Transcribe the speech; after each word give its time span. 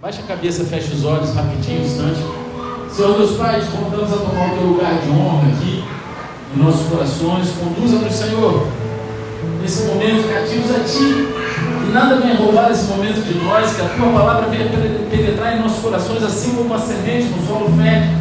Baixa 0.00 0.20
a 0.22 0.26
cabeça, 0.28 0.62
fecha 0.62 0.94
os 0.94 1.04
olhos 1.04 1.34
rapidinho, 1.34 1.84
instante. 1.84 2.20
Senhor 2.88 3.18
Deus 3.18 3.36
Pai, 3.36 3.60
te 3.60 3.66
convidamos 3.66 4.12
a 4.12 4.16
tomar 4.16 4.52
o 4.52 4.56
teu 4.56 4.66
lugar 4.68 4.94
de 4.94 5.10
honra 5.10 5.48
aqui 5.48 5.82
em 6.54 6.62
nossos 6.62 6.86
corações. 6.86 7.48
Conduza-nos, 7.58 8.14
Senhor, 8.14 8.68
nesse 9.60 9.88
momento 9.88 10.32
cativos 10.32 10.70
a 10.70 10.84
Ti. 10.84 11.26
Que 11.84 11.92
nada 11.92 12.20
venha 12.20 12.36
roubar 12.36 12.70
esse 12.70 12.84
momento 12.84 13.26
de 13.26 13.44
nós, 13.44 13.74
que 13.74 13.82
a 13.82 13.86
Tua 13.86 14.12
palavra 14.12 14.48
venha 14.48 14.70
penetrar 15.10 15.56
em 15.56 15.62
nossos 15.62 15.82
corações, 15.82 16.22
assim 16.22 16.50
como 16.50 16.66
uma 16.66 16.78
semente 16.78 17.26
no 17.34 17.44
solo 17.44 17.68
fértil. 17.76 18.18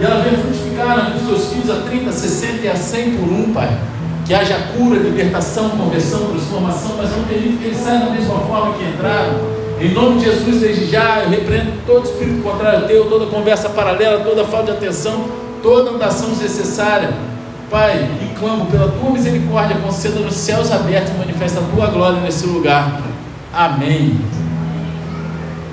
E 0.00 0.04
ela 0.04 0.22
venha 0.22 0.36
frutificar 0.36 0.96
na 0.96 1.04
vida 1.04 1.18
dos 1.20 1.28
teus 1.28 1.52
filhos 1.52 1.70
a 1.70 1.82
30, 1.82 2.10
60 2.10 2.66
e 2.66 2.68
a 2.68 2.74
100 2.74 3.16
por 3.18 3.28
um, 3.28 3.52
Pai. 3.52 3.70
Que 4.26 4.34
haja 4.34 4.58
cura, 4.76 4.98
libertação, 4.98 5.70
conversão, 5.70 6.26
transformação, 6.26 6.96
mas 6.98 7.08
não 7.12 7.22
permite 7.22 7.58
que 7.58 7.64
eles 7.66 7.78
saiam 7.78 8.06
da 8.06 8.10
mesma 8.10 8.40
forma 8.40 8.74
que 8.74 8.82
entraram 8.82 9.60
em 9.80 9.94
nome 9.94 10.18
de 10.18 10.26
Jesus, 10.26 10.60
desde 10.60 10.86
já, 10.86 11.20
eu 11.20 11.30
repreendo 11.30 11.72
todo 11.86 12.04
espírito 12.04 12.42
contrário 12.42 12.86
teu, 12.86 13.06
toda 13.06 13.26
conversa 13.26 13.70
paralela, 13.70 14.22
toda 14.22 14.44
falta 14.44 14.72
de 14.72 14.78
atenção, 14.78 15.24
toda 15.62 15.92
andação 15.92 16.28
desnecessária. 16.28 17.10
Pai, 17.70 18.06
e 18.20 18.38
clamo 18.38 18.66
pela 18.66 18.88
tua 18.88 19.10
misericórdia, 19.10 19.76
conceda 19.76 20.20
nos 20.20 20.34
céus 20.34 20.70
abertos, 20.70 21.16
manifesta 21.16 21.60
a 21.60 21.62
tua 21.74 21.86
glória 21.86 22.20
nesse 22.20 22.46
lugar. 22.46 23.00
Amém. 23.54 24.20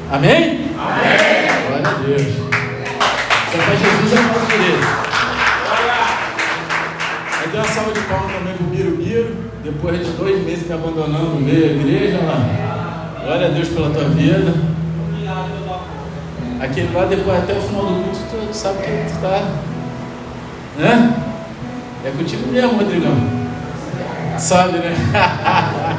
Amém? 0.10 0.70
Amém. 0.78 1.48
Glória 1.68 1.88
a 1.88 1.94
Deus. 2.06 2.22
Só 3.52 3.58
para 3.58 3.76
Jesus 3.76 4.14
é 4.14 4.22
nosso 4.22 4.46
direito. 4.46 4.88
Aí 7.42 7.50
deu 7.52 7.62
uma 7.62 7.68
salva 7.68 7.92
de 7.92 8.00
palmas 8.02 8.32
também 8.32 8.54
para 8.54 8.66
o 8.66 8.70
Biro 8.70 8.92
Biro, 8.92 9.36
depois 9.64 10.06
de 10.06 10.12
dois 10.14 10.46
meses 10.46 10.66
me 10.66 10.74
abandonando 10.74 11.26
no 11.26 11.42
meio 11.42 11.60
da 11.60 11.74
igreja 11.74 12.20
lá. 12.24 12.67
Glória 13.28 13.48
a 13.48 13.50
Deus 13.50 13.68
pela 13.68 13.90
tua 13.90 14.06
vida. 14.06 14.54
Aquele 16.62 16.94
lá, 16.94 17.04
depois 17.04 17.38
até 17.38 17.58
o 17.58 17.62
final 17.62 17.86
do 17.86 18.04
culto, 18.04 18.20
tu 18.48 18.54
sabe 18.54 18.78
que 18.78 18.90
tu 18.90 19.16
está. 19.16 19.44
Né? 20.78 21.14
É 22.06 22.12
contigo 22.12 22.50
mesmo, 22.50 22.78
Rodrigão. 22.78 23.18
Sabe, 24.40 24.78
né? 24.78 24.96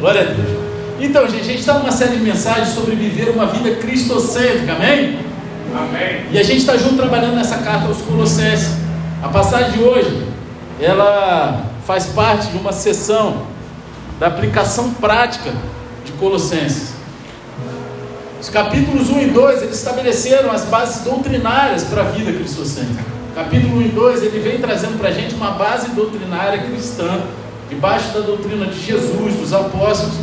Glória 0.00 0.22
a 0.22 0.24
Deus. 0.24 0.58
Então, 0.98 1.28
gente, 1.28 1.42
a 1.42 1.44
gente 1.44 1.60
está 1.60 1.74
numa 1.74 1.92
série 1.92 2.16
de 2.16 2.24
mensagens 2.24 2.68
sobre 2.68 2.94
viver 2.94 3.28
uma 3.28 3.44
vida 3.44 3.76
cristocêntrica, 3.76 4.72
amém? 4.72 5.18
Amém. 5.76 6.28
E 6.32 6.38
a 6.38 6.42
gente 6.42 6.60
está 6.60 6.78
junto 6.78 6.96
trabalhando 6.96 7.34
nessa 7.34 7.58
carta 7.58 7.88
aos 7.88 8.00
Colossenses. 8.00 8.78
A 9.22 9.28
passagem 9.28 9.72
de 9.72 9.80
hoje, 9.80 10.28
ela 10.80 11.66
faz 11.86 12.06
parte 12.06 12.46
de 12.46 12.56
uma 12.56 12.72
sessão 12.72 13.51
da 14.22 14.28
aplicação 14.28 14.94
prática 14.94 15.52
de 16.04 16.12
Colossenses. 16.12 16.92
Os 18.40 18.48
capítulos 18.48 19.10
1 19.10 19.20
e 19.20 19.26
2 19.26 19.62
eles 19.62 19.74
estabeleceram 19.74 20.52
as 20.52 20.64
bases 20.64 21.02
doutrinárias 21.02 21.82
para 21.82 22.02
a 22.02 22.04
vida 22.04 22.32
cristocêntrica. 22.32 23.02
Capítulo 23.34 23.78
1 23.78 23.82
e 23.82 23.88
2 23.88 24.22
ele 24.22 24.38
vem 24.38 24.60
trazendo 24.60 24.96
para 24.96 25.08
a 25.08 25.12
gente 25.12 25.34
uma 25.34 25.50
base 25.50 25.88
doutrinária 25.88 26.62
cristã, 26.62 27.20
debaixo 27.68 28.14
da 28.14 28.20
doutrina 28.20 28.66
de 28.66 28.80
Jesus, 28.80 29.34
dos 29.34 29.52
apóstolos, 29.52 30.14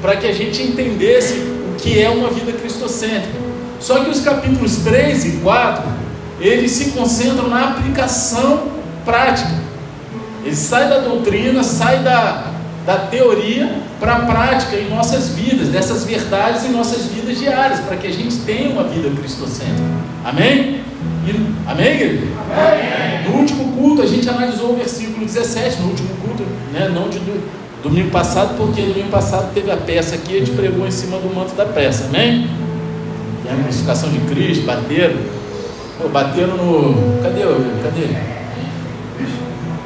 para 0.00 0.14
que 0.14 0.28
a 0.28 0.32
gente 0.32 0.62
entendesse 0.62 1.38
o 1.38 1.74
que 1.76 2.00
é 2.00 2.08
uma 2.08 2.30
vida 2.30 2.52
cristocêntrica. 2.52 3.36
Só 3.80 4.04
que 4.04 4.10
os 4.10 4.20
capítulos 4.20 4.76
3 4.76 5.24
e 5.24 5.30
4 5.38 5.82
eles 6.38 6.70
se 6.70 6.92
concentram 6.92 7.48
na 7.48 7.70
aplicação 7.70 8.68
prática. 9.04 9.58
Ele 10.44 10.54
sai 10.54 10.88
da 10.88 10.98
doutrina, 11.00 11.64
sai 11.64 11.98
da, 12.04 12.49
da 12.86 12.96
teoria 12.96 13.70
para 13.98 14.14
a 14.14 14.20
prática 14.20 14.76
em 14.76 14.88
nossas 14.88 15.28
vidas, 15.28 15.68
dessas 15.68 16.04
verdades 16.04 16.64
em 16.64 16.70
nossas 16.70 17.06
vidas 17.06 17.38
diárias, 17.38 17.80
para 17.80 17.96
que 17.96 18.06
a 18.06 18.12
gente 18.12 18.36
tenha 18.38 18.70
uma 18.70 18.84
vida 18.84 19.10
cristocêntrica. 19.10 19.82
Amém? 20.24 20.80
E, 21.26 21.70
amém, 21.70 21.86
igreja? 21.86 22.26
Amém. 22.50 23.30
No 23.30 23.38
último 23.38 23.72
culto 23.72 24.02
a 24.02 24.06
gente 24.06 24.28
analisou 24.28 24.72
o 24.72 24.76
versículo 24.76 25.24
17, 25.24 25.80
no 25.80 25.88
último 25.88 26.08
culto, 26.24 26.42
né, 26.72 26.90
não 26.92 27.08
de 27.08 27.18
do, 27.18 27.60
domingo 27.82 28.10
passado, 28.10 28.56
porque 28.56 28.82
domingo 28.82 29.10
passado 29.10 29.52
teve 29.54 29.70
a 29.70 29.76
peça 29.76 30.14
aqui, 30.14 30.36
a 30.36 30.38
gente 30.40 30.52
pregou 30.52 30.86
em 30.86 30.90
cima 30.90 31.18
do 31.18 31.34
manto 31.34 31.54
da 31.54 31.64
peça, 31.64 32.06
amém? 32.06 32.48
E 33.44 33.48
a 33.48 33.62
crucificação 33.62 34.10
de 34.10 34.18
Cristo, 34.20 34.64
bateram, 34.64 35.16
pô, 35.98 36.08
bateram 36.08 36.56
no. 36.56 37.22
Cadê? 37.22 37.40
Cadê? 37.82 38.16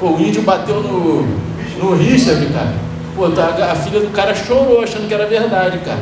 Pô, 0.00 0.10
o 0.10 0.20
índio 0.20 0.42
bateu 0.42 0.82
no 0.82 1.44
no 1.78 1.94
Richard, 1.94 2.46
cara. 2.46 2.74
Pô, 3.14 3.30
tá, 3.30 3.70
a 3.70 3.74
filha 3.76 4.00
do 4.00 4.10
cara 4.12 4.34
chorou 4.34 4.82
achando 4.82 5.06
que 5.06 5.14
era 5.14 5.26
verdade, 5.26 5.78
cara. 5.78 6.00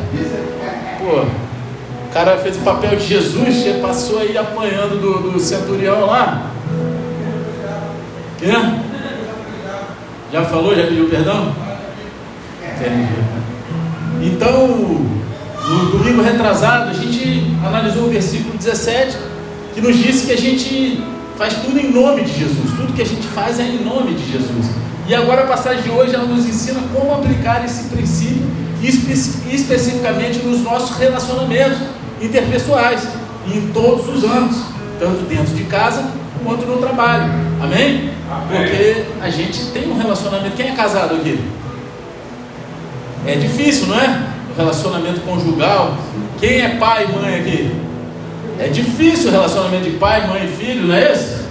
Pô, 0.98 1.20
o 1.20 2.12
cara 2.12 2.38
fez 2.38 2.56
o 2.56 2.60
papel 2.60 2.96
de 2.96 3.06
Jesus, 3.06 3.80
passou 3.82 4.18
aí 4.18 4.36
apanhando 4.36 5.00
do, 5.00 5.32
do 5.32 5.40
centurião 5.40 6.06
lá. 6.06 6.50
Quê? 8.38 8.46
Já 10.32 10.44
falou? 10.44 10.74
Já 10.74 10.84
pediu 10.84 11.08
perdão? 11.10 11.54
Então, 14.22 14.66
no 14.66 15.90
domingo 15.90 16.22
retrasado, 16.22 16.90
a 16.90 16.92
gente 16.94 17.46
analisou 17.64 18.04
o 18.04 18.10
versículo 18.10 18.56
17, 18.56 19.16
que 19.74 19.80
nos 19.80 19.96
disse 19.96 20.26
que 20.26 20.32
a 20.32 20.36
gente 20.36 21.04
faz 21.36 21.54
tudo 21.54 21.78
em 21.78 21.92
nome 21.92 22.22
de 22.22 22.38
Jesus. 22.38 22.70
Tudo 22.76 22.94
que 22.94 23.02
a 23.02 23.06
gente 23.06 23.26
faz 23.28 23.60
é 23.60 23.64
em 23.64 23.84
nome 23.84 24.14
de 24.14 24.32
Jesus. 24.32 24.66
E 25.06 25.14
agora 25.14 25.42
a 25.42 25.46
passagem 25.46 25.82
de 25.82 25.90
hoje 25.90 26.14
ela 26.14 26.24
nos 26.24 26.46
ensina 26.46 26.80
como 26.94 27.14
aplicar 27.14 27.64
esse 27.64 27.84
princípio 27.84 28.52
espe 28.82 29.12
especificamente 29.12 30.38
nos 30.40 30.60
nossos 30.62 30.96
relacionamentos 30.98 31.78
interpessoais, 32.20 33.06
em 33.46 33.68
todos 33.72 34.08
os 34.08 34.24
âmbitos, 34.24 34.58
tanto 34.98 35.22
dentro 35.28 35.54
de 35.54 35.64
casa 35.64 36.04
quanto 36.44 36.66
no 36.66 36.78
trabalho. 36.78 37.30
Amém? 37.62 38.10
Amém? 38.30 38.48
Porque 38.48 39.04
a 39.20 39.30
gente 39.30 39.66
tem 39.66 39.88
um 39.91 39.96
relacionamento. 39.96 40.56
Quem 40.56 40.70
é 40.70 40.74
casado 40.74 41.14
aqui? 41.14 41.41
É 43.26 43.36
difícil, 43.36 43.86
não 43.86 44.00
é? 44.00 44.22
O 44.52 44.56
relacionamento 44.56 45.20
conjugal. 45.20 45.96
Quem 46.41 46.60
é 46.60 46.76
pai 46.76 47.06
e 47.08 47.12
mãe 47.12 47.34
aqui? 47.36 47.76
É 48.58 48.68
difícil 48.68 49.28
o 49.28 49.32
relacionamento 49.32 49.84
de 49.84 49.96
pai, 49.96 50.26
mãe 50.26 50.44
e 50.44 50.48
filho, 50.48 50.88
não 50.88 50.94
é 50.94 51.12
esse? 51.12 51.42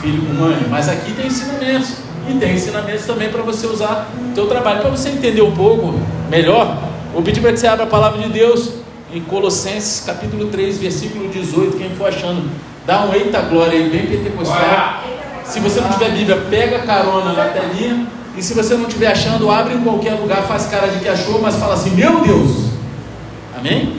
Filho 0.00 0.22
com 0.22 0.32
mãe. 0.34 0.66
Mas 0.70 0.88
aqui 0.88 1.12
tem 1.12 1.26
ensinamentos. 1.26 2.07
E 2.28 2.34
tem 2.38 2.54
ensinamentos 2.54 3.06
também 3.06 3.30
para 3.30 3.42
você 3.42 3.66
usar 3.66 4.10
no 4.20 4.34
teu 4.34 4.46
trabalho. 4.46 4.80
Para 4.80 4.90
você 4.90 5.10
entender 5.10 5.42
um 5.42 5.54
pouco 5.54 5.94
melhor, 6.28 6.78
vou 7.12 7.22
pedir 7.22 7.40
para 7.40 7.52
que 7.52 7.58
você 7.58 7.66
abra 7.66 7.84
a 7.84 7.88
palavra 7.88 8.20
de 8.20 8.28
Deus 8.28 8.74
em 9.12 9.20
Colossenses 9.20 10.04
capítulo 10.04 10.46
3, 10.46 10.78
versículo 10.78 11.28
18. 11.28 11.76
Quem 11.76 11.90
for 11.90 12.08
achando, 12.08 12.50
dá 12.86 13.04
um 13.06 13.14
eita 13.14 13.40
glória 13.40 13.78
aí, 13.78 13.88
bem 13.88 14.06
pentecostal. 14.06 15.02
Se 15.44 15.60
você 15.60 15.80
não 15.80 15.88
tiver 15.90 16.10
Bíblia, 16.10 16.36
pega 16.50 16.80
carona 16.80 17.32
na 17.32 17.46
telinha. 17.46 18.06
E 18.36 18.42
se 18.42 18.54
você 18.54 18.74
não 18.74 18.86
estiver 18.86 19.08
achando, 19.08 19.50
abre 19.50 19.74
em 19.74 19.80
qualquer 19.80 20.12
lugar, 20.12 20.42
faz 20.42 20.66
cara 20.66 20.86
de 20.88 21.00
que 21.00 21.08
achou, 21.08 21.40
mas 21.40 21.56
fala 21.56 21.74
assim: 21.74 21.90
Meu 21.90 22.20
Deus! 22.20 22.68
Amém? 23.58 23.96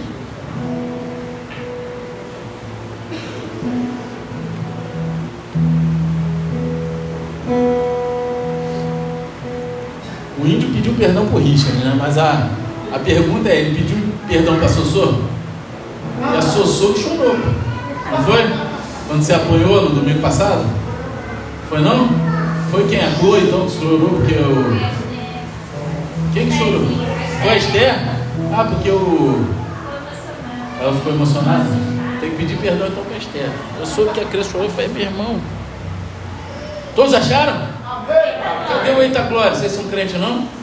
Perdão 10.99 11.25
por 11.27 11.41
Richard, 11.41 11.77
né? 11.77 11.95
Mas 11.97 12.17
a, 12.17 12.49
a 12.93 12.99
pergunta 12.99 13.49
é, 13.49 13.61
ele 13.61 13.75
pediu 13.75 13.97
perdão 14.27 14.57
para 14.57 14.65
a 14.65 14.69
Sossô? 14.69 15.13
E 16.33 16.37
a 16.37 16.41
Sossô 16.41 16.93
chorou. 16.95 17.37
Não 18.11 18.23
foi? 18.23 18.45
Quando 19.07 19.23
você 19.23 19.33
apoiou 19.33 19.89
no 19.89 19.95
domingo 19.95 20.19
passado? 20.19 20.65
Foi 21.69 21.79
não? 21.79 22.09
Foi 22.69 22.87
quem? 22.87 22.99
A 22.99 23.11
Chloe 23.11 23.45
então 23.47 23.65
que 23.65 23.79
chorou 23.79 24.09
porque 24.09 24.33
o. 24.35 24.79
Quem 26.33 26.49
que 26.49 26.57
chorou? 26.57 26.85
Foi 27.41 27.49
a 27.49 27.57
Esther? 27.57 27.95
Ah, 28.53 28.65
porque 28.65 28.91
o. 28.91 29.45
Ela 30.81 30.93
ficou 30.93 31.13
emocionada? 31.13 31.65
Tem 32.19 32.29
que 32.31 32.35
pedir 32.35 32.57
perdão 32.57 32.87
então 32.87 33.03
para 33.03 33.15
a 33.15 33.17
Esther. 33.17 33.49
Eu 33.79 33.85
soube 33.85 34.11
que 34.11 34.19
a 34.19 34.25
criança 34.25 34.51
chorou 34.51 34.67
e 34.67 34.69
falei, 34.69 34.89
meu 34.89 35.01
irmão. 35.03 35.39
Todos 36.95 37.13
acharam? 37.13 37.67
Cadê 38.67 38.91
o 38.91 39.01
Eita 39.01 39.21
Glória? 39.23 39.55
Vocês 39.55 39.71
são 39.71 39.85
crentes 39.85 40.19
não? 40.19 40.58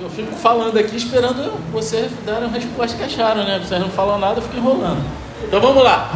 Eu 0.00 0.08
fico 0.10 0.32
falando 0.36 0.78
aqui 0.78 0.96
esperando 0.96 1.52
vocês 1.72 2.10
darem 2.24 2.48
a 2.48 2.52
resposta 2.52 2.96
que 2.96 3.04
acharam, 3.04 3.44
né? 3.44 3.60
Vocês 3.62 3.80
não 3.80 3.90
falam 3.90 4.18
nada, 4.18 4.38
eu 4.38 4.42
fico 4.42 4.56
enrolando. 4.56 5.02
Então 5.44 5.60
vamos 5.60 5.82
lá. 5.82 6.10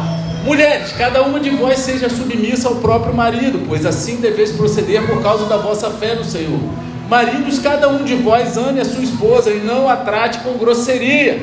Mulheres, 0.45 0.91
cada 0.93 1.21
uma 1.21 1.39
de 1.39 1.49
vós 1.51 1.79
seja 1.79 2.09
submissa 2.09 2.67
ao 2.67 2.75
próprio 2.75 3.13
marido, 3.13 3.65
pois 3.67 3.85
assim 3.85 4.17
deveis 4.17 4.51
proceder 4.51 5.05
por 5.07 5.21
causa 5.21 5.45
da 5.45 5.57
vossa 5.57 5.89
fé 5.89 6.15
no 6.15 6.23
Senhor. 6.23 6.59
Maridos, 7.09 7.59
cada 7.59 7.89
um 7.89 8.03
de 8.03 8.15
vós 8.15 8.57
ame 8.57 8.79
a 8.79 8.85
sua 8.85 9.03
esposa 9.03 9.51
e 9.51 9.59
não 9.59 9.87
a 9.87 9.95
trate 9.97 10.39
com 10.39 10.57
grosseria. 10.57 11.41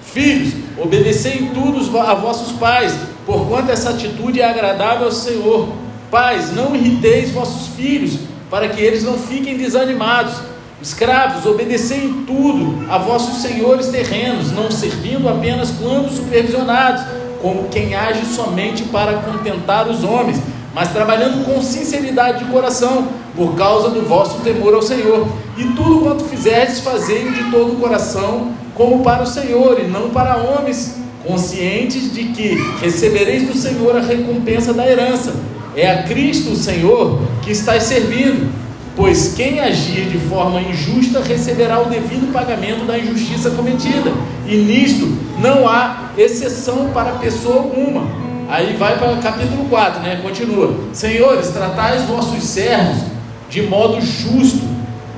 Filhos, 0.00 0.54
obedecei 0.78 1.38
em 1.38 1.46
tudo 1.48 1.98
a 1.98 2.14
vossos 2.14 2.52
pais, 2.52 2.96
porquanto 3.24 3.70
essa 3.70 3.90
atitude 3.90 4.40
é 4.40 4.48
agradável 4.48 5.06
ao 5.06 5.12
Senhor. 5.12 5.68
Pais, 6.10 6.54
não 6.54 6.74
irriteis 6.74 7.30
vossos 7.30 7.68
filhos, 7.74 8.18
para 8.50 8.68
que 8.68 8.80
eles 8.80 9.02
não 9.02 9.18
fiquem 9.18 9.56
desanimados. 9.56 10.34
Escravos, 10.80 11.46
obedecei 11.46 12.04
em 12.04 12.24
tudo 12.24 12.86
a 12.90 12.98
vossos 12.98 13.42
senhores 13.42 13.88
terrenos, 13.88 14.52
não 14.52 14.70
servindo 14.70 15.28
apenas 15.28 15.70
quando 15.70 16.14
supervisionados, 16.14 17.02
como 17.40 17.68
quem 17.68 17.94
age 17.94 18.24
somente 18.26 18.82
para 18.84 19.14
contentar 19.14 19.88
os 19.88 20.04
homens, 20.04 20.40
mas 20.74 20.92
trabalhando 20.92 21.44
com 21.44 21.62
sinceridade 21.62 22.44
de 22.44 22.50
coração, 22.50 23.08
por 23.34 23.54
causa 23.54 23.90
do 23.90 24.02
vosso 24.02 24.40
temor 24.40 24.74
ao 24.74 24.82
Senhor. 24.82 25.26
E 25.56 25.64
tudo 25.68 26.00
quanto 26.00 26.24
fizerdes, 26.24 26.80
fazei 26.80 27.30
de 27.30 27.50
todo 27.50 27.72
o 27.72 27.76
coração, 27.76 28.52
como 28.74 29.02
para 29.02 29.22
o 29.22 29.26
Senhor, 29.26 29.80
e 29.80 29.86
não 29.86 30.10
para 30.10 30.36
homens, 30.36 30.96
conscientes 31.26 32.12
de 32.12 32.24
que 32.24 32.54
recebereis 32.80 33.48
do 33.48 33.56
Senhor 33.56 33.96
a 33.96 34.00
recompensa 34.00 34.72
da 34.72 34.86
herança. 34.86 35.34
É 35.76 35.90
a 35.90 36.02
Cristo 36.04 36.52
o 36.52 36.56
Senhor 36.56 37.20
que 37.42 37.52
estáis 37.52 37.82
servindo. 37.82 38.50
Pois 38.96 39.34
quem 39.34 39.60
agir 39.60 40.08
de 40.08 40.18
forma 40.18 40.58
injusta 40.62 41.20
receberá 41.20 41.82
o 41.82 41.90
devido 41.90 42.32
pagamento 42.32 42.86
da 42.86 42.98
injustiça 42.98 43.50
cometida, 43.50 44.10
e 44.48 44.56
nisto 44.56 45.06
não 45.38 45.68
há 45.68 46.12
exceção 46.16 46.88
para 46.94 47.12
pessoa 47.12 47.56
alguma. 47.56 48.06
Aí 48.48 48.74
vai 48.78 48.96
para 48.96 49.12
o 49.12 49.20
capítulo 49.20 49.66
4, 49.68 50.00
né? 50.00 50.20
Continua. 50.22 50.74
Senhores, 50.94 51.48
tratais 51.48 52.04
vossos 52.04 52.42
servos 52.42 53.02
de 53.50 53.62
modo 53.62 54.00
justo 54.00 54.64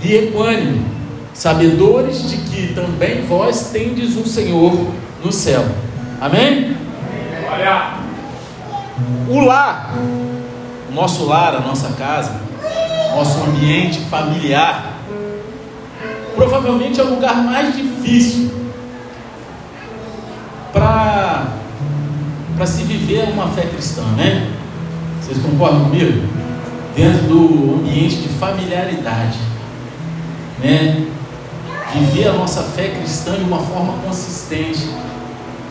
e 0.03 0.15
equânime, 0.15 0.83
sabedores 1.33 2.29
de 2.29 2.37
que 2.37 2.75
também 2.75 3.23
vós 3.23 3.71
tendes 3.71 4.17
um 4.17 4.25
Senhor 4.27 4.89
no 5.25 5.31
céu. 5.31 5.65
Amém? 6.21 6.77
Olha. 7.49 7.99
O 9.29 9.41
lar, 9.41 9.95
nosso 10.93 11.25
lar, 11.27 11.55
a 11.55 11.61
nossa 11.61 11.91
casa, 11.91 12.41
nosso 13.15 13.39
ambiente 13.45 14.01
familiar, 14.03 14.95
provavelmente 16.35 17.01
é 17.01 17.03
o 17.03 17.11
lugar 17.11 17.37
mais 17.37 17.77
difícil 17.77 18.51
para 20.73 21.59
para 22.57 22.67
se 22.67 22.83
viver 22.83 23.29
uma 23.33 23.47
fé 23.49 23.63
cristã, 23.63 24.03
né? 24.17 24.51
Vocês 25.21 25.39
concordam 25.39 25.85
comigo? 25.85 26.27
Dentro 26.97 27.29
do 27.29 27.75
ambiente 27.77 28.17
de 28.17 28.29
familiaridade, 28.31 29.39
né? 30.59 31.07
Viver 31.95 32.29
a 32.29 32.33
nossa 32.33 32.63
fé 32.63 32.89
cristã 32.89 33.37
de 33.37 33.45
uma 33.45 33.61
forma 33.61 33.93
consistente. 34.05 34.91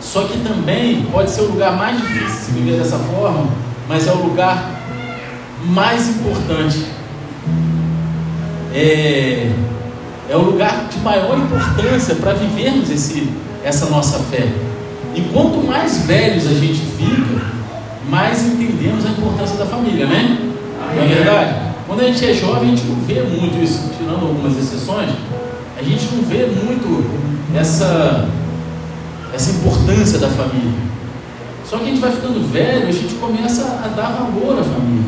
Só 0.00 0.22
que 0.22 0.38
também 0.38 1.02
pode 1.12 1.30
ser 1.30 1.42
o 1.42 1.52
lugar 1.52 1.76
mais 1.76 2.00
difícil 2.00 2.28
se 2.28 2.50
viver 2.52 2.78
dessa 2.78 2.98
forma, 2.98 3.48
mas 3.86 4.06
é 4.06 4.12
o 4.12 4.22
lugar 4.22 4.77
mais 5.66 6.08
importante 6.08 6.84
é, 8.74 9.50
é 10.30 10.36
o 10.36 10.42
lugar 10.42 10.88
de 10.88 10.98
maior 11.00 11.38
importância 11.38 12.14
para 12.16 12.34
vivermos 12.34 12.90
esse, 12.90 13.28
essa 13.64 13.86
nossa 13.86 14.18
fé. 14.18 14.46
E 15.14 15.22
quanto 15.32 15.66
mais 15.66 16.02
velhos 16.02 16.46
a 16.46 16.54
gente 16.54 16.80
fica, 16.96 17.44
mais 18.08 18.44
entendemos 18.46 19.04
a 19.04 19.10
importância 19.10 19.56
da 19.56 19.66
família, 19.66 20.06
né? 20.06 20.38
Não 20.94 21.02
é 21.02 21.06
verdade? 21.06 21.54
Quando 21.86 22.00
a 22.00 22.04
gente 22.04 22.24
é 22.24 22.34
jovem, 22.34 22.72
a 22.72 22.76
gente 22.76 22.86
não 22.86 22.96
vê 22.96 23.22
muito 23.22 23.62
isso, 23.62 23.90
tirando 23.98 24.26
algumas 24.26 24.56
exceções, 24.58 25.10
a 25.76 25.82
gente 25.82 26.04
não 26.14 26.22
vê 26.22 26.46
muito 26.46 27.04
essa, 27.56 28.28
essa 29.34 29.50
importância 29.52 30.18
da 30.18 30.28
família. 30.28 30.88
Só 31.64 31.78
que 31.78 31.84
a 31.84 31.86
gente 31.86 32.00
vai 32.00 32.10
ficando 32.10 32.50
velho, 32.50 32.88
a 32.88 32.92
gente 32.92 33.14
começa 33.14 33.62
a 33.84 33.88
dar 33.88 34.10
valor 34.10 34.58
à 34.58 34.64
família. 34.64 35.07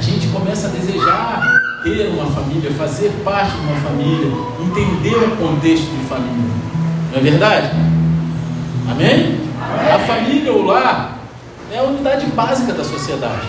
A 0.00 0.02
gente 0.02 0.28
começa 0.28 0.66
a 0.66 0.70
desejar 0.70 1.60
ter 1.84 2.08
uma 2.08 2.24
família, 2.30 2.70
fazer 2.70 3.10
parte 3.22 3.50
de 3.50 3.66
uma 3.66 3.76
família, 3.80 4.32
entender 4.58 5.14
o 5.14 5.36
contexto 5.36 5.90
de 5.90 6.06
família. 6.06 6.54
Não 7.12 7.18
é 7.18 7.20
verdade? 7.20 7.70
Amém? 8.90 9.40
A 9.94 9.98
família, 9.98 10.54
o 10.54 10.62
lar, 10.62 11.18
é 11.70 11.80
a 11.80 11.82
unidade 11.82 12.24
básica 12.28 12.72
da 12.72 12.82
sociedade. 12.82 13.46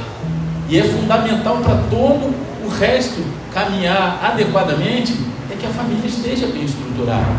E 0.68 0.78
é 0.78 0.84
fundamental 0.84 1.56
para 1.64 1.78
todo 1.90 2.36
o 2.66 2.70
resto 2.78 3.24
caminhar 3.54 4.20
adequadamente 4.22 5.18
é 5.50 5.56
que 5.56 5.66
a 5.66 5.70
família 5.70 6.06
esteja 6.06 6.48
bem 6.48 6.66
estruturada. 6.66 7.32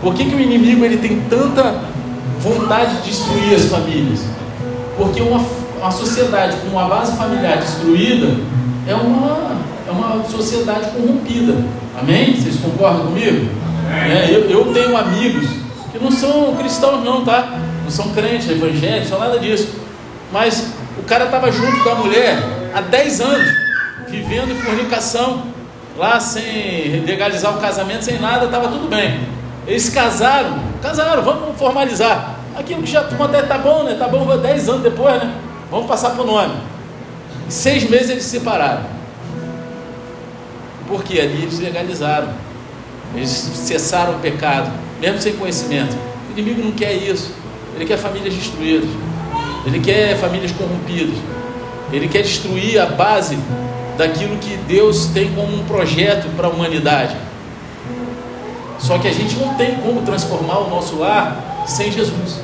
Por 0.00 0.14
que, 0.14 0.26
que 0.26 0.34
o 0.36 0.40
inimigo 0.40 0.84
ele 0.84 0.98
tem 0.98 1.20
tanta 1.22 1.74
vontade 2.38 2.98
de 2.98 3.10
destruir 3.10 3.52
as 3.52 3.64
famílias? 3.64 4.20
Porque 4.96 5.20
uma, 5.20 5.44
uma 5.76 5.90
sociedade 5.90 6.56
com 6.58 6.68
uma 6.68 6.84
base 6.84 7.16
familiar 7.16 7.58
destruída 7.58 8.48
é 8.86 8.94
uma 8.94 9.58
é 9.86 9.90
uma 9.90 10.24
sociedade 10.24 10.90
corrompida. 10.90 11.54
Amém? 11.98 12.34
Vocês 12.34 12.56
concordam 12.56 13.06
comigo? 13.06 13.48
É, 13.90 14.30
eu, 14.30 14.48
eu, 14.48 14.72
tenho 14.72 14.96
amigos 14.96 15.48
que 15.90 15.98
não 15.98 16.12
são 16.12 16.54
cristãos, 16.54 17.04
não, 17.04 17.24
tá? 17.24 17.58
Não 17.82 17.90
são 17.90 18.10
crentes, 18.10 18.48
evangélicos, 18.48 19.10
não 19.10 19.18
nada 19.18 19.38
disso. 19.38 19.68
Mas 20.32 20.72
o 20.96 21.02
cara 21.02 21.24
estava 21.24 21.50
junto 21.50 21.82
com 21.82 21.88
a 21.88 21.94
mulher 21.96 22.38
há 22.72 22.80
10 22.80 23.20
anos, 23.20 23.48
vivendo 24.08 24.52
em 24.52 24.54
fornicação, 24.54 25.42
lá 25.98 26.20
sem 26.20 27.04
legalizar 27.04 27.56
o 27.56 27.60
casamento, 27.60 28.04
sem 28.04 28.20
nada, 28.20 28.46
estava 28.46 28.68
tudo 28.68 28.88
bem. 28.88 29.20
Eles 29.66 29.88
casaram, 29.88 30.60
casaram, 30.80 31.22
vamos 31.22 31.58
formalizar. 31.58 32.36
Aquilo 32.56 32.82
que 32.82 32.90
já 32.90 33.00
até 33.00 33.42
tá 33.42 33.58
bom, 33.58 33.82
né? 33.82 33.94
Tá 33.94 34.06
bom, 34.06 34.24
10 34.36 34.68
anos 34.68 34.82
depois, 34.82 35.14
né? 35.14 35.32
Vamos 35.68 35.86
passar 35.86 36.10
para 36.10 36.22
o 36.22 36.26
nome. 36.26 36.54
Seis 37.50 37.90
meses 37.90 38.10
eles 38.10 38.22
se 38.22 38.38
separaram. 38.38 38.84
Porque 40.86 41.20
ali 41.20 41.42
eles 41.42 41.58
legalizaram, 41.58 42.28
eles 43.14 43.28
cessaram 43.28 44.14
o 44.14 44.18
pecado, 44.20 44.70
mesmo 45.00 45.20
sem 45.20 45.32
conhecimento. 45.32 45.96
O 46.28 46.38
inimigo 46.38 46.62
não 46.62 46.70
quer 46.70 46.92
isso, 46.94 47.32
ele 47.74 47.84
quer 47.84 47.96
famílias 47.96 48.32
destruídas, 48.34 48.88
ele 49.66 49.80
quer 49.80 50.16
famílias 50.16 50.52
corrompidas, 50.52 51.16
ele 51.92 52.06
quer 52.06 52.22
destruir 52.22 52.80
a 52.80 52.86
base 52.86 53.36
daquilo 53.98 54.36
que 54.38 54.56
Deus 54.68 55.06
tem 55.06 55.34
como 55.34 55.54
um 55.54 55.64
projeto 55.64 56.28
para 56.36 56.46
a 56.46 56.50
humanidade. 56.50 57.16
Só 58.78 58.96
que 58.96 59.08
a 59.08 59.12
gente 59.12 59.34
não 59.34 59.54
tem 59.54 59.74
como 59.74 60.02
transformar 60.02 60.58
o 60.58 60.70
nosso 60.70 60.96
lar 60.98 61.64
sem 61.66 61.90
Jesus. 61.90 62.38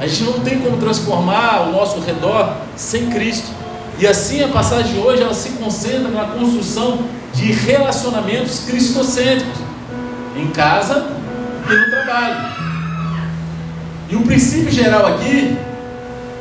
A 0.00 0.06
gente 0.06 0.24
não 0.24 0.40
tem 0.40 0.58
como 0.60 0.78
transformar 0.78 1.68
o 1.68 1.72
nosso 1.72 2.00
redor 2.00 2.56
sem 2.74 3.10
Cristo. 3.10 3.63
E 3.98 4.06
assim 4.06 4.42
a 4.42 4.48
passagem 4.48 4.94
de 4.94 4.98
hoje 4.98 5.22
ela 5.22 5.34
se 5.34 5.50
concentra 5.50 6.08
na 6.08 6.24
construção 6.24 6.98
de 7.32 7.52
relacionamentos 7.52 8.60
cristocêntricos, 8.66 9.60
em 10.36 10.48
casa 10.48 11.06
e 11.68 11.74
no 11.74 11.90
trabalho. 11.90 12.54
E 14.10 14.16
o 14.16 14.22
princípio 14.22 14.70
geral 14.70 15.06
aqui 15.06 15.56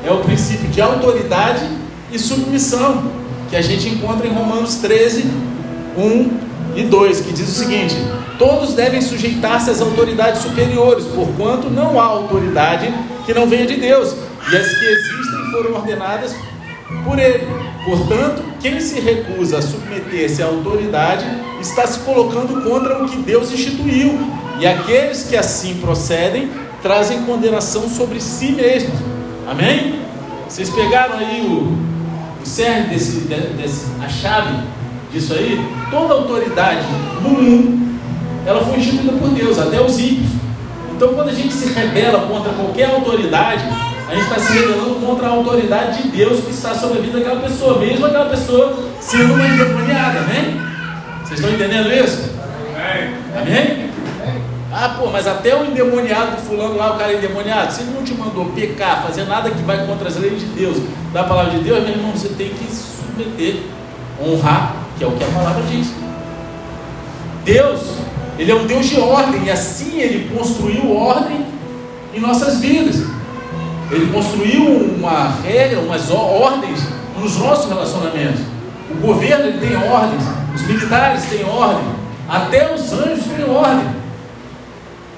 é 0.04 0.12
o 0.12 0.18
princípio 0.20 0.68
de 0.68 0.82
autoridade 0.82 1.68
e 2.12 2.20
submissão, 2.20 3.04
que 3.50 3.56
a 3.56 3.62
gente 3.62 3.88
encontra 3.88 4.28
em 4.28 4.34
Romanos 4.34 4.76
13, 4.76 5.26
1 5.96 6.32
e 6.76 6.84
2, 6.84 7.22
que 7.22 7.34
diz 7.34 7.48
o 7.50 7.52
seguinte: 7.52 7.96
Todos 8.38 8.74
devem 8.74 9.00
sujeitar-se 9.00 9.70
às 9.70 9.80
autoridades 9.80 10.42
superiores, 10.42 11.06
porquanto 11.06 11.70
não 11.70 12.00
há 12.00 12.06
autoridade 12.06 12.92
que 13.26 13.34
não 13.34 13.48
venha 13.48 13.66
de 13.66 13.76
Deus, 13.76 14.16
e 14.52 14.58
as 14.58 14.68
que 14.68 14.86
existem 14.86 15.52
foram 15.52 15.76
ordenadas 15.76 16.36
por 17.04 17.20
Ele. 17.20 17.48
Portanto, 17.86 18.44
quem 18.62 18.80
se 18.80 19.00
recusa 19.00 19.58
a 19.58 19.62
submeter-se 19.62 20.42
à 20.42 20.46
autoridade 20.46 21.26
está 21.60 21.86
se 21.86 22.00
colocando 22.00 22.62
contra 22.64 23.04
o 23.04 23.10
que 23.10 23.18
Deus 23.18 23.52
instituiu, 23.52 24.18
e 24.60 24.68
aqueles 24.68 25.24
que 25.24 25.36
assim 25.36 25.76
procedem 25.76 26.50
trazem 26.82 27.24
condenação 27.24 27.90
sobre 27.90 28.20
si 28.20 28.52
mesmos. 28.52 29.00
Amém? 29.48 30.00
Vocês 30.48 30.70
pegaram 30.70 31.18
aí 31.18 31.42
o, 31.42 32.42
o 32.42 32.46
cerne 32.46 32.90
desse, 32.90 33.22
desse, 33.22 33.86
a 34.02 34.08
chave 34.08 34.64
disso 35.12 35.34
aí? 35.34 35.60
Toda 35.90 36.14
autoridade 36.14 36.86
no 37.22 37.30
mundo, 37.30 38.00
ela 38.46 38.64
foi 38.66 38.78
instituída 38.78 39.14
por 39.14 39.30
Deus, 39.30 39.58
até 39.58 39.82
os 39.82 39.98
ímpios. 39.98 40.30
Então, 40.96 41.14
quando 41.16 41.30
a 41.30 41.34
gente 41.34 41.54
se 41.54 41.74
rebela 41.74 42.28
contra 42.28 42.54
qualquer 42.54 42.90
autoridade, 42.90 43.64
a 44.08 44.16
gente 44.16 44.24
está 44.24 44.40
se 44.40 44.54
rebelando 44.54 44.96
contra 44.96 45.28
a 45.28 45.32
autoridade 45.32 46.04
de 46.04 46.10
Deus 46.10 46.44
que 46.44 46.52
está 46.52 46.74
sobre 46.76 47.00
a 47.00 47.02
vida 47.02 47.20
daquela 47.20 47.42
pessoa, 47.42 47.80
mesmo 47.80 48.06
aquela 48.06 48.30
pessoa 48.30 48.78
sendo 49.00 49.34
uma 49.34 49.48
endemoniada, 49.48 50.20
amém? 50.20 50.62
Vocês 51.24 51.40
estão 51.40 51.54
entendendo 51.54 51.92
isso? 51.92 52.32
Amém? 53.36 53.90
Ah, 54.72 54.96
pô, 55.00 55.08
mas 55.12 55.28
até 55.28 55.56
o 55.56 55.66
endemoniado 55.66 56.38
fulano 56.38 56.76
lá, 56.76 56.96
o 56.96 56.98
cara 56.98 57.14
é 57.14 57.18
endemoniado, 57.18 57.72
se 57.72 57.82
ele 57.82 57.92
não 57.92 58.04
te 58.04 58.14
mandou 58.16 58.46
pecar, 58.46 59.04
fazer 59.04 59.24
nada 59.26 59.52
que 59.52 59.62
vai 59.62 59.86
contra 59.86 60.08
as 60.08 60.18
leis 60.18 60.40
de 60.40 60.48
Deus, 60.48 60.78
da 61.14 61.24
palavra 61.24 61.52
de 61.52 61.60
Deus, 61.60 61.84
meu 61.84 61.94
irmão, 61.94 62.12
você 62.12 62.30
tem 62.30 62.50
que 62.50 62.74
submeter, 62.74 63.62
honrar, 64.20 64.76
que 64.98 65.04
é 65.04 65.08
o 65.08 65.12
que 65.12 65.24
a 65.24 65.28
palavra 65.28 65.62
diz. 65.70 65.94
Deus, 67.46 67.82
Ele 68.40 68.52
é 68.52 68.56
um 68.56 68.66
Deus 68.66 68.88
de 68.88 69.00
ordem, 69.00 69.44
e 69.46 69.52
assim 69.52 70.00
Ele 70.00 70.36
construiu 70.36 70.92
ordem 70.96 71.46
em 72.14 72.20
nossas 72.20 72.60
vidas. 72.60 73.06
Ele 73.94 74.12
construiu 74.12 74.66
uma 74.98 75.30
regra, 75.44 75.80
umas 75.80 76.10
ordens 76.10 76.80
nos 77.20 77.38
nossos 77.38 77.70
relacionamentos. 77.70 78.42
O 78.90 78.96
governo 78.96 79.46
ele 79.46 79.60
tem 79.60 79.76
ordens, 79.76 80.24
os 80.56 80.62
militares 80.64 81.26
têm 81.26 81.46
ordem, 81.46 81.86
Até 82.28 82.74
os 82.74 82.92
anjos 82.92 83.28
em 83.38 83.44
ordem. 83.44 83.88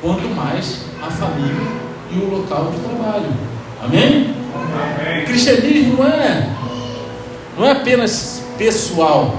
Quanto 0.02 0.28
mais 0.36 0.82
a 1.02 1.10
família 1.10 1.68
e 2.12 2.18
o 2.18 2.30
local 2.30 2.72
de 2.72 2.80
trabalho. 2.80 3.28
Amém? 3.82 4.34
Amém. 4.54 5.24
O 5.24 5.26
cristianismo 5.26 5.98
não 5.98 6.06
é, 6.06 6.50
não 7.58 7.66
é 7.66 7.72
apenas 7.72 8.44
pessoal. 8.58 9.36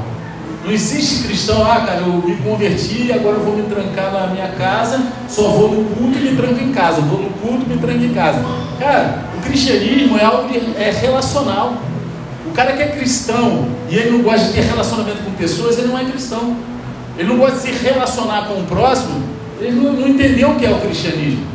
Não 0.64 0.72
existe 0.72 1.24
cristão, 1.24 1.62
ah, 1.62 1.80
cara, 1.80 2.00
eu 2.00 2.12
me 2.14 2.36
converti, 2.36 3.12
agora 3.12 3.36
eu 3.36 3.44
vou 3.44 3.56
me 3.56 3.62
trancar 3.64 4.12
na 4.12 4.26
minha 4.28 4.48
casa, 4.48 5.00
só 5.28 5.42
vou 5.42 5.70
no 5.70 5.84
culto 5.94 6.18
e 6.18 6.22
me 6.22 6.36
tranco 6.36 6.60
em 6.60 6.72
casa. 6.72 7.00
Vou 7.02 7.20
no 7.20 7.30
culto 7.30 7.66
e 7.66 7.74
me 7.74 7.78
tranco 7.78 8.02
em 8.02 8.14
casa. 8.14 8.44
Cara, 8.78 9.24
o 9.36 9.40
cristianismo 9.40 10.18
é 10.18 10.24
algo 10.24 10.48
de, 10.48 10.58
é 10.76 10.90
relacional. 10.90 11.74
O 12.46 12.52
cara 12.52 12.72
que 12.72 12.82
é 12.82 12.88
cristão 12.88 13.68
e 13.88 13.96
ele 13.96 14.10
não 14.10 14.22
gosta 14.22 14.46
de 14.46 14.52
ter 14.52 14.62
relacionamento 14.62 15.22
com 15.24 15.32
pessoas, 15.32 15.78
ele 15.78 15.88
não 15.88 15.98
é 15.98 16.04
cristão. 16.04 16.56
Ele 17.18 17.28
não 17.28 17.38
gosta 17.38 17.56
de 17.56 17.74
se 17.74 17.84
relacionar 17.84 18.46
com 18.46 18.60
o 18.60 18.64
próximo, 18.64 19.22
ele 19.58 19.72
não, 19.72 19.92
não 19.92 20.08
entendeu 20.08 20.50
o 20.50 20.56
que 20.56 20.66
é 20.66 20.70
o 20.70 20.78
cristianismo. 20.80 21.46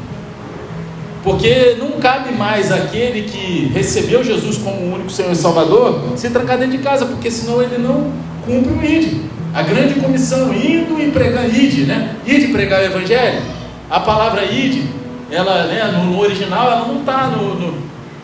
Porque 1.24 1.78
não 1.80 1.92
cabe 2.00 2.34
mais 2.34 2.72
aquele 2.72 3.24
que 3.30 3.72
recebeu 3.74 4.24
Jesus 4.24 4.58
como 4.58 4.78
o 4.78 4.94
único 4.96 5.12
Senhor 5.12 5.32
e 5.32 5.36
Salvador 5.36 6.02
se 6.16 6.30
trancar 6.32 6.58
dentro 6.58 6.78
de 6.78 6.84
casa, 6.84 7.06
porque 7.06 7.30
senão 7.30 7.62
ele 7.62 7.78
não 7.78 8.12
cumpre 8.44 8.74
o 8.74 8.84
ID. 8.84 9.22
A 9.54 9.62
grande 9.62 10.00
comissão, 10.00 10.52
indo 10.54 11.00
e 11.00 11.12
pregar 11.12 11.48
ID, 11.48 11.86
né? 11.86 12.16
ID 12.26 12.52
pregar 12.52 12.82
o 12.82 12.86
Evangelho. 12.86 13.42
A 13.90 14.00
palavra 14.00 14.46
ID, 14.46 14.86
ela, 15.32 15.64
né, 15.64 15.86
no, 15.86 16.20
original, 16.20 16.70
ela 16.70 16.88
não 16.88 17.00
está 17.00 17.28
no, 17.28 17.56
no, 17.56 17.78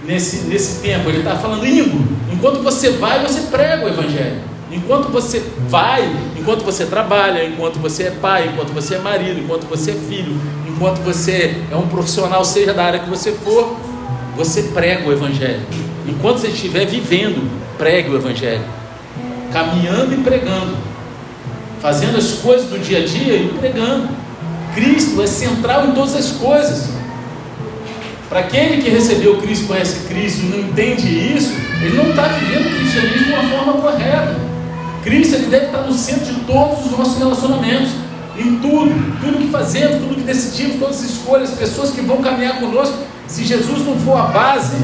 nesse, 0.05 0.45
nesse 0.47 0.81
tempo, 0.81 1.09
ele 1.09 1.19
está 1.19 1.37
falando 1.37 1.65
indo. 1.65 2.05
Enquanto 2.31 2.61
você 2.61 2.91
vai, 2.91 3.21
você 3.21 3.41
prega 3.49 3.85
o 3.85 3.87
Evangelho. 3.87 4.41
Enquanto 4.69 5.07
você 5.09 5.41
vai, 5.69 6.03
enquanto 6.37 6.63
você 6.63 6.85
trabalha, 6.85 7.45
enquanto 7.45 7.79
você 7.79 8.03
é 8.03 8.11
pai, 8.11 8.49
enquanto 8.51 8.73
você 8.73 8.95
é 8.95 8.99
marido, 8.99 9.39
enquanto 9.39 9.65
você 9.65 9.91
é 9.91 9.93
filho, 9.93 10.35
enquanto 10.67 10.97
você 10.99 11.55
é 11.71 11.75
um 11.75 11.87
profissional, 11.87 12.43
seja 12.43 12.73
da 12.73 12.83
área 12.83 12.99
que 12.99 13.09
você 13.09 13.31
for, 13.31 13.77
você 14.35 14.63
prega 14.63 15.07
o 15.07 15.11
Evangelho. 15.13 15.61
Enquanto 16.05 16.39
você 16.39 16.47
estiver 16.47 16.85
vivendo, 16.85 17.49
pregue 17.77 18.09
o 18.09 18.17
Evangelho. 18.17 18.63
Caminhando 19.53 20.13
e 20.13 20.17
pregando. 20.17 20.75
Fazendo 21.81 22.17
as 22.17 22.33
coisas 22.33 22.69
do 22.69 22.77
dia 22.77 22.99
a 22.99 23.05
dia 23.05 23.37
e 23.37 23.47
pregando. 23.57 24.09
Cristo 24.75 25.21
é 25.21 25.27
central 25.27 25.87
em 25.87 25.91
todas 25.93 26.15
as 26.15 26.31
coisas. 26.31 26.96
Para 28.29 28.41
aquele 28.41 28.81
que 28.81 28.89
recebeu 28.89 29.37
Cristo, 29.37 29.67
conhece 29.67 30.07
Cristo 30.07 30.41
e 30.41 30.49
não 30.49 30.59
entende 30.59 31.07
isso, 31.07 31.53
ele 31.81 31.95
não 31.95 32.09
está 32.09 32.23
vivendo 32.27 32.67
o 32.67 32.75
cristianismo 32.75 33.25
de 33.25 33.31
uma 33.31 33.43
forma 33.43 33.73
correta. 33.81 34.35
Cristo 35.03 35.35
ele 35.35 35.45
deve 35.45 35.67
estar 35.67 35.81
no 35.83 35.93
centro 35.93 36.33
de 36.33 36.41
todos 36.41 36.85
os 36.85 36.91
nossos 36.91 37.17
relacionamentos, 37.17 37.91
em 38.37 38.57
tudo, 38.57 39.19
tudo 39.21 39.37
que 39.37 39.47
fazemos, 39.47 40.01
tudo 40.01 40.15
que 40.15 40.21
decidimos, 40.21 40.77
todas 40.77 40.97
as 40.97 41.09
escolhas, 41.11 41.51
pessoas 41.51 41.91
que 41.91 42.01
vão 42.01 42.17
caminhar 42.17 42.59
conosco. 42.59 42.97
Se 43.27 43.45
Jesus 43.45 43.85
não 43.85 43.97
for 43.99 44.17
a 44.17 44.23
base, 44.23 44.75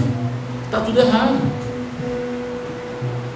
está 0.66 0.80
tudo 0.80 1.00
errado. 1.00 1.36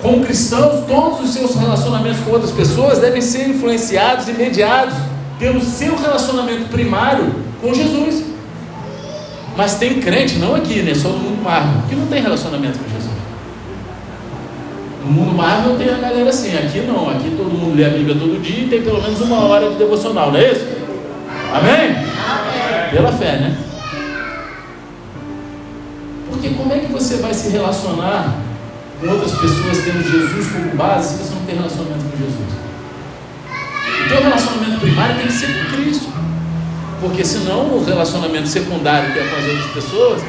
Como 0.02 0.24
cristãos, 0.24 0.86
todos 0.88 1.22
os 1.22 1.34
seus 1.34 1.56
relacionamentos 1.56 2.20
com 2.22 2.32
outras 2.32 2.52
pessoas 2.52 3.00
devem 3.00 3.22
ser 3.22 3.50
influenciados 3.50 4.30
e 4.30 4.32
mediados 4.32 4.94
pelo 5.38 5.62
seu 5.62 5.98
relacionamento 5.98 6.70
primário 6.70 7.36
com 7.62 7.74
Jesus. 7.74 8.27
Mas 9.58 9.74
tem 9.80 10.00
crente, 10.00 10.38
não 10.38 10.54
aqui, 10.54 10.84
né? 10.84 10.94
Só 10.94 11.10
no 11.10 11.18
mundo 11.18 11.44
Marvel, 11.44 11.82
que 11.90 11.96
não 11.96 12.06
tem 12.06 12.22
relacionamento 12.22 12.78
com 12.78 12.88
Jesus. 12.92 13.18
No 15.04 15.12
mundo 15.12 15.34
Marvel 15.36 15.76
tem 15.78 15.90
a 15.90 15.98
galera 15.98 16.30
assim, 16.30 16.56
aqui 16.56 16.82
não, 16.82 17.10
aqui 17.10 17.34
todo 17.36 17.50
mundo 17.50 17.76
lê 17.76 17.86
a 17.86 17.90
Bíblia 17.90 18.14
todo 18.14 18.40
dia 18.40 18.66
e 18.66 18.68
tem 18.68 18.84
pelo 18.84 19.02
menos 19.02 19.20
uma 19.20 19.40
hora 19.46 19.72
de 19.72 19.76
devocional, 19.78 20.32
não 20.32 20.40
é 20.40 20.52
isso? 20.52 20.64
Amém? 21.52 21.90
Amém. 21.90 22.90
Pela 22.92 23.12
fé, 23.12 23.38
né? 23.38 23.58
Porque 26.30 26.50
como 26.50 26.72
é 26.72 26.78
que 26.78 26.92
você 26.92 27.16
vai 27.16 27.34
se 27.34 27.50
relacionar 27.50 28.36
com 29.02 29.10
outras 29.10 29.32
pessoas 29.32 29.80
tendo 29.80 30.04
Jesus 30.04 30.52
como 30.52 30.76
base 30.76 31.18
se 31.18 31.24
você 31.24 31.34
não 31.34 31.46
tem 31.48 31.56
relacionamento 31.56 32.04
com 32.04 32.18
Jesus? 32.18 32.58
O 34.06 34.08
teu 34.08 34.22
relacionamento 34.22 34.80
primário 34.82 35.16
tem 35.16 35.26
que 35.26 35.34
ser 35.34 35.48
com 35.48 35.76
Cristo. 35.76 36.27
Porque 37.00 37.24
senão 37.24 37.78
o 37.78 37.84
relacionamento 37.86 38.48
secundário 38.48 39.14
que 39.14 39.20
é 39.20 39.24
com 39.24 39.36
as 39.36 39.46
outras 39.46 39.72
pessoas, 39.72 40.22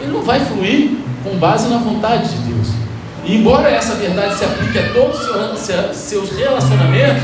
ele 0.00 0.12
não 0.12 0.22
vai 0.22 0.40
fluir 0.40 0.92
com 1.22 1.36
base 1.36 1.68
na 1.68 1.78
vontade 1.78 2.28
de 2.28 2.36
Deus. 2.52 2.68
E 3.24 3.36
embora 3.36 3.70
essa 3.70 3.94
verdade 3.94 4.36
se 4.36 4.44
aplique 4.44 4.78
a 4.78 4.92
todos 4.92 5.18
os 5.20 5.96
seus 5.96 6.30
relacionamentos, 6.30 7.22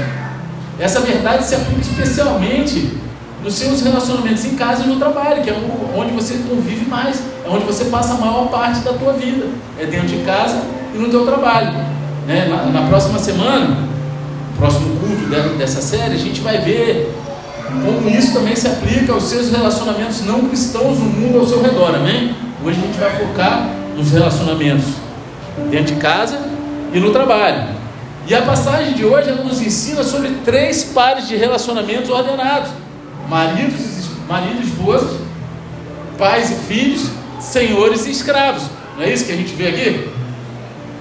essa 0.78 1.00
verdade 1.00 1.44
se 1.44 1.54
aplica 1.54 1.82
especialmente 1.82 2.98
nos 3.42 3.54
seus 3.54 3.82
relacionamentos 3.82 4.44
em 4.44 4.54
casa 4.54 4.84
e 4.84 4.86
no 4.86 4.96
trabalho, 4.96 5.42
que 5.42 5.50
é 5.50 5.56
onde 5.96 6.12
você 6.12 6.34
convive 6.48 6.86
mais, 6.86 7.22
é 7.44 7.48
onde 7.48 7.64
você 7.64 7.86
passa 7.86 8.14
a 8.14 8.16
maior 8.16 8.48
parte 8.48 8.80
da 8.80 8.92
tua 8.92 9.12
vida, 9.12 9.46
é 9.78 9.86
dentro 9.86 10.08
de 10.08 10.24
casa 10.24 10.62
e 10.94 10.98
no 10.98 11.08
teu 11.08 11.24
trabalho. 11.26 11.72
Né? 12.26 12.46
Na, 12.48 12.80
na 12.80 12.88
próxima 12.88 13.18
semana, 13.18 13.88
próximo 14.58 14.96
culto 15.00 15.56
dessa 15.56 15.80
série, 15.80 16.14
a 16.14 16.18
gente 16.18 16.40
vai 16.40 16.58
ver 16.58 17.14
como 17.84 18.08
isso 18.08 18.32
também 18.32 18.56
se 18.56 18.66
aplica 18.66 19.12
aos 19.12 19.24
seus 19.24 19.50
relacionamentos 19.50 20.24
não 20.24 20.48
cristãos 20.48 20.98
no 20.98 21.04
mundo 21.04 21.38
ao 21.38 21.46
seu 21.46 21.62
redor, 21.62 21.94
amém? 21.94 22.34
Hoje 22.64 22.78
a 22.78 22.86
gente 22.86 22.98
vai 22.98 23.16
focar 23.16 23.68
nos 23.96 24.10
relacionamentos 24.10 24.86
dentro 25.70 25.94
de 25.94 26.00
casa 26.00 26.38
e 26.92 26.98
no 26.98 27.12
trabalho. 27.12 27.80
E 28.26 28.34
a 28.34 28.42
passagem 28.42 28.94
de 28.94 29.04
hoje 29.04 29.32
nos 29.32 29.60
ensina 29.60 30.02
sobre 30.02 30.30
três 30.44 30.84
pares 30.84 31.26
de 31.26 31.36
relacionamentos 31.36 32.10
ordenados: 32.10 32.70
maridos, 33.28 33.80
e 33.80 34.62
esposas, 34.62 35.16
pais 36.18 36.50
e 36.50 36.54
filhos, 36.54 37.10
senhores 37.40 38.06
e 38.06 38.10
escravos. 38.10 38.62
Não 38.96 39.04
é 39.04 39.12
isso 39.12 39.24
que 39.24 39.32
a 39.32 39.36
gente 39.36 39.52
vê 39.54 39.68
aqui? 39.68 40.10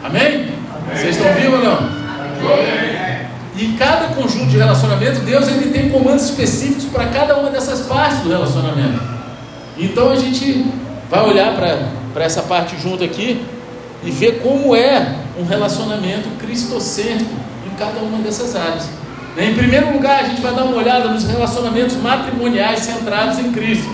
Amém? 0.04 0.26
Amém. 0.26 0.54
Vocês 0.96 1.18
estão 1.18 1.34
vivos 1.34 1.60
ou 1.60 1.66
não? 1.66 1.78
Amém. 1.78 3.29
E 3.60 3.76
cada 3.78 4.16
conjunto 4.16 4.48
de 4.48 4.58
relacionamento, 4.58 5.20
Deus 5.20 5.46
ele 5.50 5.70
tem 5.70 5.90
comandos 5.90 6.24
específicos 6.24 6.86
para 6.86 7.08
cada 7.08 7.36
uma 7.36 7.50
dessas 7.50 7.82
partes 7.82 8.20
do 8.20 8.30
relacionamento. 8.30 9.02
Então 9.78 10.10
a 10.12 10.16
gente 10.16 10.66
vai 11.10 11.28
olhar 11.28 11.54
para 12.14 12.24
essa 12.24 12.42
parte 12.44 12.80
junto 12.82 13.04
aqui 13.04 13.46
e 14.02 14.12
ver 14.12 14.40
como 14.42 14.74
é 14.74 15.14
um 15.38 15.44
relacionamento 15.44 16.30
cristocêntrico 16.40 17.36
em 17.70 17.76
cada 17.78 18.00
uma 18.00 18.20
dessas 18.20 18.56
áreas. 18.56 18.88
Em 19.38 19.54
primeiro 19.54 19.92
lugar, 19.92 20.24
a 20.24 20.28
gente 20.30 20.40
vai 20.40 20.54
dar 20.54 20.64
uma 20.64 20.78
olhada 20.78 21.10
nos 21.10 21.26
relacionamentos 21.26 21.98
matrimoniais 21.98 22.80
centrados 22.80 23.40
em 23.40 23.52
Cristo. 23.52 23.90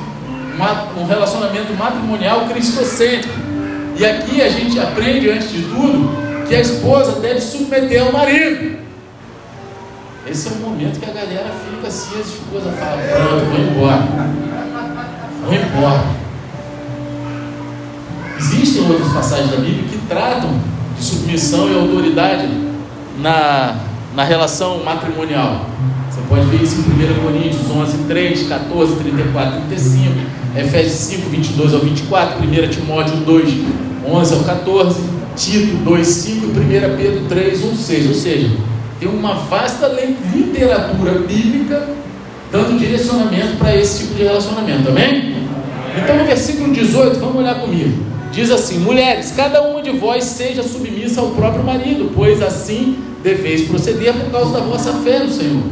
Um 0.95 1.07
relacionamento 1.07 1.73
matrimonial 1.73 2.47
cristocêntrico. 2.47 3.33
E 3.97 4.05
aqui 4.05 4.43
a 4.43 4.49
gente 4.49 4.79
aprende, 4.79 5.27
antes 5.31 5.51
de 5.51 5.63
tudo, 5.63 6.45
que 6.47 6.53
a 6.53 6.59
esposa 6.59 7.19
deve 7.19 7.41
submeter 7.41 8.03
ao 8.03 8.11
marido. 8.11 8.84
Esse 10.27 10.47
é 10.47 10.51
o 10.53 10.55
momento 10.55 10.99
que 10.99 11.05
a 11.07 11.13
galera 11.13 11.51
fica 11.69 11.87
assim, 11.87 12.19
as 12.19 12.27
esposas 12.27 12.73
falam, 12.79 12.97
pronto, 12.97 13.45
vou 13.45 13.59
embora. 13.59 14.01
Vou 15.43 15.53
embora. 15.53 16.03
Existem 18.39 18.89
outras 18.89 19.13
passagens 19.13 19.51
da 19.51 19.57
Bíblia 19.57 19.83
que 19.83 19.99
tratam 20.07 20.49
de 20.97 21.03
submissão 21.03 21.69
e 21.69 21.75
autoridade 21.75 22.49
na, 23.19 23.75
na 24.15 24.23
relação 24.23 24.83
matrimonial. 24.83 25.67
Você 26.09 26.21
pode 26.27 26.45
ver 26.47 26.63
isso 26.63 26.77
em 26.77 27.19
1 27.19 27.23
Coríntios 27.23 27.69
11, 27.69 27.97
3, 28.07 28.47
14, 28.47 28.95
34, 28.95 29.61
35, 29.67 30.13
Efésios 30.57 30.93
5, 30.93 31.29
22 31.29 31.73
ao 31.75 31.81
24, 31.81 32.43
1 32.43 32.69
Timóteo 32.69 33.17
2, 33.17 33.53
11 34.07 34.33
ao 34.33 34.43
14, 34.43 35.01
Tito 35.35 35.75
2, 35.83 36.07
5 36.07 36.45
e 36.45 36.49
1 36.49 36.97
Pedro 36.97 37.25
3, 37.29 37.63
1, 37.63 37.75
6. 37.75 38.07
Ou 38.07 38.13
seja, 38.15 38.74
tem 38.99 39.09
uma 39.09 39.33
vasta 39.35 39.87
literatura 39.87 41.19
bíblica 41.19 41.87
dando 42.51 42.77
direcionamento 42.79 43.57
para 43.57 43.75
esse 43.75 43.99
tipo 43.99 44.15
de 44.15 44.23
relacionamento, 44.23 44.89
amém? 44.89 45.35
Então 45.97 46.17
no 46.17 46.25
versículo 46.25 46.73
18, 46.73 47.19
vamos 47.19 47.37
olhar 47.37 47.55
comigo. 47.55 48.05
Diz 48.31 48.51
assim: 48.51 48.79
Mulheres, 48.79 49.33
cada 49.35 49.61
uma 49.61 49.81
de 49.81 49.91
vós 49.91 50.23
seja 50.23 50.63
submissa 50.63 51.21
ao 51.21 51.31
próprio 51.31 51.63
marido, 51.63 52.11
pois 52.15 52.41
assim 52.41 52.97
deveis 53.23 53.67
proceder 53.67 54.13
por 54.13 54.31
causa 54.31 54.51
da 54.53 54.59
vossa 54.59 54.93
fé 54.93 55.19
no 55.19 55.31
Senhor. 55.31 55.63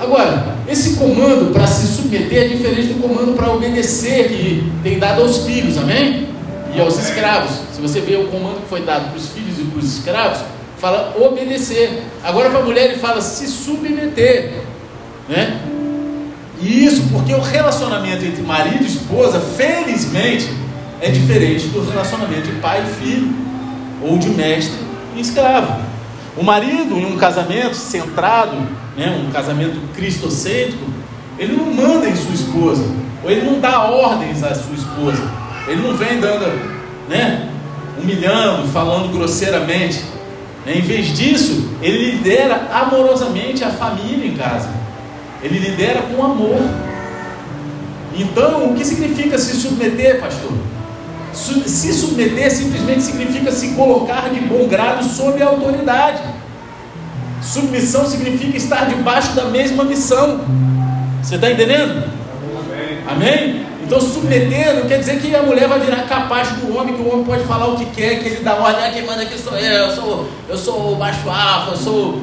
Agora, 0.00 0.56
esse 0.68 0.96
comando 0.96 1.52
para 1.52 1.66
se 1.66 1.86
submeter 1.88 2.44
é 2.44 2.48
diferente 2.48 2.92
do 2.92 3.02
comando 3.02 3.34
para 3.34 3.52
obedecer 3.52 4.28
que 4.28 4.72
tem 4.82 4.98
dado 4.98 5.22
aos 5.22 5.38
filhos, 5.38 5.76
amém? 5.76 6.28
E 6.74 6.80
aos 6.80 6.98
escravos. 6.98 7.50
Se 7.72 7.80
você 7.80 8.00
vê 8.00 8.16
o 8.16 8.28
comando 8.28 8.62
que 8.62 8.68
foi 8.68 8.82
dado 8.82 9.10
para 9.10 9.18
os 9.18 9.28
filhos 9.30 9.58
e 9.58 9.62
para 9.62 9.78
os 9.80 9.98
escravos, 9.98 10.38
fala 10.80 11.14
obedecer. 11.18 12.02
Agora 12.22 12.50
para 12.50 12.60
a 12.60 12.62
mulher 12.62 12.90
ele 12.90 12.98
fala 12.98 13.20
se 13.20 13.46
submeter, 13.46 14.62
né? 15.28 15.60
E 16.60 16.84
isso 16.84 17.04
porque 17.12 17.32
o 17.32 17.40
relacionamento 17.40 18.24
entre 18.24 18.42
marido 18.42 18.82
e 18.82 18.86
esposa, 18.86 19.38
felizmente, 19.40 20.48
é 21.00 21.10
diferente 21.10 21.68
do 21.68 21.88
relacionamento 21.88 22.42
de 22.42 22.60
pai 22.60 22.82
e 22.84 23.04
filho, 23.04 23.32
ou 24.02 24.18
de 24.18 24.28
mestre 24.30 24.78
e 25.16 25.20
escravo. 25.20 25.80
O 26.36 26.42
marido, 26.42 26.96
em 26.96 27.06
um 27.06 27.16
casamento 27.16 27.74
centrado, 27.74 28.56
né, 28.96 29.24
um 29.24 29.30
casamento 29.30 29.78
cristocêntrico, 29.94 30.84
ele 31.38 31.56
não 31.56 31.66
manda 31.72 32.08
em 32.08 32.16
sua 32.16 32.34
esposa, 32.34 32.84
ou 33.22 33.30
ele 33.30 33.42
não 33.42 33.60
dá 33.60 33.84
ordens 33.84 34.42
à 34.42 34.54
sua 34.54 34.74
esposa, 34.74 35.22
ele 35.68 35.82
não 35.82 35.94
vem 35.94 36.20
dando, 36.20 36.46
né, 37.08 37.48
humilhando, 38.00 38.68
falando 38.68 39.12
grosseiramente. 39.12 40.02
Em 40.68 40.82
vez 40.82 41.16
disso, 41.16 41.70
ele 41.80 42.12
lidera 42.12 42.68
amorosamente 42.70 43.64
a 43.64 43.70
família 43.70 44.26
em 44.26 44.36
casa, 44.36 44.68
ele 45.42 45.58
lidera 45.58 46.02
com 46.02 46.22
amor. 46.22 46.60
Então, 48.14 48.70
o 48.70 48.74
que 48.74 48.84
significa 48.84 49.38
se 49.38 49.56
submeter, 49.56 50.20
pastor? 50.20 50.52
Se 51.32 51.94
submeter 51.94 52.50
simplesmente 52.50 53.02
significa 53.02 53.50
se 53.50 53.68
colocar 53.68 54.28
de 54.28 54.40
bom 54.40 54.66
grado 54.66 55.04
sob 55.04 55.40
a 55.42 55.46
autoridade. 55.46 56.22
Submissão 57.40 58.04
significa 58.06 58.56
estar 58.56 58.86
debaixo 58.86 59.34
da 59.34 59.46
mesma 59.46 59.84
missão. 59.84 60.40
Você 61.22 61.36
está 61.36 61.50
entendendo? 61.50 62.10
Amém. 63.06 63.46
Amém? 63.46 63.67
Então, 63.88 64.02
submeter 64.02 64.74
não 64.74 64.82
quer 64.86 64.98
dizer 64.98 65.18
que 65.18 65.34
a 65.34 65.42
mulher 65.42 65.66
vai 65.66 65.80
virar 65.80 66.02
capaz 66.02 66.50
do 66.50 66.76
homem, 66.76 66.94
que 66.94 67.00
o 67.00 67.10
homem 67.10 67.24
pode 67.24 67.44
falar 67.44 67.68
o 67.68 67.76
que 67.78 67.86
quer, 67.86 68.18
que 68.18 68.28
ele 68.28 68.44
dá 68.44 68.52
ordem, 68.54 68.84
ah, 68.84 68.90
quem 68.90 69.06
manda 69.06 69.22
aqui 69.22 69.38
sou 69.38 69.56
eu, 69.56 69.86
eu 69.86 69.90
sou, 69.90 70.28
eu 70.46 70.58
sou 70.58 70.92
o 70.92 70.98
macho 70.98 71.30
alfa, 71.30 71.70
eu 71.70 71.76
sou. 71.78 72.22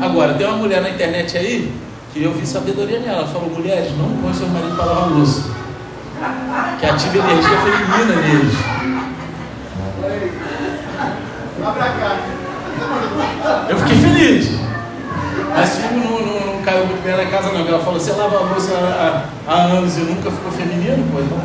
Agora, 0.00 0.32
tem 0.32 0.46
uma 0.46 0.56
mulher 0.56 0.80
na 0.80 0.88
internet 0.88 1.36
aí 1.36 1.70
que 2.10 2.22
eu 2.22 2.32
vi 2.32 2.46
sabedoria 2.46 3.00
nela. 3.00 3.18
Ela 3.18 3.26
falou: 3.26 3.50
mulheres, 3.50 3.92
não 3.98 4.16
põe 4.16 4.32
seu 4.32 4.48
marido 4.48 4.76
para 4.76 4.86
lavar 4.86 5.10
louça. 5.10 5.50
Que 6.80 6.86
ativa 6.86 7.18
energia 7.18 7.58
feminina 7.60 8.22
neles. 8.22 8.54
Eu 13.68 13.78
fiquei 13.78 13.96
feliz. 13.98 14.58
Mas 15.54 15.78
não, 15.92 16.07
caiu 16.68 16.86
muito 16.86 17.02
bem 17.02 17.16
na 17.16 17.24
casa, 17.26 17.50
não. 17.50 17.66
Ela 17.66 17.78
falou: 17.78 17.98
você 17.98 18.12
lava 18.12 18.36
a 18.36 18.40
louça 18.40 18.74
há, 18.74 19.24
há 19.46 19.62
anos 19.64 19.96
e 19.96 20.00
nunca 20.00 20.30
ficou 20.30 20.52
feminino? 20.52 21.04
Pois 21.10 21.24
não 21.30 21.38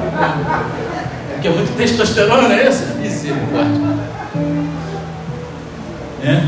É 1.30 1.34
porque 1.34 1.48
é 1.48 1.52
muito 1.52 1.78
testosterona, 1.78 2.54
é 2.54 2.68
isso? 2.68 2.84
Misericórdia. 2.98 3.94
É? 6.24 6.44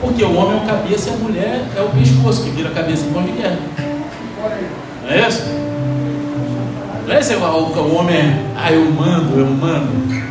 Porque 0.00 0.24
o 0.24 0.34
homem 0.34 0.58
é 0.58 0.62
o 0.62 0.66
cabeça 0.66 1.10
e 1.10 1.12
a 1.12 1.16
mulher 1.16 1.64
é 1.76 1.80
o 1.80 1.88
pescoço 1.88 2.42
que 2.42 2.50
vira 2.50 2.68
a 2.68 2.72
cabeça 2.72 3.04
onde 3.14 3.32
quer. 3.32 3.58
Não 5.02 5.10
é 5.10 5.28
isso? 5.28 5.42
Não 7.06 7.14
é 7.14 7.20
isso? 7.20 7.34
O, 7.34 7.38
o 7.38 7.94
homem 7.96 8.16
é, 8.16 8.44
ah, 8.56 8.72
eu 8.72 8.90
mando, 8.90 9.38
eu 9.38 9.46
mando. 9.46 10.24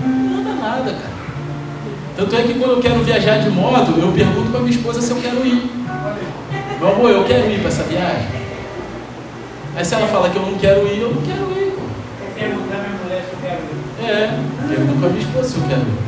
Não 0.00 0.08
manda 0.08 0.54
nada, 0.54 0.92
cara. 0.92 1.10
Tanto 2.16 2.36
é 2.36 2.42
que 2.42 2.54
quando 2.54 2.72
eu 2.72 2.80
quero 2.80 3.02
viajar 3.02 3.38
de 3.38 3.50
moto, 3.50 3.98
eu 3.98 4.12
pergunto 4.12 4.50
para 4.50 4.60
minha 4.60 4.72
esposa 4.72 5.00
se 5.00 5.10
eu 5.10 5.16
quero 5.18 5.46
ir. 5.46 5.70
Meu 6.80 6.88
amor, 6.88 7.10
eu 7.10 7.24
quero 7.24 7.50
ir 7.50 7.58
para 7.58 7.68
essa 7.68 7.82
viagem. 7.82 8.26
Aí 9.76 9.84
se 9.84 9.94
ela 9.94 10.08
fala 10.08 10.30
que 10.30 10.36
eu 10.36 10.42
não 10.42 10.58
quero 10.58 10.86
ir, 10.86 10.98
eu 10.98 11.14
não 11.14 11.20
quero 11.20 11.42
ir. 11.52 11.72
Pô. 11.72 11.82
Perguntar 12.34 12.78
minha 12.78 13.02
mulher 13.04 13.22
se 13.22 13.32
eu 13.34 13.38
quero 13.42 13.60
ir. 13.60 14.02
É, 14.02 14.38
pergunto 14.66 14.98
para 14.98 15.08
minha 15.10 15.20
esposa 15.22 15.48
se 15.50 15.56
eu 15.56 15.62
quero 15.68 15.82
ir. 15.82 15.98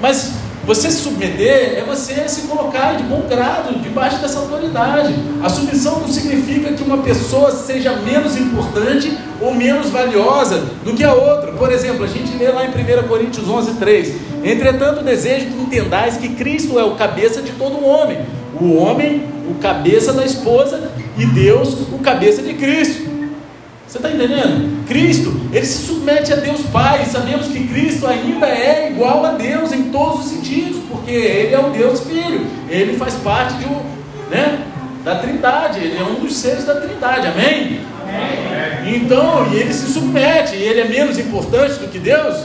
Mas 0.00 0.34
você 0.66 0.90
se 0.90 0.96
submeter 0.96 1.78
é 1.78 1.84
você 1.86 2.28
se 2.28 2.48
colocar 2.48 2.96
de 2.96 3.04
bom 3.04 3.22
grado 3.28 3.78
debaixo 3.78 4.18
dessa 4.18 4.40
autoridade. 4.40 5.14
A 5.40 5.48
submissão 5.48 6.00
não 6.00 6.08
significa 6.08 6.72
que 6.72 6.82
uma 6.82 6.98
pessoa 6.98 7.52
seja 7.52 7.92
menos 7.92 8.36
importante 8.36 9.16
ou 9.40 9.54
menos 9.54 9.90
valiosa 9.90 10.66
do 10.84 10.92
que 10.92 11.04
a 11.04 11.14
outra. 11.14 11.52
Por 11.52 11.70
exemplo, 11.70 12.02
a 12.02 12.08
gente 12.08 12.36
lê 12.36 12.48
lá 12.48 12.64
em 12.64 12.70
1 12.70 13.06
Coríntios 13.06 13.48
11, 13.48 13.74
3. 13.74 14.14
Entretanto, 14.42 15.04
desejo 15.04 15.46
que 15.46 15.62
entendais 15.62 16.16
que 16.16 16.30
Cristo 16.30 16.80
é 16.80 16.84
o 16.84 16.96
cabeça 16.96 17.40
de 17.40 17.52
todo 17.52 17.86
homem. 17.86 18.18
O 18.60 18.74
homem, 18.74 19.22
o 19.48 19.54
cabeça 19.60 20.12
da 20.12 20.24
esposa, 20.24 20.90
e 21.16 21.24
Deus, 21.26 21.74
o 21.92 21.98
cabeça 21.98 22.42
de 22.42 22.54
Cristo. 22.54 23.15
Você 23.96 24.08
está 24.08 24.10
entendendo? 24.10 24.84
Cristo, 24.86 25.40
ele 25.50 25.64
se 25.64 25.86
submete 25.86 26.30
a 26.30 26.36
Deus 26.36 26.60
Pai. 26.70 27.06
Sabemos 27.06 27.46
que 27.46 27.66
Cristo 27.66 28.06
ainda 28.06 28.46
é 28.46 28.90
igual 28.90 29.24
a 29.24 29.30
Deus 29.30 29.72
em 29.72 29.84
todos 29.84 30.26
os 30.26 30.32
sentidos, 30.32 30.82
porque 30.90 31.10
ele 31.10 31.54
é 31.54 31.58
o 31.58 31.70
Deus 31.70 32.00
Filho. 32.00 32.46
Ele 32.68 32.94
faz 32.98 33.14
parte 33.14 33.54
de 33.54 33.64
um, 33.64 33.80
né, 34.30 34.58
da 35.02 35.16
Trindade. 35.16 35.78
Ele 35.78 35.96
é 35.96 36.02
um 36.02 36.16
dos 36.16 36.36
seres 36.36 36.66
da 36.66 36.74
Trindade. 36.74 37.26
Amém? 37.28 37.80
Amém. 38.02 38.96
Então, 38.96 39.50
e 39.50 39.56
ele 39.56 39.72
se 39.72 39.90
submete. 39.90 40.56
E 40.56 40.62
ele 40.62 40.80
é 40.80 40.88
menos 40.88 41.18
importante 41.18 41.76
do 41.76 41.88
que 41.88 41.98
Deus? 41.98 42.36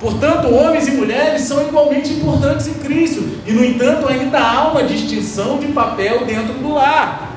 Portanto, 0.00 0.54
homens 0.54 0.86
e 0.86 0.92
mulheres 0.92 1.42
são 1.42 1.66
igualmente 1.66 2.12
importantes 2.12 2.68
em 2.68 2.74
Cristo. 2.74 3.24
E, 3.44 3.50
no 3.50 3.64
entanto, 3.64 4.06
ainda 4.08 4.38
há 4.38 4.68
uma 4.68 4.84
distinção 4.84 5.58
de 5.58 5.66
papel 5.68 6.24
dentro 6.24 6.54
do 6.54 6.74
lar. 6.74 7.33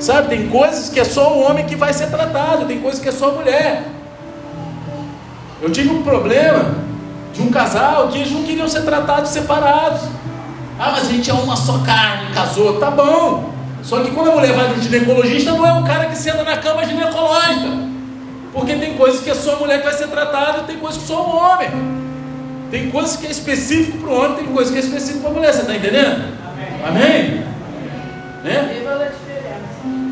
Sabe, 0.00 0.28
tem 0.28 0.48
coisas 0.48 0.88
que 0.88 1.00
é 1.00 1.04
só 1.04 1.32
o 1.32 1.42
homem 1.42 1.66
que 1.66 1.74
vai 1.74 1.92
ser 1.92 2.06
tratado, 2.06 2.66
tem 2.66 2.80
coisas 2.80 3.00
que 3.00 3.08
é 3.08 3.12
só 3.12 3.30
a 3.30 3.32
mulher. 3.32 3.82
Eu 5.60 5.70
tive 5.70 5.90
um 5.90 6.02
problema 6.02 6.74
de 7.34 7.42
um 7.42 7.50
casal 7.50 8.08
que 8.08 8.18
eles 8.18 8.30
não 8.30 8.44
queriam 8.44 8.68
ser 8.68 8.82
tratados 8.82 9.30
separados. 9.30 10.02
Ah, 10.78 10.92
mas 10.92 11.08
a 11.08 11.12
gente 11.12 11.28
é 11.28 11.34
uma 11.34 11.56
só 11.56 11.78
carne, 11.78 12.32
casou, 12.32 12.78
tá 12.78 12.90
bom. 12.90 13.52
Só 13.82 14.00
que 14.00 14.10
quando 14.12 14.30
a 14.30 14.34
mulher 14.34 14.52
vai 14.52 14.68
no 14.68 14.80
ginecologista, 14.80 15.50
não 15.52 15.66
é 15.66 15.72
o 15.80 15.84
cara 15.84 16.06
que 16.06 16.16
senta 16.16 16.44
na 16.44 16.56
cama 16.58 16.84
ginecológica. 16.84 17.88
Porque 18.52 18.74
tem 18.76 18.94
coisas 18.94 19.20
que 19.20 19.30
é 19.30 19.34
só 19.34 19.54
a 19.54 19.56
mulher 19.56 19.78
que 19.78 19.84
vai 19.84 19.94
ser 19.94 20.08
tratada, 20.08 20.62
tem 20.62 20.76
coisas 20.78 21.02
que 21.02 21.08
só 21.08 21.22
o 21.22 21.36
homem. 21.36 21.70
Tem 22.70 22.90
coisas 22.90 23.16
que 23.16 23.26
é 23.26 23.30
específico 23.30 23.98
para 23.98 24.10
o 24.10 24.14
homem, 24.14 24.36
tem 24.36 24.46
coisas 24.46 24.72
que 24.72 24.78
é 24.78 24.82
específico 24.82 25.20
para 25.20 25.30
a 25.30 25.34
mulher. 25.34 25.52
Você 25.52 25.60
está 25.62 25.74
entendendo? 25.74 26.34
Amém? 26.86 27.44
Amém? 27.44 27.44
Né? 28.44 28.82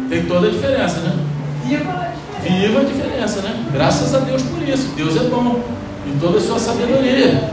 Tem 0.09 0.25
toda 0.25 0.47
a 0.47 0.51
diferença, 0.51 1.01
né? 1.01 1.16
Viva 1.64 1.90
a 1.90 2.11
diferença. 2.12 2.66
Viva 2.66 2.81
a 2.81 2.85
diferença, 2.85 3.40
né? 3.42 3.66
Graças 3.73 4.14
a 4.14 4.19
Deus 4.19 4.42
por 4.42 4.62
isso. 4.69 4.88
Deus 4.97 5.16
é 5.16 5.29
bom. 5.29 5.62
Em 6.07 6.19
toda 6.19 6.38
a 6.38 6.40
sua 6.40 6.59
sabedoria. 6.59 7.51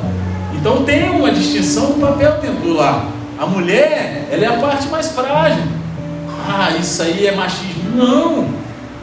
Então 0.53 0.83
tem 0.83 1.09
uma 1.09 1.31
distinção 1.31 1.89
no 1.89 2.07
papel 2.07 2.37
dentro 2.39 2.61
do 2.61 2.73
lar. 2.73 3.07
A 3.39 3.45
mulher, 3.45 4.27
ela 4.31 4.45
é 4.45 4.47
a 4.47 4.59
parte 4.59 4.87
mais 4.87 5.11
frágil. 5.11 5.63
Ah, 6.47 6.71
isso 6.79 7.01
aí 7.01 7.25
é 7.25 7.35
machismo. 7.35 7.95
Não. 7.95 8.47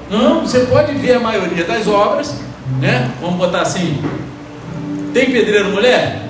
Não, 0.09 0.41
você 0.43 0.61
pode 0.61 0.93
ver 0.95 1.15
a 1.15 1.21
maioria 1.21 1.65
das 1.65 1.87
obras, 1.87 2.35
né? 2.81 3.11
Vamos 3.21 3.37
botar 3.37 3.63
assim. 3.63 4.03
Tem 5.13 5.31
pedreiro 5.31 5.71
mulher? 5.71 6.23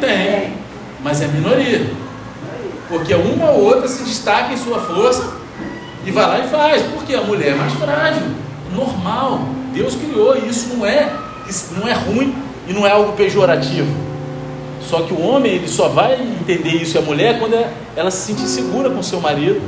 Tem. 0.00 0.52
Mas 1.02 1.20
é 1.22 1.28
minoria. 1.28 1.86
Porque 2.88 3.14
uma 3.14 3.50
ou 3.50 3.64
outra 3.64 3.86
se 3.86 4.02
destaca 4.02 4.52
em 4.52 4.56
sua 4.56 4.80
força 4.80 5.45
e 6.06 6.12
vai 6.12 6.24
lá 6.24 6.38
e 6.38 6.48
faz, 6.48 6.82
porque 6.82 7.14
a 7.16 7.20
mulher 7.20 7.48
é 7.48 7.54
mais 7.56 7.72
frágil, 7.72 8.22
normal. 8.72 9.40
Deus 9.74 9.96
criou 9.96 10.36
e 10.36 10.48
isso 10.48 10.68
não 10.74 10.86
é, 10.86 11.12
isso 11.48 11.74
não 11.76 11.86
é 11.86 11.92
ruim 11.92 12.32
e 12.68 12.72
não 12.72 12.86
é 12.86 12.92
algo 12.92 13.12
pejorativo. 13.14 13.92
Só 14.80 15.02
que 15.02 15.12
o 15.12 15.20
homem 15.20 15.54
ele 15.54 15.66
só 15.66 15.88
vai 15.88 16.14
entender 16.14 16.70
isso 16.70 16.96
e 16.96 16.98
a 16.98 17.02
mulher 17.02 17.40
quando 17.40 17.56
ela 17.96 18.10
se 18.12 18.18
sentir 18.18 18.46
segura 18.46 18.88
com 18.88 19.02
seu 19.02 19.20
marido, 19.20 19.60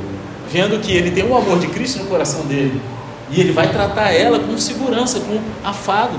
vendo 0.49 0.79
que 0.79 0.93
ele 0.93 1.11
tem 1.11 1.29
o 1.29 1.35
amor 1.35 1.59
de 1.59 1.67
Cristo 1.67 1.99
no 1.99 2.05
coração 2.05 2.45
dele. 2.45 2.81
E 3.29 3.41
ele 3.41 3.51
vai 3.51 3.69
tratar 3.69 4.11
ela 4.11 4.39
com 4.39 4.57
segurança, 4.57 5.19
com 5.19 5.39
afado, 5.61 6.17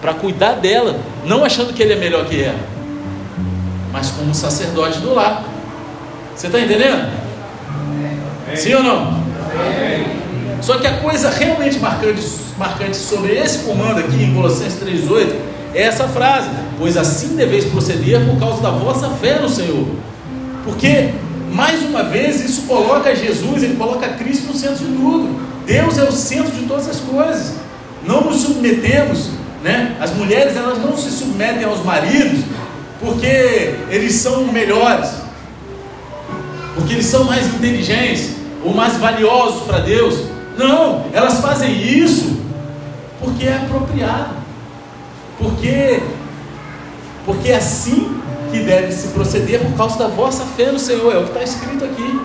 para 0.00 0.14
cuidar 0.14 0.54
dela, 0.54 0.98
não 1.24 1.44
achando 1.44 1.72
que 1.72 1.80
ele 1.80 1.92
é 1.92 1.96
melhor 1.96 2.24
que 2.26 2.42
ela, 2.42 2.58
mas 3.92 4.10
como 4.10 4.34
sacerdote 4.34 4.98
do 4.98 5.14
lar. 5.14 5.44
Você 6.34 6.48
está 6.48 6.58
entendendo? 6.58 7.08
Sim 8.54 8.74
ou 8.74 8.82
não? 8.82 9.17
Só 10.60 10.78
que 10.78 10.86
a 10.86 10.98
coisa 10.98 11.30
realmente 11.30 11.78
marcante, 11.78 12.22
marcante 12.58 12.96
sobre 12.96 13.32
esse 13.32 13.60
comando 13.60 14.00
aqui 14.00 14.22
em 14.22 14.34
Colossenses 14.34 14.80
3,8 14.82 15.32
é 15.74 15.82
essa 15.82 16.08
frase: 16.08 16.48
Pois 16.78 16.96
assim 16.96 17.36
deveis 17.36 17.64
proceder 17.66 18.24
por 18.26 18.38
causa 18.38 18.60
da 18.60 18.70
vossa 18.70 19.08
fé 19.10 19.38
no 19.38 19.48
Senhor. 19.48 19.86
Porque, 20.64 21.10
mais 21.52 21.82
uma 21.82 22.02
vez, 22.02 22.40
isso 22.44 22.62
coloca 22.62 23.14
Jesus, 23.14 23.62
ele 23.62 23.76
coloca 23.76 24.08
Cristo 24.08 24.48
no 24.48 24.54
centro 24.54 24.84
de 24.84 24.92
tudo. 24.92 25.40
Deus 25.64 25.98
é 25.98 26.04
o 26.04 26.12
centro 26.12 26.50
de 26.52 26.64
todas 26.66 26.88
as 26.88 27.00
coisas. 27.00 27.54
Não 28.04 28.22
nos 28.22 28.42
submetemos, 28.42 29.30
né? 29.62 29.96
As 30.00 30.12
mulheres 30.14 30.56
elas 30.56 30.78
não 30.78 30.96
se 30.96 31.10
submetem 31.10 31.64
aos 31.64 31.84
maridos 31.84 32.40
porque 33.00 33.74
eles 33.90 34.14
são 34.14 34.44
melhores, 34.46 35.08
porque 36.74 36.94
eles 36.94 37.06
são 37.06 37.24
mais 37.24 37.46
inteligentes, 37.46 38.32
ou 38.64 38.74
mais 38.74 38.96
valiosos 38.96 39.62
para 39.62 39.78
Deus. 39.78 40.24
Não, 40.56 41.06
elas 41.12 41.40
fazem 41.40 41.72
isso 41.72 42.36
porque 43.20 43.46
é 43.46 43.56
apropriado. 43.56 44.36
Porque 45.38 46.00
porque 47.24 47.50
é 47.50 47.56
assim 47.56 48.18
que 48.50 48.60
deve 48.60 48.90
se 48.92 49.08
proceder 49.08 49.60
por 49.60 49.76
causa 49.76 49.98
da 49.98 50.08
vossa 50.08 50.44
fé 50.56 50.72
no 50.72 50.78
Senhor, 50.78 51.14
é 51.14 51.18
o 51.18 51.24
que 51.24 51.28
está 51.28 51.42
escrito 51.42 51.84
aqui. 51.84 52.20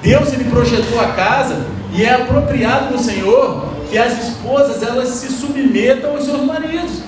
Deus 0.00 0.32
ele 0.32 0.44
projetou 0.44 1.00
a 1.00 1.08
casa 1.08 1.66
e 1.92 2.04
é 2.04 2.14
apropriado 2.14 2.92
no 2.92 2.98
Senhor 2.98 3.74
que 3.90 3.98
as 3.98 4.28
esposas 4.28 4.82
elas 4.82 5.08
se 5.08 5.32
submetam 5.32 6.12
aos 6.12 6.24
seus 6.24 6.42
maridos. 6.44 7.02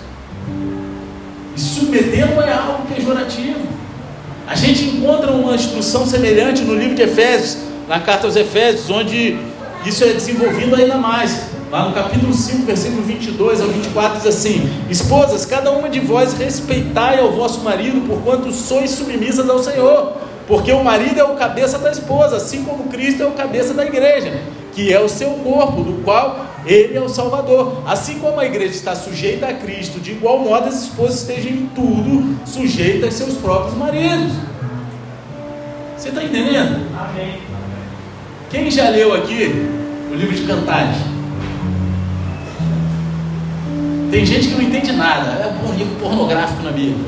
E 1.54 1.60
submeter 1.60 2.34
não 2.34 2.42
é 2.42 2.52
algo 2.52 2.86
pejorativo. 2.92 3.60
A 4.46 4.54
gente 4.54 4.84
encontra 4.84 5.32
uma 5.32 5.54
instrução 5.54 6.06
semelhante 6.06 6.62
no 6.62 6.74
livro 6.74 6.94
de 6.94 7.02
Efésios, 7.02 7.58
na 7.88 8.00
carta 8.00 8.26
aos 8.26 8.36
Efésios, 8.36 8.90
onde 8.90 9.36
isso 9.84 10.04
é 10.04 10.08
desenvolvido 10.08 10.74
ainda 10.74 10.96
mais. 10.96 11.54
Lá 11.70 11.88
no 11.88 11.94
capítulo 11.94 12.32
5, 12.32 12.64
versículo 12.64 13.02
22 13.02 13.60
ao 13.60 13.68
24, 13.68 14.18
diz 14.18 14.26
assim: 14.26 14.70
Esposas, 14.88 15.44
cada 15.44 15.70
uma 15.72 15.88
de 15.88 15.98
vós 16.00 16.32
respeitai 16.34 17.18
ao 17.18 17.32
vosso 17.32 17.60
marido, 17.60 18.06
porquanto 18.06 18.52
sois 18.52 18.90
submissas 18.90 19.48
ao 19.48 19.62
Senhor. 19.62 20.12
Porque 20.46 20.70
o 20.70 20.82
marido 20.84 21.18
é 21.18 21.24
o 21.24 21.34
cabeça 21.34 21.76
da 21.76 21.90
esposa, 21.90 22.36
assim 22.36 22.62
como 22.62 22.84
Cristo 22.84 23.22
é 23.24 23.26
o 23.26 23.32
cabeça 23.32 23.74
da 23.74 23.84
igreja, 23.84 24.40
que 24.72 24.92
é 24.92 25.00
o 25.00 25.08
seu 25.08 25.30
corpo, 25.30 25.82
do 25.82 26.04
qual 26.04 26.46
ele 26.64 26.96
é 26.96 27.00
o 27.00 27.08
Salvador. 27.08 27.82
Assim 27.84 28.20
como 28.20 28.38
a 28.38 28.46
igreja 28.46 28.74
está 28.74 28.94
sujeita 28.94 29.48
a 29.48 29.54
Cristo, 29.54 29.98
de 29.98 30.12
igual 30.12 30.38
modo 30.38 30.68
as 30.68 30.84
esposas 30.84 31.22
estejam 31.22 31.50
em 31.50 31.66
tudo 31.74 32.38
sujeitas 32.46 33.08
a 33.08 33.10
seus 33.10 33.34
próprios 33.38 33.76
maridos. 33.76 34.34
Você 35.96 36.10
está 36.10 36.22
entendendo? 36.22 36.86
Amém. 36.96 37.55
Quem 38.56 38.70
já 38.70 38.88
leu 38.88 39.14
aqui 39.14 39.68
o 40.10 40.14
livro 40.14 40.34
de 40.34 40.46
Cantares? 40.46 40.96
Tem 44.10 44.24
gente 44.24 44.48
que 44.48 44.54
não 44.54 44.62
entende 44.62 44.92
nada. 44.92 45.26
É 45.42 45.54
um 45.62 45.74
livro 45.74 45.94
pornográfico 45.96 46.62
na 46.62 46.70
Bíblia. 46.70 47.04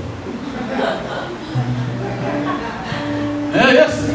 É 3.55 3.87
isso? 3.87 4.13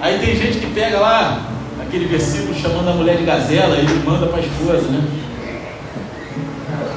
Aí 0.00 0.18
tem 0.20 0.36
gente 0.36 0.58
que 0.58 0.66
pega 0.72 1.00
lá 1.00 1.40
aquele 1.82 2.04
versículo 2.04 2.54
chamando 2.54 2.90
a 2.90 2.92
mulher 2.92 3.16
de 3.16 3.24
gazela 3.24 3.76
e 3.76 4.08
manda 4.08 4.28
para 4.28 4.38
a 4.38 4.42
esposa, 4.42 4.88
né? 4.88 5.02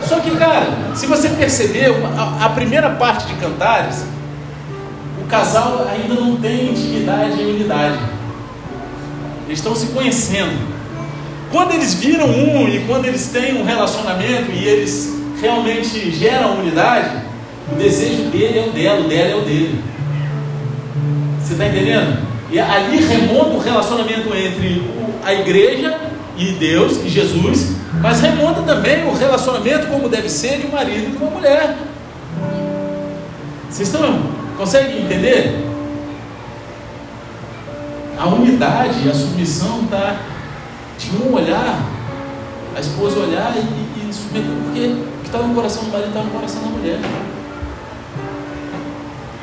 Só 0.04 0.20
que, 0.20 0.30
cara, 0.38 0.68
se 0.94 1.08
você 1.08 1.30
perceber, 1.30 1.96
a, 2.16 2.46
a 2.46 2.50
primeira 2.50 2.92
parte 2.92 3.26
de 3.26 3.34
Cantares, 3.42 4.06
o 5.20 5.26
casal 5.26 5.88
ainda 5.90 6.14
não 6.14 6.36
tem 6.36 6.70
intimidade 6.70 7.42
e 7.42 7.46
unidade. 7.46 8.17
Eles 9.48 9.60
estão 9.60 9.76
se 9.76 9.88
conhecendo. 9.88 10.78
Quando 11.52 11.74
eles 11.74 11.94
viram 11.94 12.28
um 12.28 12.68
e 12.68 12.84
quando 12.86 13.06
eles 13.06 13.28
têm 13.28 13.60
um 13.60 13.64
relacionamento 13.64 14.52
e 14.52 14.68
eles 14.68 15.16
realmente 15.42 16.12
geram 16.12 16.60
unidade, 16.60 17.24
o 17.72 17.76
desejo 17.76 18.24
dele 18.24 18.60
é 18.60 18.66
o 18.68 18.72
dela, 18.72 19.00
o 19.02 19.08
dela 19.08 19.30
é 19.30 19.36
o 19.36 19.42
dele. 19.42 19.84
Você 21.42 21.54
está 21.54 21.66
entendendo? 21.68 22.20
E 22.52 22.60
ali 22.60 22.98
remonta 22.98 23.52
o 23.52 23.60
relacionamento 23.60 24.36
entre 24.36 24.84
a 25.24 25.34
igreja 25.34 25.98
e 26.38 26.52
Deus 26.54 26.98
e 27.04 27.10
Jesus, 27.10 27.76
mas 28.02 28.22
remonta 28.22 28.62
também 28.62 29.06
o 29.06 29.14
relacionamento 29.14 29.88
como 29.88 30.10
deve 30.10 30.30
ser 30.30 30.60
de 30.60 30.68
um 30.68 30.72
marido 30.72 31.08
e 31.08 31.12
de 31.12 31.18
uma 31.18 31.32
mulher. 31.32 31.78
Vocês 33.70 33.88
estão 33.88 34.38
conseguem 34.58 35.04
entender? 35.04 35.67
A 38.18 38.26
unidade 38.28 39.08
a 39.10 39.14
submissão 39.14 39.84
está 39.84 40.20
de 40.98 41.16
um 41.18 41.34
olhar, 41.34 41.80
a 42.76 42.80
esposa 42.80 43.20
olhar 43.20 43.54
e, 43.56 44.10
e, 44.10 44.14
submeter, 44.14 44.50
porque 44.64 44.86
o 44.88 45.22
que 45.22 45.26
está 45.28 45.38
no 45.40 45.54
coração 45.54 45.84
do 45.84 45.92
marido 45.92 46.08
está 46.08 46.24
no 46.24 46.32
coração 46.32 46.62
da 46.64 46.70
mulher. 46.70 47.00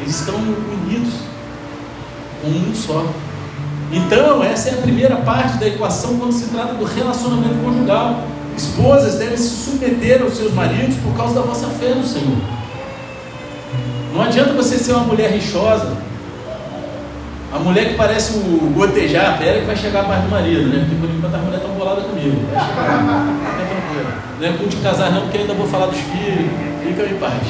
Eles 0.00 0.20
estão 0.20 0.34
unidos 0.34 1.14
um 2.44 2.74
só. 2.74 3.06
Então, 3.92 4.42
essa 4.42 4.70
é 4.70 4.72
a 4.72 4.82
primeira 4.82 5.16
parte 5.16 5.58
da 5.58 5.68
equação 5.68 6.18
quando 6.18 6.32
se 6.32 6.46
trata 6.46 6.74
do 6.74 6.84
relacionamento 6.84 7.54
conjugal. 7.62 8.26
Esposas 8.56 9.14
devem 9.16 9.37
se 9.37 9.50
submeter 9.50 10.22
aos 10.22 10.37
seus 10.37 10.52
maridos 10.52 10.96
por 10.96 11.14
causa 11.16 11.34
da 11.34 11.42
vossa 11.42 11.68
fé 11.68 11.94
no 11.94 12.04
Senhor. 12.04 12.38
Não 14.12 14.22
adianta 14.22 14.52
você 14.52 14.78
ser 14.78 14.92
uma 14.92 15.04
mulher 15.04 15.30
rixosa, 15.30 15.96
a 17.55 17.59
mulher 17.61 17.90
que 17.90 17.95
parece 17.95 18.37
o 18.37 18.73
gotejar 18.75 19.35
a 19.35 19.38
pele 19.38 19.61
que 19.61 19.67
vai 19.67 19.77
chegar 19.77 20.03
mais 20.09 20.25
do 20.25 20.29
marido, 20.29 20.67
né? 20.67 20.85
Porque 20.88 21.07
por 21.07 21.14
enquanto 21.14 21.35
a 21.37 21.38
mulher 21.38 21.59
está 21.59 21.69
bolada 21.69 22.01
comigo. 22.01 22.37
Vai 22.53 22.67
chegar, 22.67 22.99
tranquilo. 23.69 24.12
Não 24.40 24.49
é 24.49 24.53
culto 24.55 24.77
de 24.77 24.83
casar 24.83 25.12
não, 25.12 25.21
porque 25.23 25.38
ainda 25.38 25.55
vou 25.55 25.69
falar 25.69 25.87
dos 25.87 26.01
filhos. 26.01 26.51
Fica 26.83 27.03
em 27.05 27.17
paz. 27.17 27.43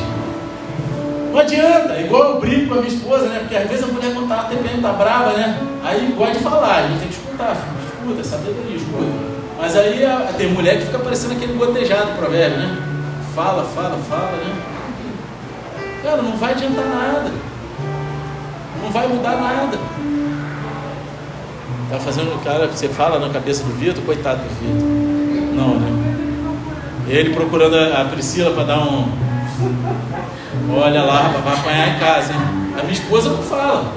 Não 1.32 1.40
adianta, 1.40 1.98
igual 2.00 2.34
eu 2.34 2.40
brinco 2.40 2.68
com 2.68 2.74
a 2.74 2.82
minha 2.82 2.94
esposa, 2.94 3.28
né? 3.28 3.38
Porque 3.40 3.56
às 3.56 3.66
vezes 3.66 3.82
a 3.82 3.86
mulher 3.86 4.12
quando 4.12 4.28
tá 4.28 4.42
TPM, 4.44 4.82
tá 4.82 4.92
brava, 4.92 5.32
né? 5.32 5.58
Aí 5.82 6.14
gosta 6.14 6.34
de 6.34 6.44
falar, 6.44 6.76
a 6.76 6.82
gente 6.82 6.98
tem 6.98 7.08
que 7.08 7.14
escutar, 7.14 7.56
escuta, 7.88 8.24
sabedoria, 8.24 8.76
escuta. 8.76 9.04
Mas 9.58 9.74
aí 9.74 10.04
a, 10.04 10.34
tem 10.36 10.52
mulher 10.52 10.76
que 10.80 10.84
fica 10.84 10.98
parecendo 10.98 11.32
aquele 11.32 11.54
gotejado 11.54 12.12
provérbio, 12.18 12.58
né? 12.58 12.76
Fala, 13.34 13.64
fala, 13.64 13.96
fala, 14.06 14.32
né? 14.32 14.54
Cara, 16.02 16.20
não 16.20 16.36
vai 16.36 16.52
adiantar 16.52 16.84
nada. 16.84 17.53
Não 18.84 18.90
vai 18.90 19.08
mudar 19.08 19.36
nada. 19.36 19.78
Tá 21.90 21.98
fazendo 21.98 22.34
o 22.34 22.38
cara, 22.44 22.68
você 22.68 22.88
fala 22.88 23.18
na 23.18 23.32
cabeça 23.32 23.64
do 23.64 23.72
Vitor, 23.74 24.02
coitado 24.04 24.42
do 24.42 24.48
Vitor. 24.60 25.54
Não, 25.54 25.80
né? 25.80 26.04
Ele 27.08 27.34
procurando 27.34 27.76
a 27.76 28.04
Priscila 28.04 28.52
para 28.52 28.64
dar 28.64 28.78
um, 28.80 29.08
Olha 30.70 31.02
lá, 31.02 31.28
vai 31.44 31.54
apanhar 31.54 31.96
em 31.96 31.98
casa, 31.98 32.32
hein? 32.32 32.40
A 32.78 32.82
minha 32.82 32.92
esposa 32.92 33.30
não 33.30 33.42
fala. 33.42 33.92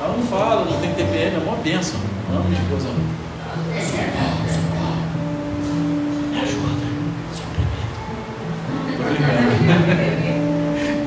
Ela 0.00 0.16
não 0.16 0.22
fala, 0.24 0.64
não 0.64 0.80
tem 0.80 0.94
TPM, 0.94 1.36
é 1.36 1.38
uma 1.38 1.56
benção. 1.56 2.00
Não, 2.32 2.42
minha 2.44 2.60
esposa. 2.60 2.88
Me 6.30 6.40
ajuda. 6.40 6.86
Só 7.34 7.42
brincando. 7.54 7.92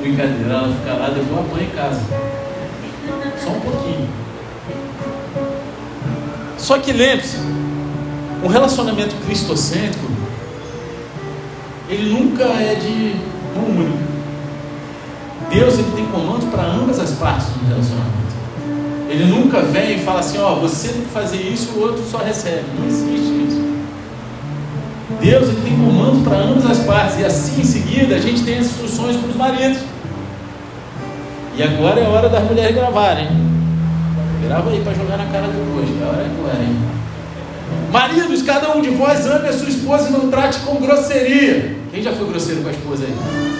Brincadeira, 0.00 0.52
ela 0.52 0.72
fica 0.72 0.92
lá, 0.94 1.08
depois 1.08 1.30
eu 1.30 1.40
apanho 1.40 1.64
em 1.64 1.70
casa. 1.70 2.00
Só 3.46 3.52
um 3.52 3.60
pouquinho. 3.60 4.08
Só 6.58 6.78
que 6.78 6.92
lembre-se, 6.92 7.36
um 8.42 8.48
relacionamento 8.48 9.14
cristocêntrico, 9.24 10.04
ele 11.88 12.10
nunca 12.10 12.42
é 12.42 12.74
de 12.74 13.14
um 13.56 13.78
único. 13.78 13.98
Deus 15.48 15.74
ele 15.74 15.92
tem 15.94 16.06
comandos 16.06 16.48
para 16.48 16.64
ambas 16.64 16.98
as 16.98 17.12
partes 17.12 17.46
do 17.50 17.68
relacionamento. 17.68 18.16
Ele 19.08 19.26
nunca 19.26 19.62
vem 19.62 19.96
e 19.96 19.98
fala 20.00 20.18
assim, 20.18 20.38
ó, 20.38 20.56
você 20.56 20.88
tem 20.88 21.02
que 21.02 21.10
fazer 21.10 21.40
isso 21.40 21.70
o 21.76 21.82
outro 21.82 22.02
só 22.10 22.18
recebe. 22.18 22.64
Não 22.76 22.88
existe 22.88 23.46
isso. 23.46 23.64
Deus 25.20 25.48
ele 25.48 25.60
tem 25.62 25.76
comandos 25.76 26.22
para 26.24 26.36
ambas 26.36 26.68
as 26.68 26.78
partes. 26.80 27.20
E 27.20 27.24
assim 27.24 27.60
em 27.60 27.64
seguida 27.64 28.16
a 28.16 28.18
gente 28.18 28.42
tem 28.42 28.58
as 28.58 28.66
instruções 28.66 29.16
para 29.16 29.28
os 29.28 29.36
maridos. 29.36 29.78
E 31.56 31.62
agora 31.62 32.00
é 32.00 32.06
hora 32.06 32.28
das 32.28 32.44
mulheres 32.44 32.74
gravarem. 32.74 33.28
Grava 34.46 34.70
aí 34.70 34.80
para 34.80 34.92
jogar 34.92 35.16
na 35.16 35.24
cara 35.26 35.46
depois. 35.46 35.88
É 35.88 36.04
hora 36.04 36.26
agora, 36.26 36.62
hein? 36.62 36.76
Maridos, 37.90 38.42
cada 38.42 38.76
um 38.76 38.82
de 38.82 38.90
vós 38.90 39.26
ame 39.26 39.48
a 39.48 39.52
sua 39.52 39.68
esposa 39.68 40.08
e 40.10 40.12
não 40.12 40.30
trate 40.30 40.58
com 40.60 40.76
grosseria. 40.76 41.76
Quem 41.90 42.02
já 42.02 42.12
foi 42.12 42.28
grosseiro 42.28 42.60
com 42.60 42.68
a 42.68 42.72
esposa 42.72 43.06
aí? 43.06 43.56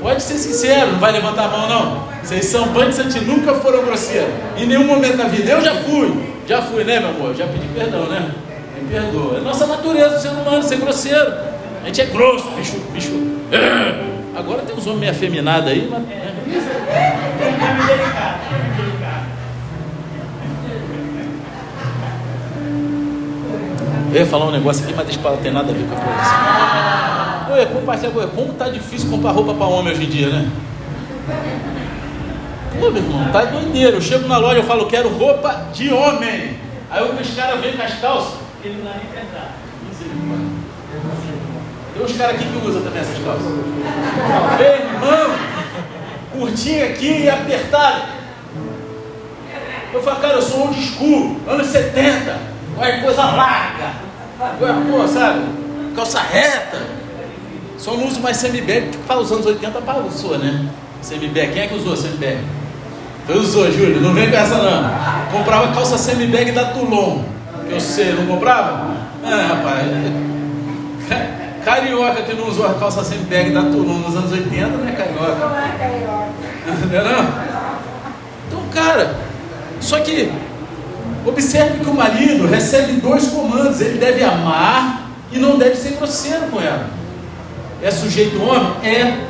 Pode 0.00 0.22
ser 0.22 0.34
sincero, 0.34 0.92
não 0.92 1.00
vai 1.00 1.10
levantar 1.10 1.46
a 1.46 1.48
mão 1.48 1.68
não. 1.68 2.08
Vocês 2.22 2.46
são 2.46 2.68
bandos 2.68 2.98
e 2.98 3.20
nunca 3.20 3.54
foram 3.54 3.84
grosseiros. 3.84 4.30
Em 4.56 4.66
nenhum 4.66 4.86
momento 4.86 5.16
da 5.16 5.24
vida. 5.24 5.50
Eu 5.50 5.60
já 5.60 5.74
fui. 5.74 6.30
Já 6.46 6.62
fui, 6.62 6.84
né, 6.84 7.00
meu 7.00 7.10
amor? 7.10 7.34
Já 7.34 7.46
pedi 7.48 7.66
perdão, 7.74 8.06
né? 8.06 8.30
Me 8.80 8.88
perdoa. 8.88 9.38
É 9.38 9.40
nossa 9.40 9.66
natureza 9.66 10.20
ser 10.20 10.28
humano 10.28 10.62
ser 10.62 10.76
grosseiro. 10.76 11.32
A 11.82 11.86
gente 11.86 12.00
é 12.00 12.06
grosso, 12.06 12.48
bicho, 12.50 12.78
bicho. 12.92 13.10
Agora 14.36 14.62
tem 14.62 14.76
uns 14.76 14.86
homens 14.86 15.00
meio 15.00 15.12
afeminados 15.12 15.68
aí, 15.68 15.88
mas. 15.90 16.02
Eu 24.12 24.16
ia 24.16 24.26
falar 24.26 24.46
um 24.46 24.50
negócio 24.50 24.82
aqui, 24.82 24.92
mas 24.92 25.06
deixa 25.06 25.20
para 25.20 25.36
ter 25.36 25.52
nada 25.52 25.70
a 25.70 25.74
ver 25.74 25.86
com 25.86 25.94
a 25.94 26.00
coisa. 26.00 27.60
Oi, 27.60 27.66
compartilhar 27.66 28.10
com 28.10 28.26
Como 28.28 28.52
tá 28.54 28.68
difícil 28.68 29.08
comprar 29.08 29.30
roupa 29.30 29.54
para 29.54 29.66
homem 29.66 29.92
hoje 29.92 30.04
em 30.04 30.08
dia, 30.08 30.28
né? 30.30 30.50
Pô, 32.80 32.90
meu 32.90 33.02
irmão, 33.02 33.30
tá 33.30 33.44
doideiro. 33.44 33.98
Eu 33.98 34.00
chego 34.00 34.26
na 34.26 34.36
loja 34.36 34.58
e 34.58 34.62
falo, 34.64 34.86
quero 34.86 35.16
roupa 35.16 35.68
de 35.72 35.92
homem. 35.92 36.58
Aí 36.90 37.04
os 37.04 37.34
caras 37.36 37.60
vêm 37.60 37.76
com 37.76 37.82
as 37.82 37.94
calças. 38.00 38.40
Ele 38.64 38.82
não 38.82 38.90
pra 38.90 39.22
entrar. 39.22 39.54
Tem 41.94 42.04
uns 42.04 42.12
caras 42.16 42.34
aqui 42.34 42.44
que 42.46 42.66
usam 42.66 42.82
também 42.82 43.02
essas 43.02 43.18
calças. 43.24 43.46
Meu 44.58 44.72
irmão, 44.72 45.36
curtinho 46.32 46.84
aqui 46.84 47.22
e 47.22 47.30
apertado. 47.30 48.02
Eu 49.92 50.02
falo, 50.02 50.20
cara, 50.20 50.34
eu 50.34 50.42
sou 50.42 50.66
old 50.66 50.82
school, 50.82 51.36
anos 51.46 51.68
70. 51.68 52.49
Olha 52.80 53.02
coisa 53.02 53.24
larga. 53.24 53.92
Pô, 54.90 55.06
sabe? 55.06 55.40
Calça 55.94 56.20
reta. 56.20 56.80
Só 57.76 57.94
não 57.94 58.06
uso 58.06 58.20
mais 58.20 58.38
semibag, 58.38 58.90
tipo, 58.90 59.04
para 59.04 59.20
os 59.20 59.30
anos 59.30 59.44
80 59.44 59.80
para 59.82 59.98
usou, 59.98 60.38
né? 60.38 60.66
Semibag, 61.02 61.52
quem 61.52 61.62
é 61.62 61.66
que 61.66 61.74
usou 61.74 61.94
semibag? 61.94 62.38
Tu 63.26 63.32
usou, 63.34 63.70
Júlio, 63.70 64.00
não 64.00 64.14
vem 64.14 64.30
com 64.30 64.36
essa 64.36 64.56
não. 64.56 65.30
Comprava 65.30 65.74
calça 65.74 65.98
semibag 65.98 66.52
da 66.52 66.72
Toulon. 66.72 67.22
Que 67.68 67.74
eu 67.74 67.80
sei, 67.80 68.12
não 68.14 68.26
comprava? 68.26 68.94
Ah, 69.24 69.46
rapaz. 69.48 69.86
Carioca 71.64 72.22
que 72.22 72.32
não 72.34 72.48
usou 72.48 72.66
a 72.66 72.74
calça 72.74 73.04
semibag 73.04 73.50
da 73.50 73.62
Toulon 73.62 73.98
nos 73.98 74.16
anos 74.16 74.32
80, 74.32 74.66
né, 74.78 74.92
carioca? 74.92 75.46
Não 75.46 75.58
é 75.58 75.68
carioca. 75.78 76.30
Não 76.90 76.98
é 76.98 77.02
não? 77.02 77.50
cara, 78.70 79.16
só 79.80 79.98
que 80.00 80.32
observe 81.26 81.80
que 81.80 81.90
o 81.90 81.94
marido 81.94 82.46
recebe 82.46 82.92
dois 83.00 83.28
comandos: 83.28 83.80
ele 83.80 83.98
deve 83.98 84.22
amar 84.22 85.10
e 85.32 85.38
não 85.38 85.58
deve 85.58 85.76
ser 85.76 85.96
grosseiro 85.96 86.46
com 86.50 86.60
ela. 86.60 86.88
É 87.82 87.90
sujeito 87.90 88.42
homem? 88.42 88.72
É. 88.82 89.26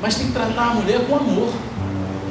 Mas 0.00 0.14
tem 0.14 0.26
que 0.28 0.32
tratar 0.32 0.70
a 0.70 0.74
mulher 0.74 1.00
com 1.08 1.16
amor, 1.16 1.52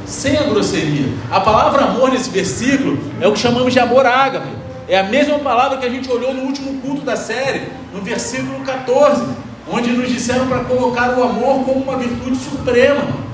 sem 0.05 0.37
a 0.37 0.43
grosseria. 0.43 1.13
A 1.29 1.39
palavra 1.39 1.85
amor 1.85 2.11
nesse 2.11 2.29
versículo 2.29 2.97
é 3.19 3.27
o 3.27 3.33
que 3.33 3.39
chamamos 3.39 3.73
de 3.73 3.79
amor 3.79 4.05
ágape. 4.05 4.47
É 4.87 4.97
a 4.97 5.03
mesma 5.03 5.37
palavra 5.39 5.77
que 5.77 5.85
a 5.85 5.89
gente 5.89 6.09
olhou 6.09 6.33
no 6.33 6.43
último 6.43 6.81
culto 6.81 7.01
da 7.01 7.17
série, 7.17 7.63
no 7.93 8.01
versículo 8.01 8.61
14, 8.61 9.21
onde 9.69 9.91
nos 9.91 10.07
disseram 10.07 10.47
para 10.47 10.63
colocar 10.63 11.17
o 11.17 11.23
amor 11.23 11.65
como 11.65 11.83
uma 11.83 11.97
virtude 11.97 12.37
suprema. 12.37 13.26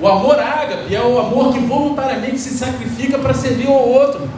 O 0.00 0.08
amor 0.08 0.38
ágape 0.38 0.94
é 0.94 1.02
o 1.02 1.18
amor 1.18 1.52
que 1.52 1.58
voluntariamente 1.58 2.38
se 2.38 2.56
sacrifica 2.56 3.18
para 3.18 3.34
servir 3.34 3.66
ao 3.66 3.86
outro. 3.86 4.28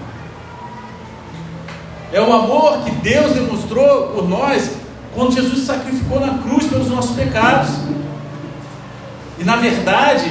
É 2.12 2.20
o 2.20 2.33
amor 2.33 2.79
que 2.85 2.90
Deus 2.90 3.33
demonstrou 3.33 4.09
por 4.09 4.29
nós 4.29 4.72
quando 5.14 5.33
Jesus 5.33 5.64
sacrificou 5.64 6.18
na 6.18 6.38
cruz 6.38 6.66
pelos 6.66 6.88
nossos 6.88 7.14
pecados. 7.14 7.70
E 9.38 9.44
na 9.44 9.57
verdade, 9.57 10.31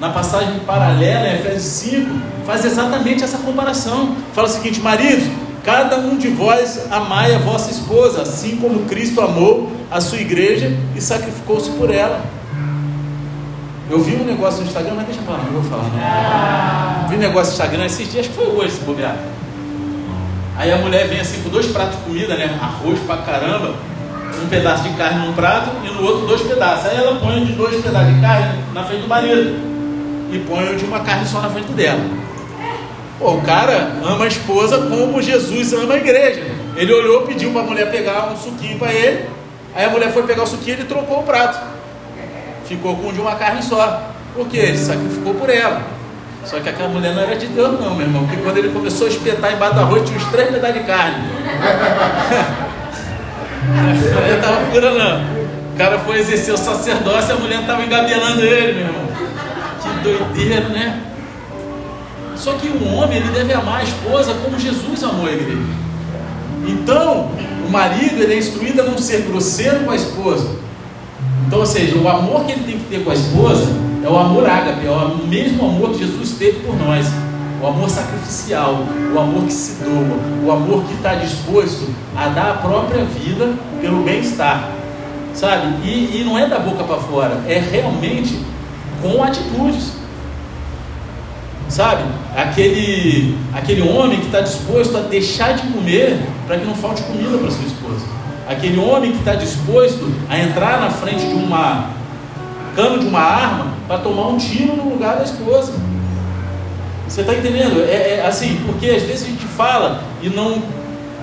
na 0.00 0.10
passagem 0.10 0.58
paralela 0.60 1.28
em 1.28 1.34
Efésios 1.36 1.62
5, 1.62 2.10
faz 2.44 2.64
exatamente 2.64 3.22
essa 3.22 3.38
comparação. 3.38 4.16
Fala 4.32 4.48
o 4.48 4.50
seguinte: 4.50 4.80
maridos, 4.80 5.24
cada 5.62 5.98
um 5.98 6.18
de 6.18 6.28
vós 6.28 6.86
amai 6.90 7.32
a 7.32 7.38
vossa 7.38 7.70
esposa, 7.70 8.22
assim 8.22 8.56
como 8.56 8.86
Cristo 8.86 9.20
amou 9.20 9.70
a 9.88 10.00
sua 10.00 10.18
igreja 10.18 10.76
e 10.96 11.00
sacrificou-se 11.00 11.70
por 11.70 11.94
ela. 11.94 12.20
Eu 13.90 14.00
vi 14.00 14.14
um 14.16 14.24
negócio 14.24 14.60
no 14.60 14.66
Instagram, 14.66 14.94
mas 14.96 15.06
deixa 15.06 15.20
eu 15.20 15.24
falar, 15.24 15.44
não 15.44 15.60
vou 15.60 15.70
falar. 15.70 15.82
Não. 15.82 16.00
Ah. 16.00 17.06
Vi 17.08 17.16
um 17.16 17.18
negócio 17.18 17.48
no 17.48 17.52
Instagram 17.52 17.84
esses 17.84 18.10
dias, 18.10 18.26
acho 18.26 18.28
que 18.30 18.34
foi 18.34 18.46
hoje, 18.46 18.70
se 18.70 18.80
bobear. 18.80 19.16
Aí 20.56 20.72
a 20.72 20.76
mulher 20.76 21.06
vem 21.08 21.20
assim 21.20 21.42
com 21.42 21.50
dois 21.50 21.66
pratos 21.66 21.98
de 21.98 22.04
comida, 22.04 22.34
né? 22.36 22.58
Arroz 22.62 22.98
pra 23.00 23.18
caramba, 23.18 23.74
um 24.42 24.48
pedaço 24.48 24.84
de 24.84 24.90
carne 24.90 25.26
num 25.26 25.32
prato 25.34 25.70
e 25.84 25.90
no 25.90 26.02
outro 26.02 26.26
dois 26.26 26.42
pedaços. 26.42 26.86
Aí 26.86 26.96
ela 26.96 27.16
põe 27.16 27.44
de 27.44 27.52
dois 27.52 27.82
pedaços 27.82 28.14
de 28.14 28.20
carne 28.20 28.64
na 28.72 28.84
frente 28.84 29.02
do 29.02 29.08
marido 29.08 29.54
e 30.32 30.38
põe 30.48 30.76
de 30.76 30.84
uma 30.84 31.00
carne 31.00 31.26
só 31.26 31.40
na 31.40 31.50
frente 31.50 31.72
dela. 31.72 32.00
Pô, 33.18 33.32
o 33.32 33.42
cara 33.42 33.92
ama 34.04 34.24
a 34.24 34.28
esposa 34.28 34.78
como 34.78 35.20
Jesus 35.20 35.72
ama 35.72 35.94
a 35.94 35.96
igreja. 35.98 36.42
Ele 36.76 36.92
olhou, 36.92 37.22
pediu 37.22 37.52
para 37.52 37.62
a 37.62 37.64
mulher 37.64 37.90
pegar 37.90 38.32
um 38.32 38.36
suquinho 38.36 38.78
para 38.78 38.92
ele. 38.92 39.28
Aí 39.74 39.84
a 39.84 39.90
mulher 39.90 40.12
foi 40.12 40.22
pegar 40.24 40.44
o 40.44 40.46
suquinho 40.46 40.76
e 40.76 40.80
ele 40.80 40.88
trocou 40.88 41.20
o 41.20 41.22
prato. 41.22 41.73
Ficou 42.66 42.96
com 42.96 43.12
de 43.12 43.20
uma 43.20 43.34
carne 43.34 43.62
só. 43.62 44.10
Por 44.34 44.48
quê? 44.48 44.58
Ele 44.58 44.78
sacrificou 44.78 45.34
por 45.34 45.50
ela. 45.50 45.82
Só 46.44 46.60
que 46.60 46.68
aquela 46.68 46.88
mulher 46.88 47.14
não 47.14 47.22
era 47.22 47.36
de 47.36 47.46
Deus, 47.46 47.80
não, 47.80 47.94
meu 47.94 48.06
irmão. 48.06 48.26
Porque 48.26 48.42
quando 48.42 48.58
ele 48.58 48.68
começou 48.68 49.06
a 49.06 49.10
espetar 49.10 49.52
embaixo 49.52 49.74
do 49.74 49.80
arroz, 49.80 50.02
tinha 50.04 50.18
uns 50.18 50.24
três 50.26 50.50
pedaços 50.50 50.76
de 50.76 50.84
carne. 50.84 51.24
Ele 54.26 54.36
estava 54.36 54.66
pura, 54.70 54.92
não. 54.92 55.44
O 55.72 55.76
cara 55.76 55.98
foi 56.00 56.18
exercer 56.18 56.52
o 56.52 56.58
sacerdócio, 56.58 57.34
a 57.34 57.38
mulher 57.38 57.60
estava 57.60 57.82
engabelando 57.82 58.42
ele, 58.42 58.74
meu 58.74 58.86
irmão. 58.86 59.08
Que 59.82 59.88
doideira, 60.02 60.68
né? 60.68 61.00
Só 62.36 62.52
que 62.52 62.68
o 62.68 62.94
homem 62.94 63.18
ele 63.18 63.28
deve 63.30 63.52
amar 63.52 63.80
a 63.80 63.82
esposa 63.82 64.34
como 64.34 64.58
Jesus 64.58 65.02
amou 65.02 65.26
a 65.26 65.32
igreja. 65.32 65.62
Então, 66.66 67.30
o 67.66 67.70
marido 67.70 68.22
ele 68.22 68.34
é 68.34 68.38
instruído 68.38 68.82
a 68.82 68.84
não 68.84 68.98
ser 68.98 69.22
grosseiro 69.22 69.80
com 69.80 69.90
a 69.90 69.96
esposa. 69.96 70.63
Então, 71.46 71.60
ou 71.60 71.66
seja, 71.66 71.96
o 71.98 72.08
amor 72.08 72.44
que 72.44 72.52
ele 72.52 72.64
tem 72.64 72.78
que 72.78 72.84
ter 72.84 73.04
com 73.04 73.10
a 73.10 73.14
esposa 73.14 73.68
é 74.04 74.08
o 74.08 74.16
amor 74.16 74.48
ágape, 74.48 74.86
é 74.86 74.90
o 74.90 75.26
mesmo 75.26 75.64
amor 75.64 75.90
que 75.90 75.98
Jesus 75.98 76.32
teve 76.32 76.60
por 76.60 76.76
nós. 76.76 77.06
O 77.62 77.66
amor 77.66 77.88
sacrificial, 77.88 78.84
o 79.14 79.18
amor 79.18 79.44
que 79.44 79.52
se 79.52 79.82
doa, 79.82 80.18
o 80.44 80.52
amor 80.52 80.84
que 80.84 80.94
está 80.94 81.14
disposto 81.14 81.88
a 82.14 82.28
dar 82.28 82.50
a 82.50 82.54
própria 82.54 83.04
vida 83.04 83.54
pelo 83.80 84.02
bem-estar. 84.02 84.70
Sabe? 85.32 85.86
E, 85.86 86.20
e 86.20 86.24
não 86.24 86.38
é 86.38 86.46
da 86.46 86.58
boca 86.58 86.84
para 86.84 86.98
fora, 86.98 87.40
é 87.48 87.58
realmente 87.58 88.38
com 89.00 89.22
atitudes. 89.22 89.92
Sabe? 91.68 92.04
Aquele, 92.36 93.36
aquele 93.54 93.82
homem 93.82 94.20
que 94.20 94.26
está 94.26 94.40
disposto 94.40 94.96
a 94.96 95.00
deixar 95.00 95.54
de 95.54 95.66
comer 95.72 96.20
para 96.46 96.58
que 96.58 96.66
não 96.66 96.74
falte 96.74 97.02
comida 97.02 97.38
para 97.38 97.50
sua 97.50 97.66
esposa. 97.66 98.13
Aquele 98.48 98.78
homem 98.78 99.12
que 99.12 99.18
está 99.18 99.34
disposto 99.34 100.12
a 100.28 100.38
entrar 100.38 100.80
na 100.80 100.90
frente 100.90 101.26
de 101.26 101.34
uma 101.34 101.90
cano 102.74 102.98
de 102.98 103.06
uma 103.06 103.20
arma 103.20 103.74
para 103.86 103.98
tomar 103.98 104.28
um 104.28 104.36
tiro 104.36 104.76
no 104.76 104.90
lugar 104.90 105.16
da 105.16 105.24
esposa. 105.24 105.72
Você 107.08 107.20
está 107.20 107.34
entendendo? 107.34 107.80
É, 107.88 108.16
é, 108.18 108.26
assim, 108.26 108.60
porque 108.66 108.86
às 108.86 109.02
vezes 109.02 109.22
a 109.22 109.30
gente 109.30 109.46
fala 109.46 110.02
e 110.22 110.28
não 110.28 110.62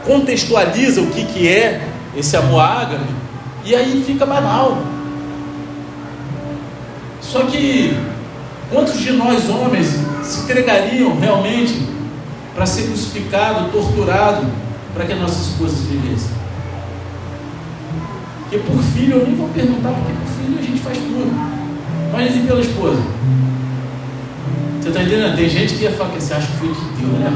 contextualiza 0.06 1.02
o 1.02 1.08
que, 1.08 1.26
que 1.26 1.48
é 1.48 1.88
esse 2.16 2.36
amor 2.36 2.62
ágape, 2.62 3.06
e 3.64 3.76
aí 3.76 4.04
fica 4.06 4.26
banal. 4.26 4.78
Só 7.22 7.44
que 7.44 7.98
quantos 8.70 9.00
de 9.00 9.12
nós 9.12 9.50
homens 9.50 9.96
se 10.24 10.42
entregariam 10.42 11.18
realmente 11.20 11.88
para 12.54 12.66
ser 12.66 12.88
crucificado, 12.88 13.70
torturado, 13.72 14.46
para 14.94 15.06
que 15.06 15.14
as 15.14 15.20
nossas 15.20 15.48
esposas 15.48 15.80
vivessem? 15.82 16.41
Porque 18.52 18.70
por 18.70 18.84
filho 18.84 19.16
eu 19.16 19.26
nem 19.26 19.36
vou 19.36 19.48
perguntar, 19.48 19.92
porque 19.92 20.12
por 20.12 20.28
filho 20.28 20.60
a 20.60 20.62
gente 20.62 20.82
faz 20.82 20.98
tudo. 20.98 21.32
Mas 22.12 22.36
e 22.36 22.40
pela 22.40 22.60
esposa? 22.60 23.02
Você 24.82 24.90
está 24.90 25.04
entendendo? 25.04 25.38
Tem 25.38 25.48
gente 25.48 25.74
que 25.76 25.84
ia 25.84 25.92
falar 25.94 26.10
que 26.10 26.22
você 26.22 26.34
acha 26.34 26.48
que 26.48 26.58
foi 26.58 26.68
de 26.68 26.82
Deus, 27.00 27.14
né? 27.14 27.32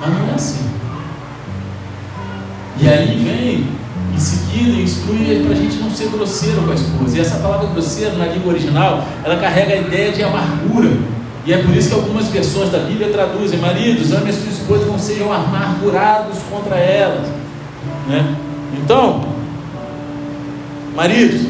Mas 0.00 0.10
não 0.12 0.30
é 0.30 0.34
assim. 0.36 0.70
E 2.80 2.88
aí 2.88 3.18
vem, 3.18 3.66
em 4.14 4.18
seguida, 4.20 4.82
instrui 4.82 5.42
para 5.44 5.54
a 5.54 5.56
gente 5.56 5.78
não 5.78 5.90
ser 5.90 6.10
grosseiro 6.10 6.62
com 6.62 6.70
a 6.70 6.74
esposa. 6.76 7.18
E 7.18 7.20
essa 7.20 7.40
palavra 7.40 7.70
grosseiro, 7.70 8.16
na 8.18 8.26
língua 8.26 8.52
original, 8.52 9.04
ela 9.24 9.36
carrega 9.36 9.72
a 9.74 9.78
ideia 9.78 10.12
de 10.12 10.22
amargura. 10.22 10.90
E 11.44 11.52
é 11.52 11.58
por 11.58 11.74
isso 11.76 11.88
que 11.88 11.94
algumas 11.94 12.28
versões 12.28 12.70
da 12.70 12.78
Bíblia 12.78 13.10
traduzem: 13.10 13.58
Maridos, 13.58 14.12
ame 14.12 14.30
a 14.30 14.32
sua 14.32 14.50
esposa, 14.50 14.86
não 14.86 14.98
sejam 14.98 15.32
amargurados 15.32 16.38
contra 16.50 16.76
elas. 16.76 17.26
Né? 18.08 18.36
Então, 18.78 19.24
maridos, 20.94 21.42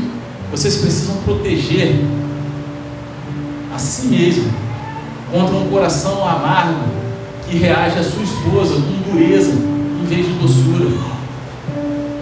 vocês 0.51 0.77
precisam 0.77 1.17
proteger 1.25 2.05
a 3.75 3.79
si 3.79 4.07
mesmo 4.07 4.53
contra 5.31 5.55
um 5.57 5.69
coração 5.69 6.27
amargo 6.29 6.85
que 7.49 7.57
reage 7.57 7.99
à 7.99 8.03
sua 8.03 8.23
esposa 8.23 8.75
com 8.75 9.11
dureza 9.11 9.53
em 9.53 10.05
vez 10.07 10.27
de 10.27 10.33
doçura. 10.35 10.91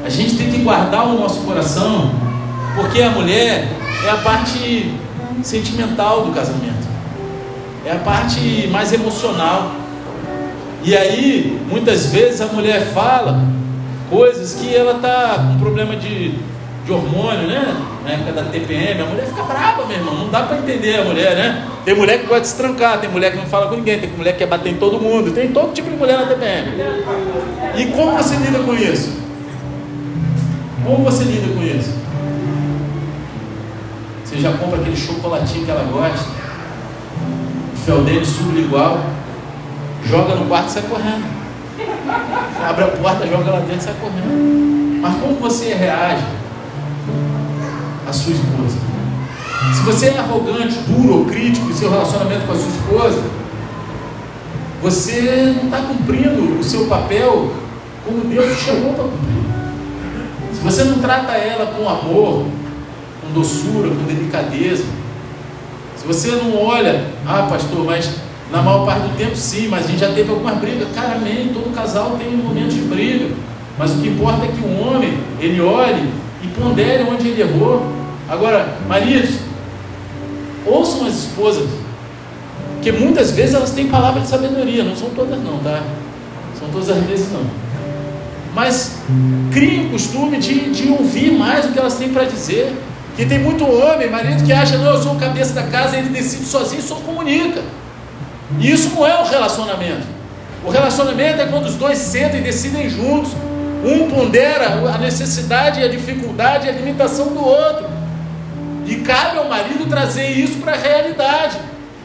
A 0.04 0.08
gente 0.08 0.36
tem 0.36 0.50
que 0.50 0.58
guardar 0.58 1.06
o 1.06 1.18
nosso 1.18 1.40
coração, 1.40 2.12
porque 2.74 3.02
a 3.02 3.10
mulher 3.10 3.68
é 4.04 4.10
a 4.10 4.16
parte 4.16 4.92
sentimental 5.42 6.24
do 6.24 6.32
casamento, 6.32 6.79
é 7.84 7.92
a 7.92 7.98
parte 7.98 8.68
mais 8.70 8.92
emocional. 8.92 9.72
E 10.82 10.96
aí, 10.96 11.60
muitas 11.68 12.06
vezes 12.06 12.40
a 12.40 12.46
mulher 12.46 12.86
fala 12.92 13.40
coisas 14.08 14.54
que 14.54 14.74
ela 14.74 14.96
está 14.96 15.46
com 15.46 15.58
problema 15.58 15.94
de 15.96 16.34
de 16.84 16.92
hormônio, 16.92 17.46
né? 17.46 17.76
Na 18.04 18.10
época 18.10 18.32
da 18.32 18.42
TPM, 18.44 19.00
a 19.00 19.06
mulher 19.06 19.26
fica 19.26 19.42
brava, 19.42 19.86
meu 19.86 19.96
irmão. 19.96 20.14
Não 20.14 20.28
dá 20.28 20.42
para 20.42 20.58
entender 20.58 20.98
a 20.98 21.04
mulher, 21.04 21.36
né? 21.36 21.66
Tem 21.84 21.94
mulher 21.94 22.20
que 22.20 22.26
gosta 22.26 22.42
de 22.42 22.48
se 22.48 22.56
trancar, 22.56 23.00
tem 23.00 23.08
mulher 23.08 23.30
que 23.30 23.38
não 23.38 23.46
fala 23.46 23.68
com 23.68 23.76
ninguém, 23.76 24.00
tem 24.00 24.10
mulher 24.10 24.32
que 24.32 24.38
quer 24.38 24.46
bater 24.46 24.72
em 24.72 24.76
todo 24.76 25.00
mundo, 25.00 25.30
tem 25.32 25.52
todo 25.52 25.72
tipo 25.72 25.88
de 25.88 25.96
mulher 25.96 26.18
na 26.18 26.26
TPM. 26.26 26.72
E 27.76 27.86
como 27.86 28.16
você 28.16 28.36
lida 28.36 28.58
com 28.58 28.74
isso? 28.74 29.20
Como 30.84 31.04
você 31.04 31.24
lida 31.24 31.54
com 31.54 31.62
isso? 31.62 31.94
Você 34.24 34.38
já 34.38 34.52
compra 34.52 34.80
aquele 34.80 34.96
chocolatinho 34.96 35.64
que 35.64 35.70
ela 35.70 35.84
gosta, 35.84 36.28
dele 38.04 38.24
sublingual, 38.24 39.00
joga 40.04 40.34
no 40.34 40.46
quarto 40.46 40.68
e 40.68 40.72
sai 40.72 40.82
correndo. 40.82 41.40
Abre 42.68 42.84
a 42.84 42.88
porta, 42.88 43.26
joga 43.26 43.50
lá 43.50 43.60
dentro 43.60 43.78
e 43.78 43.82
sai 43.82 43.94
correndo. 44.00 45.00
Mas 45.00 45.14
como 45.20 45.34
você 45.36 45.74
reage? 45.74 46.40
a 48.10 48.12
sua 48.12 48.32
esposa. 48.32 48.78
Se 49.74 49.82
você 49.82 50.06
é 50.06 50.18
arrogante, 50.18 50.78
duro 50.88 51.20
ou 51.20 51.24
crítico 51.26 51.70
em 51.70 51.74
seu 51.74 51.90
relacionamento 51.90 52.46
com 52.46 52.52
a 52.52 52.56
sua 52.56 52.68
esposa, 52.68 53.22
você 54.82 55.54
não 55.56 55.64
está 55.64 55.78
cumprindo 55.78 56.58
o 56.58 56.64
seu 56.64 56.86
papel 56.86 57.52
como 58.04 58.24
Deus 58.24 58.56
te 58.56 58.64
chamou 58.64 58.94
para 58.94 59.04
cumprir. 59.04 60.54
Se 60.54 60.60
você 60.60 60.84
não 60.84 60.98
trata 60.98 61.32
ela 61.32 61.66
com 61.66 61.88
amor, 61.88 62.46
com 63.22 63.32
doçura, 63.32 63.88
com 63.88 64.04
delicadeza, 64.04 64.84
se 66.00 66.06
você 66.06 66.30
não 66.30 66.56
olha, 66.56 67.04
ah, 67.26 67.46
pastor, 67.50 67.84
mas 67.84 68.10
na 68.50 68.62
maior 68.62 68.86
parte 68.86 69.02
do 69.02 69.18
tempo 69.18 69.36
sim, 69.36 69.68
mas 69.68 69.84
a 69.84 69.88
gente 69.88 70.00
já 70.00 70.10
teve 70.10 70.30
algumas 70.30 70.56
brigas. 70.56 70.88
Cara, 70.94 71.16
amém, 71.16 71.50
todo 71.52 71.74
casal 71.74 72.16
tem 72.18 72.28
um 72.28 72.38
momento 72.38 72.70
de 72.70 72.80
briga. 72.80 73.34
Mas 73.78 73.90
o 73.90 73.96
que 73.96 74.08
importa 74.08 74.46
é 74.46 74.48
que 74.48 74.62
o 74.62 74.80
homem, 74.80 75.18
ele 75.38 75.60
olhe 75.60 76.08
e 76.42 76.46
pondere 76.58 77.02
onde 77.02 77.28
ele 77.28 77.42
errou. 77.42 77.86
Agora, 78.30 78.78
maridos, 78.88 79.40
ouçam 80.64 81.06
as 81.06 81.16
esposas, 81.16 81.68
que 82.80 82.90
muitas 82.92 83.32
vezes 83.32 83.54
elas 83.54 83.72
têm 83.72 83.88
palavra 83.88 84.22
de 84.22 84.28
sabedoria, 84.28 84.82
não 84.82 84.96
são 84.96 85.10
todas 85.10 85.38
não, 85.38 85.58
tá? 85.58 85.82
São 86.58 86.66
todas 86.70 86.88
as 86.88 87.04
vezes 87.04 87.30
não. 87.30 87.44
Mas 88.54 88.96
criem 89.52 89.88
o 89.88 89.90
costume 89.90 90.38
de, 90.38 90.70
de 90.70 90.88
ouvir 90.88 91.32
mais 91.32 91.66
o 91.66 91.72
que 91.72 91.78
elas 91.78 91.96
têm 91.96 92.08
para 92.08 92.24
dizer. 92.24 92.74
Que 93.16 93.26
tem 93.26 93.38
muito 93.38 93.64
homem, 93.64 94.08
marido, 94.08 94.44
que 94.44 94.52
acha, 94.52 94.78
não, 94.78 94.94
eu 94.94 95.02
sou 95.02 95.14
o 95.14 95.18
cabeça 95.18 95.52
da 95.52 95.64
casa, 95.64 95.96
ele 95.96 96.08
decide 96.08 96.44
sozinho, 96.44 96.82
só 96.82 96.96
comunica. 96.96 97.62
E 98.58 98.70
isso 98.70 98.90
não 98.94 99.06
é 99.06 99.20
um 99.20 99.24
relacionamento. 99.24 100.06
O 100.64 100.70
relacionamento 100.70 101.40
é 101.40 101.46
quando 101.46 101.66
os 101.66 101.74
dois 101.74 101.98
sentam 101.98 102.38
e 102.38 102.42
decidem 102.42 102.88
juntos. 102.88 103.32
Um 103.84 104.10
pondera 104.10 104.74
a 104.94 104.98
necessidade, 104.98 105.82
a 105.82 105.88
dificuldade, 105.88 106.68
a 106.68 106.72
limitação 106.72 107.28
do 107.28 107.42
outro. 107.42 107.88
E 108.86 108.96
cabe 108.96 109.38
ao 109.38 109.48
marido 109.48 109.88
trazer 109.88 110.28
isso 110.30 110.58
para 110.58 110.72
a 110.72 110.76
realidade. 110.76 111.56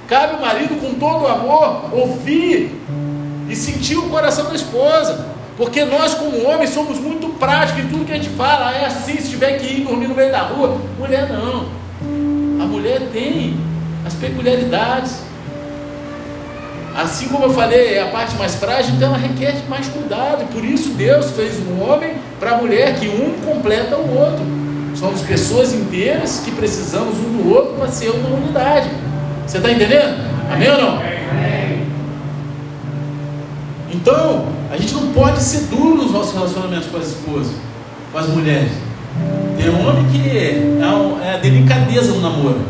Cabe 0.08 0.36
ao 0.36 0.42
marido, 0.42 0.80
com 0.80 0.94
todo 0.94 1.24
o 1.24 1.28
amor, 1.28 1.90
ouvir 1.92 2.82
e 3.50 3.56
sentir 3.56 3.98
o 3.98 4.04
coração 4.10 4.46
da 4.46 4.56
esposa. 4.56 5.35
Porque 5.58 5.86
nós, 5.86 6.14
como 6.14 6.46
homens, 6.46 6.72
somos 6.72 7.00
muito 7.00 7.30
práticos 7.40 7.84
em 7.84 7.88
tudo 7.88 8.06
que 8.06 8.12
a 8.12 8.18
gente 8.18 8.30
fala. 8.30 8.70
Ah, 8.70 8.74
é 8.74 8.86
assim, 8.86 9.18
se 9.18 9.30
tiver 9.30 9.58
que 9.58 9.66
ir 9.66 9.86
dormir 9.86 10.08
no 10.08 10.16
meio 10.16 10.32
da 10.32 10.42
rua. 10.42 10.78
Mulher 11.00 11.30
não. 11.30 11.68
A 12.62 12.66
mulher 12.66 13.02
tem 13.14 13.58
as 14.06 14.14
peculiaridades. 14.14 15.24
Assim 16.96 17.28
como 17.28 17.46
eu 17.46 17.54
falei, 17.54 17.96
é 17.96 18.02
a 18.02 18.08
parte 18.08 18.36
mais 18.36 18.56
frágil, 18.56 18.96
então 18.96 19.10
ela 19.10 19.18
requer 19.18 19.54
mais 19.70 19.88
cuidado. 19.88 20.46
Por 20.52 20.64
isso 20.64 20.90
Deus 20.90 21.32
fez 21.32 21.60
um 21.68 21.82
homem 21.82 22.14
para 22.40 22.52
a 22.52 22.58
mulher, 22.58 22.96
que 22.96 23.08
um 23.08 23.34
completa 23.46 23.98
o 23.98 24.18
outro. 24.18 24.46
Somos 24.96 25.22
pessoas 25.22 25.74
inteiras 25.74 26.42
que 26.44 26.52
precisamos 26.52 27.18
um 27.18 27.38
do 27.38 27.54
outro 27.54 27.74
para 27.74 27.90
ser 27.90 28.12
uma 28.12 28.30
unidade. 28.30 28.90
Você 29.46 29.58
está 29.58 29.70
entendendo? 29.70 30.16
Amém 30.52 30.70
ou 30.70 30.78
não? 30.78 31.02
Então, 33.92 34.55
a 34.72 34.78
gente 34.78 34.94
não 34.94 35.12
pode 35.14 35.42
ser 35.42 35.68
duro 35.68 35.96
nos 35.96 36.12
nossos 36.12 36.34
relacionamentos 36.34 36.88
com 36.88 36.98
as 36.98 37.08
esposas, 37.08 37.56
com 38.12 38.18
as 38.18 38.28
mulheres. 38.28 38.72
Tem 39.58 39.70
um 39.70 39.88
homem 39.88 40.06
que 40.12 40.30
é, 40.30 40.78
é 41.24 41.34
a 41.34 41.38
delicadeza 41.38 42.14
no 42.14 42.22
namoro. 42.22 42.62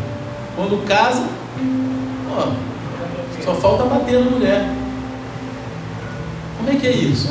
Quando 0.55 0.85
casa, 0.85 1.23
ó, 2.31 2.51
só 3.43 3.53
falta 3.55 3.85
bater 3.85 4.19
na 4.19 4.29
mulher. 4.29 4.65
Como 6.57 6.69
é 6.69 6.75
que 6.75 6.87
é 6.87 6.91
isso? 6.91 7.29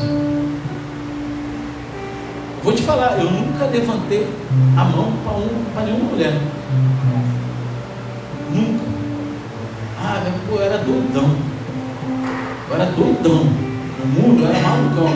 Vou 2.62 2.72
te 2.72 2.82
falar, 2.82 3.18
eu 3.18 3.30
nunca 3.30 3.66
levantei 3.66 4.26
a 4.76 4.84
mão 4.84 5.12
para 5.22 5.34
um, 5.34 5.86
nenhuma 5.86 6.10
mulher. 6.10 6.32
Nunca. 8.52 8.84
Ah, 10.00 10.22
meu, 10.24 10.32
pô, 10.48 10.56
eu 10.56 10.62
era 10.62 10.78
doidão. 10.78 11.30
Eu 12.68 12.74
era 12.74 12.86
doidão. 12.86 13.73
No 14.04 14.22
mundo 14.22 14.44
era 14.44 14.60
malucão. 14.60 15.14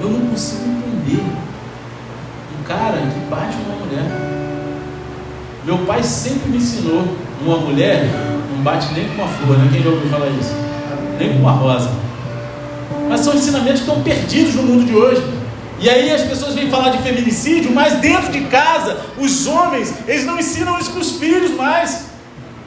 Eu 0.00 0.10
não 0.10 0.30
consigo 0.30 0.62
entender 0.62 1.20
um 1.20 2.62
cara 2.62 2.98
que 2.98 3.18
bate 3.28 3.56
numa 3.56 3.84
mulher. 3.84 4.04
Meu 5.64 5.78
pai 5.78 6.04
sempre 6.04 6.48
me 6.50 6.58
ensinou: 6.58 7.04
uma 7.44 7.56
mulher 7.56 8.06
não 8.54 8.62
bate 8.62 8.94
nem 8.94 9.08
com 9.08 9.14
uma 9.22 9.26
flor, 9.26 9.58
né? 9.58 9.68
Quem 9.72 9.82
já 9.82 9.90
ouviu 9.90 10.08
falar 10.08 10.28
isso? 10.28 10.54
Nem 11.18 11.32
com 11.32 11.40
uma 11.40 11.50
rosa. 11.50 11.90
Mas 13.08 13.20
são 13.20 13.34
ensinamentos 13.34 13.80
que 13.80 13.88
estão 13.88 14.02
perdidos 14.04 14.54
no 14.54 14.62
mundo 14.62 14.84
de 14.84 14.94
hoje. 14.94 15.22
E 15.80 15.90
aí 15.90 16.12
as 16.12 16.22
pessoas 16.22 16.54
vêm 16.54 16.70
falar 16.70 16.90
de 16.90 16.98
feminicídio, 16.98 17.72
mas 17.72 17.94
dentro 17.94 18.30
de 18.30 18.42
casa, 18.42 18.98
os 19.16 19.46
homens, 19.46 19.94
eles 20.06 20.24
não 20.24 20.38
ensinam 20.38 20.78
isso 20.78 20.92
para 20.92 21.00
os 21.00 21.12
filhos 21.12 21.52
mais. 21.56 22.07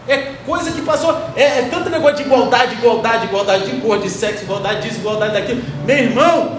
É 0.08 0.18
coisa 0.46 0.72
que 0.72 0.82
passou. 0.82 1.16
É, 1.36 1.60
é 1.60 1.68
tanto 1.70 1.90
negócio 1.90 2.18
de 2.18 2.24
igualdade, 2.24 2.76
igualdade, 2.76 3.26
igualdade 3.26 3.70
de 3.70 3.82
cor, 3.82 4.00
de 4.00 4.10
sexo, 4.10 4.44
igualdade 4.44 4.82
disso, 4.82 5.00
igualdade 5.00 5.34
daquilo. 5.34 5.62
Meu 5.86 5.98
irmão, 5.98 6.58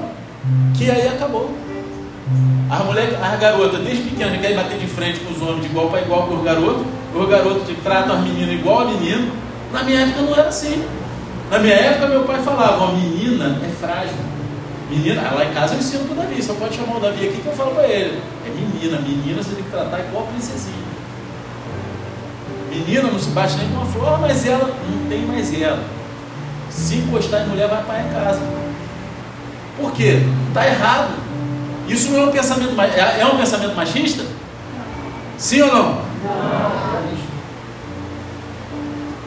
que 0.76 0.90
aí 0.90 1.08
acabou. 1.08 1.50
A 2.70 2.84
mulher, 2.84 3.18
a 3.22 3.36
garota, 3.36 3.78
desde 3.78 4.04
pequena, 4.04 4.38
quer 4.38 4.54
bater 4.54 4.78
de 4.78 4.86
frente 4.86 5.20
com 5.20 5.32
os 5.32 5.42
homens 5.42 5.62
de 5.62 5.66
igual 5.66 5.88
para 5.88 6.00
igual 6.00 6.26
com 6.26 6.36
os 6.36 6.42
garotos. 6.42 6.86
Os 7.14 7.28
garotos 7.28 7.76
tratam 7.82 8.16
as 8.16 8.22
meninas 8.22 8.54
igual 8.54 8.80
a 8.80 8.84
menino. 8.86 9.32
Na 9.72 9.82
minha 9.82 10.00
época 10.00 10.22
não 10.22 10.32
era 10.32 10.48
assim. 10.48 10.82
Na 11.50 11.58
minha 11.58 11.74
época, 11.74 12.06
meu 12.06 12.24
pai 12.24 12.40
falava: 12.42 12.84
uma 12.84 12.92
menina 12.92 13.58
é 13.62 13.68
frágil. 13.68 14.16
Menina, 14.88 15.22
lá 15.34 15.44
em 15.44 15.52
casa 15.52 15.74
eu 15.74 15.80
ensino 15.80 16.04
para 16.04 16.12
o 16.12 16.16
Davi, 16.16 16.42
só 16.42 16.54
pode 16.54 16.76
chamar 16.76 16.96
o 16.96 17.00
Davi 17.00 17.28
aqui 17.28 17.40
que 17.42 17.46
eu 17.46 17.52
falo 17.52 17.74
para 17.74 17.88
ele. 17.88 18.20
É 18.46 18.50
menina, 18.50 18.98
menina 19.00 19.42
você 19.42 19.54
tem 19.54 19.64
que 19.64 19.70
tratar 19.70 20.00
igual 20.00 20.24
a 20.24 20.26
princesinha. 20.28 20.91
Menina 22.72 23.10
não 23.10 23.18
se 23.18 23.28
bate 23.30 23.56
nem 23.56 23.68
com 23.68 23.74
uma 23.74 23.86
flor, 23.86 24.18
mas 24.18 24.46
ela 24.46 24.74
não 24.88 25.08
tem 25.08 25.26
mais 25.26 25.52
ela. 25.60 25.84
Se 26.70 26.96
encostar 26.96 27.42
em 27.42 27.48
mulher, 27.48 27.68
vai 27.68 27.82
para 27.84 28.00
em 28.00 28.08
casa. 28.08 28.40
Por 29.78 29.92
quê? 29.92 30.22
Está 30.48 30.66
errado. 30.66 31.10
Isso 31.86 32.10
não 32.10 32.22
é 32.22 32.26
um 32.26 32.32
pensamento 32.32 32.80
é, 32.80 33.20
é 33.20 33.26
um 33.26 33.36
pensamento 33.36 33.74
machista? 33.74 34.24
Sim 35.36 35.62
ou 35.62 35.72
não? 35.72 36.02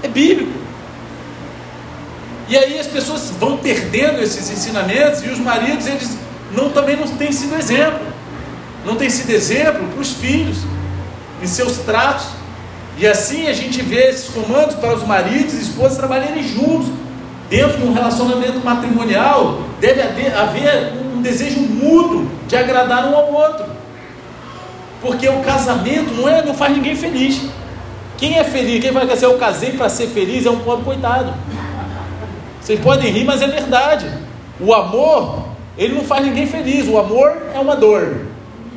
É 0.02 0.08
bíblico. 0.08 0.54
E 2.48 2.58
aí 2.58 2.80
as 2.80 2.88
pessoas 2.88 3.32
vão 3.40 3.58
perdendo 3.58 4.22
esses 4.22 4.50
ensinamentos 4.50 5.24
e 5.24 5.30
os 5.30 5.40
maridos 5.40 5.86
eles 5.86 6.18
não 6.52 6.70
também 6.70 6.96
não 6.96 7.08
têm 7.08 7.32
sido 7.32 7.56
exemplo. 7.56 8.00
Não 8.86 8.96
têm 8.96 9.10
sido 9.10 9.32
exemplo 9.32 9.88
para 9.88 10.00
os 10.00 10.14
filhos 10.14 10.60
em 11.42 11.48
seus 11.48 11.78
tratos. 11.80 12.28
E 12.98 13.06
assim 13.06 13.48
a 13.48 13.54
gente 13.54 13.82
vê 13.82 14.10
esses 14.10 14.30
comandos 14.30 14.76
para 14.76 14.96
os 14.96 15.04
maridos 15.04 15.54
e 15.54 15.62
esposas 15.62 15.98
trabalharem 15.98 16.44
juntos. 16.44 16.88
Dentro 17.50 17.78
de 17.78 17.84
um 17.84 17.94
relacionamento 17.94 18.60
matrimonial, 18.64 19.60
deve 19.80 20.02
haver 20.02 20.94
um 20.94 21.22
desejo 21.22 21.60
mútuo 21.60 22.28
de 22.48 22.56
agradar 22.56 23.08
um 23.08 23.16
ao 23.16 23.32
outro. 23.32 23.66
Porque 25.00 25.30
o 25.30 25.42
casamento 25.42 26.12
não, 26.14 26.28
é, 26.28 26.44
não 26.44 26.56
faz 26.56 26.76
ninguém 26.76 26.96
feliz. 26.96 27.42
Quem 28.18 28.40
é 28.40 28.44
feliz, 28.44 28.82
quem 28.82 28.92
vai 28.92 29.06
dizer 29.06 29.26
eu 29.26 29.38
casei 29.38 29.74
para 29.74 29.90
ser 29.90 30.08
feliz 30.08 30.46
é 30.46 30.50
um 30.50 30.60
pobre 30.60 30.86
coitado. 30.86 31.34
Vocês 32.60 32.80
podem 32.80 33.12
rir, 33.12 33.26
mas 33.26 33.42
é 33.42 33.48
verdade. 33.48 34.10
O 34.60 34.74
amor, 34.74 35.46
ele 35.78 35.94
não 35.94 36.04
faz 36.04 36.26
ninguém 36.26 36.48
feliz. 36.48 36.88
O 36.88 36.98
amor 36.98 37.32
é 37.54 37.60
uma 37.60 37.76
dor. 37.76 38.26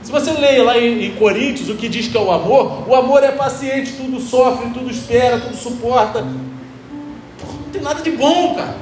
Se 0.03 0.13
você 0.13 0.33
lê 0.33 0.63
lá 0.63 0.79
em, 0.79 1.07
em 1.07 1.15
Coríntios 1.17 1.69
o 1.69 1.75
que 1.75 1.89
diz 1.89 2.09
que 2.09 2.17
é 2.17 2.21
o 2.21 2.31
amor, 2.31 2.89
o 2.89 2.95
amor 2.95 3.23
é 3.23 3.33
paciente, 3.33 3.93
tudo 3.93 4.21
sofre, 4.21 4.71
tudo 4.71 4.91
espera, 4.91 5.39
tudo 5.41 5.57
suporta. 5.57 6.23
Não 6.23 7.73
tem 7.73 7.83
nada 7.83 8.03
de 8.03 8.11
bom, 8.13 8.55
cara. 8.55 8.77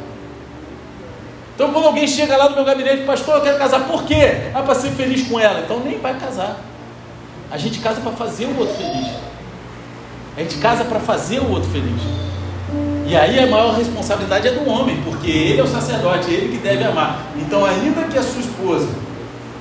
Então, 1.54 1.72
quando 1.72 1.86
alguém 1.86 2.06
chega 2.06 2.36
lá 2.36 2.50
no 2.50 2.54
meu 2.54 2.64
gabinete, 2.64 3.04
pastor, 3.04 3.36
eu 3.36 3.40
quero 3.40 3.58
casar, 3.58 3.80
por 3.86 4.04
quê? 4.04 4.50
Ah, 4.54 4.62
para 4.62 4.74
ser 4.74 4.90
feliz 4.90 5.26
com 5.26 5.40
ela. 5.40 5.60
Então, 5.60 5.80
nem 5.80 5.98
vai 5.98 6.18
casar. 6.18 6.60
A 7.50 7.56
gente 7.56 7.78
casa 7.78 8.00
para 8.00 8.12
fazer 8.12 8.44
o 8.44 8.58
outro 8.58 8.74
feliz. 8.74 9.08
A 10.36 10.40
gente 10.40 10.56
casa 10.58 10.84
para 10.84 11.00
fazer 11.00 11.40
o 11.40 11.50
outro 11.50 11.70
feliz. 11.70 12.02
E 13.08 13.16
aí 13.16 13.38
a 13.38 13.46
maior 13.46 13.74
responsabilidade 13.74 14.48
é 14.48 14.52
do 14.52 14.68
homem, 14.68 15.00
porque 15.02 15.30
ele 15.30 15.60
é 15.60 15.64
o 15.64 15.66
sacerdote, 15.66 16.30
ele 16.30 16.56
que 16.56 16.58
deve 16.58 16.84
amar. 16.84 17.24
Então, 17.36 17.64
ainda 17.64 18.02
que 18.02 18.18
a 18.18 18.22
sua 18.22 18.40
esposa 18.40 18.88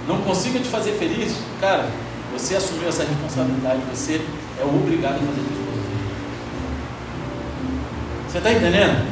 não 0.08 0.18
consiga 0.22 0.60
te 0.60 0.68
fazer 0.68 0.94
feliz, 0.94 1.36
cara, 1.60 1.90
você 2.34 2.56
assumiu 2.56 2.90
essa 2.90 3.04
responsabilidade, 3.04 3.80
você 3.94 4.22
é 4.60 4.64
obrigado 4.64 5.16
a 5.16 5.20
fazer 5.20 5.42
feliz. 5.42 5.66
Você 8.28 8.38
está 8.40 8.52
entendendo? 8.52 9.06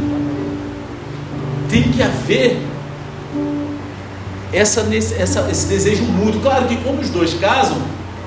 Tem 1.70 1.84
que 1.84 2.04
haver 2.04 2.62
essa, 4.52 4.86
essa, 5.18 5.50
esse 5.50 5.68
desejo 5.68 6.04
mútuo. 6.04 6.42
Claro 6.42 6.68
que 6.68 6.78
quando 6.78 7.00
os 7.00 7.10
dois 7.10 7.34
casam, 7.36 7.82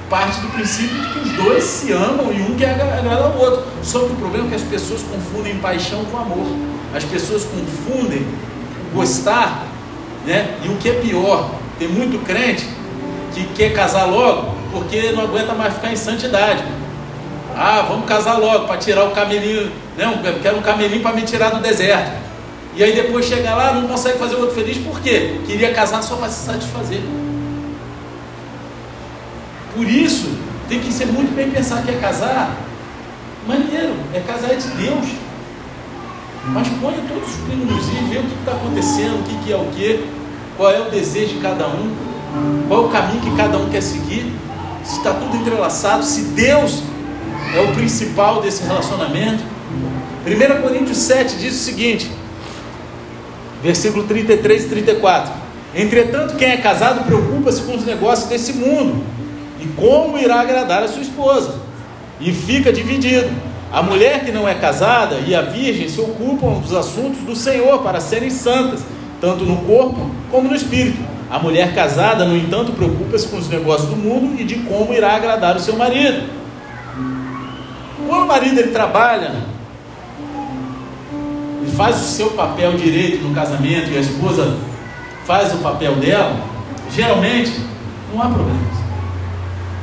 parte 0.09 0.41
do 0.41 0.49
princípio 0.49 1.01
de 1.01 1.13
que 1.13 1.19
os 1.19 1.33
dois 1.33 1.65
se 1.65 1.93
amam 1.93 2.33
e 2.33 2.41
um 2.41 2.57
quer 2.57 2.71
agradar 2.71 3.23
ao 3.23 3.37
outro. 3.37 3.65
Só 3.83 4.01
que 4.01 4.13
o 4.13 4.17
problema 4.17 4.47
é 4.47 4.49
que 4.49 4.55
as 4.57 4.63
pessoas 4.63 5.03
confundem 5.03 5.59
paixão 5.59 6.05
com 6.07 6.17
amor. 6.17 6.47
As 6.95 7.05
pessoas 7.05 7.45
confundem 7.45 8.27
gostar, 8.95 9.67
né? 10.25 10.59
E 10.65 10.69
o 10.69 10.77
que 10.77 10.89
é 10.89 10.95
pior, 10.95 11.51
tem 11.79 11.89
muito 11.89 12.25
crente 12.25 12.67
que 13.35 13.45
quer 13.55 13.73
casar 13.73 14.05
logo 14.05 14.57
porque 14.73 15.13
não 15.13 15.25
aguenta 15.25 15.55
mais 15.55 15.75
ficar 15.75 15.93
em 15.93 15.97
santidade. 15.97 16.63
Ah, 17.55 17.87
vamos 17.89 18.07
casar 18.07 18.39
logo 18.39 18.67
para 18.67 18.77
tirar 18.77 19.05
o 19.05 19.13
camelinho, 19.13 19.73
não, 19.97 20.17
né? 20.17 20.39
quero 20.43 20.59
um 20.59 20.63
camelinho 20.63 21.03
para 21.03 21.15
me 21.15 21.23
tirar 21.23 21.51
do 21.51 21.61
deserto. 21.61 22.13
E 22.75 22.85
aí 22.85 22.93
depois 22.93 23.25
chega 23.25 23.55
lá, 23.55 23.73
não 23.73 23.89
consegue 23.89 24.19
fazer 24.19 24.35
o 24.35 24.41
outro 24.41 24.55
feliz, 24.55 24.77
por 24.79 25.01
quê? 25.01 25.41
Queria 25.47 25.73
casar 25.73 26.03
só 26.03 26.17
para 26.17 26.29
se 26.29 26.45
satisfazer. 26.45 27.01
Por 29.75 29.89
isso, 29.89 30.31
tem 30.69 30.81
que 30.81 30.93
ser 30.93 31.07
muito 31.07 31.35
bem 31.35 31.51
pensar 31.51 31.83
que 31.83 31.91
é 31.91 31.95
casar. 31.95 32.55
Maneiro, 33.47 33.95
é 34.13 34.21
casar 34.21 34.53
é 34.53 34.57
de 34.57 34.69
Deus. 34.69 35.07
Mas 36.49 36.69
ponha 36.81 36.99
todos 37.09 37.29
os 37.29 37.37
pingos 37.49 37.89
e 37.89 38.05
vê 38.11 38.19
o 38.19 38.23
que 38.23 38.35
está 38.41 38.53
acontecendo, 38.53 39.21
o 39.21 39.23
que, 39.23 39.45
que 39.45 39.53
é 39.53 39.57
o 39.57 39.65
que, 39.67 40.07
qual 40.57 40.71
é 40.71 40.81
o 40.81 40.91
desejo 40.91 41.35
de 41.35 41.41
cada 41.41 41.67
um, 41.67 41.95
qual 42.69 42.85
é 42.85 42.87
o 42.87 42.89
caminho 42.89 43.21
que 43.21 43.37
cada 43.37 43.59
um 43.59 43.69
quer 43.69 43.83
seguir, 43.83 44.33
se 44.85 44.99
está 44.99 45.13
tudo 45.13 45.37
entrelaçado, 45.37 46.05
se 46.05 46.23
Deus 46.23 46.83
é 47.55 47.61
o 47.61 47.75
principal 47.75 48.41
desse 48.41 48.63
relacionamento. 48.63 49.43
1 50.27 50.63
Coríntios 50.63 50.99
7 50.99 51.37
diz 51.37 51.55
o 51.55 51.65
seguinte, 51.65 52.11
versículo 53.63 54.05
33 54.05 54.65
e 54.65 54.69
34. 54.69 55.33
Entretanto, 55.75 56.37
quem 56.37 56.49
é 56.49 56.57
casado 56.57 57.05
preocupa-se 57.05 57.63
com 57.63 57.77
os 57.77 57.85
negócios 57.85 58.29
desse 58.29 58.55
mundo 58.55 59.05
e 59.61 59.67
como 59.69 60.19
irá 60.19 60.41
agradar 60.41 60.83
a 60.83 60.89
sua 60.89 61.03
esposa, 61.03 61.55
e 62.21 62.33
fica 62.33 62.73
dividido. 62.73 63.31
A 63.73 63.83
mulher 63.83 64.25
que 64.25 64.33
não 64.33 64.49
é 64.49 64.55
casada 64.55 65.17
e 65.27 65.35
a 65.35 65.43
virgem 65.43 65.89
se 65.89 66.01
ocupam 66.01 66.61
dos 66.61 66.73
assuntos 66.73 67.21
do 67.21 67.35
Senhor 67.37 67.83
para 67.83 68.01
serem 68.01 68.31
santas, 68.31 68.81
tanto 69.27 69.45
no 69.45 69.57
corpo 69.57 70.09
como 70.31 70.49
no 70.49 70.55
espírito. 70.55 70.99
A 71.29 71.41
mulher 71.41 71.75
casada, 71.75 72.25
no 72.25 72.37
entanto, 72.37 72.71
preocupa-se 72.71 73.27
com 73.27 73.39
os 73.39 73.49
negócios 73.49 73.89
do 73.91 73.97
mundo 73.97 74.41
e 74.41 74.45
de 74.45 74.55
como 74.61 74.95
irá 74.95 75.17
agradar 75.17 75.57
o 75.57 75.61
seu 75.61 75.75
marido. 75.77 76.29
Quando 78.07 78.23
o 78.23 78.29
marido 78.29 78.61
ele 78.61 78.71
trabalha, 78.71 79.33
ele 81.61 81.73
faz 81.77 81.97
o 81.97 82.05
seu 82.05 82.31
papel 82.31 82.75
direito 82.77 83.25
no 83.25 83.35
casamento 83.35 83.91
e 83.91 83.97
a 83.97 84.01
esposa 84.01 84.57
faz 85.25 85.53
o 85.53 85.59
papel 85.59 85.97
dela, 85.97 86.37
geralmente 86.95 87.53
não 88.15 88.23
há 88.23 88.29
problemas. 88.29 88.77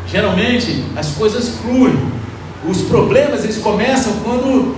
Geralmente 0.08 0.86
as 0.96 1.12
coisas 1.12 1.50
fluem. 1.58 1.98
Os 2.66 2.84
problemas 2.84 3.44
eles 3.44 3.58
começam 3.58 4.14
quando 4.24 4.78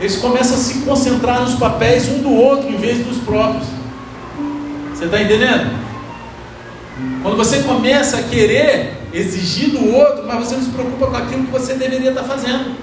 eles 0.00 0.16
começam 0.16 0.56
a 0.56 0.60
se 0.60 0.80
concentrar 0.80 1.42
nos 1.42 1.54
papéis 1.54 2.08
um 2.08 2.18
do 2.18 2.32
outro 2.32 2.68
em 2.68 2.76
vez 2.76 3.04
dos 3.04 3.18
próprios. 3.18 3.66
Você 4.94 5.06
está 5.06 5.20
entendendo? 5.20 5.86
Quando 7.22 7.36
você 7.36 7.62
começa 7.62 8.18
a 8.18 8.22
querer 8.22 8.96
exigir 9.12 9.70
do 9.70 9.94
outro, 9.94 10.26
mas 10.26 10.46
você 10.46 10.56
não 10.56 10.62
se 10.62 10.70
preocupa 10.70 11.06
com 11.06 11.16
aquilo 11.16 11.44
que 11.44 11.50
você 11.50 11.74
deveria 11.74 12.10
estar 12.10 12.24
fazendo. 12.24 12.76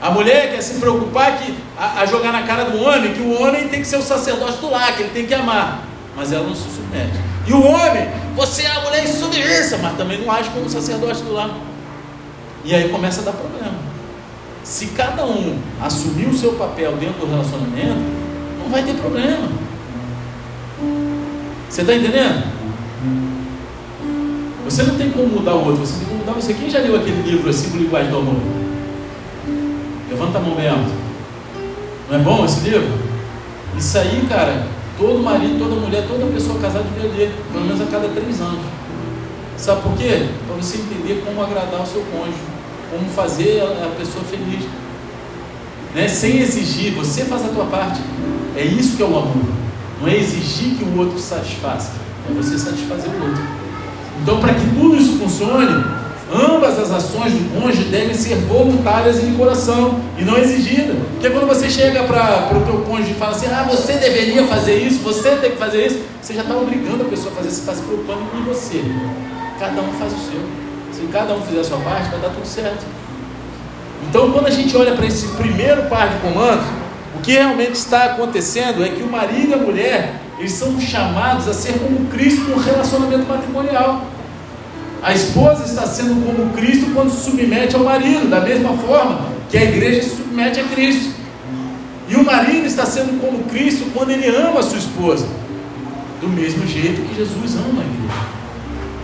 A 0.00 0.10
mulher 0.10 0.52
quer 0.52 0.60
se 0.60 0.78
preocupar 0.80 1.38
que, 1.38 1.54
a, 1.78 2.00
a 2.00 2.06
jogar 2.06 2.32
na 2.32 2.42
cara 2.42 2.64
do 2.64 2.82
homem 2.82 3.14
que 3.14 3.20
o 3.20 3.40
homem 3.40 3.68
tem 3.68 3.80
que 3.80 3.86
ser 3.86 3.96
o 3.96 4.02
sacerdote 4.02 4.58
do 4.58 4.70
lar, 4.70 4.94
que 4.94 5.02
ele 5.02 5.10
tem 5.10 5.26
que 5.26 5.32
amar, 5.32 5.84
mas 6.14 6.30
ela 6.32 6.46
não 6.46 6.54
se 6.54 6.64
submete. 6.64 7.18
E 7.46 7.52
o 7.52 7.62
homem, 7.62 8.08
você 8.34 8.62
é 8.62 8.70
a 8.70 8.80
mulher 8.80 9.06
submissa, 9.06 9.78
mas 9.78 9.96
também 9.96 10.20
não 10.20 10.30
age 10.30 10.50
como 10.50 10.68
sacerdote 10.68 11.22
do 11.22 11.32
lar. 11.32 11.50
E 12.64 12.74
aí 12.74 12.88
começa 12.88 13.20
a 13.20 13.24
dar 13.24 13.32
problema. 13.32 13.83
Se 14.64 14.86
cada 14.86 15.26
um 15.26 15.58
assumir 15.80 16.26
o 16.26 16.36
seu 16.36 16.54
papel 16.54 16.92
dentro 16.92 17.20
do 17.20 17.30
relacionamento, 17.30 18.00
não 18.58 18.70
vai 18.70 18.82
ter 18.82 18.94
problema. 18.94 19.46
Você 21.68 21.82
está 21.82 21.94
entendendo? 21.94 22.44
Você 24.64 24.82
não 24.84 24.96
tem 24.96 25.10
como 25.10 25.28
mudar 25.28 25.54
o 25.54 25.66
outro, 25.66 25.86
você 25.86 25.98
tem 25.98 26.08
como 26.08 26.20
mudar 26.20 26.32
você. 26.32 26.54
Quem 26.54 26.70
já 26.70 26.78
leu 26.78 26.96
aquele 26.96 27.30
livro, 27.30 27.50
As 27.50 27.56
Cinco 27.56 27.76
Linguagens 27.76 28.10
do 28.10 28.18
Amor? 28.18 28.36
Levanta 30.10 30.38
a 30.38 30.40
mão 30.40 30.52
alto. 30.52 30.94
Não 32.08 32.18
é 32.18 32.22
bom 32.22 32.44
esse 32.46 32.60
livro? 32.60 32.88
Isso 33.76 33.98
aí, 33.98 34.24
cara, 34.28 34.66
todo 34.96 35.22
marido, 35.22 35.58
toda 35.58 35.78
mulher, 35.78 36.06
toda 36.08 36.32
pessoa 36.32 36.58
casada 36.58 36.84
devia 36.94 37.10
ler, 37.10 37.34
pelo 37.52 37.66
menos 37.66 37.82
a 37.82 37.84
cada 37.86 38.08
três 38.08 38.40
anos. 38.40 38.64
Sabe 39.58 39.82
por 39.82 39.92
quê? 39.98 40.28
Para 40.46 40.56
você 40.56 40.78
entender 40.78 41.22
como 41.26 41.42
agradar 41.42 41.82
o 41.82 41.86
seu 41.86 42.02
cônjuge, 42.12 42.53
como 42.90 43.08
fazer 43.10 43.62
a 43.62 43.90
pessoa 43.98 44.24
feliz. 44.24 44.64
Né? 45.94 46.08
Sem 46.08 46.40
exigir, 46.40 46.92
você 46.94 47.24
faz 47.24 47.44
a 47.44 47.48
tua 47.48 47.64
parte. 47.66 48.00
É 48.56 48.64
isso 48.64 48.96
que 48.96 49.02
é 49.02 49.06
o 49.06 49.16
amor. 49.16 49.44
Não 50.00 50.08
é 50.08 50.16
exigir 50.16 50.76
que 50.76 50.84
o 50.84 50.98
outro 50.98 51.18
satisfaça, 51.18 51.92
é 52.28 52.32
você 52.34 52.58
satisfazer 52.58 53.10
o 53.10 53.26
outro. 53.26 53.42
Então, 54.22 54.40
para 54.40 54.54
que 54.54 54.66
tudo 54.74 54.96
isso 54.96 55.18
funcione, 55.18 55.84
ambas 56.32 56.78
as 56.78 56.90
ações 56.90 57.32
do 57.32 57.60
cônjuge 57.60 57.84
devem 57.84 58.14
ser 58.14 58.36
voluntárias 58.36 59.18
e 59.18 59.26
de 59.26 59.36
coração 59.36 60.00
e 60.18 60.24
não 60.24 60.36
exigidas. 60.36 60.96
Porque 61.12 61.30
quando 61.30 61.46
você 61.46 61.70
chega 61.70 62.02
para 62.04 62.56
o 62.56 62.60
teu 62.62 62.80
cônjuge 62.82 63.12
e 63.12 63.14
fala 63.14 63.32
assim, 63.32 63.46
ah, 63.46 63.66
você 63.68 63.94
deveria 63.94 64.44
fazer 64.46 64.76
isso, 64.78 65.00
você 65.00 65.36
tem 65.36 65.52
que 65.52 65.58
fazer 65.58 65.86
isso, 65.86 66.00
você 66.20 66.34
já 66.34 66.42
está 66.42 66.56
obrigando 66.56 67.02
a 67.02 67.08
pessoa 67.08 67.32
a 67.32 67.36
fazer, 67.36 67.50
você 67.50 67.60
está 67.60 67.74
se 67.74 67.82
preocupando 67.82 68.24
com 68.30 68.42
você. 68.42 68.82
Cada 69.58 69.80
um 69.80 69.92
faz 69.92 70.12
o 70.12 70.16
seu. 70.16 70.63
Se 70.94 71.06
cada 71.12 71.34
um 71.34 71.42
fizer 71.42 71.60
a 71.60 71.64
sua 71.64 71.78
parte, 71.78 72.08
vai 72.10 72.20
dar 72.20 72.28
tudo 72.28 72.46
certo. 72.46 72.84
Então, 74.08 74.30
quando 74.30 74.46
a 74.46 74.50
gente 74.50 74.76
olha 74.76 74.92
para 74.92 75.06
esse 75.06 75.26
primeiro 75.28 75.82
par 75.88 76.08
de 76.08 76.18
comandos, 76.20 76.64
o 77.16 77.20
que 77.20 77.32
realmente 77.32 77.74
está 77.74 78.04
acontecendo 78.04 78.84
é 78.84 78.90
que 78.90 79.02
o 79.02 79.10
marido 79.10 79.50
e 79.50 79.54
a 79.54 79.56
mulher, 79.56 80.20
eles 80.38 80.52
são 80.52 80.80
chamados 80.80 81.48
a 81.48 81.52
ser 81.52 81.72
como 81.80 82.06
Cristo 82.10 82.42
no 82.42 82.58
relacionamento 82.58 83.26
matrimonial. 83.26 84.06
A 85.02 85.12
esposa 85.12 85.64
está 85.64 85.84
sendo 85.84 86.24
como 86.24 86.52
Cristo 86.52 86.92
quando 86.94 87.10
se 87.10 87.28
submete 87.28 87.74
ao 87.74 87.82
marido, 87.82 88.30
da 88.30 88.40
mesma 88.40 88.76
forma 88.76 89.26
que 89.50 89.58
a 89.58 89.64
igreja 89.64 90.02
se 90.02 90.16
submete 90.16 90.60
a 90.60 90.64
Cristo. 90.64 91.12
E 92.08 92.14
o 92.14 92.24
marido 92.24 92.66
está 92.66 92.86
sendo 92.86 93.20
como 93.20 93.44
Cristo 93.44 93.90
quando 93.92 94.10
ele 94.10 94.28
ama 94.28 94.60
a 94.60 94.62
sua 94.62 94.78
esposa, 94.78 95.26
do 96.20 96.28
mesmo 96.28 96.64
jeito 96.66 97.02
que 97.02 97.16
Jesus 97.16 97.56
ama 97.56 97.82
a 97.82 97.84
igreja. 97.84 98.28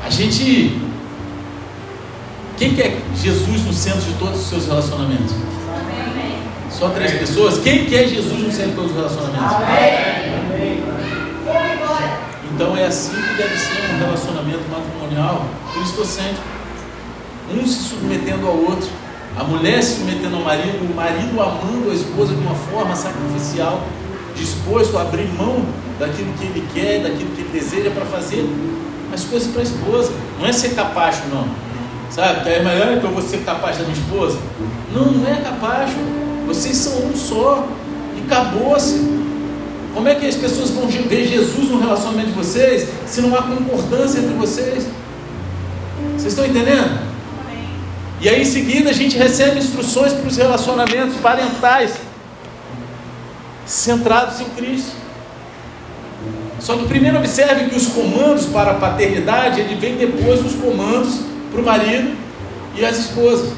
A 0.07 0.11
gente. 0.11 0.89
Quem 2.61 2.75
quer 2.75 2.95
Jesus 3.17 3.65
no 3.65 3.73
centro 3.73 4.03
de 4.03 4.13
todos 4.19 4.39
os 4.39 4.47
seus 4.47 4.67
relacionamentos? 4.67 5.35
Só 6.71 6.91
três 6.91 7.13
pessoas? 7.13 7.57
Quem 7.57 7.87
quer 7.87 8.07
Jesus 8.07 8.39
no 8.39 8.53
centro 8.53 8.73
de 8.73 8.77
todos 8.77 8.91
os 8.91 8.97
relacionamentos? 8.99 9.57
Amém. 9.57 10.85
Então 12.53 12.77
é 12.77 12.85
assim 12.85 13.15
que 13.15 13.35
deve 13.39 13.57
ser 13.57 13.95
um 13.95 13.99
relacionamento 14.01 14.61
matrimonial 14.71 15.47
cristocêntrico. 15.73 16.45
Um 17.51 17.67
se 17.67 17.83
submetendo 17.83 18.47
ao 18.47 18.59
outro, 18.59 18.91
a 19.39 19.43
mulher 19.43 19.83
se 19.83 19.95
submetendo 19.95 20.37
ao 20.37 20.43
marido, 20.43 20.85
o 20.85 20.95
marido 20.95 21.41
amando 21.41 21.91
a 21.91 21.95
esposa 21.95 22.35
de 22.35 22.43
uma 22.43 22.55
forma 22.55 22.95
sacrificial, 22.95 23.81
disposto 24.37 24.99
a 24.99 25.01
abrir 25.01 25.29
mão 25.33 25.65
daquilo 25.99 26.31
que 26.35 26.45
ele 26.45 26.69
quer, 26.75 27.01
daquilo 27.05 27.31
que 27.31 27.41
ele 27.41 27.59
deseja 27.59 27.91
para 27.91 28.05
fazer 28.05 28.47
as 29.15 29.25
coisas 29.25 29.49
para 29.49 29.63
a 29.63 29.65
esposa. 29.65 30.13
Não 30.39 30.47
é 30.47 30.53
ser 30.53 30.75
capacho, 30.75 31.23
não. 31.33 31.70
Sabe? 32.11 32.43
Que 32.43 32.49
é 32.49 32.63
melhor 32.63 32.99
que 32.99 33.05
eu 33.05 33.11
vou 33.11 33.23
ser 33.23 33.39
capaz 33.45 33.79
da 33.79 33.85
minha 33.85 33.97
esposa. 33.97 34.39
Não, 34.93 35.13
não 35.13 35.29
é 35.29 35.37
capacho. 35.37 35.97
Vocês 36.47 36.77
são 36.77 37.07
um 37.07 37.17
só. 37.17 37.67
E 38.17 38.23
acabou-se. 38.23 39.21
Como 39.95 40.09
é 40.09 40.15
que 40.15 40.27
as 40.27 40.37
pessoas 40.37 40.71
vão 40.71 40.87
ver 40.87 41.27
Jesus 41.27 41.69
no 41.69 41.81
relacionamento 41.81 42.29
de 42.29 42.35
vocês 42.35 42.89
se 43.07 43.21
não 43.21 43.37
há 43.37 43.43
concordância 43.43 44.19
entre 44.19 44.35
vocês? 44.35 44.87
Vocês 46.17 46.33
estão 46.33 46.47
entendendo? 46.47 47.11
E 48.21 48.29
aí 48.29 48.43
em 48.43 48.45
seguida 48.45 48.91
a 48.91 48.93
gente 48.93 49.17
recebe 49.17 49.59
instruções 49.59 50.13
para 50.13 50.29
os 50.29 50.37
relacionamentos 50.37 51.17
parentais 51.17 51.95
centrados 53.67 54.41
em 54.41 54.45
Cristo. 54.51 54.93
Só 56.61 56.77
que 56.77 56.87
primeiro 56.87 57.17
observe 57.17 57.71
que 57.71 57.77
os 57.77 57.87
comandos 57.87 58.47
para 58.47 58.73
a 58.73 58.75
paternidade 58.75 59.61
ele 59.61 59.75
vem 59.77 59.97
depois 59.97 60.43
dos 60.43 60.55
comandos 60.55 61.21
para 61.51 61.61
o 61.61 61.65
marido 61.65 62.17
e 62.77 62.85
as 62.85 62.99
esposas. 62.99 63.53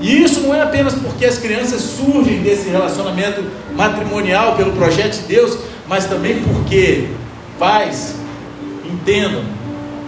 E 0.00 0.22
isso 0.22 0.40
não 0.40 0.54
é 0.54 0.62
apenas 0.62 0.94
porque 0.94 1.24
as 1.24 1.38
crianças 1.38 1.80
surgem 1.80 2.42
desse 2.42 2.68
relacionamento 2.68 3.42
matrimonial 3.74 4.54
pelo 4.56 4.72
projeto 4.72 5.20
de 5.20 5.26
Deus, 5.28 5.58
mas 5.88 6.06
também 6.06 6.42
porque 6.42 7.08
pais 7.58 8.16
entendam 8.84 9.42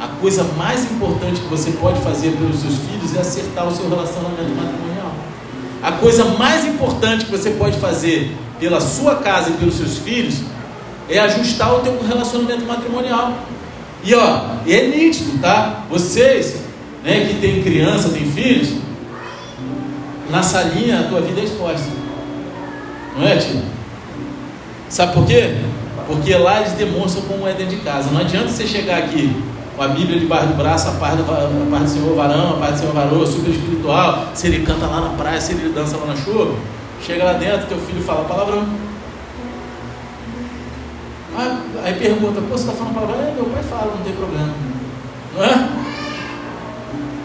a 0.01 0.07
coisa 0.21 0.45
mais 0.57 0.85
importante 0.85 1.41
que 1.41 1.49
você 1.49 1.73
pode 1.73 2.01
fazer 2.01 2.31
pelos 2.33 2.61
seus 2.61 2.75
filhos 2.75 3.17
é 3.17 3.21
acertar 3.21 3.67
o 3.67 3.75
seu 3.75 3.89
relacionamento 3.89 4.51
matrimonial. 4.51 5.13
A 5.83 5.93
coisa 5.93 6.25
mais 6.25 6.65
importante 6.65 7.25
que 7.25 7.31
você 7.31 7.51
pode 7.51 7.79
fazer 7.79 8.37
pela 8.61 8.81
sua 8.81 9.17
casa 9.17 9.51
e 9.51 9.53
pelos 9.55 9.75
seus 9.75 9.99
filhos 9.99 10.43
é 11.09 11.19
ajustar 11.19 11.75
o 11.75 11.81
teu 11.81 11.99
relacionamento 12.07 12.65
matrimonial. 12.65 13.39
E 14.05 14.15
ó, 14.15 14.57
é 14.67 14.87
nítido, 14.87 15.39
tá? 15.41 15.85
Vocês, 15.91 16.57
né, 17.09 17.25
que 17.27 17.41
têm 17.41 17.63
criança, 17.63 18.11
têm 18.11 18.31
filhos, 18.31 18.75
na 20.29 20.43
salinha 20.43 21.01
a 21.01 21.03
tua 21.05 21.23
vida 21.23 21.41
é 21.41 21.45
exposta. 21.45 21.89
Não 23.17 23.27
é, 23.27 23.37
tio? 23.37 23.63
Sabe 24.91 25.15
por 25.15 25.27
quê? 25.27 25.57
Porque 26.07 26.35
lá 26.35 26.61
eles 26.61 26.73
demonstram 26.73 27.23
como 27.25 27.49
é 27.49 27.55
dentro 27.55 27.77
de 27.77 27.83
casa. 27.83 28.11
Não 28.11 28.21
adianta 28.21 28.49
você 28.49 28.67
chegar 28.67 28.99
aqui 28.99 29.35
com 29.75 29.83
a 29.83 29.89
Bíblia 29.89 30.21
debaixo 30.21 30.49
do 30.49 30.55
braço, 30.55 30.89
a 30.89 30.93
parte 30.93 31.17
do, 31.17 31.23
a 31.23 31.69
parte 31.71 31.85
do 31.85 31.91
Senhor 31.91 32.15
varão, 32.15 32.51
a 32.51 32.57
parte 32.59 32.73
do 32.75 32.79
Senhor 32.81 32.93
varão, 32.93 33.27
super 33.27 33.51
espiritual. 33.51 34.29
Se 34.35 34.47
ele 34.47 34.67
canta 34.67 34.87
lá 34.87 35.01
na 35.01 35.09
praia, 35.11 35.41
se 35.41 35.53
ele 35.53 35.73
dança 35.73 35.97
lá 35.97 36.09
na 36.09 36.17
chuva, 36.17 36.55
chega 37.03 37.25
lá 37.25 37.33
dentro, 37.33 37.69
teu 37.69 37.79
filho 37.79 38.03
fala 38.03 38.25
palavrão. 38.27 38.67
Aí 41.83 41.95
pergunta, 41.95 42.41
pô, 42.43 42.49
você 42.49 42.65
está 42.65 42.73
falando 42.73 42.95
palavrão? 42.95 43.29
É, 43.29 43.33
meu 43.33 43.47
pai 43.47 43.63
fala, 43.63 43.95
não 43.97 44.05
tem 44.05 44.13
problema. 44.13 44.53
Não 45.35 45.45
é? 45.45 45.88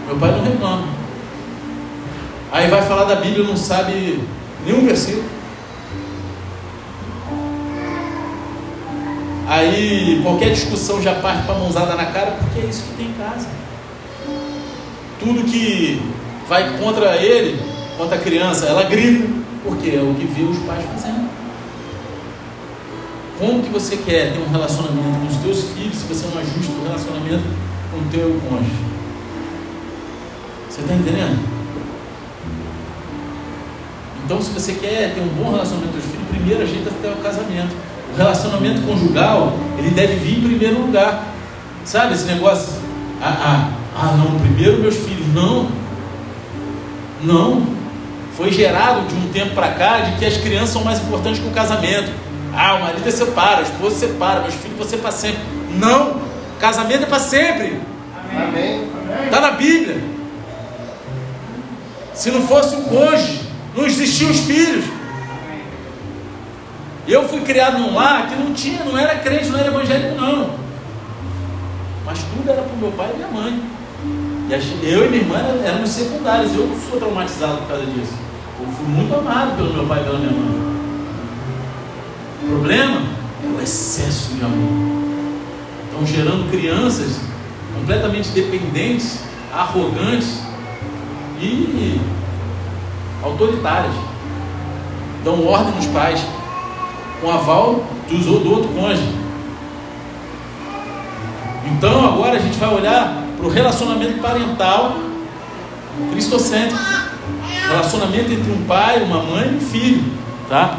Meu 0.06 0.18
pai 0.18 0.32
não 0.32 0.43
reclama. 0.43 0.88
Aí 2.51 2.70
vai 2.70 2.82
falar 2.84 3.06
da 3.06 3.16
Bíblia, 3.16 3.43
não 3.43 3.58
sabe 3.58 4.22
nenhum 4.66 4.86
versículo. 4.86 5.24
Aí 9.47 10.20
qualquer 10.24 10.51
discussão 10.51 11.01
já 11.01 11.16
parte 11.16 11.43
para 11.45 11.56
mãozada 11.56 11.95
na 11.95 12.06
cara, 12.06 12.32
porque 12.32 12.60
é 12.60 12.70
isso 12.70 12.84
que 12.84 12.97
tem 12.97 13.08
em 13.08 13.14
casa. 13.14 13.47
Tudo 15.20 15.43
que 15.43 16.01
vai 16.47 16.78
contra 16.78 17.16
ele, 17.18 17.60
contra 17.97 18.16
a 18.18 18.20
criança, 18.20 18.66
ela 18.66 18.84
grita, 18.84 19.28
porque 19.64 19.89
é 19.89 20.01
o 20.01 20.14
que 20.16 20.26
vê 20.26 20.43
os 20.43 20.58
pais 20.60 20.86
fazendo. 20.86 21.30
Como 23.39 23.64
que 23.64 23.70
você 23.70 23.97
quer 23.97 24.34
ter 24.34 24.39
um 24.39 24.49
relacionamento 24.49 25.20
com 25.20 25.28
os 25.28 25.38
teus 25.38 25.74
filhos 25.74 25.97
se 25.97 26.06
você 26.06 26.28
não 26.28 26.41
ajusta 26.41 26.72
o 26.72 26.84
relacionamento 26.84 27.43
com 27.91 27.97
o 27.97 28.10
teu 28.12 28.39
cônjuge? 28.47 28.92
Você 30.74 30.82
está 30.82 30.95
entendendo? 30.95 31.39
Então, 34.26 34.41
se 34.41 34.49
você 34.49 34.74
quer 34.74 35.13
ter 35.13 35.21
um 35.21 35.28
bom 35.28 35.51
relacionamento 35.51 35.91
com 35.91 35.99
os 35.99 36.05
filhos, 36.05 36.28
primeiro 36.32 36.63
ajeita 36.63 36.89
até 36.89 37.09
o 37.09 37.17
casamento. 37.17 37.76
O 38.11 38.17
relacionamento 38.17 38.82
conjugal, 38.82 39.53
ele 39.78 39.91
deve 39.91 40.15
vir 40.15 40.39
em 40.39 40.41
primeiro 40.41 40.82
lugar. 40.82 41.26
Sabe 41.86 42.15
esse 42.15 42.26
negócio? 42.26 42.74
Ah, 43.21 43.38
ah, 43.39 43.71
ah 43.95 44.17
não, 44.17 44.39
primeiro 44.39 44.80
meus 44.80 44.95
filhos. 44.95 45.28
Não. 45.32 45.69
Não. 47.21 47.67
Foi 48.36 48.51
gerado 48.51 49.07
de 49.07 49.13
um 49.13 49.30
tempo 49.32 49.53
para 49.53 49.74
cá 49.74 49.99
de 49.99 50.17
que 50.17 50.26
as 50.26 50.38
crianças 50.38 50.69
são 50.69 50.84
mais 50.84 50.99
importantes 50.99 51.39
que 51.39 51.47
o 51.47 51.51
casamento. 51.51 52.11
Ah, 52.51 52.78
o 52.78 52.82
marido 52.82 53.07
é 53.07 53.11
separa, 53.11 53.59
a 53.59 53.61
esposa 53.61 54.07
separa, 54.07 54.41
meus 54.41 54.55
filhos 54.55 54.76
você 54.76 54.97
para 54.97 55.11
sempre. 55.11 55.41
Não. 55.78 56.19
Casamento 56.59 57.03
é 57.03 57.05
para 57.05 57.19
sempre. 57.19 57.80
Amém. 58.36 58.88
Está 59.28 59.39
na 59.39 59.51
Bíblia. 59.51 60.12
Se 62.14 62.30
não 62.32 62.41
fosse 62.47 62.76
o 62.76 62.82
cônjuge, 62.84 63.41
não 63.76 63.86
existiam 63.86 64.30
os 64.30 64.39
filhos. 64.41 64.86
Eu 67.07 67.28
fui 67.28 67.41
criado 67.41 67.80
num 67.80 67.93
lar 67.93 68.30
que 68.30 68.36
não 68.36 68.53
tinha, 68.53 68.84
não 68.84 68.97
era 68.97 69.20
crente, 69.20 69.49
não 69.49 69.59
era 69.59 69.68
evangélico, 69.68 70.16
não. 70.16 70.51
Mas 72.05 72.20
tudo 72.20 72.49
era 72.49 72.61
para 72.61 72.74
o 72.74 72.78
meu 72.78 72.91
pai 72.91 73.11
e 73.14 73.18
minha 73.18 73.28
mãe. 73.28 73.61
E 74.49 74.89
eu 74.89 75.05
e 75.05 75.09
minha 75.09 75.22
irmã 75.22 75.38
éramos 75.66 75.89
secundários. 75.89 76.53
Eu 76.53 76.68
não 76.68 76.80
sou 76.89 76.99
traumatizado 76.99 77.57
por 77.57 77.70
causa 77.70 77.86
disso. 77.86 78.14
Eu 78.59 78.68
fui 78.68 78.86
muito 78.86 79.14
amado 79.16 79.55
pelo 79.57 79.74
meu 79.74 79.86
pai 79.86 80.01
e 80.01 80.03
pela 80.03 80.20
minha 80.20 80.32
mãe. 80.32 80.74
O 82.43 82.47
problema 82.47 83.01
é 83.43 83.47
o 83.47 83.61
excesso 83.61 84.34
de 84.34 84.43
amor. 84.43 85.03
Estão 85.86 86.05
gerando 86.05 86.49
crianças 86.51 87.20
completamente 87.76 88.30
dependentes, 88.30 89.20
arrogantes 89.51 90.53
e 91.45 92.01
autoritárias. 93.23 93.93
Dão 95.23 95.45
ordem 95.45 95.73
nos 95.75 95.85
pais 95.87 96.21
com 97.21 97.31
aval 97.31 97.83
dos, 98.09 98.25
do 98.25 98.51
outro 98.51 98.69
cônjuge. 98.69 99.23
Então 101.65 102.05
agora 102.05 102.37
a 102.37 102.39
gente 102.39 102.57
vai 102.57 102.73
olhar 102.73 103.23
para 103.37 103.45
o 103.45 103.49
relacionamento 103.49 104.21
parental 104.21 104.97
cristocêntrico. 106.11 106.81
Relacionamento 107.69 108.31
entre 108.31 108.51
um 108.51 108.63
pai, 108.65 109.01
uma 109.03 109.23
mãe 109.23 109.51
e 109.51 109.55
um 109.55 109.59
filho. 109.61 110.03
Tá? 110.49 110.77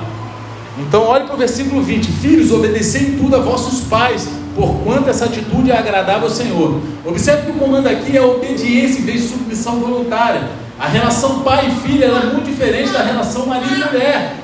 Então 0.78 1.02
olhe 1.04 1.24
para 1.24 1.34
o 1.34 1.38
versículo 1.38 1.82
20: 1.82 2.06
Filhos, 2.06 2.50
obedecei 2.50 3.08
em 3.08 3.16
tudo 3.16 3.36
a 3.36 3.40
vossos 3.40 3.80
pais, 3.82 4.28
porquanto 4.54 5.10
essa 5.10 5.26
atitude 5.26 5.70
é 5.70 5.76
agradável 5.76 6.24
ao 6.24 6.30
Senhor. 6.30 6.80
Observe 7.04 7.42
que 7.42 7.50
o 7.50 7.54
comando 7.54 7.88
aqui 7.88 8.16
é 8.16 8.22
obediência 8.22 9.00
em 9.00 9.04
vez 9.04 9.22
de 9.22 9.28
submissão 9.28 9.80
voluntária. 9.80 10.42
A 10.78 10.88
relação 10.88 11.40
pai 11.40 11.68
e 11.68 11.88
filha 11.88 12.06
é 12.06 12.26
muito 12.32 12.46
diferente 12.46 12.90
da 12.90 13.02
relação 13.02 13.46
marido 13.46 13.74
e 13.74 13.92
mulher. 13.92 14.34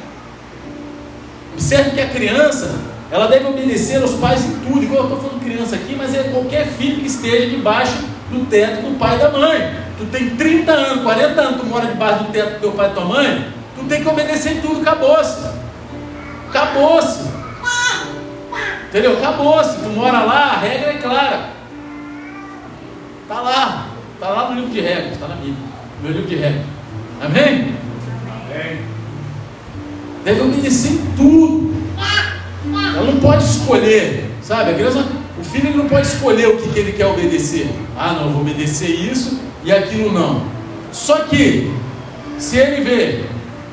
Observe 1.55 1.91
que 1.91 2.01
a 2.01 2.09
criança, 2.09 2.75
ela 3.11 3.27
deve 3.27 3.47
obedecer 3.47 4.01
aos 4.01 4.13
pais 4.13 4.45
em 4.45 4.53
tudo. 4.61 4.83
Igual 4.83 5.01
eu 5.01 5.05
estou 5.05 5.21
falando 5.21 5.45
criança 5.45 5.75
aqui, 5.77 5.95
mas 5.97 6.15
é 6.15 6.25
qualquer 6.25 6.67
filho 6.67 7.01
que 7.01 7.07
esteja 7.07 7.47
debaixo 7.47 7.99
do 8.31 8.47
teto 8.47 8.83
do 8.83 8.99
pai 8.99 9.17
e 9.17 9.19
da 9.19 9.31
mãe. 9.31 9.75
Tu 9.99 10.07
tem 10.07 10.31
30 10.31 10.73
anos, 10.73 11.03
40 11.03 11.41
anos, 11.41 11.61
tu 11.61 11.67
mora 11.67 11.87
debaixo 11.87 12.25
do 12.25 12.33
teto 12.33 12.55
do 12.55 12.61
teu 12.61 12.73
pai 12.73 12.91
e 12.91 12.95
tua 12.95 13.05
mãe, 13.05 13.49
tu 13.77 13.85
tem 13.85 14.03
que 14.03 14.09
obedecer 14.09 14.57
em 14.57 14.61
tudo, 14.61 14.81
acabou-se. 14.81 15.39
Acabou-se. 16.49 17.40
Entendeu? 18.89 19.19
Acabou-se. 19.19 19.79
Tu 19.79 19.89
mora 19.91 20.21
lá, 20.21 20.53
a 20.53 20.59
regra 20.59 20.91
é 20.91 20.99
clara. 20.99 21.51
Está 23.23 23.41
lá. 23.41 23.87
Está 24.15 24.29
lá 24.29 24.51
no 24.51 24.57
livro 24.57 24.71
de 24.71 24.81
regras, 24.81 25.13
está 25.13 25.29
na 25.29 25.37
Bíblia. 25.37 25.57
No 25.99 26.09
meu 26.09 26.13
livro 26.13 26.29
de 26.29 26.37
regras. 26.37 26.65
Amém? 27.23 27.75
Amém. 28.27 28.81
Deve 30.25 30.41
obedecer 30.43 30.93
em 30.93 31.15
tudo. 31.17 31.75
Ela 32.73 33.05
não 33.05 33.21
pode 33.21 33.45
escolher, 33.45 34.31
sabe? 34.43 34.73
A 34.73 34.75
criança, 34.75 35.07
o 35.39 35.45
filho 35.45 35.69
ele 35.69 35.79
não 35.79 35.89
pode 35.89 36.07
escolher 36.07 36.49
o 36.49 36.59
que, 36.59 36.69
que 36.69 36.79
ele 36.79 36.93
quer 36.93 37.07
obedecer. 37.07 37.71
Ah, 37.97 38.13
não, 38.13 38.27
eu 38.27 38.31
vou 38.31 38.43
obedecer 38.43 38.89
isso 38.89 39.41
e 39.65 39.73
aquilo 39.73 40.13
não. 40.13 40.45
Só 40.93 41.21
que, 41.21 41.73
se 42.39 42.59
ele 42.59 42.83
vê 42.83 43.25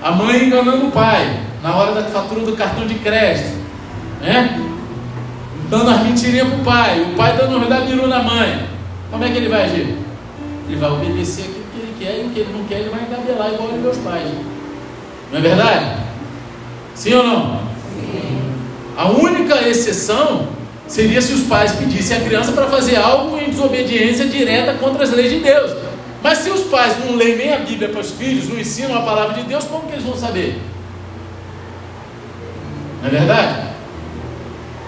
a 0.01 0.11
mãe 0.11 0.45
enganando 0.45 0.88
o 0.88 0.91
pai, 0.91 1.39
na 1.61 1.75
hora 1.75 2.01
da 2.01 2.09
fatura 2.09 2.41
do 2.41 2.55
cartão 2.55 2.85
de 2.85 2.95
crédito, 2.95 3.57
né? 4.21 4.61
Dando 5.70 5.89
as 5.89 6.01
mentirinhas 6.01 6.47
para 6.47 6.57
o 6.57 6.63
pai, 6.63 7.01
o 7.01 7.15
pai 7.18 7.36
dando 7.36 7.57
um 7.57 7.86
biru 7.86 8.07
na 8.07 8.24
mãe, 8.24 8.68
como 9.11 9.24
é 9.24 9.30
que 9.30 9.38
ele 9.38 9.49
vai 9.49 9.65
agir? 9.65 9.97
Ele 10.68 10.78
vai 10.78 10.91
obedecer 10.91 11.41
aquilo 11.41 11.65
que 11.74 11.80
ele 11.80 11.95
quer 11.99 12.20
e 12.20 12.28
o 12.28 12.30
que 12.30 12.39
ele 12.39 12.53
não 12.53 12.63
quer, 12.65 12.80
ele 12.80 12.89
vai 12.89 13.01
engabelar 13.01 13.53
igual 13.53 13.70
os 13.70 13.82
meus 13.82 13.97
pais. 13.97 14.30
Não 15.32 15.39
é 15.39 15.41
verdade? 15.41 15.97
Sim 16.95 17.13
ou 17.15 17.24
não? 17.24 17.59
Sim. 17.93 18.41
A 18.95 19.09
única 19.09 19.68
exceção 19.68 20.47
seria 20.88 21.22
se 21.22 21.34
os 21.34 21.43
pais 21.43 21.74
pedissem 21.74 22.18
a 22.18 22.22
criança 22.22 22.53
para 22.53 22.68
fazer 22.68 22.95
algo 22.95 23.38
em 23.38 23.49
desobediência 23.49 24.26
direta 24.26 24.74
contra 24.76 25.03
as 25.03 25.11
leis 25.11 25.32
de 25.32 25.39
Deus. 25.39 25.72
Mas 26.24 26.39
se 26.39 26.49
os 26.49 26.61
pais 26.61 26.95
não 27.05 27.15
leem 27.15 27.38
nem 27.38 27.53
a 27.53 27.59
Bíblia 27.59 27.89
para 27.89 27.99
os 27.99 28.11
filhos, 28.11 28.47
não 28.47 28.57
ensinam 28.57 28.97
a 28.97 29.01
palavra 29.01 29.34
de 29.34 29.43
Deus, 29.43 29.65
como 29.65 29.86
que 29.86 29.93
eles 29.93 30.03
vão 30.03 30.15
saber? 30.15 30.61
Não 33.01 33.09
é 33.09 33.11
verdade? 33.11 33.68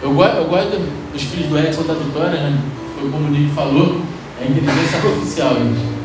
Eu 0.01 0.13
gosto, 0.13 0.37
eu 0.37 0.45
gosto 0.45 0.79
dos 1.11 1.21
filhos 1.23 1.49
do 1.49 1.59
Edson 1.59 1.83
da 1.83 1.93
Vitória, 1.93 2.39
né? 2.39 2.57
foi 2.99 3.09
como 3.09 3.27
o 3.27 3.31
Nick 3.31 3.53
falou, 3.53 4.01
é 4.41 4.45
inteligência 4.45 4.97
artificial, 4.97 5.55
gente. 5.55 5.99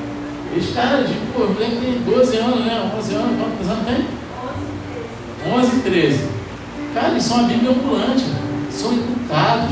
Eles, 0.53 0.75
cara, 0.75 1.05
tipo, 1.05 1.21
pô, 1.35 1.43
o 1.45 1.53
moleque 1.53 1.77
tem 1.77 2.03
12 2.05 2.37
anos, 2.37 2.61
né? 2.65 2.93
11 2.97 3.15
anos, 3.15 3.41
quantos 3.41 3.71
anos 3.71 3.87
tem? 3.87 5.53
11 5.53 5.77
e 5.77 5.81
13. 5.81 6.25
Cara, 6.95 7.09
eles 7.09 7.25
são 7.25 7.41
a 7.41 7.43
Bíblia 7.43 7.71
ambulante, 7.71 8.25
são 8.71 8.93
educados. 8.93 9.71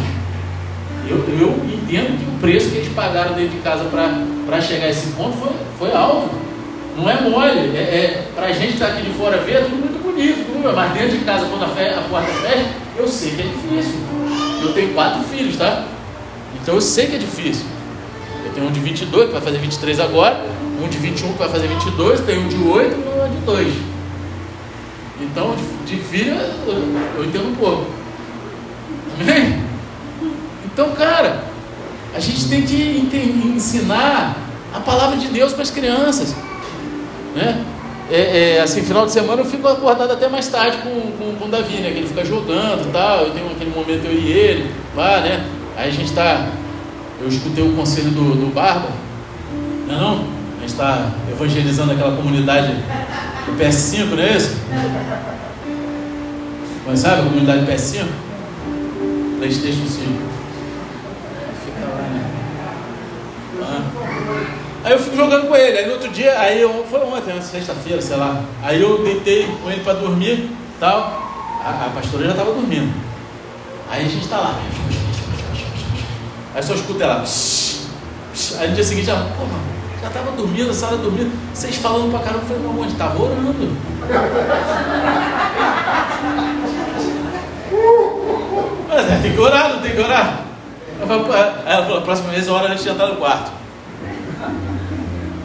Eu, 1.08 1.18
eu 1.18 1.48
entendo 1.66 2.18
que 2.18 2.30
o 2.30 2.38
preço 2.40 2.70
que 2.70 2.76
eles 2.78 2.92
pagaram 2.92 3.34
dentro 3.34 3.56
de 3.56 3.62
casa 3.62 3.84
para 3.84 4.60
chegar 4.60 4.86
a 4.86 4.90
esse 4.90 5.12
ponto 5.12 5.36
foi, 5.36 5.52
foi 5.78 5.96
alto. 5.96 6.30
Não 6.96 7.08
é 7.08 7.20
mole. 7.20 7.76
É, 7.76 7.80
é, 7.80 8.28
para 8.34 8.46
a 8.46 8.52
gente 8.52 8.68
que 8.68 8.72
está 8.74 8.88
aqui 8.88 9.02
de 9.02 9.10
fora 9.14 9.38
ver, 9.38 9.56
é 9.56 9.60
tudo 9.62 9.76
muito 9.76 10.02
bonito, 10.02 10.52
tudo, 10.52 10.74
mas 10.74 10.92
dentro 10.92 11.18
de 11.18 11.24
casa, 11.24 11.46
quando 11.46 11.64
a, 11.64 11.68
fe, 11.68 11.88
a 11.88 12.02
porta 12.08 12.32
fecha, 12.32 12.66
eu 12.96 13.08
sei 13.08 13.30
que 13.32 13.42
é 13.42 13.46
difícil. 13.46 14.00
Eu 14.62 14.72
tenho 14.72 14.94
quatro 14.94 15.22
filhos, 15.24 15.56
tá? 15.56 15.86
Então 16.60 16.74
eu 16.74 16.80
sei 16.80 17.06
que 17.06 17.16
é 17.16 17.18
difícil. 17.18 17.66
Eu 18.44 18.52
tenho 18.52 18.66
um 18.66 18.72
de 18.72 18.80
22 18.80 19.26
que 19.26 19.32
vai 19.32 19.40
fazer 19.40 19.58
23 19.58 20.00
agora, 20.00 20.44
um 20.82 20.88
de 20.88 20.98
21 20.98 21.32
que 21.32 21.38
vai 21.38 21.48
fazer 21.48 21.68
22, 21.68 22.20
tenho 22.20 22.42
um 22.42 22.48
de 22.48 22.56
8 22.56 22.94
e 22.94 23.20
um 23.20 23.34
de 23.34 23.46
2. 23.46 23.74
Então, 25.20 25.54
de, 25.54 25.96
de 25.96 26.02
filho, 26.02 26.34
eu 26.34 27.24
entendo 27.24 27.48
um 27.48 27.54
pouco. 27.54 27.86
Amém? 29.20 29.62
Então, 30.64 30.90
cara, 30.92 31.44
a 32.14 32.20
gente 32.20 32.48
tem 32.48 32.62
que 32.62 33.06
ensinar 33.54 34.36
a 34.74 34.80
palavra 34.80 35.16
de 35.16 35.28
Deus 35.28 35.52
para 35.52 35.62
as 35.62 35.70
crianças. 35.70 36.34
Né? 37.34 37.64
É, 38.14 38.56
é, 38.56 38.60
assim, 38.60 38.82
final 38.82 39.06
de 39.06 39.12
semana 39.12 39.40
eu 39.40 39.46
fico 39.46 39.66
acordado 39.66 40.12
até 40.12 40.28
mais 40.28 40.46
tarde 40.46 40.76
com, 40.82 40.90
com, 41.12 41.34
com 41.34 41.44
o 41.46 41.48
Davi, 41.48 41.76
né? 41.78 41.90
Que 41.92 41.98
ele 42.00 42.06
fica 42.06 42.22
jogando 42.22 42.86
e 42.86 42.92
tal. 42.92 43.24
Eu 43.24 43.30
tenho 43.30 43.50
aquele 43.50 43.70
momento 43.70 44.04
eu 44.04 44.12
e 44.12 44.30
ele, 44.30 44.70
lá, 44.94 45.20
né? 45.20 45.42
Aí 45.78 45.88
a 45.88 45.90
gente 45.90 46.10
está. 46.10 46.46
Eu 47.22 47.28
escutei 47.28 47.64
o 47.64 47.72
conselho 47.74 48.10
do, 48.10 48.34
do 48.34 48.52
Barba, 48.52 48.90
não 49.88 49.94
é 49.94 49.98
não? 49.98 50.12
A 50.12 50.60
gente 50.60 50.72
está 50.72 51.10
evangelizando 51.30 51.92
aquela 51.92 52.14
comunidade 52.14 52.74
o 53.48 53.52
PS5, 53.52 54.04
não 54.10 54.22
é 54.22 54.36
isso? 54.36 54.56
Mas 56.86 56.98
sabe 56.98 57.22
a 57.22 57.24
comunidade 57.24 57.64
PS5? 57.64 58.04
Playstation 59.38 59.86
5. 59.86 60.08
Fica 61.64 61.86
lá, 61.86 62.02
né? 62.12 62.30
Ah. 63.62 64.62
Aí 64.84 64.92
eu 64.92 64.98
fico 64.98 65.16
jogando 65.16 65.46
com 65.46 65.54
ele. 65.54 65.78
Aí 65.78 65.86
no 65.86 65.92
outro 65.92 66.08
dia, 66.08 66.38
aí 66.38 66.60
eu, 66.60 66.84
foi 66.90 67.00
ontem, 67.00 67.32
né? 67.32 67.40
sexta-feira, 67.40 68.02
sei 68.02 68.16
lá. 68.16 68.42
Aí 68.62 68.80
eu 68.80 69.02
deitei 69.02 69.46
com 69.62 69.70
ele 69.70 69.82
para 69.82 69.94
dormir 69.94 70.50
tal. 70.80 71.22
A, 71.64 71.86
a 71.86 71.90
pastora 71.94 72.24
já 72.24 72.30
estava 72.32 72.52
dormindo. 72.52 72.92
Aí 73.90 74.04
a 74.04 74.08
gente 74.08 74.24
está 74.24 74.38
lá. 74.38 74.58
Aí 76.54 76.62
só 76.62 76.74
escuta 76.74 77.04
ela. 77.04 77.24
Aí 78.58 78.68
no 78.68 78.74
dia 78.74 78.84
seguinte 78.84 79.08
ela, 79.08 79.30
pô, 79.36 79.44
mano, 79.44 79.62
já 80.00 80.08
estava 80.08 80.32
dormindo, 80.32 80.70
a 80.70 80.74
sala 80.74 80.96
dormindo, 80.96 81.30
vocês 81.54 81.76
falando 81.76 82.10
pra 82.10 82.20
caramba, 82.20 82.42
eu 82.42 82.48
falei, 82.48 82.62
não, 82.62 82.80
onde? 82.80 82.92
Estava 82.92 83.22
orando. 83.22 83.76
Mas, 88.88 89.22
tem 89.22 89.32
que 89.32 89.40
orar, 89.40 89.74
não 89.74 89.80
tem 89.80 89.92
que 89.92 90.00
orar. 90.00 90.44
Ela 91.00 91.84
falou, 91.84 91.98
a 91.98 92.00
próxima 92.00 92.30
vez 92.30 92.48
ora 92.48 92.72
antes 92.72 92.82
de 92.82 92.90
entrar 92.90 93.06
no 93.08 93.16
quarto. 93.16 93.61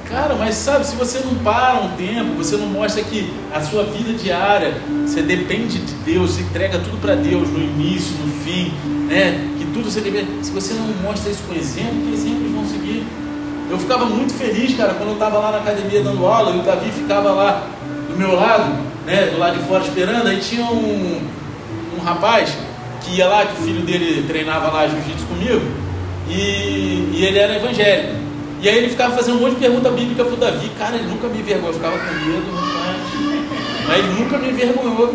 Cara, 0.10 0.36
mas 0.36 0.56
sabe, 0.56 0.86
se 0.86 0.96
você 0.96 1.20
não 1.20 1.36
para 1.36 1.82
um 1.82 1.90
tempo, 1.98 2.36
você 2.38 2.56
não 2.56 2.68
mostra 2.68 3.04
que 3.04 3.30
a 3.54 3.60
sua 3.62 3.84
vida 3.84 4.14
diária, 4.14 4.74
você 5.06 5.22
depende 5.22 5.80
de 5.80 5.94
Deus, 5.96 6.32
você 6.32 6.42
entrega 6.42 6.80
tudo 6.80 6.98
para 7.02 7.14
Deus 7.16 7.50
no 7.50 7.60
início, 7.60 8.16
no 8.26 8.32
fim, 8.42 8.72
né? 9.10 9.50
Que 9.58 9.66
tudo 9.66 9.92
você 9.92 10.00
depende. 10.00 10.46
Se 10.46 10.52
você 10.52 10.74
não 10.76 10.88
mostra 11.04 11.30
isso 11.30 11.44
com 11.46 11.54
exemplo, 11.54 12.08
que 12.08 12.14
exemplos 12.14 12.52
vão 12.52 12.66
seguir? 12.66 13.06
Eu 13.70 13.78
ficava 13.78 14.06
muito 14.06 14.34
feliz, 14.34 14.78
cara, 14.78 14.94
quando 14.94 15.10
eu 15.10 15.16
estava 15.16 15.40
lá 15.40 15.52
na 15.52 15.58
academia 15.58 16.02
dando 16.02 16.26
aula 16.26 16.56
e 16.56 16.60
o 16.60 16.62
Davi 16.62 16.90
ficava 16.90 17.32
lá 17.32 17.68
do 18.10 18.18
meu 18.18 18.34
lado, 18.34 18.82
né, 19.06 19.30
do 19.34 19.38
lado 19.38 19.60
de 19.60 19.68
fora 19.68 19.84
esperando. 19.84 20.26
Aí 20.26 20.40
tinha 20.40 20.64
um, 20.64 21.22
um 21.98 22.02
rapaz 22.02 22.58
que 23.02 23.18
ia 23.18 23.28
lá, 23.28 23.46
que 23.46 23.62
o 23.62 23.66
filho 23.66 23.82
dele 23.82 24.24
treinava 24.26 24.72
lá 24.72 24.88
jiu-jitsu 24.88 25.26
comigo, 25.26 25.66
e, 26.30 27.10
e 27.14 27.26
ele 27.26 27.40
era 27.40 27.58
evangélico. 27.58 28.27
E 28.60 28.68
aí 28.68 28.78
ele 28.78 28.90
ficava 28.90 29.16
fazendo 29.16 29.38
um 29.38 29.42
monte 29.42 29.54
de 29.54 29.60
pergunta 29.60 29.90
bíblica 29.92 30.26
pro 30.26 30.36
Davi. 30.36 30.70
Cara, 30.78 30.96
ele 30.96 31.08
nunca 31.08 31.28
me 31.28 31.40
envergonhou, 31.40 31.70
eu 31.70 31.74
ficava 31.74 31.98
com 31.98 32.06
medo, 32.06 32.46
mas, 32.54 33.88
mas 33.88 34.00
ele 34.00 34.20
nunca 34.20 34.38
me 34.38 34.50
envergonhou. 34.50 35.14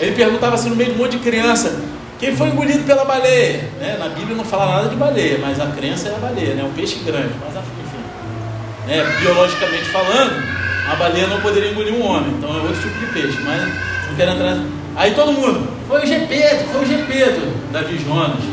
Ele 0.00 0.12
perguntava 0.12 0.54
assim 0.54 0.70
no 0.70 0.76
meio 0.76 0.90
de 0.90 0.96
um 0.96 1.02
monte 1.02 1.16
de 1.16 1.18
criança: 1.18 1.80
quem 2.18 2.36
foi 2.36 2.48
engolido 2.48 2.84
pela 2.84 3.04
baleia? 3.04 3.70
Né? 3.80 3.96
Na 3.98 4.08
Bíblia 4.08 4.36
não 4.36 4.44
fala 4.44 4.76
nada 4.76 4.88
de 4.88 4.96
baleia, 4.96 5.38
mas 5.40 5.60
a 5.60 5.66
crença 5.66 6.08
é 6.08 6.14
a 6.14 6.18
baleia, 6.18 6.54
né? 6.54 6.64
um 6.64 6.72
peixe 6.72 7.00
grande. 7.00 7.34
Mas 7.40 7.56
enfim, 7.56 8.86
né? 8.86 9.16
biologicamente 9.20 9.84
falando, 9.86 10.42
a 10.90 10.94
baleia 10.94 11.26
não 11.26 11.40
poderia 11.40 11.70
engolir 11.70 11.92
um 11.92 12.06
homem, 12.06 12.30
então 12.38 12.50
é 12.50 12.60
outro 12.60 12.80
tipo 12.80 12.98
de 13.00 13.06
peixe. 13.06 13.38
Mas 13.42 13.62
não 14.08 14.14
quero 14.16 14.30
entrar. 14.30 14.58
Aí 14.96 15.12
todo 15.12 15.32
mundo, 15.32 15.68
foi 15.88 16.02
o 16.02 16.06
Gepeto, 16.06 16.64
foi 16.70 16.82
o 16.82 16.86
Gepeto, 16.86 17.40
Davi 17.72 17.98
Jonas. 17.98 18.44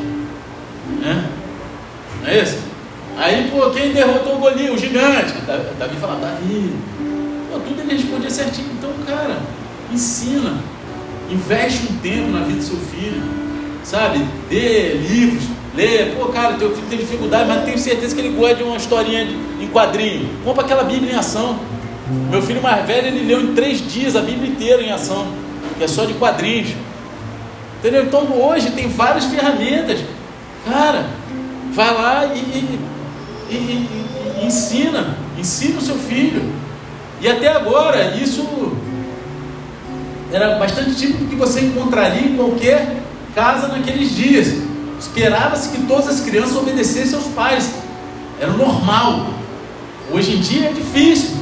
Né? 0.99 1.30
Não 2.24 2.30
é 2.30 2.39
isso? 2.39 2.70
Aí, 3.18 3.49
pô, 3.51 3.70
quem 3.70 3.91
derrotou 3.91 4.36
o 4.36 4.39
Golias? 4.39 4.74
O 4.74 4.78
gigante. 4.78 5.34
Davi 5.78 5.95
fala, 5.97 6.20
Davi. 6.20 6.74
Pô, 7.51 7.59
tudo 7.59 7.82
ele 7.82 7.93
respondia 7.93 8.30
certinho. 8.30 8.70
Então, 8.78 8.91
cara, 9.05 9.38
ensina. 9.91 10.55
Investe 11.30 11.88
um 11.91 11.97
tempo 11.97 12.32
na 12.32 12.39
vida 12.39 12.59
do 12.59 12.64
seu 12.64 12.78
filho. 12.78 13.22
Sabe? 13.84 14.26
Dê 14.49 14.93
livros. 14.93 15.43
Lê. 15.76 16.05
Pô, 16.18 16.26
cara, 16.28 16.53
teu 16.53 16.74
filho 16.74 16.88
tem 16.89 16.99
dificuldade, 16.99 17.47
mas 17.47 17.64
tenho 17.64 17.78
certeza 17.78 18.16
que 18.16 18.22
ele 18.22 18.36
gosta 18.36 18.55
de 18.55 18.64
uma 18.64 18.78
historinha 18.78 19.26
de, 19.26 19.34
em 19.64 19.68
quadrinho. 19.68 20.30
Compra 20.43 20.64
aquela 20.64 20.84
Bíblia 20.84 21.14
em 21.14 21.16
ação. 21.16 21.59
Meu 22.30 22.41
filho 22.41 22.62
mais 22.62 22.86
velho, 22.86 23.07
ele 23.07 23.26
leu 23.26 23.41
em 23.41 23.53
três 23.53 23.86
dias 23.88 24.16
a 24.16 24.22
Bíblia 24.22 24.49
inteira 24.49 24.82
em 24.82 24.91
ação. 24.91 25.28
Que 25.78 25.84
é 25.84 25.88
só 25.88 26.05
de 26.05 26.14
quadrinhos. 26.14 26.74
Entendeu? 27.80 28.03
Então 28.03 28.28
hoje 28.39 28.72
tem 28.72 28.88
várias 28.88 29.26
ferramentas. 29.26 29.99
Cara, 30.66 31.05
vai 31.74 31.93
lá 31.93 32.26
e, 32.28 32.38
e 32.38 32.80
e, 33.52 33.56
e, 33.56 34.41
e 34.41 34.45
ensina, 34.45 35.18
ensina 35.38 35.78
o 35.78 35.82
seu 35.82 35.95
filho. 35.97 36.41
E 37.20 37.28
até 37.28 37.49
agora, 37.49 38.16
isso 38.16 38.72
era 40.32 40.56
bastante 40.56 40.95
típico 40.95 41.26
que 41.26 41.36
você 41.36 41.62
encontraria 41.62 42.30
em 42.30 42.36
qualquer 42.36 43.02
casa 43.36 43.68
naqueles 43.68 44.16
dias. 44.16 44.56
Esperava-se 44.97 45.70
que 45.70 45.86
todas 45.86 46.08
as 46.08 46.22
crianças 46.22 46.56
obedecessem 46.56 47.16
aos 47.16 47.28
pais. 47.28 47.74
Era 48.39 48.52
normal. 48.54 49.28
Hoje 50.12 50.36
em 50.36 50.39
dia 50.39 50.70
é 50.70 50.72
difícil. 50.72 51.41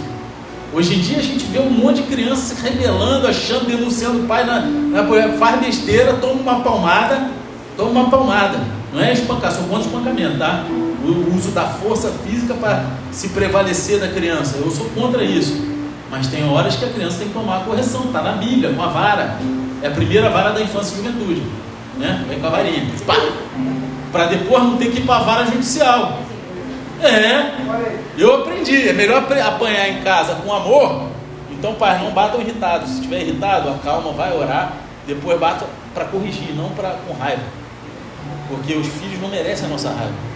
Hoje 0.73 0.95
em 0.95 0.99
dia 0.99 1.17
a 1.17 1.21
gente 1.21 1.45
vê 1.45 1.59
um 1.59 1.69
monte 1.69 2.01
de 2.01 2.03
crianças 2.03 2.57
se 2.57 2.61
rebelando, 2.61 3.25
achando, 3.27 3.65
denunciando 3.65 4.19
o 4.19 4.27
pai 4.27 4.45
na, 4.45 4.61
na 4.61 5.37
faz 5.37 5.59
besteira, 5.59 6.13
toma 6.13 6.33
uma 6.33 6.59
palmada, 6.59 7.31
toma 7.75 7.89
uma 7.89 8.09
palmada. 8.09 8.59
Não 8.93 9.01
é 9.01 9.13
espancar, 9.13 9.51
sou 9.51 9.63
contra 9.63 9.87
espancamento, 9.87 10.37
tá? 10.37 10.65
O 11.09 11.35
uso 11.35 11.51
da 11.51 11.65
força 11.65 12.11
física 12.25 12.53
para 12.53 12.85
se 13.11 13.29
prevalecer 13.29 13.99
da 13.99 14.07
criança. 14.07 14.57
Eu 14.57 14.69
sou 14.71 14.85
contra 14.89 15.23
isso. 15.23 15.69
Mas 16.09 16.27
tem 16.27 16.47
horas 16.49 16.75
que 16.75 16.85
a 16.85 16.89
criança 16.89 17.19
tem 17.19 17.27
que 17.27 17.33
tomar 17.33 17.57
a 17.57 17.59
correção, 17.61 18.05
está 18.05 18.21
na 18.21 18.33
Bíblia, 18.33 18.73
com 18.73 18.81
a 18.81 18.87
vara. 18.87 19.37
É 19.81 19.87
a 19.87 19.91
primeira 19.91 20.29
vara 20.29 20.51
da 20.51 20.61
infância 20.61 20.93
e 20.93 20.97
juventude. 20.97 21.43
Né? 21.97 22.25
Vem 22.27 22.39
com 22.39 22.47
a 22.47 22.49
varinha. 22.49 22.87
Para 24.11 24.25
depois 24.25 24.63
não 24.63 24.77
ter 24.77 24.91
que 24.91 24.99
ir 24.99 25.05
para 25.05 25.17
a 25.17 25.23
vara 25.23 25.45
judicial. 25.45 26.19
É, 27.01 27.55
eu 28.17 28.41
aprendi. 28.41 28.89
É 28.89 28.93
melhor 28.93 29.23
apanhar 29.23 29.89
em 29.89 30.01
casa 30.01 30.35
com 30.35 30.51
amor. 30.51 31.09
Então, 31.51 31.75
pai, 31.75 31.99
não 31.99 32.11
batam 32.11 32.41
irritados. 32.41 32.89
Se 32.89 32.95
estiver 32.95 33.21
irritado, 33.21 33.69
acalma, 33.69 34.11
vai 34.11 34.35
orar. 34.35 34.73
Depois 35.05 35.39
bata 35.39 35.65
para 35.93 36.05
corrigir, 36.05 36.53
não 36.55 36.69
pra, 36.69 36.95
com 37.07 37.13
raiva. 37.13 37.43
Porque 38.47 38.73
os 38.73 38.87
filhos 38.87 39.21
não 39.21 39.29
merecem 39.29 39.65
a 39.65 39.69
nossa 39.69 39.89
raiva. 39.89 40.28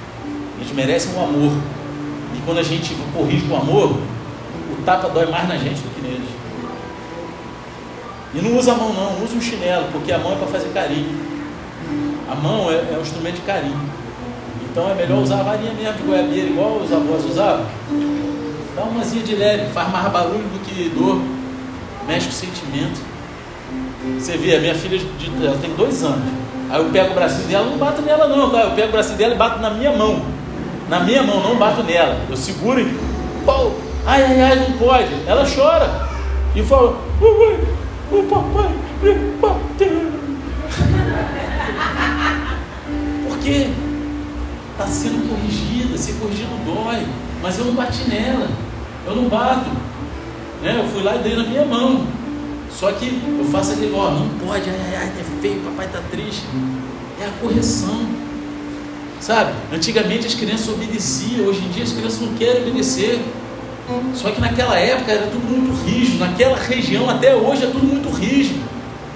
Eles 0.63 0.73
merecem 0.73 1.13
o 1.13 1.21
amor. 1.21 1.51
E 2.33 2.41
quando 2.45 2.59
a 2.59 2.63
gente 2.63 2.95
corrige 3.13 3.45
com 3.47 3.57
amor, 3.57 3.91
o 3.91 4.81
tapa 4.85 5.09
dói 5.09 5.25
mais 5.25 5.47
na 5.47 5.57
gente 5.57 5.81
do 5.81 5.93
que 5.93 6.01
neles. 6.01 6.29
E 8.33 8.41
não 8.41 8.57
usa 8.57 8.71
a 8.71 8.75
mão 8.75 8.93
não, 8.93 9.23
usa 9.23 9.35
um 9.35 9.41
chinelo, 9.41 9.87
porque 9.91 10.11
a 10.11 10.17
mão 10.17 10.31
é 10.31 10.35
para 10.37 10.47
fazer 10.47 10.69
carinho. 10.69 11.09
A 12.31 12.35
mão 12.35 12.71
é, 12.71 12.75
é, 12.75 12.95
um 12.97 13.01
instrumento 13.01 13.35
de 13.35 13.41
carinho. 13.41 13.77
Então 14.71 14.89
é 14.89 14.95
melhor 14.95 15.21
usar 15.21 15.41
a 15.41 15.43
varinha 15.43 15.73
mesmo 15.73 15.97
de 15.97 16.03
goiabeira, 16.03 16.47
igual 16.47 16.77
os 16.77 16.91
avós 16.91 17.25
usavam. 17.25 17.65
Dá 18.75 18.83
uma 18.83 19.03
zinha 19.03 19.21
de 19.21 19.35
leve, 19.35 19.71
faz 19.71 19.91
mais 19.91 20.11
barulho 20.11 20.45
do 20.45 20.59
que 20.65 20.89
dor. 20.89 21.21
Mexe 22.07 22.27
com 22.27 22.31
o 22.31 22.35
sentimento. 22.35 23.01
Você 24.17 24.37
vê, 24.37 24.55
a 24.55 24.59
minha 24.59 24.75
filha 24.75 24.99
ela 25.43 25.57
tem 25.57 25.75
dois 25.75 26.03
anos. 26.03 26.23
Aí 26.69 26.79
eu 26.79 26.89
pego 26.89 27.11
o 27.11 27.13
bracinho 27.13 27.47
dela, 27.49 27.69
não 27.69 27.77
bato 27.77 28.01
nela 28.01 28.27
não, 28.27 28.49
tá? 28.49 28.61
Eu 28.61 28.71
pego 28.71 28.87
o 28.87 28.91
bracinho 28.93 29.17
dela 29.17 29.35
e 29.35 29.37
bato 29.37 29.59
na 29.59 29.69
minha 29.69 29.91
mão 29.91 30.32
na 30.93 30.99
minha 30.99 31.23
mão, 31.23 31.41
não 31.41 31.55
bato 31.55 31.81
nela. 31.81 32.21
Eu 32.29 32.37
seguro 32.37 32.79
e 32.79 32.95
pau, 33.43 33.75
ai, 34.05 34.23
ai, 34.23 34.41
ai, 34.41 34.55
não 34.59 34.77
pode. 34.77 35.11
Ela 35.25 35.43
chora 35.43 36.07
e 36.55 36.61
fala: 36.61 37.01
o 38.11 38.23
papai 38.29 38.69
me 39.01 39.13
bateu. 39.41 40.11
Porque 43.27 43.69
está 44.71 44.85
sendo 44.85 45.27
corrigida, 45.27 45.97
ser 45.97 46.13
corrigido 46.13 46.51
dói, 46.63 47.07
mas 47.41 47.57
eu 47.57 47.65
não 47.65 47.73
bati 47.73 48.07
nela, 48.07 48.47
eu 49.07 49.15
não 49.15 49.27
bato. 49.27 49.71
Né? 50.61 50.79
Eu 50.79 50.87
fui 50.89 51.01
lá 51.01 51.15
e 51.15 51.19
dei 51.23 51.35
na 51.35 51.43
minha 51.43 51.65
mão. 51.65 52.05
Só 52.69 52.91
que 52.91 53.05
eu 53.39 53.45
faço 53.45 53.73
aquele, 53.73 53.93
ó, 53.95 54.11
não 54.11 54.29
pode, 54.45 54.69
ai, 54.69 54.79
ai, 54.79 54.95
ai, 54.95 55.13
é 55.19 55.41
feio, 55.41 55.59
papai 55.61 55.87
está 55.87 56.01
triste. 56.11 56.45
É 57.19 57.25
a 57.25 57.31
correção. 57.41 58.22
Sabe? 59.23 59.53
Antigamente 59.71 60.27
as 60.27 60.35
crianças 60.35 60.67
obedeciam, 60.67 61.45
hoje 61.45 61.63
em 61.63 61.69
dia 61.69 61.83
as 61.85 61.93
crianças 61.93 62.19
não 62.19 62.33
querem 62.33 62.63
obedecer. 62.63 63.21
Só 64.13 64.29
que 64.31 64.41
naquela 64.41 64.77
época 64.77 65.13
era 65.13 65.27
tudo 65.27 65.45
muito 65.49 65.81
rígido, 65.85 66.19
naquela 66.19 66.57
região 66.57 67.09
até 67.09 67.33
hoje 67.33 67.63
é 67.63 67.67
tudo 67.67 67.85
muito 67.85 68.09
rígido. 68.09 68.61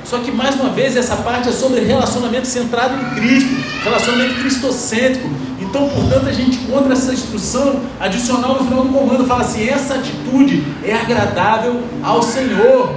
Só 0.05 0.19
que 0.19 0.31
mais 0.31 0.55
uma 0.55 0.69
vez 0.69 0.95
essa 0.95 1.17
parte 1.17 1.49
é 1.49 1.51
sobre 1.51 1.81
relacionamento 1.81 2.47
centrado 2.47 2.93
em 2.95 3.15
Cristo, 3.15 3.49
relacionamento 3.83 4.35
cristocêntrico. 4.35 5.29
Então, 5.59 5.89
portanto, 5.89 6.29
a 6.29 6.31
gente 6.31 6.57
encontra 6.57 6.93
essa 6.93 7.11
instrução 7.11 7.81
adicional 7.99 8.59
no 8.59 8.63
final 8.63 8.85
do 8.85 8.93
comando, 8.93 9.27
fala 9.27 9.41
assim: 9.41 9.67
essa 9.67 9.95
atitude 9.95 10.63
é 10.85 10.93
agradável 10.93 11.81
ao 12.01 12.23
Senhor. 12.23 12.95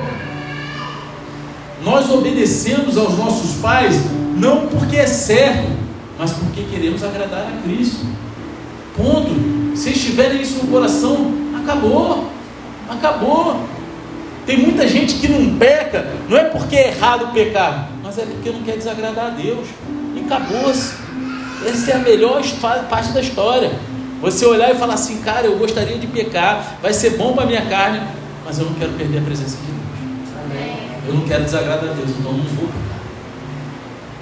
Nós 1.83 2.09
obedecemos 2.09 2.97
aos 2.97 3.19
nossos 3.19 3.57
pais 3.61 3.97
não 4.37 4.69
porque 4.69 4.95
é 4.95 5.07
certo, 5.07 5.80
mas 6.21 6.33
porque 6.33 6.65
queremos 6.65 7.03
agradar 7.03 7.47
a 7.47 7.63
Cristo. 7.63 8.05
Ponto. 8.95 9.75
Se 9.75 9.89
estiverem 9.89 10.43
isso 10.43 10.63
no 10.63 10.71
coração, 10.71 11.33
acabou. 11.59 12.29
Acabou. 12.91 13.65
Tem 14.45 14.59
muita 14.59 14.87
gente 14.87 15.15
que 15.15 15.29
não 15.29 15.57
peca, 15.57 16.07
não 16.29 16.37
é 16.37 16.45
porque 16.45 16.77
é 16.77 16.89
errado 16.89 17.33
pecar, 17.33 17.89
mas 18.03 18.19
é 18.19 18.27
porque 18.27 18.51
não 18.51 18.63
quer 18.63 18.77
desagradar 18.77 19.29
a 19.29 19.31
Deus. 19.31 19.67
E 20.15 20.21
acabou-se. 20.21 20.95
Essa 21.67 21.93
é 21.93 21.95
a 21.95 21.99
melhor 22.01 22.43
parte 22.91 23.13
da 23.13 23.21
história. 23.23 23.73
Você 24.21 24.45
olhar 24.45 24.75
e 24.75 24.79
falar 24.79 24.95
assim, 24.95 25.23
cara, 25.23 25.47
eu 25.47 25.57
gostaria 25.57 25.97
de 25.97 26.07
pecar, 26.07 26.77
vai 26.83 26.93
ser 26.93 27.17
bom 27.17 27.33
para 27.33 27.45
a 27.45 27.47
minha 27.47 27.65
carne, 27.65 28.03
mas 28.45 28.59
eu 28.59 28.67
não 28.67 28.75
quero 28.75 28.93
perder 28.93 29.19
a 29.19 29.23
presença 29.23 29.57
de 29.57 29.63
Deus. 29.63 29.81
Eu 31.09 31.15
não 31.15 31.23
quero 31.23 31.45
desagradar 31.45 31.91
a 31.91 31.93
Deus, 31.95 32.11
então 32.11 32.33
não 32.33 32.45
vou. 32.45 32.69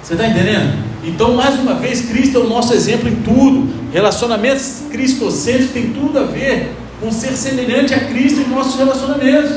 Você 0.01 0.13
está 0.13 0.27
entendendo? 0.27 0.89
Então, 1.03 1.33
mais 1.33 1.59
uma 1.59 1.75
vez, 1.75 2.01
Cristo 2.01 2.37
é 2.37 2.41
o 2.41 2.47
nosso 2.47 2.73
exemplo 2.73 3.07
em 3.07 3.15
tudo. 3.17 3.69
Relacionamentos 3.91 4.83
cristocêntricos 4.91 5.71
tem 5.71 5.93
tudo 5.93 6.19
a 6.19 6.23
ver 6.23 6.75
com 6.99 7.11
ser 7.11 7.31
semelhante 7.31 7.93
a 7.93 8.05
Cristo 8.05 8.41
em 8.41 8.49
nossos 8.49 8.75
relacionamentos. 8.77 9.51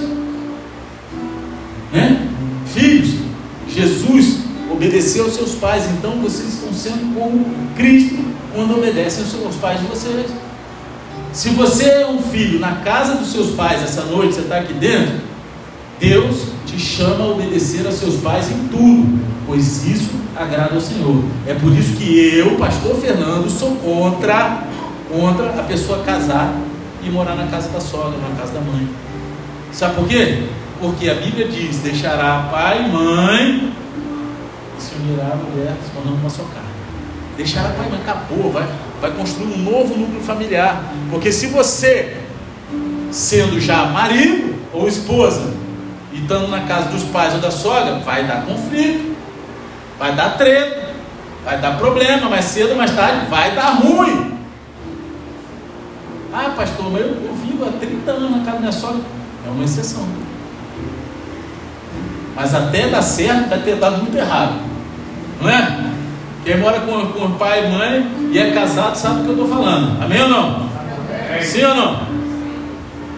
Né? 1.93 2.29
Filhos, 2.73 3.15
Jesus 3.69 4.39
obedeceu 4.71 5.25
aos 5.25 5.35
seus 5.35 5.55
pais, 5.55 5.85
então 5.91 6.19
vocês 6.21 6.55
estão 6.55 6.73
sendo 6.73 7.15
como 7.15 7.45
Cristo 7.77 8.17
quando 8.55 8.77
obedecem 8.77 9.25
aos 9.45 9.57
pais 9.57 9.81
de 9.81 9.87
vocês. 9.87 10.27
Se 11.33 11.49
você 11.51 11.85
é 11.85 12.07
um 12.07 12.23
filho 12.23 12.59
na 12.59 12.77
casa 12.77 13.15
dos 13.15 13.33
seus 13.33 13.51
pais 13.55 13.83
essa 13.83 14.03
noite, 14.03 14.35
você 14.35 14.43
está 14.43 14.59
aqui 14.59 14.75
dentro, 14.75 15.15
Deus 16.03 16.49
te 16.67 16.77
chama 16.81 17.25
a 17.25 17.29
obedecer 17.29 17.87
a 17.87 17.93
seus 17.93 18.17
pais 18.17 18.51
em 18.51 18.67
tudo, 18.67 19.25
pois 19.47 19.87
isso 19.87 20.11
agrada 20.37 20.75
ao 20.75 20.81
Senhor. 20.81 21.23
É 21.47 21.55
por 21.55 21.73
isso 21.73 21.95
que 21.97 22.37
eu, 22.37 22.57
pastor 22.57 22.97
Fernando, 22.97 23.49
sou 23.49 23.77
contra, 23.77 24.65
contra 25.09 25.51
a 25.51 25.63
pessoa 25.63 26.03
casar 26.03 26.57
e 27.05 27.09
morar 27.09 27.37
na 27.37 27.47
casa 27.47 27.69
da 27.69 27.81
sogra, 27.81 28.19
na 28.19 28.37
casa 28.37 28.53
da 28.53 28.61
mãe. 28.61 28.89
Sabe 29.71 29.95
por 29.95 30.09
quê? 30.09 30.49
Porque 30.81 31.09
a 31.09 31.15
Bíblia 31.15 31.47
diz: 31.47 31.79
deixará 31.79 32.49
pai 32.51 32.85
e 32.85 32.89
mãe 32.89 33.73
e 34.77 34.83
se 34.83 34.97
unirá 34.97 35.35
a 35.35 35.37
mulher, 35.37 35.77
se 35.85 35.91
tornando 35.93 36.17
uma 36.17 36.31
só 36.31 36.43
carne. 36.53 36.69
Deixará 37.37 37.69
pai 37.69 37.87
e 37.87 37.91
mãe, 37.91 38.01
acabou, 38.01 38.51
vai, 38.51 38.67
vai 39.01 39.13
construir 39.13 39.55
um 39.55 39.59
novo 39.59 39.97
núcleo 39.97 40.21
familiar. 40.21 40.83
Porque 41.11 41.31
se 41.31 41.47
você, 41.47 42.17
sendo 43.13 43.61
já 43.61 43.85
marido 43.87 44.53
ou 44.73 44.89
esposa, 44.89 45.63
e 46.13 46.19
estando 46.19 46.49
na 46.49 46.61
casa 46.61 46.91
dos 46.91 47.05
pais 47.05 47.35
ou 47.35 47.41
da 47.41 47.51
sogra, 47.51 47.95
vai 48.01 48.25
dar 48.25 48.45
conflito, 48.45 49.17
vai 49.99 50.15
dar 50.15 50.37
treta, 50.37 50.91
vai 51.45 51.59
dar 51.59 51.79
problema, 51.79 52.29
mais 52.29 52.45
cedo 52.45 52.71
ou 52.71 52.77
mais 52.77 52.95
tarde 52.95 53.27
vai 53.27 53.55
dar 53.55 53.71
ruim. 53.71 54.39
Ah, 56.33 56.53
pastor, 56.57 56.91
mas 56.91 57.03
eu 57.03 57.35
vivo 57.45 57.65
há 57.65 57.73
30 57.79 58.11
anos 58.11 58.31
na 58.31 58.39
casa 58.39 58.53
da 58.53 58.59
minha 58.61 58.73
sogra. 58.73 59.01
É 59.47 59.51
uma 59.51 59.65
exceção. 59.65 60.07
Mas 62.35 62.55
até 62.55 62.89
dar 62.89 63.03
certo, 63.03 63.49
vai 63.49 63.59
ter 63.59 63.77
dado 63.77 63.99
muito 63.99 64.17
errado. 64.17 64.55
Não 65.41 65.51
é? 65.51 65.93
Quem 66.45 66.59
mora 66.59 66.81
com, 66.81 67.07
com 67.09 67.33
pai 67.33 67.67
e 67.67 67.71
mãe 67.71 68.31
e 68.33 68.39
é 68.39 68.51
casado 68.53 68.97
sabe 68.97 69.19
do 69.19 69.23
que 69.23 69.29
eu 69.29 69.45
estou 69.45 69.49
falando. 69.49 70.03
Amém 70.03 70.23
ou 70.23 70.29
não? 70.29 70.69
Sim 71.43 71.65
ou 71.65 71.75
não? 71.75 72.01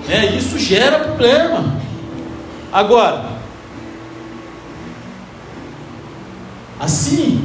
É, 0.09 0.27
isso 0.37 0.59
gera 0.59 0.99
problema. 0.99 1.84
Agora, 2.75 3.27
assim 6.81 7.41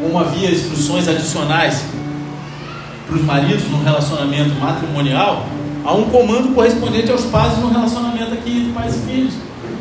como 0.00 0.18
havia 0.18 0.50
instruções 0.50 1.06
adicionais 1.06 1.84
para 3.06 3.14
os 3.14 3.22
maridos 3.22 3.68
no 3.68 3.82
relacionamento 3.82 4.54
matrimonial, 4.54 5.44
há 5.84 5.92
um 5.92 6.04
comando 6.04 6.54
correspondente 6.54 7.10
aos 7.10 7.26
pais 7.26 7.58
no 7.58 7.68
relacionamento 7.68 8.32
aqui 8.32 8.60
entre 8.60 8.72
pais 8.72 8.96
e 8.96 8.98
filhos, 9.00 9.34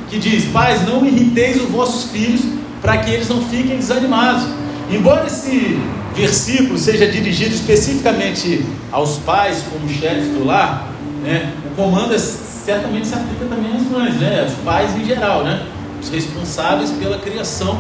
que 0.10 0.20
diz: 0.20 0.52
Pais, 0.52 0.86
não 0.86 1.06
irriteis 1.06 1.56
os 1.56 1.70
vossos 1.70 2.12
filhos 2.12 2.42
para 2.82 2.98
que 2.98 3.12
eles 3.12 3.30
não 3.30 3.42
fiquem 3.44 3.78
desanimados. 3.78 4.44
Embora 4.90 5.28
esse 5.28 5.80
versículo 6.14 6.78
seja 6.78 7.08
dirigido 7.08 7.56
especificamente 7.56 8.66
aos 8.92 9.20
pais 9.20 9.64
como 9.72 9.88
chefes 9.88 10.28
do 10.34 10.44
lar, 10.44 10.90
né, 11.24 11.54
o 11.66 11.76
comando 11.78 12.14
é, 12.14 12.18
certamente 12.66 13.08
se 13.08 13.14
aplica 13.14 13.46
também 13.46 13.76
às 13.76 13.84
mães, 13.84 14.16
né, 14.16 14.42
aos 14.42 14.54
pais 14.64 14.96
em 14.96 15.06
geral, 15.06 15.44
né, 15.44 15.66
os 16.02 16.10
responsáveis 16.10 16.92
pela 16.92 17.18
criação 17.18 17.78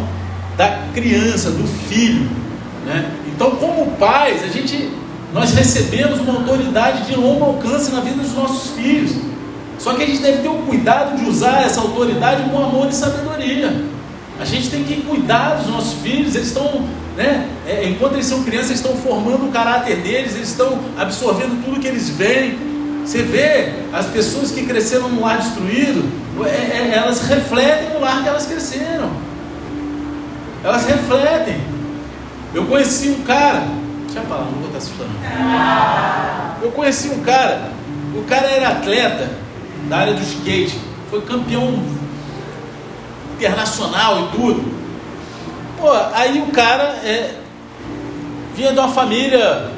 da 0.58 0.80
criança, 0.94 1.52
do 1.52 1.68
filho. 1.88 2.30
Né? 2.86 3.12
Então, 3.28 3.52
como 3.52 3.92
pais, 3.98 4.44
a 4.44 4.48
gente 4.48 4.90
nós 5.34 5.54
recebemos 5.54 6.20
uma 6.20 6.40
autoridade 6.40 7.06
de 7.06 7.16
longo 7.16 7.46
alcance 7.46 7.90
na 7.92 8.02
vida 8.02 8.18
dos 8.18 8.34
nossos 8.34 8.72
filhos. 8.72 9.12
Só 9.80 9.94
que 9.94 10.04
a 10.04 10.06
gente 10.06 10.22
deve 10.22 10.40
ter 10.40 10.50
o 10.50 10.58
cuidado 10.60 11.18
de 11.18 11.28
usar 11.28 11.64
essa 11.64 11.80
autoridade 11.80 12.50
com 12.50 12.58
amor 12.58 12.90
e 12.90 12.94
sabedoria. 12.94 13.86
A 14.40 14.46
gente 14.46 14.70
tem 14.70 14.84
que 14.84 15.02
cuidar 15.02 15.56
dos 15.56 15.68
nossos 15.68 15.94
filhos, 16.02 16.36
eles 16.36 16.48
estão, 16.48 16.86
né, 17.16 17.48
é, 17.66 17.88
enquanto 17.88 18.14
eles 18.14 18.26
são 18.26 18.44
crianças, 18.44 18.72
eles 18.72 18.82
estão 18.82 18.96
formando 18.98 19.48
o 19.48 19.52
caráter 19.52 19.98
deles, 19.98 20.36
eles 20.36 20.50
estão 20.50 20.80
absorvendo 20.98 21.64
tudo 21.64 21.80
que 21.80 21.88
eles 21.88 22.10
veem. 22.10 22.70
Você 23.06 23.24
vê 23.24 23.74
as 23.91 24.06
pessoas 24.08 24.52
que 24.52 24.66
cresceram 24.66 25.10
no 25.10 25.22
lar 25.22 25.38
destruído, 25.38 26.10
é, 26.45 26.49
é, 26.49 26.93
elas 26.95 27.28
refletem 27.28 27.97
o 27.97 27.99
lar 27.99 28.22
que 28.24 28.30
elas 28.30 28.45
cresceram. 28.45 29.12
Elas 30.64 30.86
refletem. 30.86 31.60
Eu 32.54 32.66
conheci 32.66 33.10
um 33.10 33.24
cara 33.24 33.82
Deixa 34.12 34.26
eu 34.26 34.30
falar, 34.30 34.43
não 34.43 34.60
vou 34.60 34.66
estar 34.66 34.78
assustando. 34.78 35.10
Eu 36.62 36.72
conheci 36.74 37.08
um 37.08 37.22
cara, 37.22 37.72
o 38.14 38.24
cara 38.26 38.45
era 38.45 38.68
atleta 38.68 39.30
da 39.88 39.99
área 39.99 40.14
do 40.14 40.22
skate, 40.22 40.78
foi 41.10 41.22
campeão 41.22 41.82
internacional 43.38 44.20
e 44.20 44.36
tudo. 44.36 44.70
Pô, 45.78 45.89
aí 46.14 46.41
o 46.41 46.47
cara 46.47 46.84
é, 47.06 47.36
vinha 48.54 48.74
de 48.74 48.80
uma 48.80 48.89
família 48.89 49.72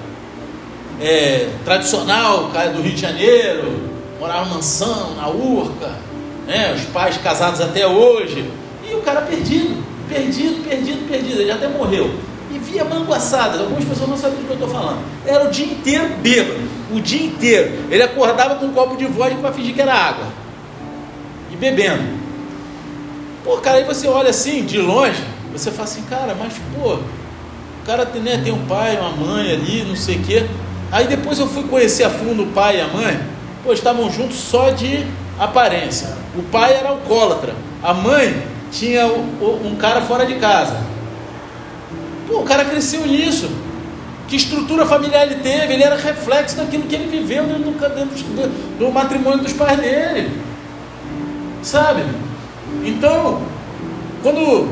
é, 1.03 1.49
tradicional, 1.65 2.49
cara 2.53 2.69
do 2.69 2.81
Rio 2.81 2.93
de 2.93 3.01
Janeiro, 3.01 3.73
morava 4.19 4.45
mansão, 4.45 5.15
na 5.15 5.27
Urca, 5.27 5.91
né, 6.47 6.73
os 6.73 6.85
pais 6.85 7.17
casados 7.17 7.59
até 7.59 7.85
hoje, 7.85 8.49
e 8.89 8.93
o 8.95 9.01
cara 9.01 9.21
perdido, 9.21 9.83
perdido, 10.07 10.63
perdido, 10.67 11.07
perdido, 11.07 11.41
ele 11.41 11.51
até 11.51 11.67
morreu 11.67 12.09
e 12.53 12.59
via 12.59 12.85
manguaçadas. 12.85 13.59
Algumas 13.59 13.83
pessoas 13.83 14.09
não 14.09 14.17
sabem 14.17 14.37
do 14.37 14.45
que 14.45 14.51
eu 14.51 14.53
estou 14.53 14.69
falando. 14.69 14.99
Era 15.25 15.45
o 15.45 15.51
dia 15.51 15.65
inteiro 15.65 16.07
bêbado, 16.21 16.59
o 16.93 16.99
dia 16.99 17.25
inteiro. 17.25 17.71
Ele 17.89 18.03
acordava 18.03 18.55
com 18.55 18.65
um 18.67 18.73
copo 18.73 18.95
de 18.95 19.05
vodka 19.05 19.37
para 19.41 19.51
fingir 19.51 19.73
que 19.73 19.81
era 19.81 19.93
água 19.93 20.27
e 21.51 21.55
bebendo. 21.55 22.03
Pô, 23.43 23.57
cara, 23.57 23.77
aí 23.77 23.83
você 23.83 24.07
olha 24.07 24.29
assim, 24.29 24.63
de 24.63 24.77
longe, 24.79 25.21
você 25.51 25.69
fala 25.71 25.83
assim, 25.83 26.03
cara, 26.03 26.35
mas 26.37 26.53
pô, 26.75 26.93
o 26.93 27.85
cara 27.85 28.05
tem, 28.05 28.21
né, 28.21 28.39
tem 28.41 28.53
um 28.53 28.65
pai, 28.65 28.97
uma 28.97 29.09
mãe 29.09 29.51
ali, 29.51 29.83
não 29.83 29.95
sei 29.95 30.17
o 30.17 30.21
quê. 30.21 30.45
Aí 30.93 31.07
depois 31.07 31.39
eu 31.39 31.47
fui 31.47 31.63
conhecer 31.63 32.03
a 32.03 32.09
fundo 32.11 32.43
o 32.43 32.47
pai 32.51 32.77
e 32.77 32.81
a 32.81 32.87
mãe, 32.87 33.19
pô, 33.63 33.73
estavam 33.73 34.11
juntos 34.11 34.37
só 34.37 34.69
de 34.69 35.07
aparência. 35.39 36.15
O 36.37 36.43
pai 36.43 36.75
era 36.75 36.89
alcoólatra, 36.89 37.55
a 37.81 37.95
mãe 37.95 38.43
tinha 38.71 39.07
um 39.07 39.75
cara 39.75 40.01
fora 40.01 40.23
de 40.23 40.35
casa. 40.35 40.77
Pô, 42.27 42.41
o 42.41 42.43
cara 42.43 42.63
cresceu 42.65 43.07
nisso. 43.07 43.49
Que 44.27 44.35
estrutura 44.35 44.85
familiar 44.85 45.25
ele 45.25 45.41
teve? 45.41 45.73
Ele 45.73 45.83
era 45.83 45.95
reflexo 45.95 46.57
daquilo 46.57 46.83
que 46.83 46.93
ele 46.93 47.07
viveu 47.07 47.43
dentro 47.43 47.63
do, 47.63 47.95
dentro 47.95 48.23
do, 48.23 48.77
do 48.77 48.91
matrimônio 48.91 49.39
dos 49.39 49.53
pais 49.53 49.79
dele. 49.79 50.39
Sabe? 51.63 52.03
Então, 52.85 53.41
quando, 54.21 54.69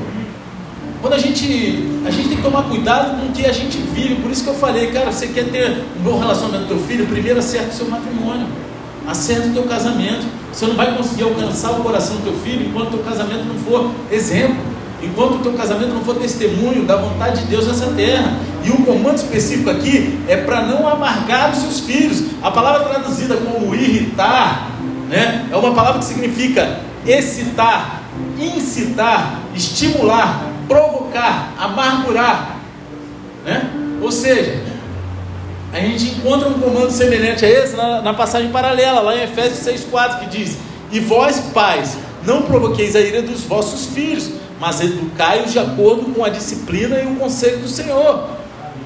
quando 1.02 1.14
a 1.14 1.18
gente 1.18 1.90
a 2.06 2.12
gente 2.12 2.30
tem 2.30 2.38
que 2.38 2.44
tomar 2.44 2.64
cuidado 2.64 3.20
com 3.20 3.28
o 3.28 3.32
que 3.32 3.46
a 3.46 3.52
gente 3.52 3.78
vive. 3.78 4.16
Por 4.16 4.32
isso 4.32 4.44
que 4.44 4.50
eu 4.50 4.56
falei, 4.56 4.92
cara, 4.92 5.12
você 5.12 5.28
quer 5.28 5.46
ter 5.46 5.84
um 6.00 6.04
bom 6.04 6.20
relacionamento 6.20 6.64
com 6.64 6.76
teu 6.76 6.88
filho, 6.88 7.08
primeiro 7.08 7.40
acerta 7.40 7.70
o 7.70 7.74
seu 7.74 7.90
matrimônio. 7.90 8.48
Acerta 9.08 9.48
o 9.48 9.54
teu 9.54 9.64
casamento. 9.64 10.26
Você 10.54 10.66
não 10.66 10.76
vai 10.76 10.96
conseguir 10.96 11.24
alcançar 11.24 11.72
o 11.72 11.84
coração 11.84 12.18
do 12.18 12.24
teu 12.24 12.34
filho 12.40 12.68
enquanto 12.68 12.94
o 12.94 12.98
teu 12.98 13.04
casamento 13.04 13.46
não 13.46 13.56
for 13.56 13.92
exemplo 14.12 14.72
enquanto 15.04 15.36
o 15.36 15.40
teu 15.40 15.54
casamento 15.54 15.94
não 15.94 16.02
for 16.02 16.16
testemunho 16.16 16.86
da 16.86 16.96
vontade 16.96 17.42
de 17.42 17.48
Deus 17.48 17.68
nessa 17.68 17.88
terra. 17.88 18.38
E 18.64 18.70
o 18.70 18.78
comando 18.86 19.18
específico 19.18 19.70
aqui 19.70 20.20
é 20.28 20.38
para 20.38 20.62
não 20.62 20.88
amargar 20.88 21.52
os 21.52 21.60
seus 21.60 21.80
filhos. 21.80 22.24
A 22.42 22.52
palavra 22.52 22.88
traduzida 22.88 23.36
como 23.38 23.74
irritar, 23.74 24.70
né, 25.10 25.48
é 25.52 25.56
uma 25.56 25.74
palavra 25.74 26.00
que 26.00 26.06
significa 26.06 26.80
excitar, 27.06 28.04
incitar, 28.40 29.40
estimular, 29.56 30.51
provocar, 30.72 31.54
amargurar. 31.58 32.58
Né? 33.44 33.70
Ou 34.02 34.10
seja, 34.10 34.64
a 35.74 35.80
gente 35.80 36.06
encontra 36.16 36.48
um 36.48 36.54
comando 36.54 36.92
semelhante 36.92 37.44
a 37.44 37.50
esse 37.50 37.76
na, 37.76 38.02
na 38.02 38.14
passagem 38.14 38.50
paralela, 38.52 39.02
lá 39.02 39.16
em 39.18 39.24
Efésios 39.24 39.60
6,4, 39.68 40.20
que 40.20 40.26
diz: 40.28 40.58
E 40.92 41.02
vós, 41.02 41.40
pais, 41.54 41.98
não 42.26 42.44
provoqueis 42.44 42.96
a 42.96 43.02
ira 43.02 43.22
dos 43.22 43.42
vossos 43.42 43.88
filhos, 43.94 44.32
mas 44.60 44.80
educai-os 44.80 45.52
de 45.52 45.60
acordo 45.60 46.14
com 46.14 46.24
a 46.24 46.30
disciplina 46.30 46.98
e 47.00 47.06
o 47.06 47.16
conselho 47.16 47.58
do 47.58 47.68
Senhor. 47.68 48.30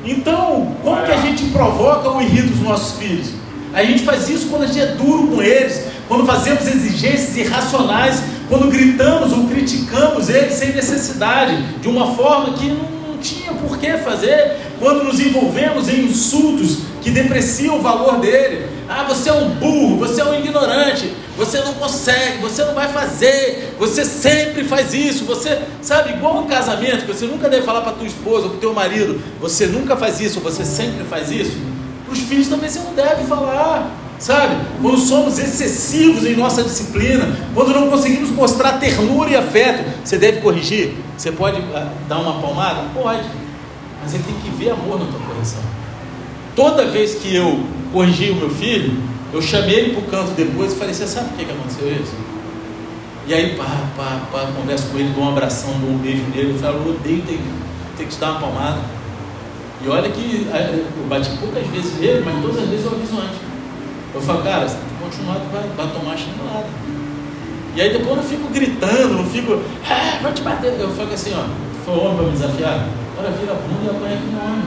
Então, 0.04 0.76
como 0.84 1.04
que 1.04 1.12
a 1.12 1.18
gente 1.18 1.46
provoca 1.46 2.10
o 2.10 2.22
irrito 2.22 2.50
dos 2.50 2.62
nossos 2.62 2.98
filhos? 2.98 3.30
A 3.74 3.84
gente 3.84 4.04
faz 4.04 4.30
isso 4.30 4.48
quando 4.48 4.64
a 4.64 4.68
gente 4.68 4.80
é 4.80 4.88
duro 4.88 5.28
com 5.28 5.42
eles, 5.42 5.88
quando 6.08 6.26
fazemos 6.26 6.68
exigências 6.68 7.36
irracionais, 7.36 8.22
quando 8.48 8.70
gritamos 8.70 9.32
ou 9.32 9.48
criticamos 9.48 10.30
eles 10.30 10.54
sem 10.54 10.74
necessidade, 10.74 11.62
de 11.82 11.88
uma 11.88 12.16
forma 12.16 12.54
que 12.54 12.68
não, 12.68 12.90
não 13.08 13.18
tinha 13.18 13.54
por 13.54 13.78
que 13.78 13.92
fazer, 13.98 14.58
quando 14.80 15.04
nos 15.04 15.20
envolvemos 15.20 15.90
em 15.90 16.06
insultos 16.06 16.80
que 17.02 17.10
depreciam 17.10 17.78
o 17.78 17.82
valor 17.82 18.20
dele. 18.20 18.68
Ah, 18.88 19.04
você 19.04 19.30
é 19.30 19.34
um 19.34 19.50
burro, 19.50 19.98
você 19.98 20.22
é 20.22 20.26
um 20.26 20.36
ignorante, 20.36 21.12
você 21.36 21.60
não 21.60 21.74
consegue, 21.74 22.38
você 22.40 22.64
não 22.64 22.74
vai 22.74 22.88
fazer, 22.88 23.76
você 23.80 24.06
sempre 24.06 24.64
faz 24.64 24.94
isso, 24.94 25.26
você, 25.26 25.60
sabe, 25.82 26.14
igual 26.14 26.40
um 26.40 26.48
casamento, 26.48 27.06
que 27.06 27.14
você 27.14 27.26
nunca 27.26 27.50
deve 27.50 27.64
falar 27.66 27.82
para 27.82 27.94
tua 27.94 28.06
esposa 28.08 28.46
ou 28.46 28.52
para 28.52 28.60
teu 28.60 28.74
marido, 28.74 29.20
você 29.40 29.66
nunca 29.66 29.96
faz 29.96 30.20
isso, 30.20 30.40
você 30.40 30.64
sempre 30.64 31.04
faz 31.06 31.32
isso. 31.32 31.58
Para 32.06 32.14
os 32.14 32.20
filhos 32.20 32.48
também 32.48 32.70
você 32.70 32.80
não 32.80 32.94
deve 32.94 33.24
falar, 33.24 33.90
sabe? 34.26 34.56
Quando 34.82 34.98
somos 34.98 35.38
excessivos 35.38 36.26
em 36.26 36.36
nossa 36.36 36.64
disciplina, 36.64 37.38
quando 37.54 37.72
não 37.76 37.92
conseguimos 37.92 38.32
mostrar 38.32 38.80
ternura 38.80 39.30
e 39.30 39.36
afeto, 39.36 39.88
você 40.04 40.18
deve 40.18 40.42
corrigir. 40.42 40.96
Você 41.16 41.32
pode 41.32 41.62
ah, 41.76 41.94
dar 42.10 42.18
uma 42.18 42.42
palmada? 42.42 42.90
Pode, 42.92 43.24
mas 44.02 44.16
ele 44.16 44.24
tem 44.24 44.34
que 44.36 44.50
ver 44.58 44.72
amor 44.72 45.00
na 45.00 45.06
tua 45.06 45.20
correção. 45.20 45.62
Toda 46.56 46.88
vez 46.88 47.14
que 47.16 47.36
eu 47.36 47.60
corrigi 47.94 48.32
o 48.32 48.36
meu 48.36 48.50
filho, 48.50 48.98
eu 49.32 49.44
chamei 49.44 49.76
ele 49.76 49.94
para 49.94 50.00
o 50.00 50.06
canto 50.06 50.32
depois 50.32 50.74
e 50.74 50.76
falei: 50.76 50.96
Você 50.96 51.06
sabe 51.06 51.30
por 51.30 51.38
que, 51.38 51.46
que 51.46 51.52
aconteceu 51.52 51.88
isso? 51.92 52.16
E 53.28 53.34
aí, 53.34 53.56
pá, 53.56 53.66
pá, 53.96 54.22
pá, 54.32 54.48
converso 54.56 54.88
com 54.88 54.98
ele, 54.98 55.10
dou 55.14 55.24
um 55.24 55.30
abração, 55.30 55.70
dou 55.80 55.92
um 55.92 55.98
beijo 56.00 56.24
nele. 56.34 56.54
Eu 56.54 56.58
falo: 56.58 56.82
Eu 56.84 56.96
odeio 56.96 57.22
ter, 57.22 57.40
ter 57.96 58.06
que 58.06 58.10
te 58.10 58.20
dar 58.20 58.32
uma 58.32 58.40
palmada. 58.40 58.80
E 59.84 59.88
olha 59.88 60.10
que 60.10 60.48
é, 60.52 60.84
eu 60.98 61.08
bati 61.08 61.30
poucas 61.38 61.68
vezes 61.68 62.00
nele, 62.00 62.24
mas 62.26 62.42
todas 62.42 62.64
as 62.64 62.70
vezes 62.70 62.86
eu 62.86 62.92
aviso 62.92 63.18
antes. 63.20 63.55
Eu 64.16 64.22
falo, 64.22 64.44
cara, 64.44 64.68
se 64.68 64.78
continuar, 65.02 65.40
vai, 65.52 65.64
vai 65.76 65.88
tomar 65.94 66.18
chinelada. 66.18 66.68
E 67.76 67.82
aí 67.82 67.92
depois 67.92 68.12
eu 68.12 68.16
não 68.16 68.24
fico 68.24 68.48
gritando, 68.48 69.14
não 69.16 69.26
fico, 69.26 69.60
ah, 69.90 70.20
vou 70.22 70.32
te 70.32 70.42
bater. 70.42 70.80
Eu 70.80 70.90
falo 70.92 71.14
assim, 71.14 71.34
ó, 71.36 71.46
foi 71.84 71.94
homem 72.00 72.16
para 72.16 72.26
me 72.26 72.32
desafiar? 72.32 72.88
Agora 73.18 73.32
vira 73.32 73.52
a 73.52 73.56
bunda 73.56 73.84
e 73.84 73.90
apanha 73.90 74.16
aqui 74.16 74.28
no 74.28 74.40
homem. 74.40 74.64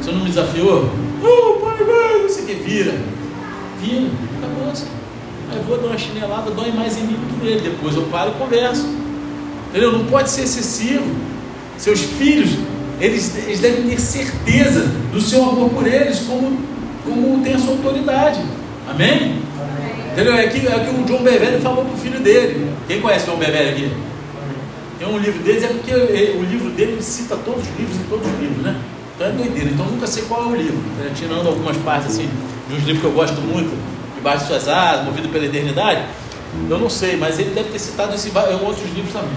Você 0.00 0.12
não 0.12 0.20
me 0.20 0.26
desafiou? 0.26 0.90
Oh, 1.22 1.60
pai, 1.64 1.84
vai, 1.84 2.22
não 2.22 2.28
sei 2.28 2.44
o 2.44 2.46
que, 2.46 2.54
vira. 2.54 3.00
Vira, 3.80 4.10
acabou 4.38 4.70
assim. 4.70 4.86
Aí 5.50 5.56
eu 5.56 5.62
vou 5.64 5.78
dar 5.78 5.86
uma 5.86 5.98
chinelada, 5.98 6.50
dói 6.50 6.70
mais 6.72 6.98
em 6.98 7.02
mim 7.02 7.14
do 7.14 7.40
que 7.40 7.44
nele. 7.44 7.60
Depois 7.60 7.96
eu 7.96 8.02
paro 8.04 8.32
e 8.32 8.38
converso. 8.38 8.86
Entendeu? 9.70 9.92
Não 9.92 10.04
pode 10.04 10.28
ser 10.30 10.42
excessivo. 10.42 11.04
Seus 11.78 12.00
filhos, 12.00 12.50
eles, 13.00 13.34
eles 13.38 13.60
devem 13.60 13.88
ter 13.88 13.98
certeza 13.98 14.86
do 15.10 15.20
seu 15.20 15.42
amor 15.42 15.70
por 15.70 15.86
eles, 15.86 16.20
como, 16.20 16.58
como 17.04 17.42
tem 17.42 17.54
a 17.54 17.58
sua 17.58 17.72
autoridade. 17.72 18.40
Amém? 18.88 19.40
Entendeu? 20.12 20.34
É 20.34 20.46
que, 20.48 20.66
é 20.66 20.78
que 20.78 20.90
o 20.90 21.04
John 21.04 21.22
Bevere 21.22 21.60
falou 21.60 21.84
para 21.84 21.94
o 21.94 21.98
filho 21.98 22.20
dele. 22.20 22.70
Quem 22.88 23.00
conhece 23.00 23.28
o 23.28 23.32
John 23.32 23.38
Bevere 23.38 23.70
aqui? 23.70 23.92
Tem 24.98 25.08
um 25.08 25.18
livro 25.18 25.42
deles, 25.42 25.62
é 25.62 25.68
porque 25.68 25.92
o 25.92 26.42
livro 26.42 26.70
dele 26.70 27.00
cita 27.02 27.36
todos 27.36 27.62
os 27.62 27.78
livros 27.78 27.96
em 27.96 28.04
todos 28.04 28.26
os 28.26 28.38
livros, 28.40 28.62
né? 28.62 28.76
Então 29.14 29.28
é 29.28 29.30
doideira. 29.30 29.70
Então 29.70 29.86
nunca 29.86 30.06
sei 30.06 30.24
qual 30.24 30.44
é 30.44 30.46
o 30.46 30.56
livro. 30.56 30.78
Né? 30.98 31.12
Tirando 31.14 31.46
algumas 31.46 31.76
partes 31.78 32.12
assim, 32.12 32.28
de 32.68 32.74
uns 32.74 32.84
livros 32.84 33.00
que 33.00 33.06
eu 33.06 33.12
gosto 33.12 33.40
muito, 33.40 33.76
Debaixo 34.20 34.40
de 34.40 34.48
suas 34.48 34.68
asas, 34.68 35.06
Movido 35.06 35.30
pela 35.30 35.46
Eternidade. 35.46 36.02
Eu 36.68 36.78
não 36.78 36.90
sei, 36.90 37.16
mas 37.16 37.38
ele 37.38 37.54
deve 37.54 37.70
ter 37.70 37.78
citado 37.78 38.14
esse, 38.14 38.28
em 38.28 38.66
outros 38.66 38.84
livros 38.94 39.12
também. 39.12 39.30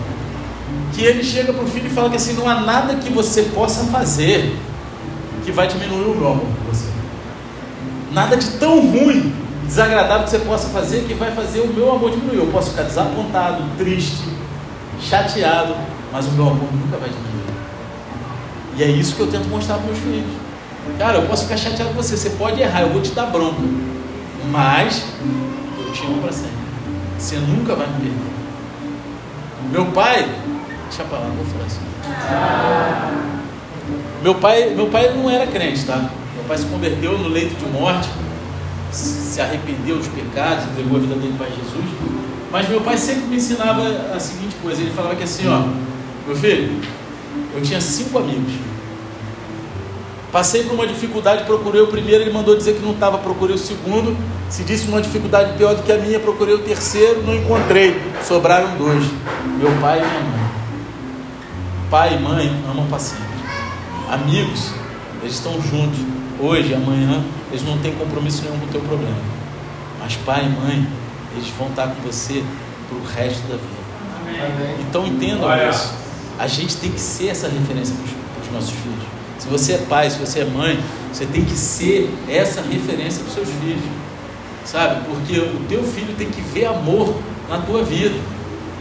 Que 0.94 1.06
ele 1.06 1.24
chega 1.24 1.54
para 1.54 1.64
o 1.64 1.68
filho 1.68 1.88
e 1.88 1.90
fala 1.90 2.10
que 2.10 2.18
assim, 2.18 2.34
não 2.34 2.50
há 2.50 2.60
nada 2.60 2.96
que 2.96 3.10
você 3.10 3.44
possa 3.44 3.86
fazer 3.86 4.54
que 5.46 5.52
vai 5.54 5.68
diminuir 5.68 6.06
o 6.06 6.28
amor 6.28 6.40
por 6.40 6.74
você. 6.74 6.93
Nada 8.14 8.38
de 8.38 8.48
tão 8.52 8.80
ruim 8.80 9.34
desagradável 9.66 10.26
que 10.26 10.30
você 10.30 10.40
possa 10.40 10.70
fazer 10.70 11.06
que 11.06 11.16
vai 11.16 11.32
fazer 11.32 11.62
o 11.62 11.68
meu 11.68 11.92
amor 11.92 12.12
diminuir. 12.12 12.38
Eu 12.38 12.48
posso 12.48 12.70
ficar 12.72 12.84
desapontado, 12.84 13.64
triste, 13.78 14.24
chateado, 15.02 15.76
mas 16.12 16.28
o 16.28 16.32
meu 16.32 16.48
amor 16.48 16.70
nunca 16.72 16.98
vai 16.98 17.10
diminuir. 17.10 17.34
E 18.78 18.84
é 18.84 18.88
isso 18.88 19.16
que 19.16 19.22
eu 19.22 19.28
tento 19.28 19.48
mostrar 19.50 19.76
para 19.76 19.86
meus 19.86 19.98
filhos. 19.98 20.32
Cara, 20.98 21.18
eu 21.18 21.28
posso 21.28 21.44
ficar 21.44 21.58
chateado 21.58 21.92
com 21.92 21.96
você, 21.96 22.16
você 22.16 22.30
pode 22.32 22.62
errar, 22.62 22.82
eu 22.82 22.90
vou 22.90 23.02
te 23.02 23.12
dar 23.12 23.28
bronca, 23.28 23.62
mas 24.52 25.04
eu 25.80 25.92
te 25.92 26.06
amo 26.06 26.22
para 26.22 26.32
sempre. 26.32 26.52
Você 27.18 27.38
nunca 27.38 27.74
vai 27.76 27.88
me 27.88 27.94
perder. 27.94 28.34
Meu 29.72 29.86
pai, 29.86 30.30
deixa 30.88 31.04
pra 31.06 31.20
lá, 31.20 31.26
não 31.26 31.36
vou 31.36 31.46
falar 31.46 31.66
isso. 31.66 31.80
Meu 34.22 34.36
pai, 34.36 34.74
meu 34.76 34.88
pai 34.88 35.14
não 35.16 35.30
era 35.30 35.48
crente, 35.48 35.86
tá? 35.86 36.10
Meu 36.44 36.50
pai 36.50 36.58
se 36.58 36.66
converteu 36.66 37.18
no 37.18 37.30
leito 37.30 37.56
de 37.56 37.66
morte 37.72 38.10
se 38.94 39.42
arrependeu 39.42 39.98
dos 39.98 40.08
pecados, 40.08 40.66
entregou 40.66 40.98
a 40.98 41.00
vida 41.00 41.16
dele 41.16 41.34
para 41.38 41.48
Jesus. 41.48 41.86
Mas 42.52 42.70
meu 42.70 42.82
pai 42.82 42.98
sempre 42.98 43.24
me 43.24 43.38
ensinava 43.38 43.82
a 44.16 44.20
seguinte 44.20 44.56
coisa: 44.62 44.82
ele 44.82 44.92
falava 44.92 45.16
que 45.16 45.24
assim, 45.24 45.48
ó, 45.48 45.64
meu 46.28 46.36
filho, 46.36 46.80
eu 47.56 47.62
tinha 47.62 47.82
cinco 47.82 48.20
amigos. 48.20 48.54
Passei 50.32 50.64
por 50.64 50.74
uma 50.74 50.88
dificuldade, 50.88 51.44
procurei 51.46 51.82
o 51.82 51.88
primeiro, 51.88 52.24
ele 52.24 52.34
mandou 52.34 52.56
dizer 52.56 52.76
que 52.76 52.82
não 52.82 52.92
estava, 52.92 53.18
procurei 53.20 53.56
o 53.56 53.60
segundo. 53.60 54.16
Se 54.50 54.64
disse 54.64 54.88
uma 54.88 55.02
dificuldade 55.02 55.58
pior 55.58 55.76
do 55.76 55.84
que 55.84 55.92
a 55.92 55.98
minha, 55.98 56.20
procurei 56.20 56.56
o 56.56 56.60
terceiro, 56.60 57.24
não 57.24 57.36
encontrei. 57.36 58.00
Sobraram 58.24 58.78
dois: 58.78 59.04
meu 59.58 59.72
pai 59.82 60.00
e 60.00 60.02
minha 60.02 60.22
mãe. 60.22 60.44
Pai 61.90 62.16
e 62.16 62.20
mãe 62.20 62.64
amam 62.70 62.88
sempre. 63.00 63.24
Amigos, 64.12 64.72
eles 65.22 65.34
estão 65.34 65.54
juntos, 65.62 66.00
hoje, 66.44 66.74
amanhã, 66.74 67.24
eles 67.52 67.64
não 67.64 67.78
têm 67.80 67.94
compromisso 67.94 68.44
nenhum 68.44 68.60
com 68.60 68.66
o 68.66 68.70
teu 68.70 68.82
problema. 68.82 69.16
Mas 70.00 70.16
pai 70.18 70.46
e 70.46 70.50
mãe, 70.50 70.88
eles 71.36 71.48
vão 71.58 71.70
estar 71.70 71.88
com 71.88 72.02
você 72.02 72.44
para 72.90 72.98
o 72.98 73.04
resto 73.04 73.42
da 73.48 73.56
vida. 73.56 73.84
Amém. 74.22 74.76
Então 74.88 75.08
entendam 75.08 75.48
Olha. 75.48 75.70
isso. 75.70 75.94
A 76.38 76.48
gente 76.48 76.78
tem 76.78 76.92
que 76.92 77.00
ser 77.00 77.28
essa 77.28 77.48
referência 77.48 77.96
para 77.96 78.46
os 78.46 78.52
nossos 78.52 78.72
filhos. 78.72 79.04
Se 79.40 79.48
você 79.48 79.74
é 79.74 79.78
pai, 79.78 80.10
se 80.10 80.20
você 80.20 80.40
é 80.40 80.46
mãe, 80.46 80.80
você 81.12 81.26
tem 81.26 81.44
que 81.44 81.56
ser 81.56 82.10
essa 82.28 82.62
referência 82.62 83.20
para 83.20 83.28
os 83.28 83.34
seus 83.34 83.50
filhos. 83.62 83.84
Sabe? 84.66 85.06
Porque 85.06 85.40
o 85.40 85.66
teu 85.68 85.84
filho 85.84 86.14
tem 86.18 86.30
que 86.30 86.42
ver 86.42 86.66
amor 86.66 87.16
na 87.50 87.58
tua 87.60 87.84
vida. 87.84 88.16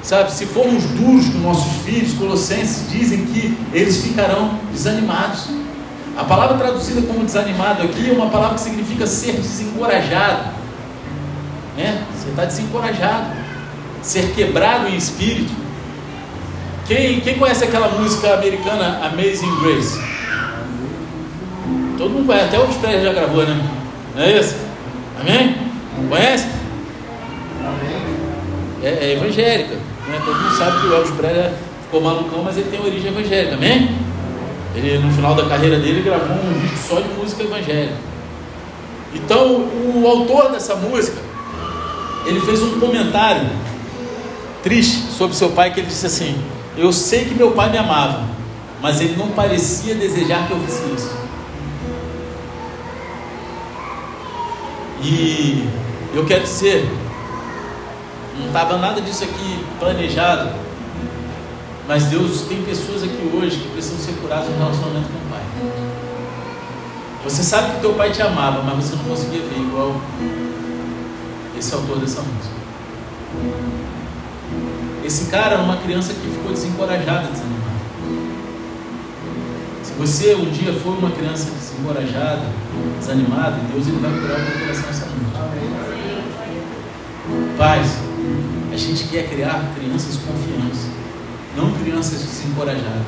Sabe? 0.02 0.32
Se 0.32 0.46
formos 0.46 0.84
duros 0.84 1.28
com 1.28 1.38
nossos 1.38 1.82
filhos, 1.84 2.14
Colossenses 2.14 2.90
dizem 2.90 3.26
que 3.26 3.56
eles 3.72 4.02
ficarão 4.02 4.58
desanimados. 4.72 5.48
A 6.16 6.24
palavra 6.24 6.58
traduzida 6.58 7.00
como 7.02 7.24
desanimado 7.24 7.82
aqui 7.82 8.10
é 8.10 8.12
uma 8.12 8.28
palavra 8.28 8.54
que 8.54 8.60
significa 8.60 9.06
ser 9.06 9.32
desencorajado. 9.32 10.50
Né? 11.76 12.04
Você 12.14 12.28
está 12.28 12.44
desencorajado. 12.44 13.42
Ser 14.02 14.34
quebrado 14.34 14.88
em 14.88 14.96
espírito. 14.96 15.52
Quem, 16.86 17.20
quem 17.20 17.38
conhece 17.38 17.64
aquela 17.64 17.88
música 17.88 18.34
americana 18.34 19.06
Amazing 19.06 19.60
Grace? 19.62 19.98
Todo 21.96 22.10
mundo 22.10 22.26
conhece, 22.26 22.46
até 22.46 22.58
o 22.58 22.66
Pérez 22.66 23.04
já 23.04 23.12
gravou, 23.12 23.44
né? 23.44 23.64
Não 24.14 24.22
é 24.22 24.38
isso? 24.38 24.56
Amém? 25.20 25.56
Conhece? 26.08 26.48
É, 28.82 28.88
é 28.88 29.12
evangélica. 29.12 29.76
Né? 30.08 30.20
Todo 30.24 30.34
mundo 30.34 30.56
sabe 30.56 30.80
que 30.80 30.86
o 30.88 30.94
Elvis 30.94 31.12
Presley 31.12 31.52
ficou 31.84 32.00
malucão, 32.00 32.42
mas 32.42 32.56
ele 32.56 32.70
tem 32.70 32.80
origem 32.80 33.12
evangélica. 33.12 33.54
Amém? 33.54 33.96
Ele, 34.74 34.98
no 34.98 35.12
final 35.12 35.34
da 35.34 35.46
carreira 35.46 35.78
dele, 35.78 36.02
gravou 36.02 36.36
um 36.36 36.60
disco 36.60 36.88
só 36.88 37.00
de 37.00 37.08
música 37.08 37.42
evangélica. 37.42 37.96
Então, 39.14 39.68
o 39.94 40.06
autor 40.06 40.50
dessa 40.50 40.74
música, 40.76 41.18
ele 42.24 42.40
fez 42.40 42.62
um 42.62 42.80
comentário 42.80 43.48
triste 44.62 45.12
sobre 45.12 45.36
seu 45.36 45.50
pai, 45.50 45.72
que 45.72 45.80
ele 45.80 45.88
disse 45.88 46.06
assim: 46.06 46.42
Eu 46.76 46.92
sei 46.92 47.26
que 47.26 47.34
meu 47.34 47.50
pai 47.50 47.70
me 47.70 47.78
amava, 47.78 48.24
mas 48.80 49.00
ele 49.00 49.16
não 49.16 49.28
parecia 49.28 49.94
desejar 49.94 50.46
que 50.46 50.52
eu 50.52 50.60
fizesse 50.60 50.94
isso. 50.96 51.22
E 55.02 55.68
eu 56.14 56.24
quero 56.24 56.44
dizer, 56.44 56.88
não 58.38 58.46
estava 58.46 58.78
nada 58.78 59.00
disso 59.00 59.24
aqui 59.24 59.64
planejado, 59.80 60.50
mas 61.86 62.04
Deus 62.04 62.42
tem 62.42 62.62
pessoas 62.62 63.02
aqui 63.02 63.30
hoje 63.34 63.58
que 63.58 63.68
precisam 63.68 63.98
ser 63.98 64.12
curadas 64.20 64.48
no 64.48 64.58
relacionamento 64.58 65.08
com 65.08 65.18
o 65.18 65.30
Pai. 65.30 65.42
Você 67.24 67.42
sabe 67.42 67.74
que 67.74 67.80
teu 67.80 67.94
pai 67.94 68.10
te 68.10 68.20
amava, 68.20 68.62
mas 68.62 68.84
você 68.84 68.96
não 68.96 69.04
conseguia 69.04 69.42
ver 69.42 69.60
igual 69.60 69.94
esse 71.56 71.72
autor 71.72 72.00
dessa 72.00 72.20
música. 72.20 72.56
Esse 75.04 75.30
cara 75.30 75.54
era 75.54 75.62
uma 75.62 75.76
criança 75.76 76.12
que 76.14 76.28
ficou 76.28 76.52
desencorajada, 76.52 77.28
desanimada. 77.28 77.62
Se 79.84 79.92
você 79.92 80.34
um 80.34 80.50
dia 80.50 80.72
for 80.72 80.98
uma 80.98 81.10
criança 81.10 81.50
desencorajada, 81.50 82.42
desanimada, 82.98 83.56
Deus 83.72 83.86
ele 83.86 83.98
vai 83.98 84.10
curar 84.10 84.40
o 84.40 84.44
teu 84.44 84.60
coração 84.60 84.90
essa 84.90 85.06
noite. 85.06 85.22
Pais, 87.56 87.98
a 88.72 88.76
gente 88.76 89.04
quer 89.04 89.28
criar 89.28 89.72
crianças 89.76 90.16
confiantes 90.16 90.91
não 91.56 91.72
crianças 91.72 92.20
desencorajadas. 92.20 93.06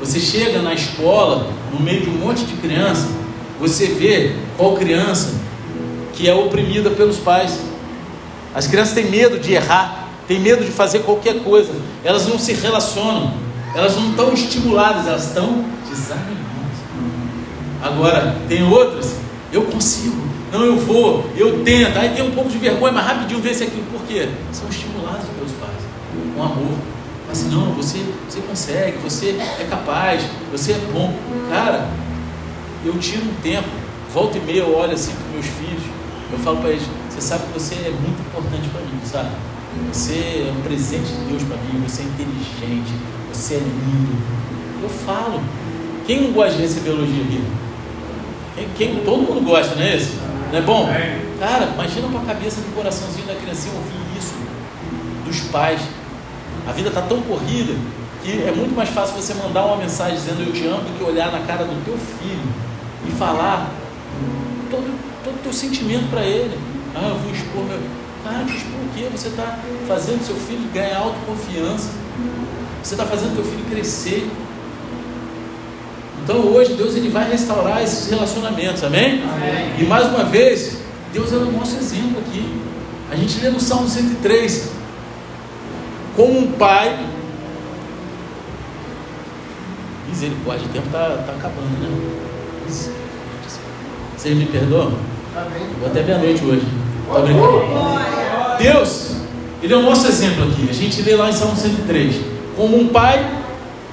Você 0.00 0.20
chega 0.20 0.60
na 0.60 0.74
escola, 0.74 1.50
no 1.72 1.80
meio 1.80 2.02
de 2.02 2.10
um 2.10 2.18
monte 2.18 2.44
de 2.44 2.54
criança, 2.56 3.08
você 3.60 3.86
vê 3.86 4.34
qual 4.56 4.74
criança 4.74 5.34
que 6.12 6.28
é 6.28 6.34
oprimida 6.34 6.90
pelos 6.90 7.16
pais. 7.18 7.58
As 8.54 8.66
crianças 8.66 8.94
têm 8.94 9.10
medo 9.10 9.38
de 9.38 9.52
errar, 9.52 10.08
têm 10.26 10.40
medo 10.40 10.64
de 10.64 10.70
fazer 10.70 11.00
qualquer 11.00 11.42
coisa, 11.42 11.72
elas 12.04 12.26
não 12.26 12.38
se 12.38 12.52
relacionam, 12.52 13.34
elas 13.74 13.96
não 13.96 14.10
estão 14.10 14.32
estimuladas, 14.32 15.06
elas 15.06 15.28
estão 15.28 15.64
desanimadas. 15.88 16.44
Agora, 17.82 18.36
tem 18.48 18.62
outras, 18.62 19.16
eu 19.52 19.62
consigo, 19.62 20.22
não, 20.52 20.64
eu 20.64 20.76
vou, 20.76 21.24
eu 21.36 21.62
tento, 21.64 21.96
aí 21.98 22.10
tem 22.10 22.22
um 22.22 22.30
pouco 22.30 22.50
de 22.50 22.58
vergonha, 22.58 22.92
mas 22.92 23.06
rapidinho 23.06 23.40
vê 23.40 23.54
se 23.54 23.64
aquilo, 23.64 23.84
por 23.92 24.02
quê? 24.02 24.28
São 24.52 24.68
estimuladas 24.68 25.24
pelos 25.36 25.52
pais, 25.52 25.80
com 26.34 26.42
amor 26.42 26.93
assim, 27.34 27.48
não, 27.50 27.72
você, 27.74 27.98
você 28.28 28.40
consegue, 28.40 28.98
você 28.98 29.38
é 29.60 29.66
capaz, 29.68 30.22
você 30.50 30.72
é 30.72 30.78
bom. 30.92 31.12
Cara, 31.50 31.88
eu 32.84 32.96
tiro 32.98 33.24
um 33.24 33.34
tempo, 33.42 33.68
volta 34.12 34.38
e 34.38 34.40
meia 34.40 34.60
eu 34.60 34.74
olho 34.74 34.92
assim 34.92 35.12
para 35.12 35.32
meus 35.32 35.46
filhos, 35.46 35.82
eu 36.32 36.38
falo 36.38 36.58
para 36.58 36.70
eles, 36.70 36.84
você 37.10 37.20
sabe 37.20 37.44
que 37.46 37.58
você 37.58 37.74
é 37.74 37.90
muito 37.90 38.20
importante 38.20 38.68
para 38.68 38.80
mim, 38.80 39.00
sabe? 39.04 39.30
Você 39.92 40.46
é 40.48 40.52
um 40.56 40.62
presente 40.62 41.06
de 41.06 41.24
Deus 41.24 41.42
para 41.42 41.56
mim, 41.56 41.82
você 41.86 42.02
é 42.02 42.04
inteligente, 42.04 42.92
você 43.32 43.54
é 43.54 43.58
lindo. 43.58 44.16
Eu 44.82 44.88
falo. 44.88 45.42
Quem 46.06 46.20
não 46.20 46.32
gosta 46.32 46.56
de 46.56 46.62
receber 46.62 46.90
elogio 46.90 47.24
aqui? 47.24 47.42
Quem, 48.54 48.68
quem, 48.76 49.04
todo 49.04 49.22
mundo 49.22 49.44
gosta, 49.44 49.74
não 49.74 49.82
é 49.82 49.96
isso? 49.96 50.12
Não 50.52 50.58
é 50.58 50.62
bom? 50.62 50.86
Cara, 51.40 51.70
imagina 51.74 52.08
para 52.08 52.20
a 52.20 52.24
cabeça 52.24 52.60
do 52.60 52.74
coraçãozinho 52.74 53.26
da 53.26 53.34
criancinha 53.34 53.74
ouvir 53.74 54.18
isso 54.18 54.34
dos 55.24 55.40
pais. 55.50 55.80
A 56.66 56.72
vida 56.72 56.88
está 56.88 57.02
tão 57.02 57.20
corrida 57.22 57.74
que 58.22 58.42
é 58.42 58.52
muito 58.52 58.74
mais 58.74 58.88
fácil 58.88 59.14
você 59.14 59.34
mandar 59.34 59.66
uma 59.66 59.76
mensagem 59.76 60.16
dizendo 60.16 60.42
eu 60.46 60.52
te 60.52 60.66
amo 60.66 60.80
do 60.80 60.98
que 60.98 61.04
olhar 61.04 61.30
na 61.30 61.40
cara 61.40 61.64
do 61.64 61.84
teu 61.84 61.96
filho 62.18 62.48
e 63.06 63.10
falar 63.12 63.70
todo 64.70 64.86
o 65.26 65.42
teu 65.42 65.52
sentimento 65.52 66.08
para 66.10 66.22
ele. 66.22 66.58
Ah, 66.94 67.08
eu 67.08 67.16
vou 67.16 67.32
expor 67.32 67.64
meu. 67.64 67.78
Ah, 68.24 68.42
expor 68.42 68.80
o 68.80 68.88
quê? 68.94 69.08
Você 69.12 69.28
está 69.28 69.58
fazendo 69.86 70.24
seu 70.24 70.36
filho 70.36 70.70
ganhar 70.72 70.98
autoconfiança. 70.98 71.90
Você 72.82 72.94
está 72.94 73.04
fazendo 73.04 73.34
teu 73.34 73.44
filho 73.44 73.64
crescer. 73.70 74.30
Então 76.22 76.36
hoje 76.36 76.74
Deus 76.74 76.96
ele 76.96 77.10
vai 77.10 77.30
restaurar 77.30 77.82
esses 77.82 78.08
relacionamentos, 78.08 78.82
amém? 78.82 79.22
amém? 79.22 79.74
E 79.78 79.84
mais 79.84 80.06
uma 80.06 80.24
vez, 80.24 80.78
Deus 81.12 81.30
é 81.32 81.36
o 81.36 81.52
nosso 81.52 81.76
exemplo 81.76 82.18
aqui. 82.26 82.42
A 83.10 83.16
gente 83.16 83.38
lê 83.40 83.50
no 83.50 83.60
Salmo 83.60 83.86
103, 83.86 84.70
como 86.16 86.38
um 86.38 86.52
pai. 86.52 87.06
Misericórdia, 90.08 90.66
o 90.66 90.72
tempo 90.72 90.86
está 90.86 91.24
tá 91.26 91.32
acabando, 91.32 91.80
né? 91.80 92.14
Vocês 94.16 94.36
me 94.36 94.46
perdoam? 94.46 94.92
Vou 95.80 95.88
até 95.88 96.02
meia-noite 96.02 96.44
hoje. 96.44 96.66
Tá 97.12 97.20
brincando? 97.20 98.58
Deus, 98.58 99.16
Ele 99.62 99.72
é 99.72 99.76
o 99.76 99.82
nosso 99.82 100.06
exemplo 100.06 100.44
aqui. 100.44 100.68
A 100.70 100.72
gente 100.72 101.02
lê 101.02 101.16
lá 101.16 101.30
em 101.30 101.32
Salmo 101.32 101.56
103. 101.56 102.16
Como 102.56 102.78
um 102.78 102.88
pai 102.88 103.42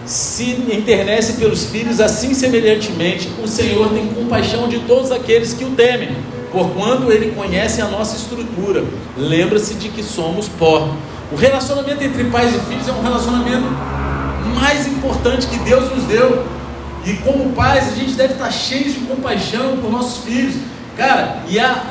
se 0.05 0.51
internece 0.71 1.33
pelos 1.33 1.65
filhos, 1.65 1.99
assim 1.99 2.33
semelhantemente 2.33 3.29
o 3.43 3.47
Senhor 3.47 3.89
tem 3.89 4.07
compaixão 4.07 4.67
de 4.67 4.79
todos 4.79 5.11
aqueles 5.11 5.53
que 5.53 5.63
o 5.63 5.71
temem, 5.71 6.09
porquanto 6.51 7.11
ele 7.11 7.31
conhece 7.31 7.81
a 7.81 7.87
nossa 7.87 8.15
estrutura. 8.15 8.83
Lembra-se 9.17 9.75
de 9.75 9.89
que 9.89 10.03
somos 10.03 10.47
pó. 10.47 10.95
O 11.31 11.35
relacionamento 11.35 12.03
entre 12.03 12.25
pais 12.25 12.53
e 12.53 12.59
filhos 12.59 12.87
é 12.87 12.91
um 12.91 13.01
relacionamento 13.01 13.65
mais 14.53 14.85
importante 14.85 15.47
que 15.47 15.57
Deus 15.59 15.89
nos 15.89 16.03
deu. 16.03 16.45
E 17.05 17.13
como 17.17 17.53
pais, 17.53 17.87
a 17.87 17.95
gente 17.95 18.13
deve 18.13 18.33
estar 18.33 18.51
cheio 18.51 18.91
de 18.91 18.99
compaixão 18.99 19.77
por 19.77 19.89
nossos 19.89 20.23
filhos. 20.25 20.55
Cara, 20.97 21.37
e 21.47 21.57
a, 21.57 21.83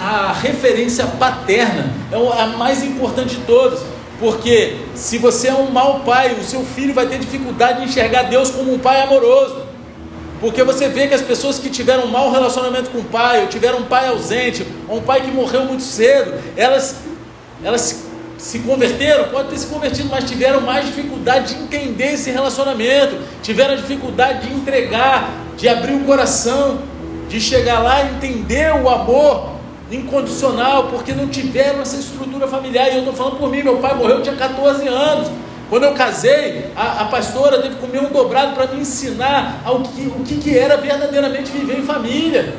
a 0.00 0.32
referência 0.32 1.06
paterna 1.06 1.92
é 2.10 2.42
a 2.42 2.46
mais 2.46 2.82
importante 2.82 3.36
de 3.36 3.42
todas. 3.42 3.80
Porque 4.18 4.78
se 4.94 5.18
você 5.18 5.48
é 5.48 5.54
um 5.54 5.70
mau 5.70 6.00
pai, 6.00 6.34
o 6.40 6.42
seu 6.42 6.64
filho 6.64 6.94
vai 6.94 7.06
ter 7.06 7.18
dificuldade 7.18 7.80
de 7.80 7.88
enxergar 7.88 8.22
Deus 8.22 8.50
como 8.50 8.72
um 8.72 8.78
pai 8.78 9.02
amoroso. 9.02 9.66
Porque 10.40 10.62
você 10.62 10.88
vê 10.88 11.06
que 11.06 11.14
as 11.14 11.20
pessoas 11.20 11.58
que 11.58 11.68
tiveram 11.68 12.04
um 12.04 12.10
mau 12.10 12.30
relacionamento 12.30 12.90
com 12.90 12.98
o 12.98 13.04
pai, 13.04 13.42
ou 13.42 13.46
tiveram 13.48 13.80
um 13.80 13.84
pai 13.84 14.08
ausente, 14.08 14.66
ou 14.88 14.98
um 14.98 15.02
pai 15.02 15.20
que 15.20 15.30
morreu 15.30 15.66
muito 15.66 15.82
cedo, 15.82 16.34
elas, 16.56 16.96
elas 17.62 18.05
se, 18.38 18.58
converteram, 18.60 19.28
pode 19.28 19.48
ter 19.48 19.58
se 19.58 19.66
convertido, 19.66 20.08
mas 20.10 20.24
tiveram 20.24 20.60
mais 20.60 20.86
dificuldade 20.86 21.54
de 21.54 21.62
entender 21.62 22.14
esse 22.14 22.30
relacionamento, 22.30 23.18
tiveram 23.42 23.76
dificuldade 23.76 24.46
de 24.46 24.54
entregar, 24.54 25.30
de 25.56 25.68
abrir 25.68 25.94
o 25.94 26.04
coração, 26.04 26.78
de 27.28 27.40
chegar 27.40 27.80
lá 27.80 28.02
e 28.02 28.14
entender 28.16 28.72
o 28.74 28.88
amor 28.88 29.56
incondicional, 29.90 30.88
porque 30.88 31.12
não 31.12 31.28
tiveram 31.28 31.80
essa 31.80 31.96
estrutura 31.96 32.46
familiar. 32.46 32.88
E 32.88 32.94
eu 32.94 32.98
estou 33.00 33.14
falando 33.14 33.38
por 33.38 33.50
mim, 33.50 33.62
meu 33.62 33.78
pai 33.78 33.94
morreu, 33.94 34.22
tinha 34.22 34.34
14 34.34 34.86
anos. 34.86 35.28
Quando 35.68 35.84
eu 35.84 35.94
casei, 35.94 36.70
a, 36.76 37.02
a 37.02 37.04
pastora 37.06 37.60
teve 37.60 37.74
que 37.74 37.80
comer 37.80 38.00
um 38.00 38.12
dobrado 38.12 38.54
para 38.54 38.68
me 38.68 38.80
ensinar 38.80 39.62
ao 39.64 39.80
que, 39.80 40.06
o 40.06 40.22
que, 40.24 40.36
que 40.36 40.56
era 40.56 40.76
verdadeiramente 40.76 41.50
viver 41.50 41.78
em 41.78 41.82
família. 41.82 42.54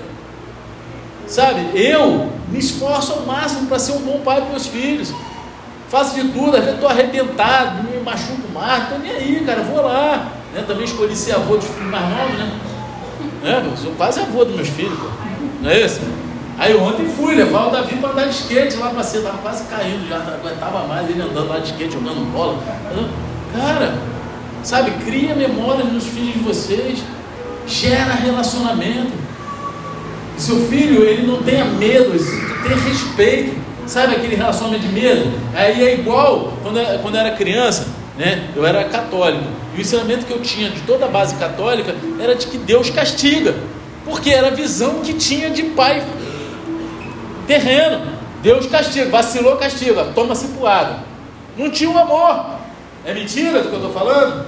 Sabe, 1.25 1.69
eu 1.73 2.29
me 2.49 2.59
esforço 2.59 3.13
ao 3.13 3.21
máximo 3.21 3.67
para 3.67 3.79
ser 3.79 3.93
um 3.93 3.99
bom 3.99 4.19
pai 4.19 4.41
para 4.41 4.49
meus 4.49 4.67
filhos. 4.67 5.13
Faço 5.89 6.15
de 6.15 6.29
tudo, 6.29 6.55
às 6.55 6.63
vezes 6.63 6.75
estou 6.75 6.89
arrebentado, 6.89 7.83
me 7.83 7.97
machuco 7.99 8.51
mais, 8.53 8.83
estou 8.83 8.99
nem 8.99 9.11
aí, 9.11 9.43
cara, 9.45 9.61
vou 9.61 9.81
lá. 9.81 10.31
Né? 10.53 10.63
Também 10.67 10.83
escolhi 10.83 11.15
ser 11.15 11.33
avô 11.35 11.57
de 11.57 11.65
filhos 11.65 11.89
mais 11.89 12.09
novos, 12.09 12.37
né? 12.37 12.51
É, 13.43 13.65
eu 13.65 13.77
sou 13.77 13.93
quase 13.93 14.19
avô 14.19 14.43
dos 14.43 14.55
meus 14.55 14.67
filhos, 14.67 14.99
pô. 14.99 15.07
não 15.61 15.69
é 15.69 15.81
isso? 15.81 16.01
Aí 16.57 16.75
ontem 16.75 17.05
fui 17.05 17.35
levar 17.35 17.67
o 17.67 17.69
Davi 17.69 17.97
para 17.97 18.09
andar 18.09 18.25
de 18.25 18.31
skate 18.31 18.77
lá 18.77 18.89
para 18.89 19.03
cima, 19.03 19.25
estava 19.25 19.37
quase 19.37 19.63
caindo 19.65 20.09
já, 20.09 20.17
não 20.17 20.33
aguentava 20.33 20.87
mais 20.87 21.07
ele 21.07 21.21
andando 21.21 21.47
lá 21.47 21.59
de 21.59 21.71
skate, 21.71 21.93
jogando 21.93 22.31
bola. 22.33 22.57
Cara, 23.55 23.95
sabe, 24.63 24.91
cria 25.05 25.35
memórias 25.35 25.87
nos 25.91 26.05
filhos 26.05 26.33
de 26.33 26.39
vocês, 26.39 26.99
gera 27.67 28.13
relacionamento. 28.13 29.11
seu 30.37 30.67
filho, 30.67 31.03
ele 31.03 31.27
não 31.27 31.43
tenha 31.43 31.65
medo, 31.65 32.15
ele 32.15 32.67
tem 32.67 32.77
respeito. 32.89 33.66
Sabe 33.87 34.15
aquele 34.15 34.35
relacionamento 34.35 34.85
de 34.85 34.93
medo? 34.93 35.31
Aí 35.55 35.81
é 35.81 35.93
igual 35.93 36.53
quando, 36.61 37.01
quando 37.01 37.15
eu 37.15 37.21
era 37.21 37.31
criança, 37.31 37.87
né? 38.17 38.49
Eu 38.53 38.65
era 38.65 38.83
católico. 38.83 39.45
E 39.73 39.77
o 39.77 39.81
ensinamento 39.81 40.25
que 40.25 40.31
eu 40.31 40.41
tinha 40.41 40.69
de 40.69 40.81
toda 40.81 41.05
a 41.05 41.07
base 41.07 41.35
católica 41.35 41.95
era 42.19 42.35
de 42.35 42.47
que 42.47 42.57
Deus 42.57 42.89
castiga. 42.89 43.55
Porque 44.03 44.29
era 44.29 44.47
a 44.47 44.51
visão 44.51 45.01
que 45.01 45.13
tinha 45.13 45.49
de 45.49 45.63
pai 45.63 46.05
terreno. 47.47 48.17
Deus 48.43 48.67
castiga, 48.67 49.09
vacilou, 49.09 49.55
castiga, 49.55 50.05
toma 50.13 50.35
cipuada. 50.35 50.99
Não 51.57 51.71
tinha 51.71 51.89
um 51.89 51.97
amor. 51.97 52.57
É 53.05 53.13
mentira 53.13 53.61
do 53.61 53.69
que 53.69 53.75
eu 53.75 53.79
estou 53.79 53.93
falando? 53.93 54.45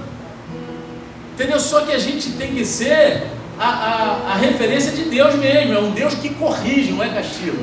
Entendeu? 1.32 1.58
Só 1.58 1.80
que 1.80 1.92
a 1.92 1.98
gente 1.98 2.32
tem 2.32 2.54
que 2.54 2.64
ser 2.64 3.22
a, 3.58 3.68
a, 3.68 4.32
a 4.32 4.34
referência 4.36 4.92
de 4.92 5.04
Deus 5.04 5.34
mesmo. 5.34 5.72
É 5.72 5.78
um 5.78 5.92
Deus 5.92 6.14
que 6.14 6.28
corrige, 6.28 6.92
não 6.92 7.02
é 7.02 7.08
castigo. 7.08 7.56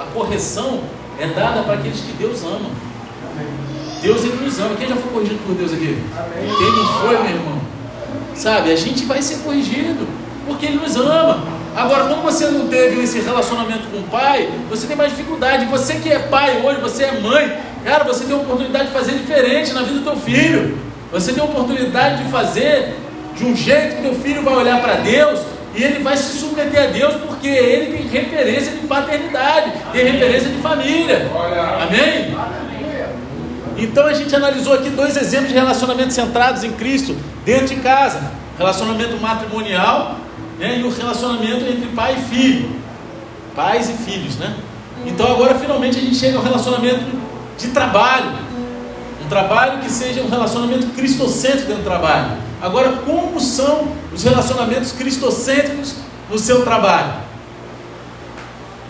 A 0.00 0.04
correção 0.14 0.80
é 1.18 1.26
dada 1.28 1.62
para 1.62 1.74
aqueles 1.74 2.00
que 2.00 2.12
Deus 2.12 2.42
ama. 2.42 2.70
Deus 4.00 4.24
ele 4.24 4.44
nos 4.44 4.58
ama. 4.60 4.76
Quem 4.76 4.88
já 4.88 4.96
foi 4.96 5.10
corrigido 5.12 5.40
por 5.44 5.54
Deus 5.54 5.72
aqui? 5.72 5.98
Amém. 6.16 6.56
Quem 6.56 6.72
não 6.72 6.86
foi, 7.00 7.18
meu 7.22 7.30
irmão? 7.30 7.58
Sabe, 8.34 8.70
a 8.70 8.76
gente 8.76 9.04
vai 9.04 9.20
ser 9.20 9.38
corrigido 9.38 10.06
porque 10.46 10.66
Ele 10.66 10.76
nos 10.76 10.96
ama. 10.96 11.42
Agora, 11.76 12.04
como 12.04 12.22
você 12.22 12.46
não 12.46 12.68
teve 12.68 13.02
esse 13.02 13.20
relacionamento 13.20 13.88
com 13.88 13.98
o 13.98 14.02
pai, 14.04 14.48
você 14.70 14.86
tem 14.86 14.96
mais 14.96 15.10
dificuldade. 15.10 15.66
Você 15.66 15.96
que 15.96 16.08
é 16.08 16.18
pai 16.20 16.62
hoje, 16.64 16.80
você 16.80 17.04
é 17.04 17.20
mãe, 17.20 17.56
cara, 17.84 18.04
você 18.04 18.24
tem 18.24 18.34
a 18.34 18.38
oportunidade 18.38 18.86
de 18.86 18.92
fazer 18.92 19.12
diferente 19.12 19.72
na 19.72 19.82
vida 19.82 19.98
do 19.98 20.04
teu 20.04 20.16
filho. 20.16 20.78
Você 21.12 21.32
tem 21.32 21.42
a 21.42 21.46
oportunidade 21.46 22.24
de 22.24 22.30
fazer 22.30 22.96
de 23.36 23.44
um 23.44 23.54
jeito 23.54 23.96
que 23.96 24.02
teu 24.02 24.14
filho 24.14 24.42
vai 24.42 24.54
olhar 24.54 24.80
para 24.80 24.94
Deus 24.94 25.40
e 25.74 25.82
ele 25.82 26.02
vai 26.02 26.16
se 26.16 26.38
submeter 26.38 26.82
a 26.82 26.86
Deus 26.86 27.14
porque 27.16 27.48
ele 27.48 27.98
tem 27.98 28.08
referência 28.08 28.72
de 28.72 28.86
paternidade, 28.86 29.72
tem 29.92 30.12
referência 30.12 30.48
de 30.48 30.60
família. 30.60 31.30
Amém? 31.82 32.36
Então 33.76 34.06
a 34.06 34.12
gente 34.12 34.34
analisou 34.34 34.74
aqui 34.74 34.90
dois 34.90 35.16
exemplos 35.16 35.48
de 35.48 35.54
relacionamentos 35.54 36.14
centrados 36.14 36.64
em 36.64 36.72
Cristo 36.72 37.16
dentro 37.44 37.68
de 37.68 37.76
casa: 37.76 38.32
relacionamento 38.58 39.16
matrimonial 39.18 40.16
né? 40.58 40.78
e 40.80 40.82
o 40.82 40.90
relacionamento 40.90 41.64
entre 41.64 41.86
pai 41.94 42.16
e 42.18 42.34
filho, 42.34 42.70
pais 43.54 43.88
e 43.88 43.92
filhos, 43.92 44.36
né? 44.36 44.56
Então 45.06 45.30
agora 45.30 45.54
finalmente 45.54 45.96
a 45.96 46.00
gente 46.00 46.16
chega 46.16 46.38
ao 46.38 46.42
relacionamento 46.42 47.04
de 47.56 47.68
trabalho, 47.68 48.32
um 49.24 49.28
trabalho 49.28 49.78
que 49.78 49.90
seja 49.90 50.22
um 50.22 50.28
relacionamento 50.28 50.88
cristocêntrico 50.88 51.68
dentro 51.68 51.82
do 51.82 51.88
trabalho. 51.88 52.48
Agora, 52.60 52.90
como 53.06 53.38
são 53.38 53.92
os 54.18 54.24
relacionamentos 54.24 54.90
cristocêntricos 54.90 55.94
no 56.28 56.38
seu 56.38 56.64
trabalho? 56.64 57.12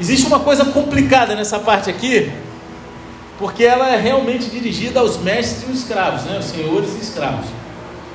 Existe 0.01 0.27
uma 0.27 0.41
coisa 0.41 0.65
complicada 0.65 1.35
nessa 1.35 1.59
parte 1.59 1.91
aqui, 1.91 2.33
porque 3.39 3.63
ela 3.63 3.91
é 3.91 4.01
realmente 4.01 4.49
dirigida 4.49 5.01
aos 5.01 5.19
mestres 5.19 5.69
e 5.69 5.71
os 5.71 5.81
escravos, 5.81 6.23
né? 6.23 6.39
os 6.39 6.47
senhores 6.47 6.95
e 6.95 7.03
escravos, 7.03 7.47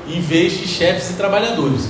em 0.08 0.20
vez 0.22 0.54
de 0.54 0.68
chefes 0.68 1.12
e 1.12 1.14
trabalhadores. 1.14 1.88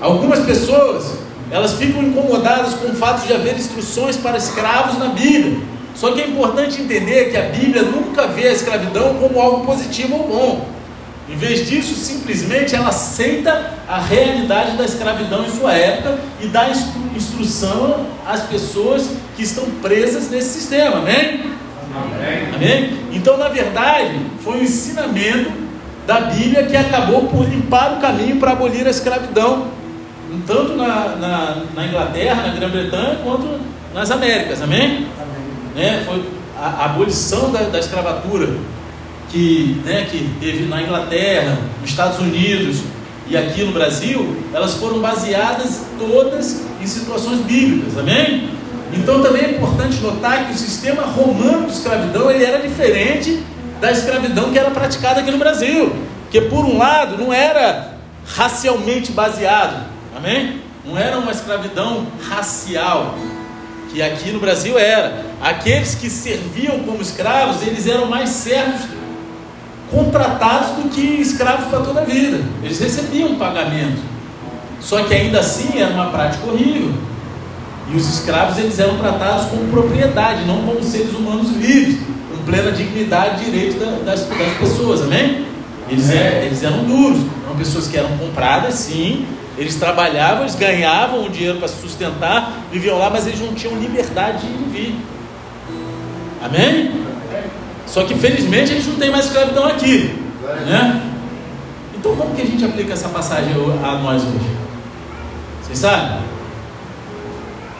Algumas 0.00 0.38
pessoas, 0.46 1.12
elas 1.50 1.74
ficam 1.74 2.02
incomodadas 2.02 2.72
com 2.72 2.86
o 2.86 2.94
fato 2.94 3.26
de 3.26 3.34
haver 3.34 3.54
instruções 3.54 4.16
para 4.16 4.38
escravos 4.38 4.98
na 4.98 5.08
Bíblia. 5.08 5.58
Só 5.94 6.12
que 6.12 6.22
é 6.22 6.26
importante 6.26 6.80
entender 6.80 7.30
que 7.30 7.36
a 7.36 7.42
Bíblia 7.42 7.82
nunca 7.82 8.26
vê 8.28 8.48
a 8.48 8.52
escravidão 8.52 9.14
como 9.14 9.40
algo 9.40 9.66
positivo 9.66 10.14
ou 10.14 10.26
bom. 10.26 10.77
Em 11.30 11.36
vez 11.36 11.68
disso, 11.68 11.94
simplesmente 11.94 12.74
ela 12.74 12.88
aceita 12.88 13.74
a 13.86 14.00
realidade 14.00 14.76
da 14.76 14.84
escravidão 14.84 15.44
em 15.44 15.50
sua 15.50 15.74
época 15.74 16.18
e 16.40 16.46
dá 16.46 16.68
instrução 17.14 18.06
às 18.26 18.42
pessoas 18.44 19.10
que 19.36 19.42
estão 19.42 19.64
presas 19.82 20.30
nesse 20.30 20.60
sistema. 20.60 20.98
Amém? 20.98 21.42
Amém? 21.94 22.54
Amém? 22.54 22.98
Então, 23.12 23.36
na 23.36 23.48
verdade, 23.48 24.18
foi 24.42 24.58
um 24.58 24.62
ensinamento 24.62 25.52
da 26.06 26.20
Bíblia 26.20 26.64
que 26.64 26.76
acabou 26.76 27.26
por 27.28 27.46
limpar 27.46 27.98
o 27.98 28.00
caminho 28.00 28.36
para 28.36 28.52
abolir 28.52 28.86
a 28.86 28.90
escravidão 28.90 29.78
tanto 30.46 30.74
na, 30.74 31.16
na, 31.16 31.56
na 31.74 31.86
Inglaterra, 31.86 32.48
na 32.48 32.54
Grã-Bretanha, 32.54 33.18
quanto 33.22 33.60
nas 33.94 34.10
Américas, 34.10 34.60
amém? 34.62 35.06
amém. 35.18 35.74
Né? 35.74 36.02
Foi 36.04 36.22
a, 36.58 36.66
a 36.66 36.84
abolição 36.86 37.50
da, 37.50 37.62
da, 37.62 37.78
escravatura 37.78 38.48
que, 39.30 39.80
né, 39.84 40.06
que 40.10 40.28
teve 40.40 40.64
na 40.64 40.82
Inglaterra, 40.82 41.58
nos 41.80 41.90
Estados 41.90 42.18
Unidos 42.18 42.82
e 43.28 43.36
aqui 43.36 43.62
no 43.62 43.72
Brasil, 43.72 44.36
elas 44.54 44.74
foram 44.74 45.00
baseadas 45.00 45.82
todas 45.98 46.62
em 46.80 46.86
situações 46.86 47.40
bíblicas, 47.40 47.98
amém? 47.98 48.48
Então 48.92 49.22
também 49.22 49.44
é 49.44 49.50
importante 49.50 50.00
notar 50.00 50.46
que 50.46 50.54
o 50.54 50.56
sistema 50.56 51.02
romano 51.02 51.66
de 51.66 51.72
escravidão 51.72 52.30
ele 52.30 52.44
era 52.44 52.58
diferente 52.58 53.42
da 53.80 53.92
escravidão 53.92 54.50
que 54.50 54.58
era 54.58 54.70
praticada 54.70 55.20
aqui 55.20 55.30
no 55.30 55.38
Brasil. 55.38 55.92
Porque 56.22 56.40
por 56.42 56.64
um 56.64 56.78
lado 56.78 57.18
não 57.18 57.32
era 57.32 57.94
racialmente 58.26 59.12
baseado, 59.12 59.86
amém? 60.16 60.60
Não 60.84 60.96
era 60.96 61.18
uma 61.18 61.30
escravidão 61.30 62.06
racial, 62.28 63.14
que 63.90 64.00
aqui 64.00 64.30
no 64.30 64.40
Brasil 64.40 64.78
era. 64.78 65.26
Aqueles 65.40 65.94
que 65.94 66.08
serviam 66.08 66.80
como 66.80 67.02
escravos, 67.02 67.66
eles 67.66 67.86
eram 67.86 68.06
mais 68.06 68.30
servos 68.30 68.97
contratados 69.90 70.76
do 70.76 70.88
que 70.88 71.00
escravos 71.00 71.66
para 71.66 71.80
toda 71.80 72.00
a 72.00 72.04
vida. 72.04 72.40
Eles 72.62 72.78
recebiam 72.78 73.34
pagamento. 73.36 74.00
Só 74.80 75.02
que 75.04 75.14
ainda 75.14 75.40
assim 75.40 75.78
era 75.78 75.92
uma 75.92 76.10
prática 76.10 76.46
horrível. 76.46 76.92
E 77.92 77.96
os 77.96 78.06
escravos 78.06 78.58
eles 78.58 78.78
eram 78.78 78.98
tratados 78.98 79.46
como 79.46 79.70
propriedade, 79.70 80.44
não 80.44 80.62
como 80.62 80.82
seres 80.82 81.12
humanos 81.12 81.50
livres, 81.56 81.98
com 82.30 82.44
plena 82.44 82.70
dignidade 82.70 83.42
e 83.42 83.50
direito 83.50 84.04
das, 84.04 84.26
das 84.26 84.58
pessoas, 84.58 85.02
amém? 85.02 85.46
Eles, 85.88 86.10
é, 86.10 86.44
eles 86.44 86.62
eram 86.62 86.84
duros, 86.84 87.18
eram 87.46 87.56
pessoas 87.56 87.86
que 87.86 87.96
eram 87.96 88.10
compradas, 88.18 88.74
sim, 88.74 89.24
eles 89.56 89.76
trabalhavam, 89.76 90.42
eles 90.42 90.54
ganhavam 90.54 91.24
o 91.24 91.30
dinheiro 91.30 91.58
para 91.58 91.66
se 91.66 91.80
sustentar, 91.80 92.52
viviam 92.70 92.98
lá, 92.98 93.08
mas 93.08 93.26
eles 93.26 93.40
não 93.40 93.54
tinham 93.54 93.74
liberdade 93.78 94.46
de 94.46 94.52
viver. 94.52 94.94
Amém? 96.42 97.07
Só 97.88 98.04
que 98.04 98.14
felizmente 98.14 98.72
a 98.72 98.74
gente 98.74 98.88
não 98.88 98.96
tem 98.96 99.10
mais 99.10 99.26
escravidão 99.26 99.66
aqui. 99.66 100.14
Né? 100.66 101.02
Então 101.96 102.14
como 102.14 102.34
que 102.34 102.42
a 102.42 102.46
gente 102.46 102.64
aplica 102.64 102.92
essa 102.92 103.08
passagem 103.08 103.52
a 103.82 103.94
nós 103.96 104.22
hoje? 104.22 104.56
Vocês 105.62 105.78
sabem? 105.78 106.18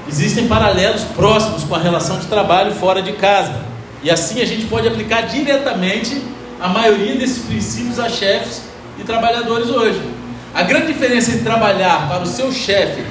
Existem 0.08 0.48
paralelos 0.48 1.04
próximos 1.04 1.64
com 1.64 1.74
a 1.74 1.78
relação 1.78 2.18
de 2.18 2.26
trabalho 2.26 2.72
fora 2.72 3.02
de 3.02 3.12
casa. 3.12 3.54
E 4.02 4.10
assim 4.10 4.40
a 4.40 4.46
gente 4.46 4.66
pode 4.66 4.88
aplicar 4.88 5.22
diretamente 5.22 6.22
a 6.60 6.68
maioria 6.68 7.14
desses 7.16 7.44
princípios 7.44 7.98
a 8.00 8.08
chefes 8.08 8.62
e 8.98 9.04
trabalhadores 9.04 9.68
hoje. 9.68 10.00
A 10.54 10.62
grande 10.62 10.88
diferença 10.88 11.30
entre 11.30 11.44
trabalhar 11.44 12.08
para 12.08 12.22
o 12.22 12.26
seu 12.26 12.50
chefe 12.50 13.04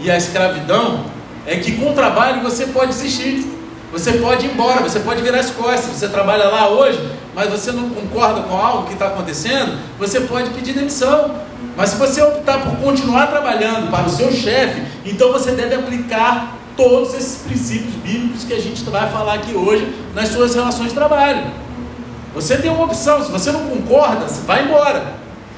e 0.00 0.10
a 0.10 0.16
escravidão 0.16 1.04
é 1.46 1.56
que 1.56 1.72
com 1.76 1.90
o 1.90 1.94
trabalho 1.94 2.42
você 2.42 2.66
pode 2.66 2.92
desistir, 2.92 3.46
você 3.94 4.14
pode 4.14 4.44
ir 4.44 4.50
embora, 4.50 4.82
você 4.82 4.98
pode 4.98 5.22
virar 5.22 5.38
as 5.38 5.50
costas. 5.50 5.92
Você 5.92 6.08
trabalha 6.08 6.48
lá 6.48 6.68
hoje, 6.68 7.00
mas 7.32 7.48
você 7.48 7.70
não 7.70 7.90
concorda 7.90 8.40
com 8.42 8.56
algo 8.56 8.88
que 8.88 8.94
está 8.94 9.06
acontecendo, 9.06 9.78
você 9.96 10.20
pode 10.22 10.50
pedir 10.50 10.72
demissão. 10.72 11.36
Mas 11.76 11.90
se 11.90 11.96
você 11.96 12.20
optar 12.20 12.60
por 12.62 12.76
continuar 12.78 13.28
trabalhando 13.28 13.90
para 13.92 14.06
o 14.06 14.10
seu 14.10 14.32
chefe, 14.32 14.82
então 15.04 15.32
você 15.32 15.52
deve 15.52 15.76
aplicar 15.76 16.56
todos 16.76 17.14
esses 17.14 17.42
princípios 17.42 17.94
bíblicos 17.94 18.42
que 18.42 18.52
a 18.52 18.60
gente 18.60 18.82
vai 18.82 19.08
falar 19.10 19.34
aqui 19.34 19.54
hoje 19.54 19.88
nas 20.12 20.28
suas 20.28 20.56
relações 20.56 20.88
de 20.88 20.94
trabalho. 20.94 21.44
Você 22.34 22.56
tem 22.56 22.72
uma 22.72 22.84
opção, 22.84 23.24
se 23.24 23.30
você 23.30 23.52
não 23.52 23.60
concorda, 23.68 24.26
você 24.26 24.44
vai 24.44 24.64
embora. 24.64 25.04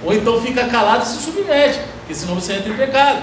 Ou 0.05 0.13
então 0.13 0.43
fica 0.43 0.67
calado 0.67 1.05
e 1.05 1.07
se 1.07 1.23
submete, 1.23 1.81
porque 2.01 2.15
senão 2.15 2.35
você 2.35 2.53
entra 2.53 2.71
em 2.71 2.77
pecado. 2.77 3.23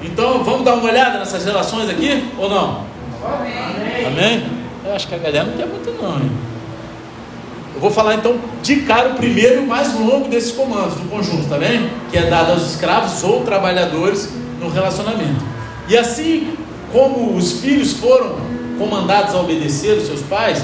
Então 0.00 0.44
vamos 0.44 0.64
dar 0.64 0.74
uma 0.74 0.88
olhada 0.88 1.18
nessas 1.18 1.44
relações 1.44 1.90
aqui 1.90 2.32
ou 2.38 2.48
não? 2.48 2.91
Amém. 3.24 4.06
Amém? 4.06 4.46
Eu 4.84 4.94
acho 4.94 5.06
que 5.06 5.14
a 5.14 5.18
galera 5.18 5.44
não 5.44 5.56
quer 5.56 5.66
muito 5.66 6.02
não. 6.02 6.16
Hein? 6.16 6.30
Eu 7.74 7.80
vou 7.80 7.90
falar 7.90 8.16
então 8.16 8.36
de 8.62 8.76
cara 8.82 9.10
o 9.10 9.14
primeiro 9.14 9.62
e 9.62 9.66
mais 9.66 9.94
longo 9.94 10.28
desses 10.28 10.52
comandos 10.52 10.94
do 10.94 11.08
conjunto, 11.08 11.48
tá 11.48 11.56
bem? 11.56 11.90
Que 12.10 12.18
é 12.18 12.28
dado 12.28 12.52
aos 12.52 12.70
escravos 12.72 13.22
ou 13.22 13.44
trabalhadores 13.44 14.28
no 14.60 14.68
relacionamento. 14.68 15.42
E 15.88 15.96
assim 15.96 16.56
como 16.92 17.34
os 17.36 17.60
filhos 17.60 17.94
foram 17.94 18.36
comandados 18.78 19.34
a 19.34 19.40
obedecer 19.40 19.96
os 19.96 20.06
seus 20.06 20.20
pais, 20.22 20.62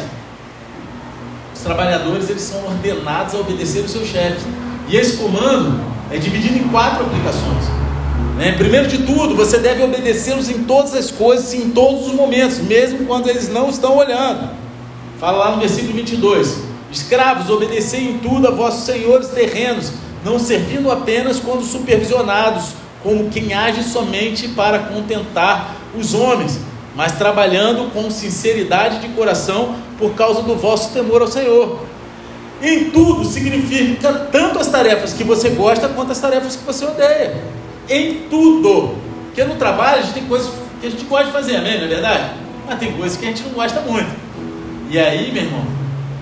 os 1.54 1.60
trabalhadores 1.60 2.28
eles 2.28 2.42
são 2.42 2.64
ordenados 2.66 3.34
a 3.34 3.38
obedecer 3.38 3.84
os 3.84 3.90
seus 3.90 4.08
chefes. 4.08 4.42
E 4.88 4.96
esse 4.96 5.16
comando 5.16 5.80
é 6.10 6.18
dividido 6.18 6.58
em 6.58 6.68
quatro 6.68 7.04
aplicações. 7.04 7.64
Né? 8.38 8.52
Primeiro 8.52 8.86
de 8.86 8.98
tudo, 8.98 9.34
você 9.34 9.58
deve 9.58 9.82
obedecê-los 9.82 10.48
em 10.48 10.62
todas 10.62 10.94
as 10.94 11.10
coisas, 11.10 11.52
em 11.52 11.70
todos 11.70 12.06
os 12.06 12.12
momentos, 12.12 12.60
mesmo 12.60 13.04
quando 13.04 13.28
eles 13.28 13.48
não 13.48 13.68
estão 13.68 13.96
olhando. 13.96 14.50
Fala 15.18 15.38
lá 15.38 15.50
no 15.50 15.60
versículo 15.60 15.92
22. 15.94 16.58
Escravos, 16.92 17.50
obedecei 17.50 18.08
em 18.08 18.18
tudo 18.18 18.46
a 18.46 18.52
vossos 18.52 18.84
senhores 18.84 19.26
terrenos, 19.28 19.90
não 20.24 20.38
servindo 20.38 20.88
apenas 20.88 21.40
quando 21.40 21.64
supervisionados, 21.64 22.74
como 23.02 23.28
quem 23.28 23.52
age 23.54 23.82
somente 23.82 24.46
para 24.46 24.78
contentar 24.78 25.74
os 25.98 26.14
homens, 26.14 26.60
mas 26.94 27.18
trabalhando 27.18 27.92
com 27.92 28.08
sinceridade 28.08 29.00
de 29.00 29.08
coração 29.08 29.74
por 29.98 30.14
causa 30.14 30.42
do 30.42 30.54
vosso 30.54 30.92
temor 30.92 31.22
ao 31.22 31.28
Senhor. 31.28 31.80
Em 32.62 32.90
tudo 32.90 33.24
significa 33.24 34.12
tanto 34.30 34.60
as 34.60 34.68
tarefas 34.68 35.12
que 35.12 35.24
você 35.24 35.50
gosta 35.50 35.88
quanto 35.88 36.12
as 36.12 36.20
tarefas 36.20 36.54
que 36.54 36.64
você 36.64 36.84
odeia. 36.84 37.58
Em 37.88 38.28
tudo. 38.28 38.96
Porque 39.26 39.44
no 39.44 39.54
trabalho 39.54 39.98
a 39.98 40.02
gente 40.02 40.14
tem 40.14 40.24
coisas 40.24 40.50
que 40.80 40.86
a 40.86 40.90
gente 40.90 41.04
gosta 41.04 41.26
de 41.26 41.32
fazer, 41.32 41.56
amém? 41.56 41.78
Não 41.78 41.84
é 41.84 41.88
verdade? 41.88 42.30
Mas 42.66 42.78
tem 42.78 42.92
coisas 42.92 43.16
que 43.16 43.24
a 43.24 43.28
gente 43.28 43.42
não 43.42 43.50
gosta 43.50 43.80
muito. 43.80 44.10
E 44.90 44.98
aí, 44.98 45.32
meu 45.32 45.42
irmão, 45.42 45.64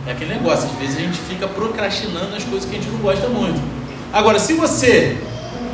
é 0.07 0.13
aquele 0.13 0.35
negócio, 0.35 0.69
às 0.69 0.79
vezes 0.79 0.97
a 0.97 1.01
gente 1.01 1.19
fica 1.19 1.49
procrastinando 1.49 2.35
as 2.37 2.45
coisas 2.45 2.69
que 2.69 2.77
a 2.77 2.79
gente 2.81 2.91
não 2.91 3.01
gosta 3.01 3.29
muito. 3.29 3.61
Agora, 4.13 4.39
se 4.39 4.55
você 4.55 5.17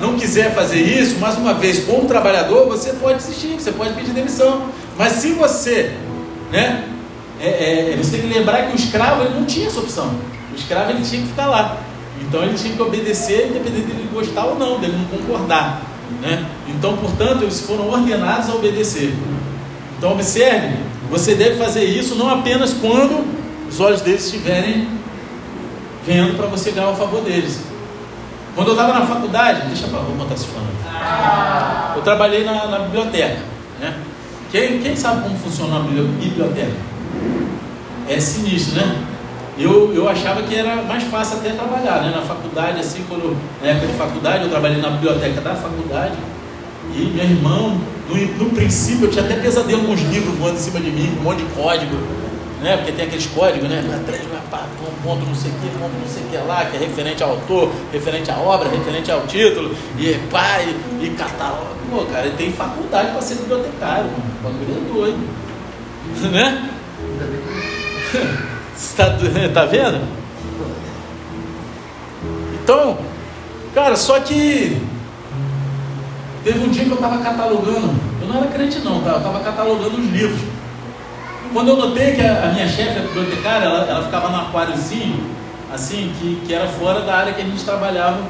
não 0.01 0.18
quiser 0.18 0.55
fazer 0.55 0.80
isso, 0.80 1.18
mais 1.18 1.36
uma 1.36 1.55
vez, 1.55 1.84
como 1.84 2.07
trabalhador, 2.07 2.66
você 2.66 2.93
pode 2.95 3.18
desistir, 3.18 3.55
você 3.55 3.72
pode 3.72 3.93
pedir 3.95 4.12
demissão. 4.12 4.68
Mas 4.99 5.12
se 5.12 5.32
você, 5.32 5.93
né, 6.51 6.88
é, 7.40 7.93
é, 7.93 7.97
você 7.97 8.18
tem 8.18 8.28
que 8.28 8.38
lembrar 8.38 8.66
que 8.66 8.72
o 8.72 8.76
escravo 8.76 9.22
ele 9.22 9.34
não 9.34 9.45
tinha 9.45 9.66
essa 9.66 9.80
opção. 9.80 10.12
O 10.53 10.55
escravo 10.55 10.90
ele 10.90 11.03
tinha 11.03 11.22
que 11.22 11.28
ficar 11.28 11.47
lá. 11.47 11.76
Então 12.23 12.43
ele 12.43 12.55
tinha 12.55 12.75
que 12.75 12.83
obedecer, 12.83 13.49
independente 13.49 13.87
dele 13.87 14.09
gostar 14.12 14.47
ou 14.47 14.59
não, 14.59 14.81
dele 14.81 14.97
não 14.97 15.18
concordar. 15.18 15.83
Né? 16.20 16.47
Então, 16.68 16.97
portanto, 16.97 17.43
eles 17.43 17.61
foram 17.61 17.89
ordenados 17.89 18.49
a 18.49 18.55
obedecer. 18.55 19.14
Então, 19.99 20.12
observe, 20.12 20.77
você 21.11 21.35
deve 21.35 21.57
fazer 21.57 21.85
isso 21.85 22.14
não 22.14 22.29
apenas 22.29 22.73
quando 22.75 23.25
os 23.68 23.81
olhos 23.81 24.01
deles 24.01 24.25
estiverem 24.25 24.89
vendo 26.07 26.37
para 26.37 26.47
você 26.47 26.70
ganhar 26.70 26.91
o 26.91 26.97
favor 26.97 27.23
deles. 27.23 27.61
Quando 28.55 28.68
eu 28.68 28.75
estava 28.75 28.93
na 28.93 29.07
faculdade, 29.07 29.66
deixa 29.68 29.87
para 29.87 30.01
vou 30.01 30.14
botar 30.14 30.35
esse 30.35 30.47
fone. 30.47 30.66
Ah. 30.87 31.95
Eu 31.97 32.03
trabalhei 32.03 32.45
na, 32.45 32.66
na 32.66 32.79
biblioteca. 32.81 33.39
Né? 33.81 33.95
Quem, 34.51 34.81
quem 34.81 34.95
sabe 34.95 35.23
como 35.23 35.39
funciona 35.39 35.79
uma 35.79 35.89
biblioteca? 35.89 36.73
É 38.09 38.20
sinistro, 38.20 38.77
né? 38.77 39.07
Eu, 39.62 39.94
eu 39.94 40.08
achava 40.08 40.42
que 40.42 40.54
era 40.54 40.76
mais 40.82 41.02
fácil 41.04 41.38
até 41.38 41.50
trabalhar, 41.50 42.02
né? 42.02 42.12
Na 42.14 42.22
faculdade, 42.22 42.80
assim, 42.80 43.04
quando, 43.08 43.36
na 43.62 43.68
época 43.68 43.86
de 43.86 43.92
faculdade, 43.94 44.44
eu 44.44 44.50
trabalhei 44.50 44.80
na 44.80 44.90
biblioteca 44.90 45.40
da 45.40 45.54
faculdade. 45.54 46.14
E 46.94 47.04
meu 47.14 47.24
irmão, 47.24 47.80
no, 48.09 48.44
no 48.44 48.51
princípio, 48.51 49.06
eu 49.06 49.10
tinha 49.10 49.24
até 49.24 49.36
pesadelo 49.36 49.84
com 49.84 49.93
os 49.93 50.01
livros 50.01 50.34
voando 50.36 50.56
em 50.56 50.60
cima 50.60 50.80
de 50.80 50.90
mim, 50.90 51.16
um 51.18 51.22
monte 51.22 51.43
de 51.43 51.51
código 51.55 51.97
né? 52.62 52.76
Porque 52.76 52.93
tem 52.93 53.06
aqueles 53.06 53.26
códigos, 53.26 53.68
né? 53.68 53.82
Ponto 55.02 55.26
não 55.26 55.34
sei 55.34 55.51
o 55.51 55.55
que, 55.55 55.68
ponto 55.78 55.93
não 55.98 56.06
sei 56.06 56.22
o 56.22 56.26
que 56.26 56.36
lá, 56.47 56.64
que 56.64 56.76
é 56.76 56.78
referente 56.78 57.22
ao 57.22 57.30
autor, 57.30 57.72
referente 57.93 58.30
à 58.30 58.39
obra, 58.39 58.68
referente 58.68 59.10
ao 59.10 59.26
título, 59.26 59.74
e 59.98 60.14
pai, 60.30 60.74
e 61.01 61.10
catálogo. 61.10 61.66
Pô, 61.90 62.05
cara, 62.05 62.26
ele 62.26 62.36
tem 62.36 62.52
faculdade 62.52 63.10
para 63.10 63.20
ser 63.20 63.34
bibliotecário. 63.34 64.06
O 64.06 64.44
bagulho 64.44 64.76
é 64.76 64.94
doido. 64.94 65.43
Né? 66.32 66.68
Está, 68.82 69.06
tá 69.54 69.64
vendo? 69.64 70.00
Então, 72.62 72.98
cara, 73.72 73.96
só 73.96 74.18
que 74.18 74.80
teve 76.42 76.59
um 76.64 76.68
dia 76.68 76.84
que 76.84 76.90
eu 76.90 76.96
estava 76.96 77.18
catalogando, 77.18 77.94
eu 78.20 78.28
não 78.28 78.38
era 78.38 78.48
crente 78.48 78.80
não, 78.80 79.00
tá? 79.00 79.12
eu 79.12 79.18
estava 79.18 79.40
catalogando 79.40 80.00
os 80.00 80.10
livros. 80.10 80.40
Quando 81.52 81.68
eu 81.68 81.76
notei 81.76 82.14
que 82.14 82.22
a, 82.22 82.44
a 82.44 82.52
minha 82.52 82.66
chefe, 82.66 82.98
a 82.98 83.02
bibliotecária, 83.02 83.66
ela, 83.66 83.84
ela 83.84 84.02
ficava 84.04 84.28
no 84.30 84.40
aquáriozinho, 84.40 85.30
assim, 85.72 86.12
que, 86.18 86.42
que 86.46 86.52
era 86.52 86.66
fora 86.66 87.02
da 87.02 87.14
área 87.14 87.32
que 87.32 87.40
a 87.40 87.44
gente 87.44 87.62
trabalhava, 87.62 88.20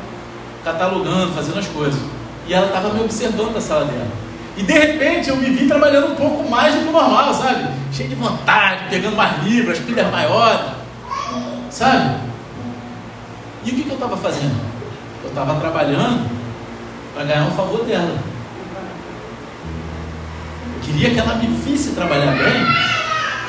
catalogando, 0.64 1.32
fazendo 1.32 1.58
as 1.58 1.66
coisas. 1.68 2.00
E 2.46 2.52
ela 2.52 2.66
estava 2.66 2.92
me 2.92 3.00
observando 3.00 3.54
da 3.54 3.60
sala 3.60 3.84
dela. 3.84 4.21
E 4.56 4.62
de 4.62 4.72
repente 4.72 5.30
eu 5.30 5.36
me 5.36 5.50
vi 5.50 5.66
trabalhando 5.66 6.12
um 6.12 6.16
pouco 6.16 6.48
mais 6.48 6.74
do 6.74 6.82
que 6.82 6.88
o 6.88 6.92
normal, 6.92 7.32
sabe? 7.32 7.68
Cheio 7.92 8.10
de 8.10 8.14
vontade, 8.14 8.84
pegando 8.90 9.16
mais 9.16 9.42
livros, 9.42 9.78
as 9.78 9.84
pilhas 9.84 10.10
maiores, 10.10 10.72
sabe? 11.70 12.16
E 13.64 13.70
o 13.70 13.74
que, 13.74 13.82
que 13.82 13.88
eu 13.90 13.94
estava 13.94 14.16
fazendo? 14.16 14.60
Eu 15.22 15.28
estava 15.30 15.58
trabalhando 15.58 16.28
para 17.14 17.24
ganhar 17.24 17.44
um 17.44 17.52
favor 17.52 17.84
dela. 17.84 18.18
Eu 20.74 20.80
queria 20.82 21.10
que 21.10 21.18
ela 21.18 21.36
me 21.36 21.46
visse 21.46 21.92
trabalhar 21.92 22.32
bem 22.32 22.66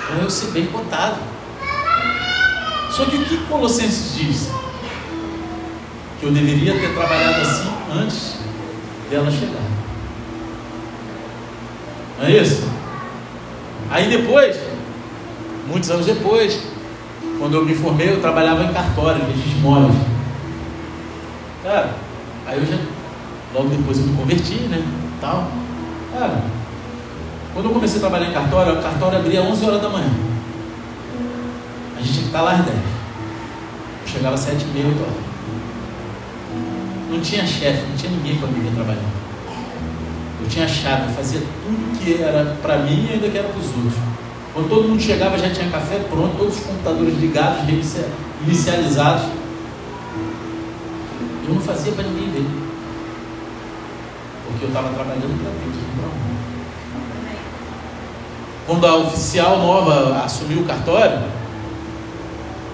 para 0.07 0.17
eu 0.21 0.29
ser 0.29 0.51
bem 0.51 0.67
cotado. 0.67 1.17
Só 2.91 3.05
que 3.05 3.17
o 3.17 3.25
que 3.25 3.37
Colossenses 3.45 4.15
diz? 4.15 4.51
Que 6.19 6.27
eu 6.27 6.31
deveria 6.31 6.79
ter 6.79 6.93
trabalhado 6.93 7.41
assim 7.41 7.69
antes 7.91 8.37
dela 9.09 9.31
chegar. 9.31 9.72
Não 12.23 12.29
é 12.29 12.37
isso? 12.37 12.65
Aí 13.91 14.07
depois, 14.07 14.57
muitos 15.67 15.91
anos 15.91 16.05
depois, 16.05 16.57
quando 17.37 17.57
eu 17.57 17.65
me 17.65 17.75
formei, 17.75 18.11
eu 18.11 18.21
trabalhava 18.21 18.63
em 18.63 18.71
cartório, 18.71 19.19
de 19.25 19.57
imóveis. 19.57 19.93
Cara, 21.65 21.89
aí 22.47 22.59
eu 22.59 22.65
já. 22.65 22.77
Logo 23.53 23.67
depois 23.67 23.99
eu 23.99 24.05
me 24.05 24.15
converti, 24.15 24.53
né? 24.69 24.81
Tal. 25.19 25.51
Cara, 26.17 26.43
quando 27.53 27.65
eu 27.65 27.71
comecei 27.71 27.97
a 27.97 27.99
trabalhar 27.99 28.29
em 28.29 28.33
cartório, 28.33 28.79
o 28.79 28.81
cartório 28.81 29.19
abria 29.19 29.41
11 29.41 29.65
horas 29.65 29.81
da 29.81 29.89
manhã. 29.89 30.09
A 31.97 31.99
gente 31.99 32.09
tinha 32.09 32.21
que 32.21 32.29
estar 32.29 32.41
lá 32.41 32.53
às 32.53 32.65
10. 32.65 32.69
Eu 32.69 34.07
chegava 34.07 34.35
às 34.35 34.39
7 34.39 34.63
e 34.63 34.67
meia, 34.67 34.87
8 34.87 35.01
horas. 35.01 35.13
Não 37.11 37.19
tinha 37.19 37.45
chefe, 37.45 37.85
não 37.85 37.97
tinha 37.97 38.11
ninguém 38.13 38.37
para 38.37 38.47
me 38.47 38.61
ver 38.61 38.73
trabalhando. 38.73 39.12
Tinha 40.53 40.67
chave, 40.67 41.07
eu 41.07 41.15
fazia 41.15 41.39
tudo 41.39 41.99
que 41.99 42.21
era 42.21 42.55
para 42.61 42.77
mim 42.77 43.07
e 43.09 43.13
ainda 43.13 43.27
que 43.27 43.35
era 43.39 43.47
para 43.47 43.59
os 43.59 43.65
outros. 43.69 43.95
Quando 44.53 44.69
todo 44.69 44.87
mundo 44.87 45.01
chegava, 45.01 45.35
já 45.35 45.49
tinha 45.49 45.67
café 45.71 45.97
pronto, 46.07 46.37
todos 46.37 46.59
os 46.59 46.63
computadores 46.63 47.17
ligados, 47.17 47.67
inicializados. 48.45 49.23
Eu 51.47 51.55
não 51.55 51.59
fazia 51.61 51.91
para 51.93 52.03
ninguém 52.03 52.29
ver. 52.29 52.45
Porque 54.45 54.65
eu 54.65 54.67
estava 54.67 54.89
trabalhando 54.89 55.41
para 55.41 55.49
Deus, 55.49 55.75
não 55.75 56.03
para. 56.03 56.23
Quando 58.67 58.85
a 58.85 58.95
oficial 59.07 59.57
nova 59.57 60.23
assumiu 60.23 60.59
o 60.59 60.65
cartório, 60.65 61.19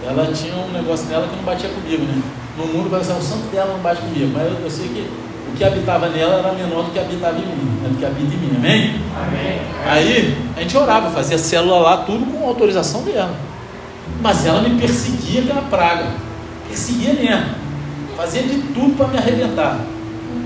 ela 0.05 0.33
tinha 0.33 0.53
um 0.53 0.73
negócio 0.73 1.05
nela 1.07 1.29
que 1.29 1.35
não 1.37 1.43
batia 1.43 1.69
comigo, 1.69 2.03
né? 2.03 2.21
No 2.57 2.65
mundo 2.65 2.89
vai 2.89 3.01
ser 3.01 3.13
o 3.13 3.21
santo 3.21 3.47
dela 3.49 3.71
não 3.71 3.79
bate 3.79 4.01
comigo, 4.01 4.31
mas 4.33 4.47
eu, 4.47 4.59
eu 4.65 4.69
sei 4.69 4.89
que 4.89 5.28
que 5.59 5.63
habitava 5.65 6.07
nela 6.07 6.35
era 6.35 6.53
menor 6.53 6.85
do 6.85 6.91
que 6.91 6.99
habitava 6.99 7.37
em 7.37 7.41
mim, 7.41 7.81
né? 7.83 7.89
do 7.89 7.97
que 7.97 8.05
habita 8.05 8.33
em 8.33 8.37
mim, 8.37 8.51
amém? 8.55 8.95
amém? 9.13 9.59
Aí 9.85 10.37
a 10.55 10.61
gente 10.61 10.77
orava, 10.77 11.09
fazia 11.09 11.37
célula 11.37 11.79
lá, 11.79 11.97
tudo 11.97 12.25
com 12.31 12.47
autorização 12.47 13.03
dela. 13.03 13.35
Mas 14.21 14.45
ela 14.45 14.61
me 14.61 14.79
perseguia 14.79 15.41
pela 15.41 15.61
praga, 15.63 16.05
perseguia 16.65 17.13
mesmo, 17.13 17.55
fazia 18.15 18.43
de 18.43 18.57
tudo 18.73 18.95
para 18.95 19.09
me 19.09 19.17
arrebentar. 19.17 19.81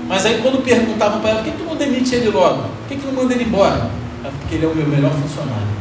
Mas 0.08 0.26
aí 0.26 0.40
quando 0.42 0.64
perguntavam 0.64 1.20
para 1.20 1.30
ela, 1.30 1.42
por 1.42 1.52
que 1.52 1.58
tu 1.58 1.64
não 1.64 1.76
demite 1.76 2.12
ele 2.16 2.30
logo? 2.30 2.62
Por 2.62 2.88
que, 2.88 2.96
que 2.96 3.06
não 3.06 3.14
manda 3.14 3.34
ele 3.34 3.44
embora? 3.44 3.88
É 4.24 4.28
porque 4.40 4.56
ele 4.56 4.64
é 4.64 4.68
o 4.68 4.74
meu 4.74 4.86
melhor 4.86 5.12
funcionário. 5.12 5.74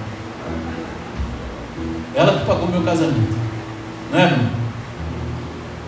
Ela 2.13 2.39
que 2.39 2.45
pagou 2.45 2.67
meu 2.67 2.83
casamento. 2.83 3.35
Não 4.11 4.19
é, 4.19 4.23
irmão? 4.25 4.62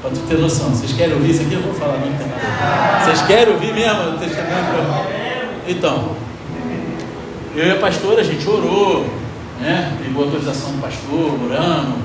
Para 0.06 0.14
tu 0.14 0.20
ter 0.28 0.38
noção. 0.38 0.70
Vocês 0.70 0.94
querem 0.94 1.16
ouvir 1.16 1.32
isso 1.32 1.42
aqui? 1.42 1.56
Eu 1.56 1.64
vou 1.64 1.74
falar 1.74 1.98
muito 1.98 2.16
tempo. 2.20 2.30
Vocês 3.04 3.24
querem 3.24 3.52
ouvir 3.52 3.74
mesmo 3.74 4.02
o? 4.04 4.20
Então, 5.68 6.16
eu 7.56 7.66
e 7.66 7.72
a 7.72 7.76
pastora, 7.78 8.22
a 8.22 8.24
gente 8.24 8.48
orou, 8.48 9.04
né? 9.60 9.98
Pegou 10.04 10.26
autorização 10.26 10.74
do 10.74 10.78
pastor, 10.80 11.40
oramos, 11.44 11.96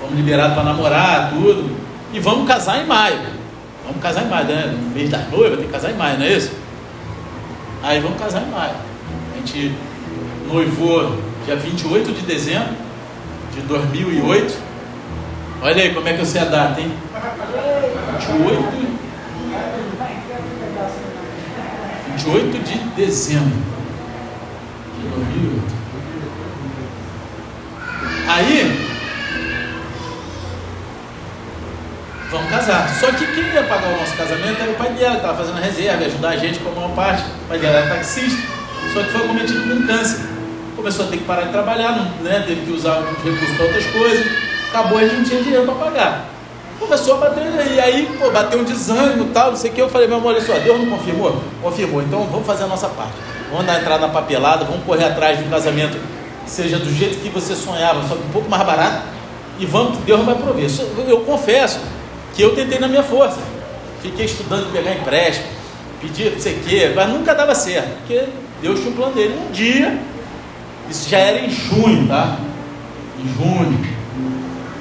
fomos 0.00 0.16
liberados 0.16 0.54
para 0.54 0.64
namorar, 0.64 1.32
tudo. 1.32 1.76
E 2.14 2.18
vamos 2.18 2.48
casar 2.48 2.82
em 2.82 2.86
maio. 2.86 3.20
Vamos 3.84 4.00
casar 4.00 4.24
em 4.24 4.30
maio, 4.30 4.46
né? 4.46 4.74
No 4.80 4.94
mês 4.94 5.10
das 5.10 5.30
noivas, 5.30 5.58
tem 5.58 5.66
que 5.66 5.72
casar 5.72 5.90
em 5.90 5.96
maio, 5.96 6.18
não 6.18 6.24
é 6.24 6.32
isso? 6.32 6.52
Aí 7.82 8.00
vamos 8.00 8.18
casar 8.18 8.40
em 8.40 8.50
maio. 8.50 8.72
A 9.34 9.36
gente 9.36 9.74
noivou 10.50 11.14
dia 11.44 11.56
28 11.56 12.10
de 12.10 12.22
dezembro 12.22 12.72
de 13.54 13.60
2008. 13.60 14.69
Olha 15.62 15.82
aí 15.82 15.94
como 15.94 16.08
é 16.08 16.14
que 16.14 16.20
eu 16.20 16.26
sei 16.26 16.40
a 16.40 16.44
data, 16.46 16.80
hein? 16.80 16.92
28, 18.18 18.90
28 22.16 22.58
de 22.64 22.78
dezembro 22.96 23.58
de 24.98 25.08
2008. 25.08 25.80
Aí, 28.26 28.88
vamos 32.30 32.50
casar. 32.50 32.88
Só 32.98 33.12
que 33.12 33.26
quem 33.26 33.44
ia 33.52 33.62
pagar 33.64 33.88
o 33.88 33.98
nosso 33.98 34.16
casamento 34.16 34.62
era 34.62 34.70
o 34.70 34.74
pai 34.74 34.90
dela, 34.94 35.16
estava 35.16 35.38
fazendo 35.38 35.60
reserva, 35.60 36.04
ajudar 36.06 36.30
a 36.30 36.36
gente 36.36 36.58
com 36.60 36.70
a 36.70 36.72
maior 36.72 36.94
parte. 36.94 37.22
O 37.22 37.48
pai 37.48 37.58
dela 37.58 37.78
era 37.80 37.96
taxista, 37.96 38.40
só 38.94 39.02
que 39.02 39.10
foi 39.10 39.26
cometido 39.28 39.62
com 39.62 39.86
câncer 39.86 40.40
começou 40.80 41.04
a 41.04 41.08
ter 41.08 41.18
que 41.18 41.24
parar 41.24 41.42
de 41.42 41.52
trabalhar, 41.52 41.92
né, 42.22 42.42
teve 42.46 42.62
que 42.62 42.72
usar 42.72 43.00
os 43.00 43.22
recursos 43.22 43.54
para 43.54 43.66
outras 43.66 43.86
coisas, 43.86 44.26
acabou 44.70 44.98
a 44.98 45.06
gente 45.06 45.28
tinha 45.28 45.42
dinheiro 45.42 45.64
para 45.66 45.74
pagar. 45.74 46.30
Começou 46.78 47.16
a 47.16 47.18
bater, 47.18 47.42
e 47.72 47.78
aí, 47.78 48.08
pô, 48.18 48.30
bateu 48.30 48.60
um 48.60 48.64
desânimo 48.64 49.24
e 49.24 49.28
tal, 49.28 49.50
não 49.50 49.56
sei 49.56 49.70
o 49.70 49.74
que. 49.74 49.82
Eu 49.82 49.90
falei, 49.90 50.08
meu 50.08 50.16
amor, 50.16 50.32
olha 50.34 50.40
só, 50.40 50.54
Deus 50.58 50.78
não 50.78 50.96
confirmou? 50.96 51.36
Confirmou, 51.60 52.00
então 52.00 52.24
vamos 52.24 52.46
fazer 52.46 52.64
a 52.64 52.66
nossa 52.66 52.88
parte. 52.88 53.12
Vamos 53.50 53.66
dar 53.66 53.80
entrada 53.80 54.06
na 54.06 54.12
papelada, 54.12 54.64
vamos 54.64 54.84
correr 54.84 55.04
atrás 55.04 55.38
de 55.38 55.44
um 55.44 55.50
casamento 55.50 55.98
que 56.44 56.50
seja 56.50 56.78
do 56.78 56.90
jeito 56.90 57.18
que 57.18 57.28
você 57.28 57.54
sonhava, 57.54 58.00
só 58.08 58.14
que 58.14 58.22
um 58.22 58.30
pouco 58.30 58.48
mais 58.48 58.62
barato, 58.64 59.02
e 59.58 59.66
vamos, 59.66 59.98
Deus 59.98 60.24
vai 60.24 60.34
prover. 60.34 60.70
Eu 61.06 61.20
confesso 61.20 61.80
que 62.34 62.40
eu 62.40 62.54
tentei 62.54 62.78
na 62.78 62.88
minha 62.88 63.02
força. 63.02 63.38
Fiquei 64.00 64.24
estudando 64.24 64.72
pegar 64.72 64.94
empréstimo, 64.94 65.48
pedir 66.00 66.32
não 66.32 66.40
sei 66.40 66.54
o 66.54 66.60
quê, 66.60 66.92
mas 66.96 67.08
nunca 67.10 67.34
dava 67.34 67.54
certo, 67.54 67.90
porque 67.98 68.24
Deus 68.62 68.80
tinha 68.80 68.90
um 68.90 68.94
plano 68.94 69.12
dele. 69.12 69.38
Um 69.46 69.52
dia, 69.52 69.98
isso 70.88 71.10
já 71.10 71.18
era 71.18 71.40
em 71.40 71.50
junho, 71.50 72.08
tá? 72.08 72.38
Em 73.18 73.28
junho. 73.34 73.99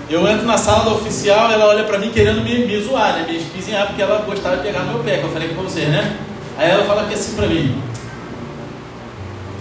Eu 0.10 0.28
entro 0.28 0.46
na 0.46 0.58
sala 0.58 0.86
da 0.86 0.92
oficial, 0.92 1.52
ela 1.52 1.68
olha 1.68 1.84
para 1.84 2.00
mim 2.00 2.10
querendo 2.10 2.42
me, 2.42 2.66
me 2.66 2.82
zoar, 2.82 3.14
né? 3.14 3.26
Me 3.28 3.38
espizinhar, 3.38 3.88
porque 3.88 4.02
ela 4.02 4.24
gostava 4.26 4.58
de 4.58 4.64
pegar 4.64 4.82
meu 4.82 5.04
pé, 5.04 5.18
que 5.18 5.24
eu 5.24 5.30
falei 5.30 5.50
com 5.50 5.62
você, 5.62 5.86
né? 5.86 6.18
Aí 6.58 6.70
ela 6.72 6.84
fala 6.86 7.08
que 7.08 7.14
assim 7.14 7.36
para 7.36 7.48
mim: 7.48 7.82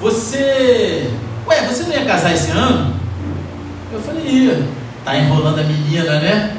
Você. 0.01 1.11
Ué, 1.47 1.67
você 1.67 1.83
não 1.83 1.93
ia 1.93 2.05
casar 2.05 2.33
esse 2.33 2.51
ano? 2.51 2.95
Eu 3.93 4.01
falei: 4.01 4.25
Ia. 4.25 4.67
Tá 5.05 5.17
enrolando 5.17 5.61
a 5.61 5.65
menina, 5.65 6.19
né? 6.19 6.57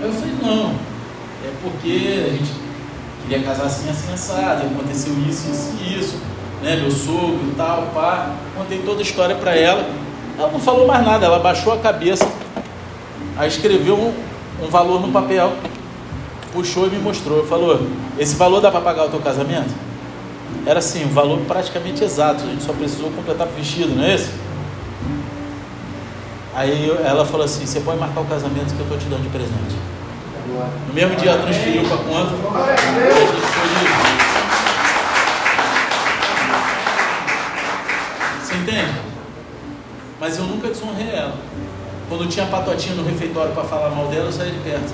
Eu 0.00 0.12
falei: 0.12 0.34
Não. 0.40 0.70
É 1.44 1.50
porque 1.62 2.26
a 2.26 2.30
gente 2.30 2.52
queria 3.22 3.44
casar 3.44 3.66
assim, 3.66 3.90
assim, 3.90 4.12
assado. 4.12 4.66
Aconteceu 4.66 5.12
isso, 5.28 5.50
isso 5.50 5.74
e 5.82 5.98
isso 5.98 6.28
né, 6.62 6.76
meu 6.76 6.90
sogro 6.90 7.40
e 7.48 7.54
tal, 7.56 7.88
pá. 7.94 8.34
Contei 8.56 8.78
toda 8.78 9.00
a 9.00 9.02
história 9.02 9.36
para 9.36 9.54
ela. 9.54 9.88
Ela 10.38 10.50
não 10.50 10.60
falou 10.60 10.86
mais 10.86 11.04
nada, 11.04 11.26
ela 11.26 11.38
baixou 11.38 11.72
a 11.72 11.78
cabeça, 11.78 12.26
aí 13.38 13.48
escreveu 13.48 13.96
um, 13.96 14.12
um 14.64 14.68
valor 14.68 15.00
no 15.00 15.10
papel, 15.10 15.52
puxou 16.52 16.86
e 16.86 16.90
me 16.90 16.98
mostrou. 16.98 17.46
Falou: 17.46 17.80
Esse 18.18 18.34
valor 18.34 18.60
dá 18.60 18.70
para 18.70 18.80
pagar 18.80 19.06
o 19.06 19.08
teu 19.08 19.20
casamento? 19.20 19.72
Era 20.66 20.80
assim, 20.80 21.04
um 21.04 21.10
valor 21.10 21.38
praticamente 21.46 22.02
exato, 22.04 22.42
a 22.42 22.46
gente 22.46 22.64
só 22.64 22.72
precisou 22.72 23.10
completar 23.10 23.46
o 23.46 23.50
vestido, 23.50 23.94
não 23.94 24.04
é 24.04 24.14
esse? 24.14 24.30
Aí 26.54 26.90
ela 27.04 27.24
falou 27.24 27.46
assim: 27.46 27.64
Você 27.64 27.80
pode 27.80 27.98
marcar 27.98 28.20
o 28.20 28.26
casamento 28.26 28.74
que 28.74 28.80
eu 28.80 28.84
estou 28.84 28.98
te 28.98 29.06
dando 29.06 29.22
de 29.22 29.28
presente. 29.28 29.76
No 30.88 30.94
mesmo 30.94 31.14
dia 31.16 31.30
ela 31.30 31.42
transferiu 31.42 31.84
para 31.84 31.98
conta. 31.98 32.30
Foi 38.48 38.58
Entende? 38.68 39.00
Mas 40.20 40.36
eu 40.36 40.44
nunca 40.44 40.68
desonrei 40.68 41.08
ela. 41.10 41.38
Quando 42.08 42.26
tinha 42.28 42.46
patotinha 42.46 42.94
no 42.94 43.04
refeitório 43.04 43.52
para 43.52 43.64
falar 43.64 43.90
mal 43.90 44.06
dela, 44.06 44.26
eu 44.26 44.32
saía 44.32 44.52
de 44.52 44.58
perto. 44.60 44.92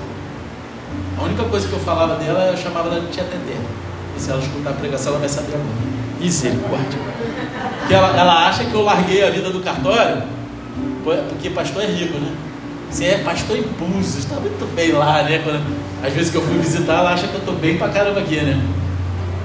A 1.17 1.23
única 1.23 1.43
coisa 1.43 1.67
que 1.67 1.73
eu 1.73 1.79
falava 1.79 2.15
dela, 2.15 2.51
eu 2.51 2.57
chamava 2.57 2.89
ela 2.89 2.99
de 2.99 3.07
tia 3.07 3.23
Teté. 3.23 3.57
E 4.17 4.19
se 4.19 4.29
ela 4.29 4.41
escutar 4.41 4.71
a 4.71 4.73
pregação, 4.73 5.13
ela 5.13 5.19
vai 5.19 5.29
saber 5.29 5.53
agora. 5.53 5.95
Misericórdia. 6.19 6.99
Porque 7.79 7.93
ela, 7.93 8.17
ela 8.17 8.47
acha 8.47 8.65
que 8.65 8.73
eu 8.73 8.81
larguei 8.81 9.25
a 9.25 9.29
vida 9.29 9.49
do 9.49 9.61
cartório, 9.61 10.23
porque 11.29 11.49
pastor 11.49 11.83
é 11.83 11.87
rico, 11.87 12.17
né? 12.17 12.33
Você 12.89 13.05
é 13.05 13.17
pastor 13.19 13.57
em 13.57 13.63
Búzios, 13.63 14.19
está 14.19 14.35
muito 14.35 14.75
bem 14.75 14.91
lá, 14.91 15.23
né? 15.23 15.39
Quando, 15.43 15.61
às 16.03 16.13
vezes 16.13 16.31
que 16.31 16.37
eu 16.37 16.41
fui 16.41 16.57
visitar, 16.57 16.99
ela 16.99 17.13
acha 17.13 17.27
que 17.27 17.33
eu 17.33 17.39
estou 17.39 17.55
bem 17.55 17.77
pra 17.77 17.89
caramba 17.89 18.19
aqui, 18.19 18.35
né? 18.37 18.61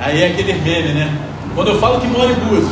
Aí 0.01 0.23
é 0.23 0.29
aquele 0.29 0.55
meme, 0.55 0.93
né? 0.95 1.19
Quando 1.55 1.69
eu 1.69 1.79
falo 1.79 2.01
que 2.01 2.07
moro 2.07 2.31
em 2.31 2.35
Búzios, 2.35 2.71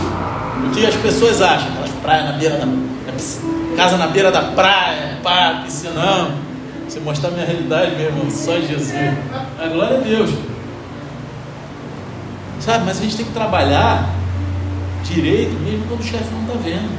o 0.66 0.70
que 0.72 0.86
as 0.86 0.94
pessoas 0.96 1.42
acham? 1.42 1.68
Aquelas 1.72 1.90
praias 2.02 2.24
na 2.26 2.32
beira 2.32 2.56
da, 2.56 2.64
da 2.64 3.12
casa 3.78 3.96
na 3.96 4.09
beira 4.09 4.32
da 4.32 4.42
praia, 4.42 5.18
pá, 5.22 5.62
piscinão. 5.64 6.32
Você 6.88 6.98
mostrar 6.98 7.30
minha 7.30 7.46
realidade, 7.46 7.94
meu 7.94 8.06
irmão, 8.06 8.28
só 8.28 8.59
Jesus. 8.59 8.92
A 9.56 9.68
glória 9.68 9.98
a 9.98 10.00
Deus. 10.00 10.30
Sabe, 12.59 12.84
mas 12.86 12.98
a 12.98 13.02
gente 13.02 13.16
tem 13.16 13.26
que 13.26 13.32
trabalhar 13.32 14.12
direito 15.05 15.52
mesmo 15.60 15.84
quando 15.86 16.00
o 16.00 16.02
chefe 16.02 16.24
não 16.32 16.40
está 16.40 16.55
vendo. 16.55 16.90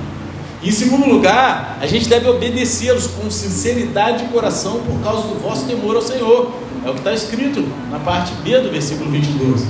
Em 0.64 0.72
segundo 0.72 1.06
lugar, 1.06 1.78
a 1.82 1.86
gente 1.86 2.08
deve 2.08 2.30
obedecê-los 2.30 3.08
com 3.08 3.30
sinceridade 3.30 4.24
de 4.24 4.32
coração 4.32 4.80
por 4.80 5.04
causa 5.04 5.28
do 5.28 5.38
vosso 5.38 5.66
temor 5.66 5.98
ao 5.98 6.02
Senhor. 6.02 6.50
É 6.86 6.90
o 6.90 6.94
que 6.94 7.00
está 7.00 7.12
escrito 7.12 7.62
na 7.92 8.00
parte 8.00 8.32
B 8.42 8.58
do 8.58 8.72
versículo 8.72 9.12
22. 9.12 9.66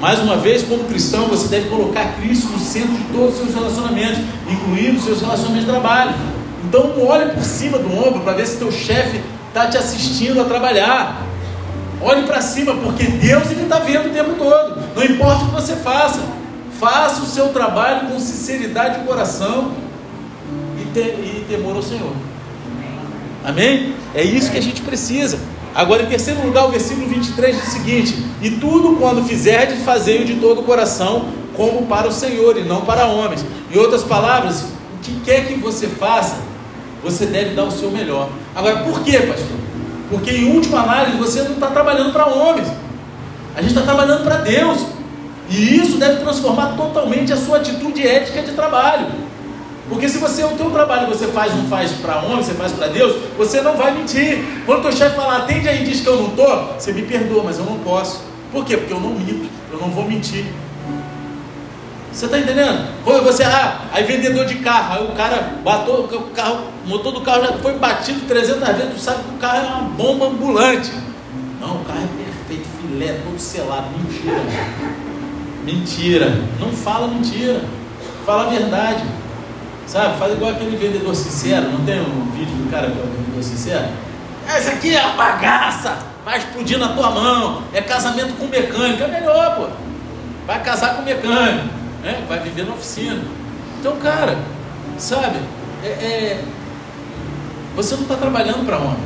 Mais 0.00 0.20
uma 0.20 0.38
vez, 0.38 0.62
como 0.62 0.84
cristão, 0.84 1.26
você 1.26 1.48
deve 1.48 1.68
colocar 1.68 2.16
Cristo 2.16 2.48
no 2.48 2.58
centro 2.58 2.94
de 2.94 3.04
todos 3.12 3.34
os 3.34 3.40
seus 3.40 3.54
relacionamentos, 3.54 4.20
incluindo 4.48 4.98
seus 5.02 5.20
relacionamentos 5.20 5.66
de 5.66 5.70
trabalho. 5.70 6.14
Então, 6.68 6.92
olhe 7.06 7.30
por 7.32 7.44
cima 7.44 7.78
do 7.78 7.92
ombro 7.92 8.20
para 8.20 8.32
ver 8.32 8.46
se 8.46 8.56
teu 8.56 8.72
chefe 8.72 9.20
está 9.48 9.68
te 9.68 9.78
assistindo 9.78 10.40
a 10.40 10.44
trabalhar. 10.44 11.22
Olhe 12.00 12.26
para 12.26 12.40
cima, 12.40 12.74
porque 12.74 13.04
Deus 13.04 13.50
ele 13.50 13.62
está 13.62 13.78
vendo 13.78 14.08
o 14.08 14.12
tempo 14.12 14.34
todo. 14.34 14.82
Não 14.94 15.04
importa 15.04 15.44
o 15.44 15.48
que 15.48 15.54
você 15.54 15.76
faça, 15.76 16.20
faça 16.78 17.22
o 17.22 17.26
seu 17.26 17.48
trabalho 17.48 18.08
com 18.08 18.18
sinceridade 18.18 19.00
de 19.00 19.06
coração 19.06 19.72
e, 20.78 20.84
te, 20.92 21.00
e 21.00 21.46
temor 21.48 21.76
ao 21.76 21.82
Senhor. 21.82 22.12
Amém? 23.44 23.94
É 24.14 24.22
isso 24.22 24.50
que 24.50 24.58
a 24.58 24.62
gente 24.62 24.82
precisa. 24.82 25.38
Agora, 25.74 26.02
em 26.02 26.06
terceiro 26.06 26.42
lugar, 26.42 26.66
o 26.66 26.70
versículo 26.70 27.06
23 27.06 27.56
diz 27.56 27.68
o 27.68 27.70
seguinte: 27.70 28.18
E 28.42 28.50
tudo 28.50 28.96
quando 28.96 29.22
fizerdes, 29.24 29.82
fazei-o 29.84 30.24
de 30.24 30.34
todo 30.36 30.62
o 30.62 30.64
coração, 30.64 31.28
como 31.54 31.86
para 31.86 32.08
o 32.08 32.12
Senhor 32.12 32.58
e 32.58 32.64
não 32.64 32.80
para 32.80 33.06
homens. 33.06 33.44
Em 33.72 33.78
outras 33.78 34.02
palavras, 34.02 34.62
o 34.62 34.98
que 35.02 35.20
quer 35.20 35.46
que 35.46 35.54
você 35.54 35.86
faça, 35.86 36.36
você 37.06 37.26
deve 37.26 37.54
dar 37.54 37.64
o 37.64 37.70
seu 37.70 37.90
melhor. 37.90 38.28
Agora, 38.54 38.78
por 38.78 39.00
quê, 39.02 39.18
pastor? 39.20 39.56
Porque 40.10 40.30
em 40.30 40.52
última 40.54 40.80
análise 40.80 41.16
você 41.16 41.42
não 41.42 41.52
está 41.52 41.68
trabalhando 41.68 42.12
para 42.12 42.26
homens, 42.26 42.68
a 43.54 43.60
gente 43.60 43.70
está 43.70 43.82
trabalhando 43.82 44.24
para 44.24 44.36
Deus. 44.38 44.86
E 45.48 45.76
isso 45.76 45.96
deve 45.96 46.20
transformar 46.20 46.76
totalmente 46.76 47.32
a 47.32 47.36
sua 47.36 47.58
atitude 47.58 48.04
ética 48.04 48.42
de 48.42 48.52
trabalho. 48.52 49.06
Porque 49.88 50.08
se 50.08 50.18
você 50.18 50.42
o 50.42 50.48
teu 50.56 50.70
trabalho 50.70 51.06
você 51.06 51.28
faz 51.28 51.54
não 51.54 51.66
faz 51.66 51.92
para 51.92 52.16
homem, 52.22 52.42
você 52.42 52.54
faz 52.54 52.72
para 52.72 52.88
Deus, 52.88 53.16
você 53.38 53.60
não 53.60 53.76
vai 53.76 53.92
mentir. 53.92 54.44
Quando 54.66 54.80
o 54.80 54.82
teu 54.82 54.92
chefe 54.92 55.14
falar, 55.14 55.36
atende 55.38 55.68
aí 55.68 55.82
e 55.82 55.86
diz 55.86 56.00
que 56.00 56.08
eu 56.08 56.16
não 56.16 56.28
estou, 56.30 56.74
você 56.76 56.92
me 56.92 57.02
perdoa, 57.02 57.44
mas 57.44 57.58
eu 57.58 57.64
não 57.64 57.78
posso. 57.78 58.22
Por 58.50 58.64
quê? 58.64 58.76
Porque 58.76 58.92
eu 58.92 59.00
não 59.00 59.10
minto, 59.10 59.48
eu 59.72 59.78
não 59.78 59.88
vou 59.90 60.04
mentir. 60.04 60.44
Você 62.16 62.24
está 62.24 62.38
entendendo? 62.38 62.88
Quando 63.04 63.24
você, 63.24 63.42
ah, 63.42 63.82
aí 63.92 64.02
vendedor 64.04 64.46
de 64.46 64.54
carro, 64.54 64.94
aí 64.94 65.04
o 65.04 65.12
cara 65.12 65.52
bateu 65.62 65.96
o 65.96 66.30
carro, 66.34 66.60
motor 66.86 67.12
do 67.12 67.20
carro 67.20 67.42
já 67.42 67.52
foi 67.58 67.74
batido 67.74 68.26
300 68.26 68.66
vezes, 68.68 68.94
tu 68.94 68.98
sabe 68.98 69.22
que 69.22 69.34
o 69.34 69.38
carro 69.38 69.58
é 69.58 69.68
uma 69.68 69.82
bomba 69.82 70.28
ambulante. 70.28 70.90
Não, 71.60 71.82
o 71.82 71.84
carro 71.84 72.00
é 72.04 72.24
perfeito, 72.24 72.66
filé, 72.80 73.20
todo 73.22 73.38
selado, 73.38 73.88
mentira. 73.98 74.40
Mentira. 75.62 76.42
Não 76.58 76.72
fala 76.72 77.06
mentira. 77.06 77.60
Fala 78.24 78.46
a 78.46 78.48
verdade. 78.48 79.04
Sabe? 79.86 80.18
Faz 80.18 80.32
igual 80.32 80.52
aquele 80.52 80.74
vendedor 80.74 81.14
sincero. 81.14 81.68
Não 81.70 81.84
tem 81.84 82.00
um 82.00 82.30
vídeo 82.30 82.56
do 82.56 82.70
cara 82.70 82.90
que 82.90 82.98
é 82.98 83.02
o 83.02 83.06
vendedor 83.08 83.42
sincero? 83.42 83.88
Essa 84.48 84.70
aqui 84.70 84.96
é 84.96 85.00
a 85.02 85.10
bagaça. 85.10 85.98
Vai 86.24 86.38
explodir 86.38 86.78
na 86.78 86.88
tua 86.94 87.10
mão. 87.10 87.62
É 87.74 87.82
casamento 87.82 88.38
com 88.38 88.46
mecânico. 88.46 89.02
É 89.02 89.08
melhor, 89.08 89.56
pô. 89.56 89.66
Vai 90.46 90.62
casar 90.62 90.96
com 90.96 91.02
mecânico 91.02 91.84
né? 92.06 92.24
vai 92.28 92.38
viver 92.38 92.64
na 92.64 92.74
oficina. 92.74 93.20
Então, 93.80 93.96
cara, 93.96 94.38
sabe, 94.96 95.38
é, 95.82 95.88
é, 95.88 96.44
você 97.74 97.96
não 97.96 98.02
está 98.02 98.14
trabalhando 98.14 98.64
para 98.64 98.78
homem. 98.78 99.02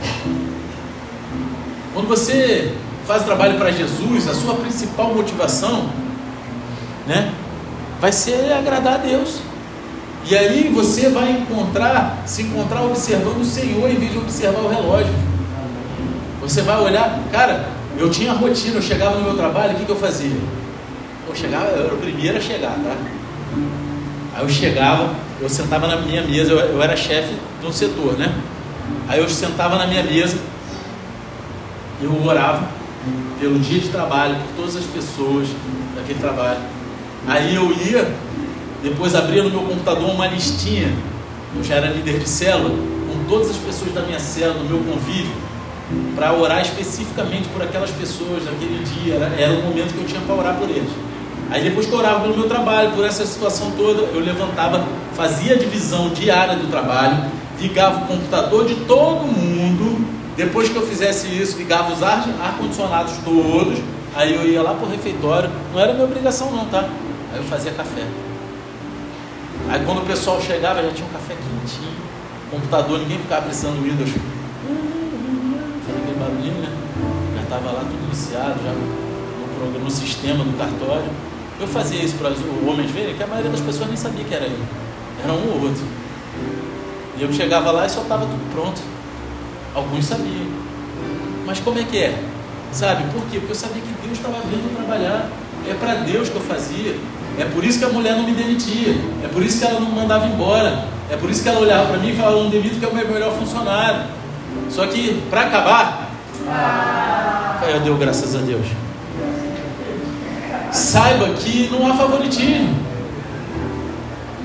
Quando 1.95 2.07
você 2.07 2.75
faz 3.07 3.25
trabalho 3.25 3.57
para 3.57 3.71
Jesus, 3.71 4.29
a 4.29 4.35
sua 4.35 4.55
principal 4.55 5.15
motivação, 5.15 5.89
né, 7.07 7.33
vai 7.99 8.13
ser 8.13 8.53
agradar 8.53 8.95
a 8.95 8.99
Deus. 8.99 9.41
E 10.27 10.37
aí 10.37 10.71
você 10.73 11.09
vai 11.09 11.31
encontrar, 11.33 12.23
se 12.27 12.43
encontrar 12.43 12.83
observando 12.83 13.41
o 13.41 13.45
Senhor 13.45 13.91
em 13.91 13.95
vez 13.95 14.13
de 14.13 14.19
observar 14.19 14.61
o 14.61 14.69
relógio. 14.69 15.15
Você 16.43 16.61
vai 16.61 16.79
olhar, 16.79 17.19
cara, 17.33 17.67
eu 17.97 18.11
tinha 18.11 18.33
rotina, 18.33 18.77
eu 18.77 18.83
chegava 18.83 19.17
no 19.17 19.25
meu 19.25 19.37
trabalho, 19.37 19.73
o 19.73 19.77
que, 19.77 19.87
que 19.87 19.91
eu 19.91 19.97
fazia? 19.97 20.37
Eu 21.31 21.37
chegava, 21.37 21.67
eu 21.67 21.85
era 21.85 21.95
o 21.95 21.99
primeiro 21.99 22.39
a 22.39 22.41
chegar, 22.41 22.73
tá? 22.73 22.97
Aí 24.35 24.43
eu 24.43 24.49
chegava, 24.49 25.15
eu 25.41 25.49
sentava 25.49 25.87
na 25.87 25.97
minha 25.99 26.23
mesa, 26.23 26.51
eu, 26.51 26.59
eu 26.59 26.83
era 26.83 26.97
chefe 26.97 27.37
de 27.61 27.67
um 27.67 27.73
setor, 27.73 28.19
né? 28.19 28.35
Aí 29.09 29.21
eu 29.21 29.29
sentava 29.29 29.77
na 29.77 29.87
minha 29.87 30.03
mesa, 30.03 30.37
eu 32.03 32.27
orava 32.27 32.69
pelo 33.39 33.61
dia 33.61 33.79
de 33.79 33.91
trabalho, 33.91 34.35
por 34.35 34.57
todas 34.57 34.75
as 34.75 34.85
pessoas 34.87 35.47
daquele 35.95 36.19
trabalho. 36.19 36.59
Aí 37.29 37.55
eu 37.55 37.71
ia, 37.75 38.13
depois 38.83 39.15
abria 39.15 39.45
no 39.45 39.51
meu 39.51 39.63
computador 39.63 40.11
uma 40.11 40.27
listinha, 40.27 40.93
eu 41.55 41.63
já 41.63 41.77
era 41.77 41.87
líder 41.91 42.19
de 42.19 42.29
célula, 42.29 42.71
com 42.71 43.25
todas 43.29 43.51
as 43.51 43.57
pessoas 43.57 43.93
da 43.95 44.03
minha 44.03 44.19
célula, 44.19 44.59
do 44.59 44.65
meu 44.65 44.79
convívio, 44.79 45.37
para 46.17 46.33
orar 46.33 46.61
especificamente 46.61 47.49
por 47.51 47.63
aquelas 47.63 47.91
pessoas 47.91 48.45
naquele 48.45 48.83
dia. 48.85 49.15
Era, 49.15 49.27
era 49.41 49.53
o 49.53 49.63
momento 49.63 49.95
que 49.95 50.01
eu 50.01 50.07
tinha 50.07 50.21
para 50.23 50.35
orar 50.35 50.57
por 50.57 50.69
eles. 50.69 50.91
Aí 51.51 51.65
depois 51.65 51.87
que 51.87 51.93
eu 51.93 51.99
orava 51.99 52.21
pelo 52.21 52.37
meu 52.37 52.49
trabalho, 52.49 52.93
por 52.93 53.05
essa 53.05 53.27
situação 53.27 53.73
toda, 53.73 54.03
eu 54.03 54.21
levantava, 54.21 54.87
fazia 55.15 55.55
a 55.55 55.59
divisão 55.59 56.11
diária 56.11 56.55
do 56.55 56.71
trabalho, 56.71 57.25
ligava 57.61 58.05
o 58.05 58.07
computador 58.07 58.67
de 58.67 58.77
todo 58.87 59.27
mundo. 59.27 60.07
Depois 60.37 60.69
que 60.69 60.77
eu 60.77 60.87
fizesse 60.87 61.27
isso, 61.27 61.59
ligava 61.59 61.93
os 61.93 62.03
ar-condicionados 62.03 63.15
todos. 63.25 63.79
Aí 64.15 64.35
eu 64.35 64.47
ia 64.47 64.63
lá 64.63 64.75
pro 64.75 64.89
refeitório. 64.89 65.51
Não 65.73 65.81
era 65.81 65.93
minha 65.93 66.05
obrigação 66.05 66.53
não, 66.53 66.67
tá? 66.67 66.89
Aí 67.33 67.39
eu 67.39 67.45
fazia 67.45 67.73
café. 67.73 68.07
Aí 69.69 69.85
quando 69.85 69.99
o 69.99 70.07
pessoal 70.07 70.41
chegava, 70.41 70.83
já 70.83 70.91
tinha 70.93 71.07
um 71.07 71.13
café 71.13 71.35
quentinho. 71.35 71.93
Computador, 72.51 73.01
ninguém 73.01 73.19
ficava 73.19 73.43
precisando 73.43 73.77
do 73.77 73.83
Windows. 73.83 74.11
Aquele 75.89 76.19
barulhinho, 76.19 76.63
né? 76.63 76.69
Já 77.37 77.43
estava 77.43 77.73
lá 77.73 77.81
tudo 77.81 78.05
iniciado, 78.07 78.55
já 78.65 78.73
no, 78.73 79.79
no 79.81 79.91
sistema 79.91 80.45
do 80.45 80.57
cartório. 80.57 81.30
Eu 81.61 81.69
fazia 81.69 82.03
isso 82.03 82.17
para 82.17 82.31
os 82.31 82.39
homens 82.67 82.91
verem 82.91 83.15
que 83.15 83.23
a 83.23 83.27
maioria 83.27 83.51
das 83.51 83.61
pessoas 83.61 83.89
nem 83.89 83.97
sabia 83.97 84.25
que 84.25 84.35
era 84.35 84.47
eu. 84.47 84.59
Era 85.23 85.33
um 85.35 85.53
ou 85.53 85.69
outro. 85.69 85.83
E 87.19 87.23
eu 87.23 87.31
chegava 87.35 87.71
lá 87.71 87.85
e 87.85 87.91
só 87.91 88.01
estava 88.01 88.25
tudo 88.25 88.55
pronto. 88.55 88.81
Alguns 89.75 90.07
sabiam. 90.07 90.47
Mas 91.45 91.61
como 91.61 91.79
é 91.79 91.85
que 91.85 91.99
é? 91.99 92.19
Sabe? 92.73 93.05
Por 93.13 93.23
quê? 93.27 93.39
Porque 93.39 93.53
eu 93.53 93.57
sabia 93.57 93.83
que 93.83 93.93
Deus 94.03 94.17
estava 94.17 94.39
vendo 94.41 94.75
trabalhar. 94.75 95.29
É 95.69 95.75
para 95.75 95.97
Deus 95.97 96.31
que 96.31 96.37
eu 96.37 96.41
fazia. 96.41 96.97
É 97.39 97.45
por 97.45 97.63
isso 97.63 97.79
que 97.79 97.85
a 97.85 97.91
mulher 97.91 98.17
não 98.17 98.25
me 98.25 98.33
demitia. 98.33 98.97
É 99.23 99.29
por 99.29 99.43
isso 99.43 99.59
que 99.59 99.67
ela 99.67 99.81
não 99.81 99.91
me 99.91 99.97
mandava 99.97 100.27
embora. 100.27 100.89
É 101.11 101.17
por 101.17 101.29
isso 101.29 101.43
que 101.43 101.49
ela 101.51 101.61
olhava 101.61 101.89
para 101.89 101.99
mim 101.99 102.09
e 102.09 102.17
falava: 102.17 102.37
não 102.43 102.49
demito 102.49 102.79
que 102.79 102.85
é 102.87 102.89
o 102.89 102.95
meu 102.95 103.07
melhor 103.07 103.35
funcionário. 103.35 104.05
Só 104.71 104.87
que, 104.87 105.23
para 105.29 105.43
acabar, 105.43 106.11
ah. 106.49 107.61
eu 107.69 107.81
deu 107.81 107.99
graças 107.99 108.35
a 108.35 108.39
Deus 108.39 108.67
saiba 110.73 111.29
que 111.31 111.69
não 111.71 111.91
há 111.91 111.95
favoritismo. 111.95 112.75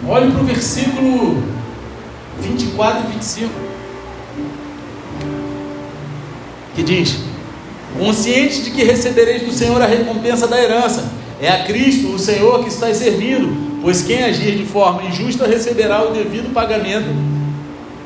Olhe 0.08 0.32
para 0.32 0.42
o 0.42 0.46
versículo 0.46 1.44
24 2.40 3.04
e 3.04 3.14
25. 3.14 3.52
Que 6.76 6.84
diz: 6.84 7.18
Consciente 7.98 8.62
de 8.62 8.72
que 8.72 8.84
recebereis 8.84 9.44
do 9.44 9.52
Senhor 9.52 9.82
a 9.82 9.86
recompensa 9.86 10.48
da 10.48 10.62
herança, 10.62 11.10
é 11.42 11.50
a 11.50 11.64
Cristo, 11.64 12.10
o 12.14 12.20
Senhor, 12.20 12.62
que 12.64 12.70
está 12.70 12.94
servindo, 12.94 13.82
pois 13.82 14.02
quem 14.02 14.24
agir 14.24 14.58
de 14.58 14.66
forma 14.66 15.04
injusta 15.04 15.48
receberá 15.48 16.04
o 16.04 16.12
devido 16.12 16.54
pagamento 16.54 17.08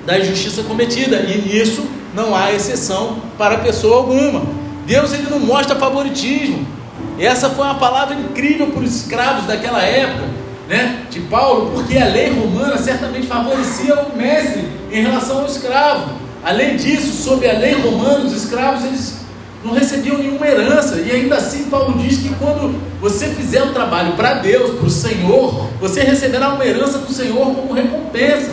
da 0.05 0.17
injustiça 0.19 0.63
cometida, 0.63 1.17
e 1.21 1.37
nisso 1.41 1.85
não 2.15 2.35
há 2.35 2.53
exceção 2.53 3.17
para 3.37 3.57
pessoa 3.57 3.97
alguma. 3.97 4.43
Deus 4.85 5.13
ele 5.13 5.29
não 5.29 5.39
mostra 5.39 5.75
favoritismo. 5.75 6.78
Essa 7.19 7.49
foi 7.49 7.65
uma 7.65 7.75
palavra 7.75 8.15
incrível 8.15 8.67
para 8.67 8.81
os 8.81 8.95
escravos 8.95 9.45
daquela 9.45 9.83
época, 9.83 10.29
né, 10.69 11.03
de 11.09 11.19
Paulo, 11.21 11.71
porque 11.73 11.97
a 11.97 12.05
lei 12.05 12.29
romana 12.29 12.77
certamente 12.77 13.27
favorecia 13.27 13.95
o 13.95 14.15
mestre 14.15 14.69
em 14.91 15.01
relação 15.01 15.39
ao 15.39 15.45
escravo. 15.45 16.11
Além 16.43 16.77
disso, 16.77 17.23
sob 17.23 17.47
a 17.49 17.53
lei 17.53 17.73
romana, 17.73 18.23
os 18.23 18.33
escravos 18.33 18.85
eles 18.85 19.19
não 19.63 19.73
recebiam 19.73 20.17
nenhuma 20.17 20.47
herança, 20.47 20.95
e 20.95 21.11
ainda 21.11 21.35
assim 21.35 21.65
Paulo 21.65 21.97
diz 21.97 22.19
que 22.19 22.29
quando 22.35 22.79
você 23.01 23.27
fizer 23.27 23.63
um 23.63 23.73
trabalho 23.73 24.13
para 24.13 24.35
Deus, 24.35 24.77
para 24.77 24.87
o 24.87 24.89
Senhor, 24.89 25.67
você 25.81 26.01
receberá 26.01 26.49
uma 26.53 26.65
herança 26.65 26.99
do 26.99 27.11
Senhor 27.11 27.53
como 27.53 27.73
recompensa. 27.73 28.51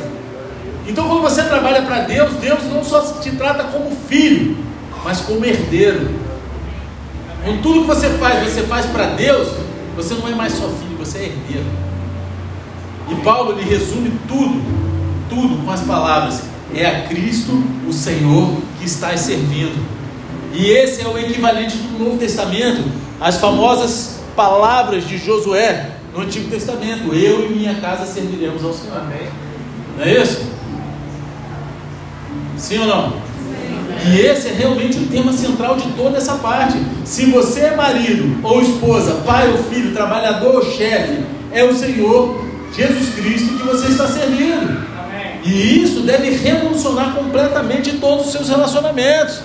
Então, 0.88 1.06
quando 1.06 1.22
você 1.22 1.42
trabalha 1.42 1.82
para 1.82 2.00
Deus, 2.00 2.32
Deus 2.34 2.60
não 2.72 2.82
só 2.82 3.00
te 3.20 3.30
trata 3.32 3.64
como 3.64 3.90
filho, 4.08 4.56
mas 5.04 5.20
como 5.20 5.44
herdeiro. 5.44 6.25
Com 7.46 7.58
tudo 7.58 7.82
que 7.82 7.86
você 7.86 8.10
faz, 8.18 8.52
você 8.52 8.62
faz 8.62 8.86
para 8.86 9.10
Deus, 9.10 9.46
você 9.94 10.14
não 10.14 10.26
é 10.26 10.34
mais 10.34 10.52
só 10.52 10.68
filho, 10.68 10.98
você 10.98 11.18
é 11.18 11.22
herdeiro. 11.26 11.64
E 13.08 13.14
Paulo 13.22 13.52
lhe 13.52 13.62
resume 13.62 14.10
tudo, 14.26 14.60
tudo 15.28 15.64
com 15.64 15.70
as 15.70 15.80
palavras: 15.82 16.42
é 16.74 16.84
a 16.84 17.02
Cristo, 17.06 17.52
o 17.88 17.92
Senhor, 17.92 18.52
que 18.80 18.84
está 18.84 19.16
servindo. 19.16 19.80
E 20.52 20.66
esse 20.70 21.02
é 21.02 21.08
o 21.08 21.16
equivalente 21.16 21.76
do 21.76 22.04
Novo 22.04 22.18
Testamento, 22.18 22.82
as 23.20 23.36
famosas 23.36 24.18
palavras 24.34 25.06
de 25.06 25.16
Josué 25.16 25.92
no 26.12 26.22
Antigo 26.22 26.50
Testamento: 26.50 27.14
Eu 27.14 27.46
e 27.46 27.54
minha 27.54 27.76
casa 27.76 28.12
serviremos 28.12 28.64
ao 28.64 28.72
Senhor. 28.72 28.98
Amém. 28.98 29.28
Não 29.96 30.04
é 30.04 30.20
isso? 30.20 30.44
Sim 32.56 32.78
ou 32.80 32.86
não? 32.86 33.25
E 34.04 34.20
esse 34.20 34.48
é 34.48 34.52
realmente 34.52 34.98
o 34.98 35.06
tema 35.06 35.32
central 35.32 35.76
de 35.76 35.90
toda 35.92 36.18
essa 36.18 36.34
parte. 36.36 36.76
Se 37.04 37.26
você 37.26 37.60
é 37.60 37.76
marido 37.76 38.38
ou 38.42 38.60
esposa, 38.60 39.22
pai 39.24 39.50
ou 39.50 39.58
filho, 39.64 39.94
trabalhador 39.94 40.56
ou 40.56 40.64
chefe, 40.64 41.24
é 41.52 41.64
o 41.64 41.74
Senhor 41.74 42.44
Jesus 42.76 43.14
Cristo 43.14 43.56
que 43.56 43.66
você 43.66 43.88
está 43.88 44.06
servindo. 44.06 44.84
Amém. 44.98 45.40
E 45.44 45.82
isso 45.82 46.00
deve 46.00 46.30
revolucionar 46.30 47.14
completamente 47.14 47.92
todos 47.98 48.26
os 48.26 48.32
seus 48.32 48.48
relacionamentos. 48.48 49.40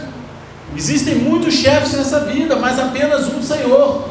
Existem 0.76 1.16
muitos 1.16 1.54
chefes 1.54 1.94
nessa 1.94 2.22
vida, 2.22 2.56
mas 2.56 2.80
apenas 2.80 3.28
um 3.28 3.42
Senhor. 3.42 4.10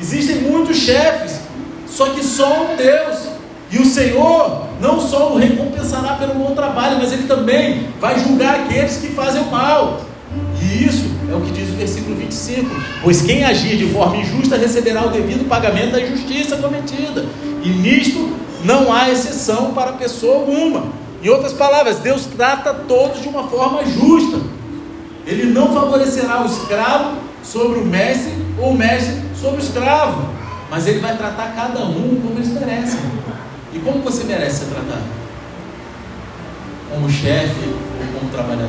Existem 0.00 0.36
muitos 0.42 0.76
chefes, 0.76 1.40
só 1.88 2.06
que 2.10 2.24
só 2.24 2.64
um 2.64 2.76
Deus. 2.76 3.27
E 3.70 3.78
o 3.78 3.84
Senhor 3.84 4.66
não 4.80 5.00
só 5.00 5.32
o 5.32 5.36
recompensará 5.36 6.14
pelo 6.14 6.34
bom 6.34 6.54
trabalho, 6.54 6.98
mas 6.98 7.12
Ele 7.12 7.24
também 7.24 7.88
vai 8.00 8.18
julgar 8.18 8.60
aqueles 8.60 8.96
que 8.96 9.08
fazem 9.08 9.42
o 9.42 9.50
mal. 9.50 10.00
E 10.60 10.84
isso 10.84 11.04
é 11.30 11.34
o 11.34 11.40
que 11.40 11.50
diz 11.50 11.68
o 11.68 11.76
versículo 11.76 12.16
25: 12.16 12.70
Pois 13.02 13.22
quem 13.22 13.44
agir 13.44 13.76
de 13.76 13.92
forma 13.92 14.16
injusta 14.16 14.56
receberá 14.56 15.06
o 15.06 15.10
devido 15.10 15.48
pagamento 15.48 15.92
da 15.92 16.00
injustiça 16.00 16.56
cometida, 16.56 17.26
e 17.62 17.68
nisto 17.68 18.36
não 18.64 18.92
há 18.92 19.10
exceção 19.10 19.72
para 19.72 19.92
pessoa 19.92 20.36
alguma. 20.36 20.84
Em 21.22 21.28
outras 21.28 21.52
palavras, 21.52 21.98
Deus 21.98 22.26
trata 22.26 22.72
todos 22.72 23.20
de 23.20 23.28
uma 23.28 23.48
forma 23.48 23.84
justa. 23.84 24.38
Ele 25.26 25.52
não 25.52 25.74
favorecerá 25.74 26.42
o 26.42 26.46
escravo 26.46 27.16
sobre 27.42 27.80
o 27.80 27.84
mestre 27.84 28.32
ou 28.58 28.70
o 28.70 28.74
mestre 28.74 29.14
sobre 29.40 29.60
o 29.60 29.62
escravo, 29.62 30.28
mas 30.70 30.86
ele 30.86 31.00
vai 31.00 31.16
tratar 31.16 31.54
cada 31.54 31.80
um 31.84 32.20
como 32.22 32.38
eles 32.38 32.48
merecem. 32.48 33.17
Como 33.88 34.02
você 34.02 34.22
merece 34.24 34.58
ser 34.58 34.66
tratado? 34.66 35.02
Como 36.90 37.10
chefe 37.10 37.54
ou 37.64 38.18
como 38.20 38.30
trabalhador? 38.30 38.68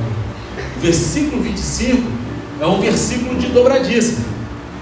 O 0.78 0.80
versículo 0.80 1.42
25 1.44 2.10
é 2.62 2.66
um 2.66 2.80
versículo 2.80 3.38
de 3.38 3.48
dobradiça, 3.48 4.22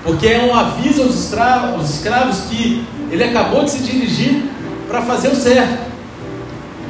porque 0.03 0.27
é 0.27 0.45
um 0.45 0.53
aviso 0.53 1.01
aos 1.01 1.15
escravos, 1.15 1.71
aos 1.71 1.89
escravos 1.89 2.41
que 2.41 2.85
ele 3.09 3.23
acabou 3.23 3.63
de 3.63 3.71
se 3.71 3.79
dirigir 3.79 4.43
para 4.87 5.01
fazer 5.01 5.29
o 5.29 5.35
certo, 5.35 5.87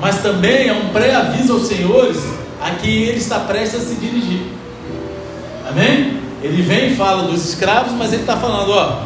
mas 0.02 0.22
também 0.22 0.68
é 0.68 0.74
um 0.74 0.90
pré-aviso 0.90 1.54
aos 1.54 1.68
senhores 1.68 2.18
a 2.62 2.72
que 2.72 3.04
ele 3.04 3.18
está 3.18 3.40
prestes 3.40 3.82
a 3.82 3.86
se 3.86 3.96
dirigir. 3.96 4.42
Amém? 5.70 6.20
Ele 6.44 6.62
vem 6.62 6.92
e 6.92 6.96
fala 6.98 7.24
dos 7.24 7.48
escravos, 7.48 7.94
mas 7.94 8.12
ele 8.12 8.24
está 8.24 8.36
falando, 8.36 8.72
ó, 8.72 9.04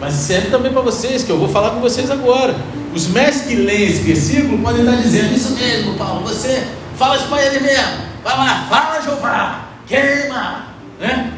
mas 0.00 0.14
serve 0.14 0.50
também 0.50 0.72
para 0.72 0.82
vocês, 0.82 1.22
que 1.22 1.30
eu 1.30 1.38
vou 1.38 1.48
falar 1.48 1.70
com 1.70 1.80
vocês 1.80 2.10
agora. 2.10 2.56
Os 2.94 3.06
mestres 3.06 3.46
que 3.46 3.54
leem 3.54 3.88
esse 3.88 4.02
versículo 4.02 4.58
podem 4.58 4.84
estar 4.84 4.96
dizendo, 4.96 5.34
isso 5.34 5.52
mesmo, 5.54 5.94
Paulo, 5.94 6.26
você 6.26 6.66
fala 6.96 7.16
isso 7.16 7.26
para 7.26 7.44
ele 7.46 7.60
mesmo. 7.60 8.12
Vai 8.22 8.36
lá, 8.36 8.66
fala 8.68 9.00
Jeová, 9.00 9.68
queima, 9.86 10.66
né? 11.00 11.32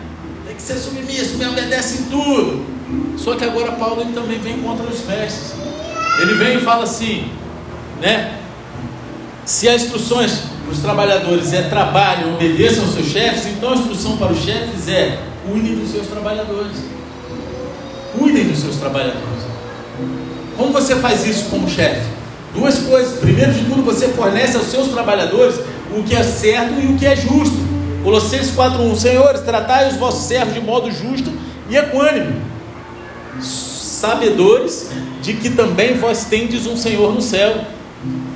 Tem 0.46 0.56
que 0.56 0.62
ser 0.62 0.74
submisso, 0.74 1.38
me 1.38 1.46
obedece 1.46 2.02
em 2.02 2.04
tudo. 2.04 2.64
Só 3.16 3.36
que 3.36 3.44
agora 3.44 3.72
Paulo 3.72 4.02
ele 4.02 4.12
também 4.12 4.38
vem 4.38 4.60
contra 4.60 4.84
os 4.84 5.06
mestres. 5.06 5.54
Ele 6.20 6.34
vem 6.34 6.58
e 6.58 6.60
fala 6.60 6.84
assim, 6.84 7.30
né? 8.00 8.38
Se 9.44 9.68
as 9.68 9.82
instruções 9.82 10.40
para 10.64 10.72
os 10.72 10.78
trabalhadores 10.80 11.52
é 11.52 11.62
trabalho, 11.62 12.34
obedeçam 12.34 12.84
aos 12.84 12.94
seus 12.94 13.06
chefes, 13.08 13.46
então 13.46 13.72
a 13.72 13.74
instrução 13.76 14.16
para 14.16 14.32
os 14.32 14.42
chefes 14.42 14.88
é 14.88 15.18
cuidem 15.46 15.76
dos 15.76 15.90
seus 15.90 16.06
trabalhadores. 16.06 16.76
Cuidem 18.18 18.44
dos 18.44 18.58
seus 18.58 18.76
trabalhadores. 18.76 19.43
Como 20.56 20.72
você 20.72 20.96
faz 20.96 21.26
isso 21.26 21.50
como 21.50 21.68
chefe? 21.68 22.06
Duas 22.54 22.78
coisas. 22.78 23.18
Primeiro 23.18 23.52
de 23.52 23.64
tudo, 23.64 23.82
você 23.82 24.08
fornece 24.08 24.56
aos 24.56 24.66
seus 24.66 24.88
trabalhadores 24.88 25.56
o 25.96 26.02
que 26.02 26.14
é 26.14 26.22
certo 26.22 26.80
e 26.80 26.86
o 26.86 26.96
que 26.96 27.06
é 27.06 27.16
justo. 27.16 27.56
Colossenses 28.02 28.54
4:1 28.54 28.96
Senhores, 28.96 29.40
tratai 29.40 29.88
os 29.88 29.96
vossos 29.96 30.26
servos 30.26 30.54
de 30.54 30.60
modo 30.60 30.90
justo 30.90 31.32
e 31.68 31.76
equânime, 31.76 32.34
sabedores 33.40 34.90
de 35.22 35.32
que 35.32 35.50
também 35.50 35.94
vós 35.94 36.24
tendes 36.26 36.66
um 36.66 36.76
Senhor 36.76 37.12
no 37.14 37.22
céu. 37.22 37.64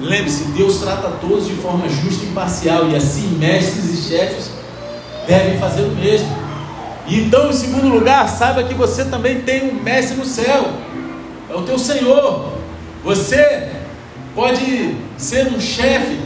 Lembre-se, 0.00 0.44
Deus 0.44 0.78
trata 0.78 1.08
todos 1.20 1.46
de 1.46 1.52
forma 1.54 1.86
justa 1.88 2.24
e 2.24 2.28
imparcial, 2.28 2.88
e 2.88 2.96
assim 2.96 3.36
mestres 3.38 3.92
e 3.92 4.08
chefes 4.08 4.50
devem 5.26 5.58
fazer 5.58 5.82
o 5.82 5.90
mesmo. 5.90 6.28
Então, 7.06 7.50
em 7.50 7.52
segundo 7.52 7.88
lugar, 7.88 8.28
saiba 8.28 8.62
que 8.62 8.74
você 8.74 9.04
também 9.04 9.40
tem 9.40 9.70
um 9.70 9.82
mestre 9.82 10.16
no 10.16 10.24
céu, 10.24 10.70
é 11.50 11.54
o 11.54 11.62
teu 11.62 11.78
Senhor. 11.78 12.52
Você 13.04 13.70
pode 14.34 14.96
ser 15.16 15.46
um 15.48 15.60
chefe 15.60 16.18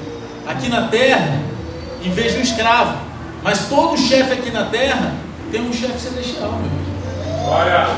aqui 0.46 0.68
na 0.68 0.88
terra, 0.88 1.40
em 2.04 2.10
vez 2.10 2.32
de 2.32 2.38
um 2.38 2.42
escravo. 2.42 2.98
Mas 3.42 3.66
todo 3.68 3.96
chefe 3.96 4.32
aqui 4.32 4.50
na 4.50 4.66
terra 4.66 5.14
tem 5.50 5.60
um 5.60 5.72
chefe 5.72 6.00
celestial. 6.00 6.58
Olha. 7.46 7.88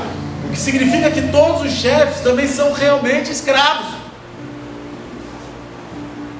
O 0.45 0.49
que 0.51 0.59
significa 0.59 1.09
que 1.11 1.23
todos 1.29 1.61
os 1.61 1.71
chefes 1.71 2.21
também 2.21 2.47
são 2.47 2.73
realmente 2.73 3.31
escravos. 3.31 3.87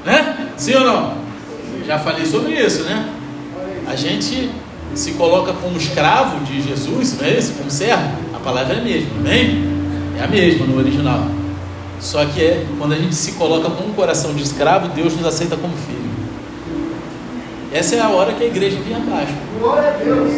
Né? 0.05 0.49
Sim 0.57 0.75
ou 0.75 0.83
não? 0.85 1.17
Já 1.85 1.99
falei 1.99 2.25
sobre 2.25 2.53
isso, 2.53 2.83
né? 2.83 3.09
A 3.87 3.95
gente 3.95 4.51
se 4.93 5.11
coloca 5.13 5.53
como 5.53 5.77
escravo 5.77 6.43
de 6.45 6.61
Jesus, 6.61 7.19
não 7.19 7.27
é 7.27 7.31
isso? 7.31 7.53
Como 7.53 7.69
servo. 7.69 8.09
A 8.33 8.39
palavra 8.39 8.75
é 8.75 8.79
a 8.79 8.83
mesma, 8.83 9.09
amém? 9.19 9.84
É 10.17 10.23
a 10.23 10.27
mesma 10.27 10.65
no 10.65 10.77
original. 10.77 11.27
Só 11.99 12.23
que 12.25 12.41
é 12.41 12.65
quando 12.77 12.93
a 12.93 12.97
gente 12.97 13.15
se 13.15 13.33
coloca 13.33 13.69
com 13.69 13.83
um 13.83 13.93
coração 13.93 14.33
de 14.33 14.43
escravo, 14.43 14.89
Deus 14.89 15.15
nos 15.15 15.25
aceita 15.25 15.55
como 15.55 15.73
filho. 15.75 16.05
Essa 17.73 17.95
é 17.95 18.01
a 18.01 18.09
hora 18.09 18.33
que 18.33 18.43
a 18.43 18.47
igreja 18.47 18.77
vem 18.85 18.95
abaixo. 18.95 19.33
Glória 19.59 19.89
a 19.89 19.91
Deus. 19.91 20.31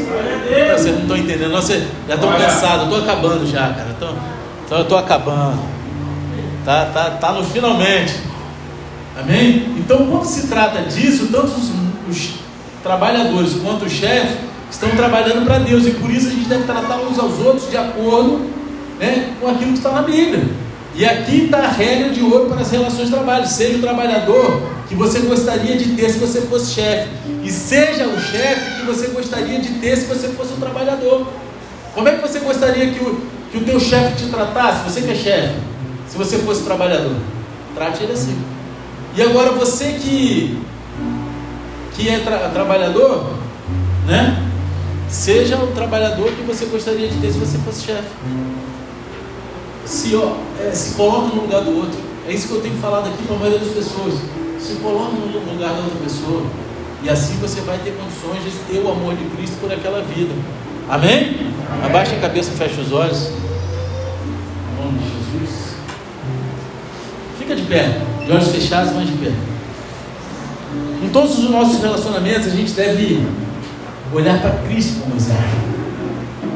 Vocês 0.76 0.96
não 0.96 1.02
estão 1.04 1.18
entendendo, 1.18 1.52
não, 1.52 1.62
vocês 1.62 1.84
já 2.08 2.16
estão 2.16 2.32
cansados, 2.32 2.80
eu 2.80 2.98
estou 2.98 3.04
acabando 3.04 3.46
já, 3.46 3.74
cara. 3.74 3.96
Tô, 4.00 4.08
tô, 4.68 4.76
eu 4.76 4.82
estou 4.82 4.98
acabando. 4.98 5.60
Tá, 6.66 6.86
tá, 6.86 7.12
tá 7.12 7.32
no 7.34 7.44
finalmente. 7.44 8.16
Amém? 9.20 9.76
Então, 9.78 10.08
quando 10.08 10.26
se 10.26 10.48
trata 10.48 10.82
disso, 10.82 11.28
tanto 11.32 11.48
os, 11.48 11.72
os 12.10 12.34
trabalhadores 12.82 13.54
quanto 13.56 13.86
os 13.86 13.92
chefes 13.92 14.38
estão 14.72 14.90
trabalhando 14.92 15.46
para 15.46 15.60
Deus 15.60 15.86
e 15.86 15.92
por 15.92 16.10
isso 16.10 16.28
a 16.28 16.32
gente 16.32 16.48
deve 16.48 16.64
tratar 16.64 16.98
uns 16.98 17.18
aos 17.20 17.40
outros 17.40 17.70
de 17.70 17.78
acordo 17.78 18.57
né, 19.00 19.34
com 19.40 19.48
aquilo 19.48 19.72
que 19.72 19.78
está 19.78 19.92
na 19.92 20.02
Bíblia. 20.02 20.44
E 20.98 21.06
aqui 21.06 21.46
está 21.46 21.60
a 21.60 21.70
regra 21.70 22.10
de 22.10 22.24
ouro 22.24 22.50
para 22.50 22.62
as 22.62 22.72
relações 22.72 23.06
de 23.06 23.14
trabalho. 23.14 23.46
Seja 23.46 23.78
o 23.78 23.82
trabalhador 23.82 24.64
que 24.90 24.96
você 24.96 25.20
gostaria 25.20 25.78
de 25.78 25.96
ter 25.96 26.10
se 26.10 26.18
você 26.18 26.42
fosse 26.42 26.74
chefe. 26.74 27.10
E 27.44 27.52
seja 27.52 28.08
o 28.08 28.20
chefe 28.20 28.80
que 28.80 28.86
você 28.88 29.08
gostaria 29.10 29.60
de 29.60 29.76
ter 29.76 29.96
se 29.96 30.06
você 30.06 30.30
fosse 30.30 30.54
um 30.54 30.60
trabalhador. 30.60 31.28
Como 31.94 32.08
é 32.08 32.16
que 32.16 32.22
você 32.22 32.40
gostaria 32.40 32.92
que 32.92 33.00
o, 33.00 33.22
que 33.52 33.58
o 33.60 33.64
teu 33.64 33.80
chefe 33.80 34.24
te 34.24 34.32
tratasse? 34.32 34.90
Você 34.90 35.02
que 35.02 35.12
é 35.12 35.16
chefe, 35.16 35.56
se 36.08 36.18
você 36.18 36.40
fosse 36.40 36.64
trabalhador. 36.64 37.16
Trate 37.76 38.04
ele 38.04 38.14
assim. 38.14 38.36
E 39.16 39.22
agora 39.22 39.52
você 39.52 40.00
que, 40.02 40.60
que 41.96 42.10
é 42.10 42.20
tra 42.20 42.50
trabalhador, 42.50 43.34
né? 44.08 44.44
Seja 45.08 45.58
o 45.58 45.68
trabalhador 45.68 46.32
que 46.32 46.42
você 46.42 46.66
gostaria 46.66 47.08
de 47.08 47.18
ter 47.20 47.32
se 47.32 47.38
você 47.38 47.58
fosse 47.60 47.86
chefe 47.86 48.10
se, 49.88 50.16
ó, 50.16 50.36
é, 50.60 50.72
se 50.72 50.96
coloca 50.96 51.34
no 51.34 51.44
lugar 51.44 51.62
do 51.64 51.76
outro. 51.78 51.98
É 52.28 52.34
isso 52.34 52.50
que 52.50 52.56
eu 52.56 52.62
tenho 52.62 52.76
falado 52.76 53.08
aqui 53.08 53.24
para 53.24 53.36
a 53.38 53.40
maioria 53.40 53.60
das 53.60 53.74
pessoas. 53.74 54.16
Se 54.60 54.76
coloca 54.76 55.14
no 55.14 55.54
lugar 55.54 55.70
da 55.70 55.80
outra 55.80 55.98
pessoa. 56.04 56.44
E 57.02 57.10
assim 57.10 57.38
você 57.38 57.62
vai 57.62 57.78
ter 57.80 57.96
condições 57.96 58.44
de 58.44 58.52
ter 58.70 58.80
o 58.86 58.92
amor 58.92 59.16
de 59.16 59.24
Cristo 59.36 59.58
por 59.62 59.72
aquela 59.72 60.02
vida. 60.02 60.34
Amém? 60.90 61.38
Amém. 61.72 61.86
Abaixa 61.86 62.16
a 62.16 62.20
cabeça 62.20 62.52
fecha 62.52 62.82
os 62.82 62.92
olhos. 62.92 63.30
Em 63.30 64.84
nome 64.84 65.00
de 65.00 65.06
Jesus. 65.06 65.76
Fica 67.40 67.56
de 67.56 67.62
pé. 67.64 68.02
De 68.26 68.32
olhos 68.32 68.50
fechados, 68.50 68.92
mas 68.94 69.08
de 69.08 69.14
pé. 69.14 69.32
Em 71.02 71.10
todos 71.10 71.40
os 71.40 71.50
nossos 71.50 71.82
relacionamentos, 71.82 72.48
a 72.48 72.56
gente 72.56 72.74
deve 72.74 73.26
olhar 74.14 74.42
para 74.42 74.52
Cristo 74.68 75.00
como 75.02 75.16
exemplo. 75.16 75.78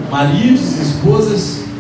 Maridos 0.10 0.78
esposas 0.78 1.71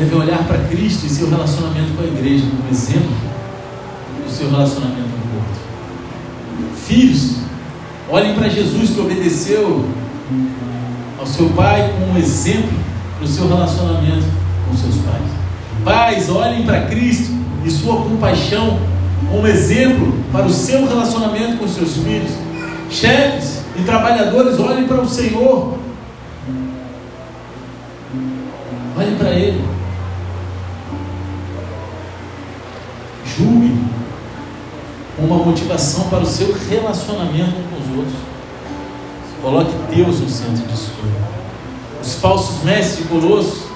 deve 0.00 0.14
olhar 0.14 0.42
para 0.44 0.56
Cristo 0.68 1.04
e 1.04 1.10
seu 1.10 1.28
relacionamento 1.28 1.92
com 1.94 2.02
a 2.02 2.06
igreja 2.06 2.46
como 2.46 2.70
exemplo 2.70 3.10
do 4.24 4.32
seu 4.32 4.50
relacionamento 4.50 5.10
com 5.10 5.28
o 5.28 5.36
outro. 5.36 6.76
Filhos, 6.86 7.36
olhem 8.08 8.34
para 8.34 8.48
Jesus 8.48 8.90
que 8.90 9.00
obedeceu 9.00 9.84
ao 11.18 11.26
seu 11.26 11.50
pai 11.50 11.92
como 11.98 12.18
exemplo 12.18 12.72
para 13.18 13.26
o 13.26 13.28
seu 13.28 13.46
relacionamento 13.46 14.24
com 14.66 14.74
seus 14.74 14.94
pais. 14.96 15.30
Pais, 15.84 16.30
olhem 16.30 16.64
para 16.64 16.86
Cristo 16.86 17.32
e 17.66 17.70
sua 17.70 17.96
compaixão 17.96 18.80
como 19.30 19.46
exemplo 19.46 20.14
para 20.32 20.46
o 20.46 20.50
seu 20.50 20.88
relacionamento 20.88 21.58
com 21.58 21.68
seus 21.68 21.98
filhos. 21.98 22.32
Chefes 22.90 23.60
e 23.78 23.82
trabalhadores, 23.82 24.58
olhem 24.58 24.88
para 24.88 25.02
o 25.02 25.08
Senhor. 25.08 25.78
Olhem 28.96 29.14
para 29.16 29.30
Ele. 29.32 29.79
Julgue 33.40 33.74
uma 35.18 35.36
motivação 35.38 36.04
para 36.04 36.20
o 36.20 36.26
seu 36.26 36.54
relacionamento 36.68 37.54
com 37.70 37.80
os 37.80 37.98
outros. 37.98 38.20
Coloque 39.42 39.72
Deus 39.94 40.20
no 40.20 40.28
centro 40.28 40.66
disso 40.66 40.92
Os 42.02 42.14
falsos 42.16 42.62
mestres 42.62 42.98
de 42.98 43.04
Colosso, 43.04 43.70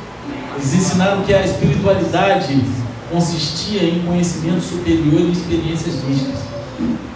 eles 0.57 0.75
ensinaram 0.75 1.23
que 1.23 1.33
a 1.33 1.43
espiritualidade 1.43 2.63
consistia 3.11 3.83
em 3.83 4.03
conhecimento 4.03 4.61
superior 4.61 5.21
e 5.21 5.33
experiências 5.33 6.03
místicas. 6.05 6.41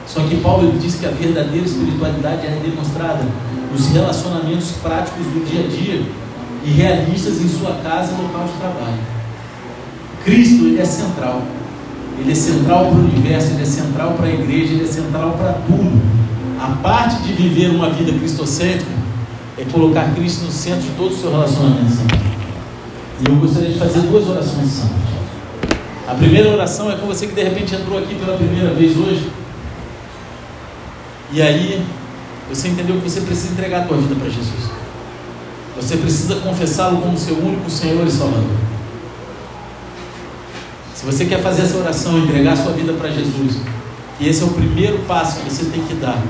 Só 0.07 0.21
que 0.23 0.37
Paulo 0.37 0.73
diz 0.79 0.95
que 0.95 1.05
a 1.05 1.11
verdadeira 1.11 1.67
espiritualidade 1.67 2.47
é 2.47 2.61
demonstrada 2.63 3.27
nos 3.71 3.89
relacionamentos 3.89 4.73
práticos 4.83 5.27
do 5.27 5.45
dia 5.47 5.65
a 5.65 5.69
dia 5.69 6.03
e 6.65 6.71
realistas 6.71 7.43
em 7.43 7.49
sua 7.49 7.75
casa 7.83 8.13
e 8.13 8.23
local 8.23 8.47
de 8.47 8.53
trabalho. 8.55 8.99
Cristo 10.25 10.65
ele 10.65 10.81
é 10.81 10.85
central. 10.85 11.43
Ele 12.21 12.33
é 12.33 12.35
central 12.35 12.87
para 12.87 12.97
o 12.97 13.05
universo, 13.05 13.53
ele 13.53 13.63
é 13.63 13.67
central 13.67 14.13
para 14.15 14.27
a 14.27 14.33
igreja, 14.33 14.75
ele 14.75 14.85
é 14.85 14.87
central 14.87 15.33
para 15.33 15.53
tudo. 15.67 16.03
a 16.61 16.71
parte 16.83 17.23
de 17.23 17.33
viver 17.33 17.71
uma 17.71 17.89
vida 17.91 18.13
cristocêntrica 18.13 18.91
é 19.57 19.65
colocar 19.65 20.15
Cristo 20.15 20.45
no 20.45 20.51
centro 20.51 20.83
de 20.83 20.91
todo 20.91 21.13
o 21.13 21.17
seu 21.17 21.31
relacionamento. 21.31 21.99
E 23.21 23.29
eu 23.29 23.37
gostaria 23.37 23.71
de 23.71 23.79
fazer 23.79 24.01
duas 24.01 24.29
orações 24.29 24.69
santas. 24.71 24.99
A 26.07 26.15
primeira 26.15 26.51
oração 26.51 26.91
é 26.91 26.97
com 26.97 27.07
você 27.07 27.27
que 27.27 27.35
de 27.35 27.43
repente 27.43 27.75
entrou 27.75 27.99
aqui 27.99 28.15
pela 28.15 28.37
primeira 28.37 28.73
vez 28.73 28.97
hoje. 28.97 29.31
E 31.33 31.43
aí 31.43 31.85
você 32.49 32.69
entendeu 32.69 32.97
que 32.97 33.11
você 33.11 33.21
precisa 33.21 33.53
entregar 33.53 33.83
a 33.83 33.85
tua 33.85 33.99
vida 33.99 34.15
para 34.15 34.29
Jesus. 34.29 34.71
Você 35.77 35.97
precisa 35.97 36.37
confessá-lo 36.37 37.03
como 37.03 37.17
seu 37.19 37.37
único 37.39 37.71
Senhor 37.71 38.07
e 38.07 38.11
Salvador. 38.11 38.57
Se 40.99 41.07
você 41.07 41.27
quer 41.27 41.41
fazer 41.41 41.63
essa 41.63 41.79
oração, 41.79 42.19
entregar 42.19 42.57
sua 42.57 42.73
vida 42.73 42.93
para 42.95 43.09
Jesus, 43.09 43.59
e 44.19 44.29
esse 44.29 44.43
é 44.43 44.45
o 44.45 44.49
primeiro 44.49 44.99
passo 45.07 45.39
que 45.39 45.49
você 45.49 45.67
tem 45.67 45.81
que 45.85 45.95
dar 45.95 46.21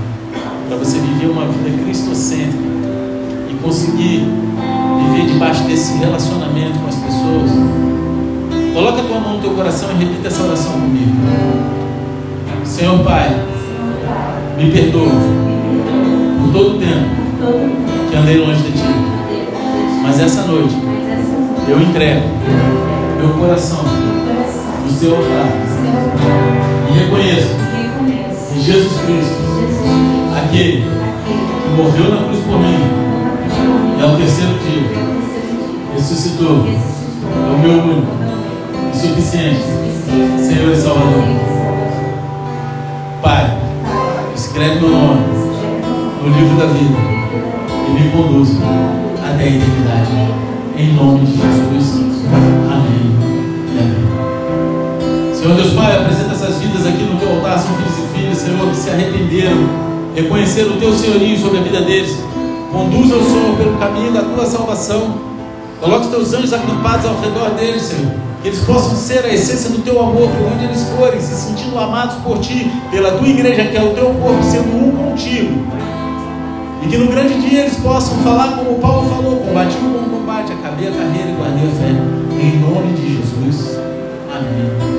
para 0.68 0.76
você 0.76 0.98
viver 0.98 1.28
uma 1.28 1.46
vida 1.46 1.82
cristocêntrica 1.84 2.64
e 3.50 3.54
conseguir 3.62 4.26
viver 5.06 5.32
debaixo 5.32 5.62
desse 5.62 5.96
relacionamento 5.96 6.78
com 6.80 6.86
as 6.86 6.96
pessoas. 6.96 7.50
Coloca 8.74 9.00
a 9.00 9.04
tua 9.04 9.18
mão 9.18 9.36
no 9.36 9.40
teu 9.40 9.52
coração 9.52 9.90
e 9.90 10.04
repita 10.04 10.28
essa 10.28 10.42
oração 10.42 10.72
comigo. 10.72 11.16
Senhor 12.62 13.02
Pai, 13.02 13.42
me 14.58 14.70
perdoa 14.70 15.12
por 16.42 16.52
todo 16.52 16.76
o 16.76 16.78
tempo 16.78 17.08
que 18.10 18.16
andei 18.18 18.36
longe 18.36 18.62
de 18.64 18.72
Ti. 18.72 18.84
Mas 20.02 20.20
essa 20.20 20.42
noite 20.42 20.76
eu 21.66 21.80
entrego 21.80 22.28
meu 23.18 23.30
coração 23.30 24.17
no 24.88 24.98
seu 24.98 25.16
altar 25.16 25.48
e 26.88 26.98
reconheço 26.98 27.54
que 28.52 28.60
Jesus 28.60 29.00
Cristo, 29.02 29.36
aquele 30.34 30.82
que 30.82 31.76
morreu 31.76 32.10
na 32.10 32.24
cruz 32.24 32.40
por 32.44 32.58
mim, 32.58 32.78
e 33.98 34.02
ao 34.02 34.16
terceiro 34.16 34.54
dia 34.60 35.94
ressuscitou, 35.94 36.64
é 36.66 37.54
o 37.54 37.58
meu 37.58 37.82
único 37.82 38.06
e 38.94 38.96
suficiente 38.96 39.60
Senhor 40.38 40.72
e 40.72 40.76
Salvador. 40.76 41.24
Pai, 43.22 43.58
escreve 44.34 44.80
meu 44.80 44.90
nome 44.90 45.20
no 46.22 46.28
livro 46.28 46.56
da 46.56 46.66
vida 46.66 46.96
e 47.86 47.90
me 47.90 48.10
conduz 48.10 48.56
até 49.22 49.44
a 49.44 49.46
eternidade. 49.46 50.38
Em 50.78 50.94
nome 50.94 51.26
de 51.26 51.32
Jesus. 51.32 52.04
Amém. 52.70 53.17
Senhor 55.38 55.54
Deus 55.54 55.72
Pai, 55.72 55.96
apresenta 55.96 56.32
essas 56.32 56.56
vidas 56.56 56.84
aqui 56.84 57.04
no 57.04 57.16
teu 57.16 57.30
altar, 57.30 57.60
são 57.60 57.72
filhos 57.76 57.96
e 57.96 58.18
filhas, 58.18 58.38
Senhor, 58.38 58.70
que 58.70 58.76
se 58.76 58.90
arrependeram, 58.90 59.68
reconheceram 60.12 60.72
o 60.72 60.80
teu 60.80 60.92
senhorio 60.92 61.38
sobre 61.38 61.58
a 61.58 61.60
vida 61.60 61.80
deles. 61.82 62.18
Conduza 62.72 63.14
o 63.14 63.24
Senhor 63.24 63.56
pelo 63.56 63.78
caminho 63.78 64.12
da 64.12 64.22
tua 64.22 64.44
salvação. 64.44 65.14
Coloque 65.80 66.06
os 66.06 66.10
teus 66.10 66.34
anjos 66.34 66.52
acampados 66.52 67.06
ao 67.06 67.20
redor 67.20 67.50
deles, 67.50 67.82
Senhor. 67.82 68.10
Que 68.42 68.48
eles 68.48 68.58
possam 68.64 68.96
ser 68.96 69.24
a 69.24 69.32
essência 69.32 69.70
do 69.70 69.78
teu 69.78 70.00
amor 70.00 70.28
por 70.28 70.52
onde 70.52 70.64
eles 70.64 70.82
forem, 70.96 71.20
se 71.20 71.32
sentindo 71.36 71.78
amados 71.78 72.16
por 72.16 72.40
ti, 72.40 72.68
pela 72.90 73.12
tua 73.12 73.28
igreja, 73.28 73.64
que 73.64 73.76
é 73.76 73.82
o 73.82 73.90
teu 73.90 74.06
corpo, 74.14 74.42
sendo 74.42 74.76
um 74.76 74.90
contigo. 74.90 75.54
E 76.82 76.88
que 76.88 76.96
no 76.98 77.06
grande 77.12 77.40
dia 77.48 77.60
eles 77.60 77.76
possam 77.76 78.18
falar 78.24 78.56
como 78.56 78.80
Paulo 78.80 79.08
falou: 79.08 79.36
combati 79.36 79.76
o 79.76 79.88
bom 79.88 80.18
combate, 80.18 80.52
acabei 80.52 80.88
a 80.88 80.90
carreira 80.90 81.30
e 81.30 81.34
guardei 81.34 81.68
a 81.68 81.70
fé. 81.70 82.42
Em 82.42 82.58
nome 82.58 82.92
de 82.94 83.18
Jesus. 83.18 83.78
Amém. 84.34 84.97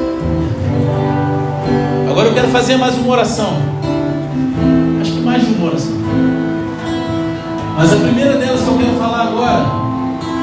Agora 2.19 2.31
eu 2.31 2.35
quero 2.35 2.49
fazer 2.49 2.75
mais 2.75 2.97
uma 2.97 3.13
oração. 3.13 3.53
Acho 4.99 5.11
que 5.13 5.21
mais 5.21 5.41
de 5.41 5.53
uma 5.53 5.67
oração. 5.67 5.93
Mas 7.77 7.93
a 7.93 7.95
primeira 7.95 8.33
delas 8.33 8.59
que 8.59 8.67
eu 8.67 8.77
quero 8.77 8.97
falar 8.97 9.21
agora 9.21 9.65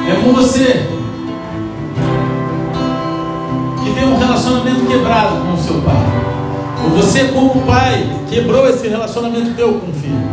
é 0.09 0.15
com 0.15 0.33
você. 0.33 0.89
Que 3.83 3.93
tem 3.93 4.05
um 4.05 4.17
relacionamento 4.17 4.87
quebrado 4.87 5.35
com 5.45 5.53
o 5.53 5.57
seu 5.59 5.79
pai. 5.81 6.03
Ou 6.83 6.89
você, 6.97 7.25
como 7.25 7.61
pai, 7.61 8.09
quebrou 8.27 8.67
esse 8.67 8.87
relacionamento 8.87 9.53
teu 9.53 9.73
com 9.73 9.91
o 9.91 9.93
filho. 9.93 10.27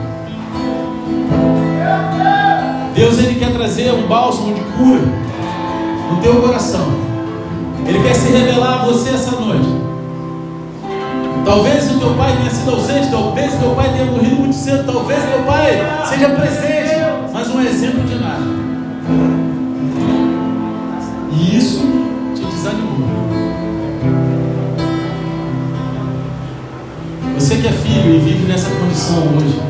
Deus 2.95 3.19
ele 3.19 3.39
quer 3.39 3.53
trazer 3.53 3.93
um 3.93 4.07
bálsamo 4.07 4.55
de 4.55 4.63
cura 4.79 5.03
no 6.11 6.23
teu 6.23 6.37
coração. 6.41 6.87
Ele 7.87 8.03
quer 8.03 8.15
se 8.15 8.33
revelar 8.33 8.81
a 8.81 8.85
você 8.87 9.11
essa 9.11 9.33
noite. 9.33 9.84
Talvez 11.45 11.91
o 11.91 11.99
teu 11.99 12.15
pai 12.15 12.37
tenha 12.39 12.51
sido 12.51 12.71
ausente, 12.71 13.11
talvez 13.11 13.55
o 13.55 13.59
teu 13.59 13.71
pai 13.75 13.93
tenha 13.93 14.07
morrido 14.07 14.37
muito 14.37 14.55
cedo, 14.55 14.91
talvez 14.91 15.23
teu 15.23 15.43
pai 15.45 15.79
seja 16.09 16.31
presente, 16.31 16.95
mas 17.33 17.49
não 17.49 17.61
é 17.61 17.67
exemplo 17.67 18.03
de 18.05 18.15
nada. 18.15 18.43
E 21.31 21.57
isso 21.57 21.83
te 22.35 22.45
desanimou. 22.45 23.09
Você 27.35 27.57
que 27.57 27.69
é 27.69 27.73
filho 27.73 28.15
e 28.15 28.19
vive 28.21 28.47
nessa 28.47 28.71
condição 28.71 29.19
hoje, 29.37 29.61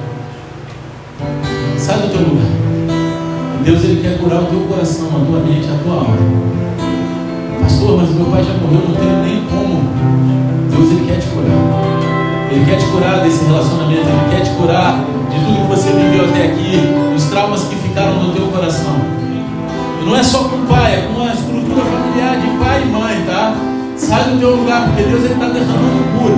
sai 1.76 1.98
do 1.98 2.08
teu 2.08 2.20
lugar. 2.20 2.46
Deus 3.64 3.82
ele 3.82 4.00
quer 4.00 4.18
curar 4.18 4.42
o 4.42 4.46
teu 4.46 4.60
coração, 4.60 5.08
a 5.08 5.26
tua 5.26 5.40
mente, 5.40 5.66
a 5.68 5.82
tua 5.82 5.94
alma. 5.94 6.16
Pastor, 7.62 7.96
mas 7.96 8.10
meu 8.10 8.26
pai 8.26 8.44
já 8.44 8.52
morreu, 8.52 8.88
não 8.88 8.94
tenho 8.94 9.22
nem 9.22 9.44
como. 9.46 10.33
Ele 10.94 11.06
quer 11.06 11.18
te 11.18 11.26
curar. 11.26 12.50
Ele 12.50 12.64
quer 12.64 12.78
te 12.78 12.86
curar 12.86 13.20
desse 13.20 13.44
relacionamento, 13.44 14.06
ele 14.06 14.30
quer 14.30 14.42
te 14.42 14.50
curar 14.50 15.04
de 15.28 15.38
tudo 15.44 15.62
que 15.62 15.66
você 15.66 15.90
viveu 15.90 16.24
até 16.26 16.44
aqui, 16.44 16.78
os 17.16 17.24
traumas 17.24 17.64
que 17.64 17.74
ficaram 17.74 18.22
no 18.22 18.32
teu 18.32 18.46
coração. 18.46 18.94
E 20.00 20.04
não 20.04 20.14
é 20.14 20.22
só 20.22 20.44
com 20.44 20.56
o 20.56 20.66
pai, 20.66 20.94
é 20.94 21.08
com 21.12 21.20
a 21.20 21.32
estrutura 21.32 21.84
familiar 21.84 22.36
de 22.36 22.46
pai 22.64 22.82
e 22.82 22.86
mãe, 22.86 23.24
tá? 23.26 23.56
Sai 23.96 24.30
do 24.30 24.38
teu 24.38 24.56
lugar, 24.56 24.86
porque 24.86 25.02
Deus 25.02 25.24
está 25.24 25.48
derramando 25.48 26.04
cura. 26.16 26.36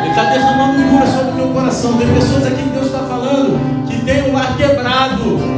Ele 0.00 0.08
está 0.08 0.24
derramando 0.24 0.88
cura 0.88 1.06
sobre 1.06 1.30
o 1.32 1.34
teu 1.34 1.48
coração. 1.48 1.92
Tem 1.98 2.08
pessoas 2.08 2.46
aqui 2.46 2.62
que 2.62 2.70
Deus 2.70 2.86
está 2.86 3.00
falando 3.00 3.86
que 3.86 4.04
tem 4.04 4.30
um 4.30 4.32
lar 4.32 4.56
quebrado. 4.56 5.57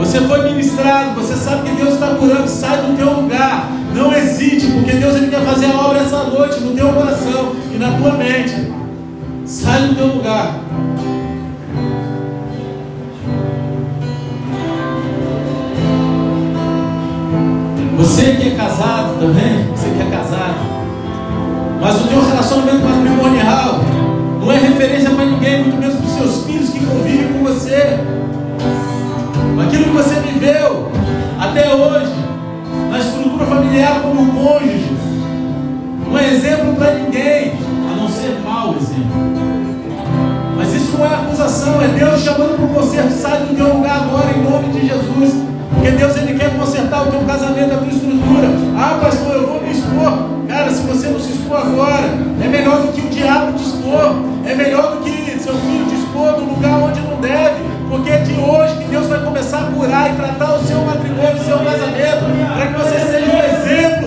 Você 0.00 0.18
foi 0.22 0.42
ministrado, 0.44 1.20
você 1.20 1.36
sabe 1.36 1.68
que 1.68 1.76
Deus 1.76 1.92
está 1.92 2.14
curando, 2.14 2.48
sai 2.48 2.78
do 2.78 2.96
teu 2.96 3.20
lugar. 3.20 3.70
Não 3.94 4.10
hesite, 4.10 4.66
porque 4.68 4.92
Deus 4.92 5.14
ele 5.14 5.28
quer 5.28 5.42
fazer 5.42 5.66
a 5.66 5.78
obra 5.78 5.98
essa 5.98 6.24
noite 6.24 6.58
no 6.60 6.74
teu 6.74 6.88
coração 6.88 7.54
e 7.70 7.76
na 7.76 7.92
tua 7.92 8.12
mente. 8.14 8.72
Sai 9.44 9.88
do 9.88 9.94
teu 9.94 10.06
lugar. 10.06 10.58
Você 17.98 18.36
que 18.36 18.48
é 18.48 18.54
casado 18.56 19.20
também, 19.20 19.66
você 19.70 19.90
que 19.90 20.00
é 20.00 20.16
casado, 20.16 20.60
mas 21.78 22.00
o 22.00 22.08
teu 22.08 22.24
relacionamento 22.26 22.86
matrimonial 22.86 23.80
não 24.40 24.50
é 24.50 24.56
referência 24.56 25.10
para 25.10 25.26
ninguém, 25.26 25.64
muito 25.64 25.76
menos 25.76 25.96
para 25.96 26.06
os 26.06 26.12
seus 26.12 26.46
filhos 26.46 26.70
que 26.70 26.86
convivem 26.86 27.34
com 27.34 27.44
você 27.44 28.19
aquilo 29.62 29.84
que 29.84 29.90
você 29.90 30.14
viveu 30.20 30.90
até 31.38 31.74
hoje, 31.74 32.12
na 32.90 32.98
estrutura 32.98 33.46
familiar 33.46 34.00
como 34.02 34.32
cônjuge, 34.32 34.92
não 36.06 36.18
é 36.18 36.34
exemplo 36.34 36.74
para 36.74 36.94
ninguém, 36.94 37.52
a 37.90 37.96
não 37.96 38.08
ser 38.08 38.38
mau 38.44 38.74
exemplo. 38.74 39.50
Mas 40.56 40.74
isso 40.74 40.98
não 40.98 41.06
é 41.06 41.14
acusação, 41.14 41.80
é 41.80 41.88
Deus 41.88 42.20
chamando 42.20 42.56
para 42.56 42.64
o 42.66 42.68
conserto. 42.68 43.12
Sai 43.12 43.38
do 43.40 43.54
teu 43.54 43.74
lugar 43.74 44.02
agora 44.02 44.30
em 44.36 44.42
nome 44.42 44.68
de 44.68 44.88
Jesus. 44.88 45.34
Porque 45.72 45.90
Deus 45.92 46.16
ele 46.16 46.38
quer 46.38 46.54
consertar 46.58 47.08
o 47.08 47.10
teu 47.10 47.20
casamento, 47.20 47.72
a 47.72 47.78
tua 47.78 47.88
estrutura. 47.88 48.48
Ah, 48.76 48.98
pastor, 49.00 49.36
eu 49.36 49.46
vou 49.46 49.62
me 49.62 49.70
expor. 49.70 50.28
Cara, 50.48 50.70
se 50.70 50.82
você 50.82 51.08
não 51.08 51.20
se 51.20 51.32
expor 51.32 51.58
agora, 51.58 52.04
é 52.44 52.48
melhor 52.48 52.82
do 52.82 52.92
que 52.92 53.00
o 53.00 53.08
diabo 53.08 53.52
te 53.52 53.62
expor. 53.62 54.16
É 54.44 54.54
melhor 54.54 54.96
do 54.96 55.04
que 55.04 55.10
seu 55.40 55.54
filho 55.54 55.86
te 55.86 55.94
expor 55.94 56.32
no 56.38 56.54
lugar 56.54 56.78
onde 56.78 57.00
não 57.00 57.20
deve. 57.20 57.62
Porque 57.88 58.10
de 58.18 58.34
hoje 58.38 58.79
vai 59.10 59.24
começar 59.24 59.58
a 59.58 59.64
curar 59.72 60.12
e 60.12 60.14
tratar 60.14 60.54
o 60.54 60.64
seu 60.64 60.78
matrimônio, 60.82 61.34
o 61.34 61.44
seu 61.44 61.58
casamento, 61.58 62.54
para 62.54 62.66
que 62.68 62.72
você 62.74 62.98
seja 63.00 63.26
um 63.26 63.42
exemplo 63.42 63.99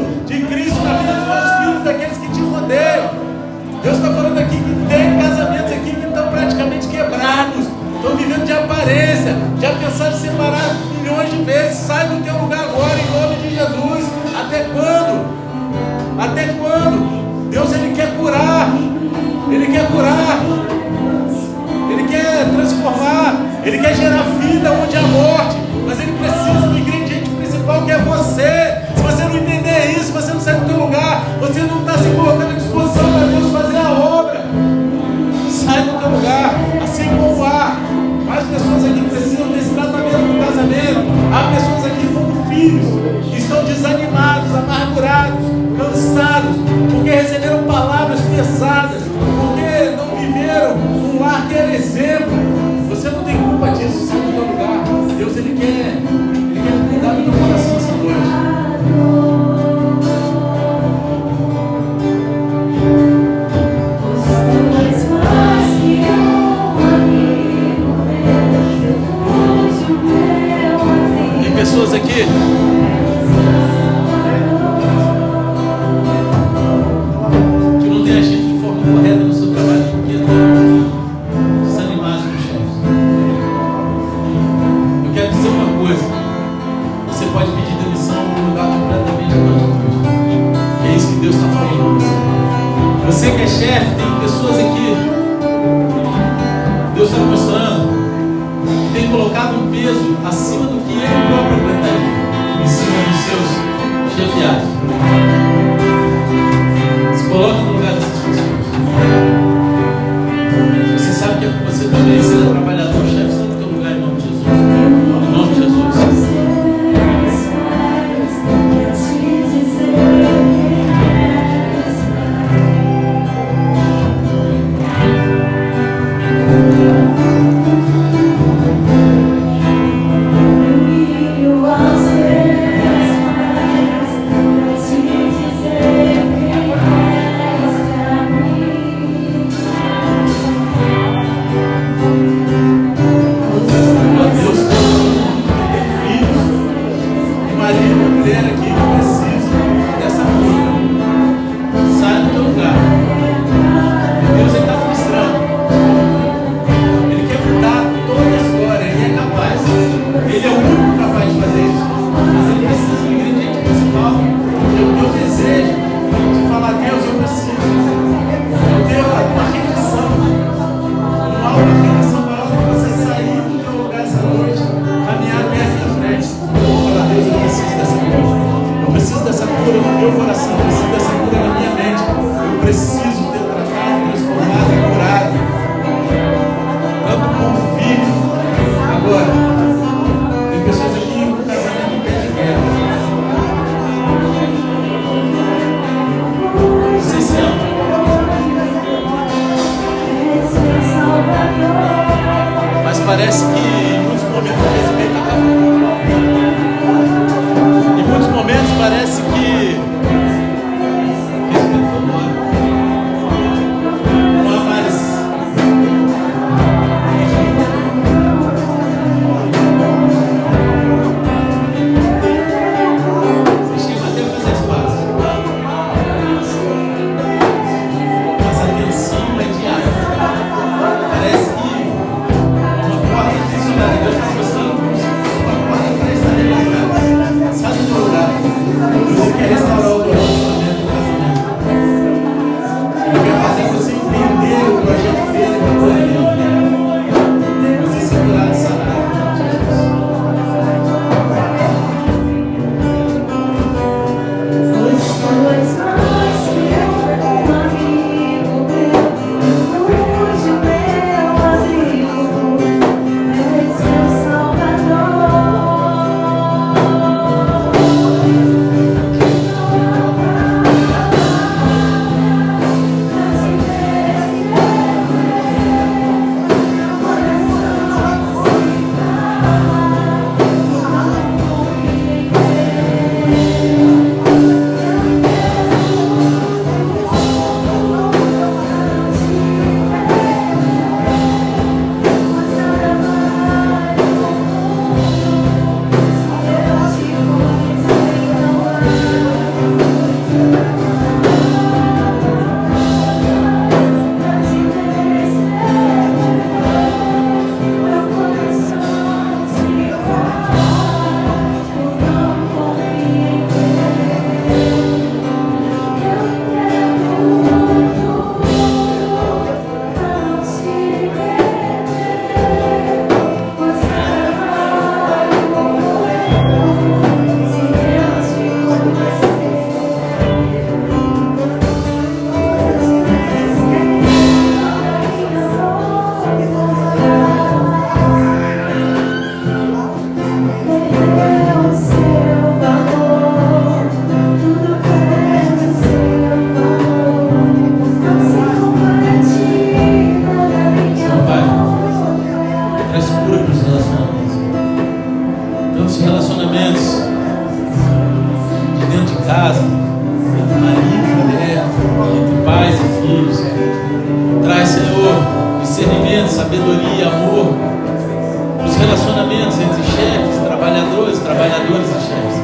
relacionamentos 369.34 369.60
entre 369.60 369.84
chefes, 369.84 370.42
trabalhadores, 370.46 371.20
trabalhadores 371.20 371.90
e 371.90 371.94
chefes. 371.94 372.44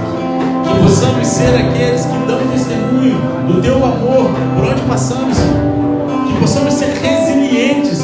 Que 0.64 0.84
possamos 0.84 1.28
ser 1.28 1.56
aqueles 1.56 2.06
que 2.06 2.18
dão 2.28 2.40
testemunho 2.48 3.20
do 3.48 3.62
teu 3.62 3.76
amor 3.78 4.32
por 4.56 4.66
onde 4.66 4.82
passamos, 4.82 5.38
Que 6.28 6.40
possamos 6.40 6.74
ser 6.74 6.94
resilientes 6.94 8.02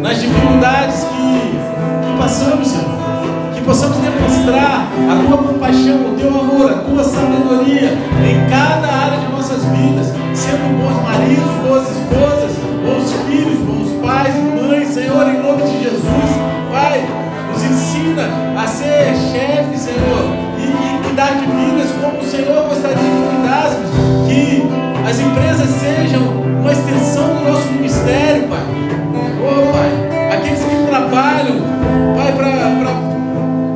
nas 0.00 0.20
dificuldades 0.20 1.04
que, 1.04 2.10
que 2.10 2.18
passamos, 2.18 2.68
Senhor. 2.68 2.92
Que 3.54 3.60
possamos 3.62 3.96
demonstrar 3.98 4.88
a 5.10 5.26
tua 5.26 5.38
compaixão, 5.38 6.12
o 6.12 6.16
teu 6.18 6.28
amor, 6.28 6.70
a 6.70 6.78
tua 6.78 7.04
sabedoria 7.04 7.90
em 7.90 8.50
cada 8.50 8.88
área 8.88 9.18
de 9.18 9.32
nossas 9.32 9.64
vidas, 9.64 10.08
sendo 10.34 10.78
bons 10.78 11.02
maridos, 11.02 11.44
boas 11.66 11.88
esposas, 11.88 12.52
bons 12.84 13.12
filhos, 13.26 13.58
bons 13.60 14.04
pais, 14.04 14.34
mães, 14.36 14.88
Senhor, 14.88 15.28
em 15.28 15.42
nome 15.42 15.62
de 15.62 15.82
Jesus, 15.84 16.52
Pai, 16.72 17.21
nos 17.52 17.62
ensina 17.62 18.28
a 18.56 18.66
ser 18.66 19.14
chefe, 19.30 19.76
Senhor, 19.76 20.34
e, 20.58 21.06
cuidar 21.06 21.32
de 21.32 21.46
vidas 21.46 21.90
como 22.00 22.18
o 22.18 22.24
Senhor 22.24 22.68
gostaria 22.68 22.96
que 22.96 23.36
cuidássemos, 23.36 23.90
que 24.26 24.62
as 25.08 25.20
empresas 25.20 25.68
sejam 25.68 26.22
uma 26.60 26.72
extensão 26.72 27.36
do 27.36 27.44
nosso 27.44 27.68
ministério, 27.72 28.48
Pai. 28.48 28.60
Oh, 29.44 29.72
Pai, 29.72 30.38
aqueles 30.38 30.64
que 30.64 30.86
trabalham, 30.88 31.60
Pai, 32.16 32.32
para 32.32 32.62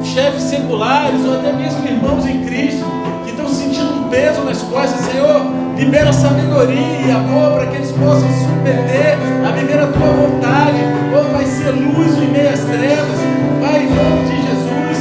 chefes 0.05 0.45
seculares 0.45 1.23
ou 1.27 1.35
até 1.35 1.53
mesmo 1.53 1.87
irmãos 1.87 2.25
em 2.25 2.43
Cristo 2.47 2.87
que 3.25 3.33
estão 3.33 3.47
sentindo 3.49 3.93
um 3.93 4.09
peso 4.09 4.41
nas 4.43 4.63
costas, 4.63 5.05
Senhor, 5.11 5.43
libera 5.77 6.11
sabedoria 6.11 7.07
e 7.07 7.11
amor 7.11 7.53
para 7.53 7.67
que 7.67 7.77
eles 7.77 7.93
possam 7.93 8.27
se 8.33 8.45
submeter 8.45 9.19
a 9.47 9.53
viver 9.53 9.79
a 9.79 9.87
tua 9.89 10.07
vontade. 10.07 10.79
Oh, 11.15 11.33
Pai, 11.35 11.45
ser 11.45 11.71
luz 11.73 12.17
em 12.17 12.29
meio 12.29 12.49
às 12.49 12.61
trevas. 12.61 13.36
Pai, 13.67 13.83
em 13.83 13.91
nome 13.91 14.29
de 14.31 14.37
Jesus, 14.47 14.99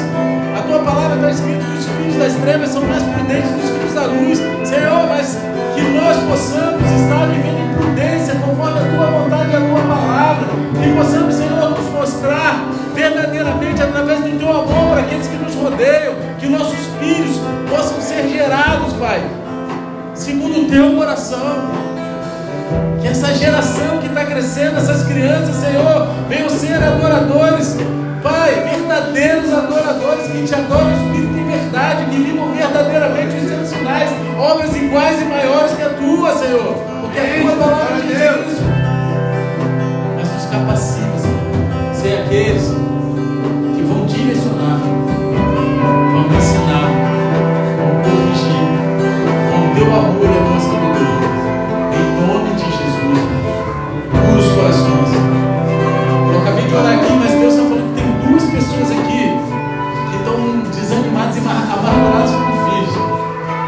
a 0.58 0.62
tua 0.64 0.80
palavra 0.80 1.16
está 1.18 1.30
escrita 1.30 1.64
que 1.64 1.78
os 1.78 1.86
filhos 1.86 2.16
das 2.16 2.34
trevas 2.34 2.70
são 2.70 2.82
mais 2.82 3.04
prudentes 3.04 3.52
que 3.52 3.64
os 3.64 3.70
filhos 3.70 3.94
da 3.94 4.06
luz. 4.08 4.40
Senhor, 4.68 5.08
mas 5.08 5.38
que 5.76 5.82
nós 5.82 6.18
possamos 6.24 6.92
estar 6.92 7.28
vivendo 7.28 7.60
em 7.60 7.74
prudência 7.76 8.34
conforme 8.36 8.80
a 8.80 8.98
tua 8.98 9.06
vontade 9.06 9.52
e 9.52 9.56
a 9.56 9.60
tua 9.60 9.82
palavra. 9.82 10.48
Que 10.82 10.98
possamos, 10.98 11.36
Senhor, 11.36 11.70
nos 11.70 11.90
mostrar 11.92 12.66
verdadeiramente 12.96 13.84
através 13.84 14.22
do 14.22 14.40
teu 14.40 14.50
amor 14.50 14.94
para 14.94 15.02
aqueles 15.02 15.28
que 15.28 15.36
nos 15.36 15.54
rodeiam, 15.54 16.16
que 16.40 16.48
nossos 16.48 16.80
filhos 17.00 17.40
possam 17.70 18.02
ser 18.02 18.28
gerados, 18.30 18.94
Pai, 18.94 19.22
segundo 20.16 20.62
o 20.62 20.68
teu 20.68 20.96
coração. 20.96 21.70
Que 23.00 23.10
essa 23.10 23.32
geração 23.36 24.00
que 24.00 24.08
está 24.08 24.26
crescendo, 24.26 24.78
essas 24.78 25.04
crianças, 25.04 25.56
Senhor, 25.58 26.08
venham 26.28 26.50
ser 26.50 26.82
adoradores, 26.82 27.78
Pai, 28.26 28.56
verdadeiros 28.56 29.53
adoradores 29.53 30.26
que 30.31 30.41
te 30.47 30.56
adoram 30.56 30.91
espírito 30.93 31.38
em 31.38 31.45
verdade, 31.45 32.06
que 32.06 32.23
vivam 32.23 32.52
verdadeiramente 32.53 33.35
os 33.35 33.47
seus 33.47 33.68
sinais, 33.69 34.10
obras 34.39 34.76
iguais 34.76 35.22
e 35.22 35.26
maiores 35.26 35.73
que 35.73 35.84
a 35.84 35.89
tua, 35.89 36.35
Senhor, 36.35 36.73
porque 37.02 37.19
a 37.19 37.41
tua 37.43 37.56
palavra 37.56 38.02
diz 38.02 38.18
isso. 38.18 38.64
Mas 40.15 40.34
nos 40.34 40.45
capacita, 40.45 41.19
Senhor, 41.19 41.93
ser 41.93 42.23
aqueles 42.23 42.73
direcionar, 44.07 44.80
vamos 46.14 46.35
ensinar, 46.35 46.89
vamos 47.77 48.07
corrigir, 48.07 48.65
com 49.52 49.72
o 49.72 49.76
teu 49.76 49.85
amor 49.93 50.45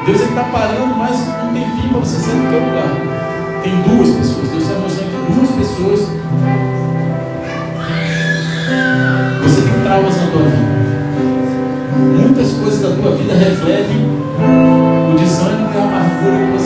Deus 0.07 0.21
está 0.21 0.41
parando 0.45 0.95
mais 0.95 1.17
um 1.19 1.53
tempinho 1.53 1.89
para 1.89 1.99
você 1.99 2.17
sair 2.17 2.39
do 2.39 2.49
teu 2.49 2.61
lugar. 2.61 2.88
Tem 3.61 3.75
duas 3.81 4.09
pessoas, 4.15 4.47
Deus 4.47 4.63
está 4.63 4.79
mostrando 4.79 5.09
que 5.11 5.34
duas 5.34 5.51
pessoas 5.51 5.99
você 9.43 9.61
tem 9.63 9.81
traumas 9.84 10.15
na 10.15 10.27
tua 10.31 10.43
vida. 10.43 10.77
Muitas 12.21 12.53
coisas 12.53 12.81
da 12.84 13.01
tua 13.01 13.17
vida 13.17 13.34
refletem 13.34 13.97
o 15.11 15.17
desânimo 15.19 15.73
e 15.73 15.77
a 15.77 15.84
amargura 15.84 16.51
que 16.51 16.56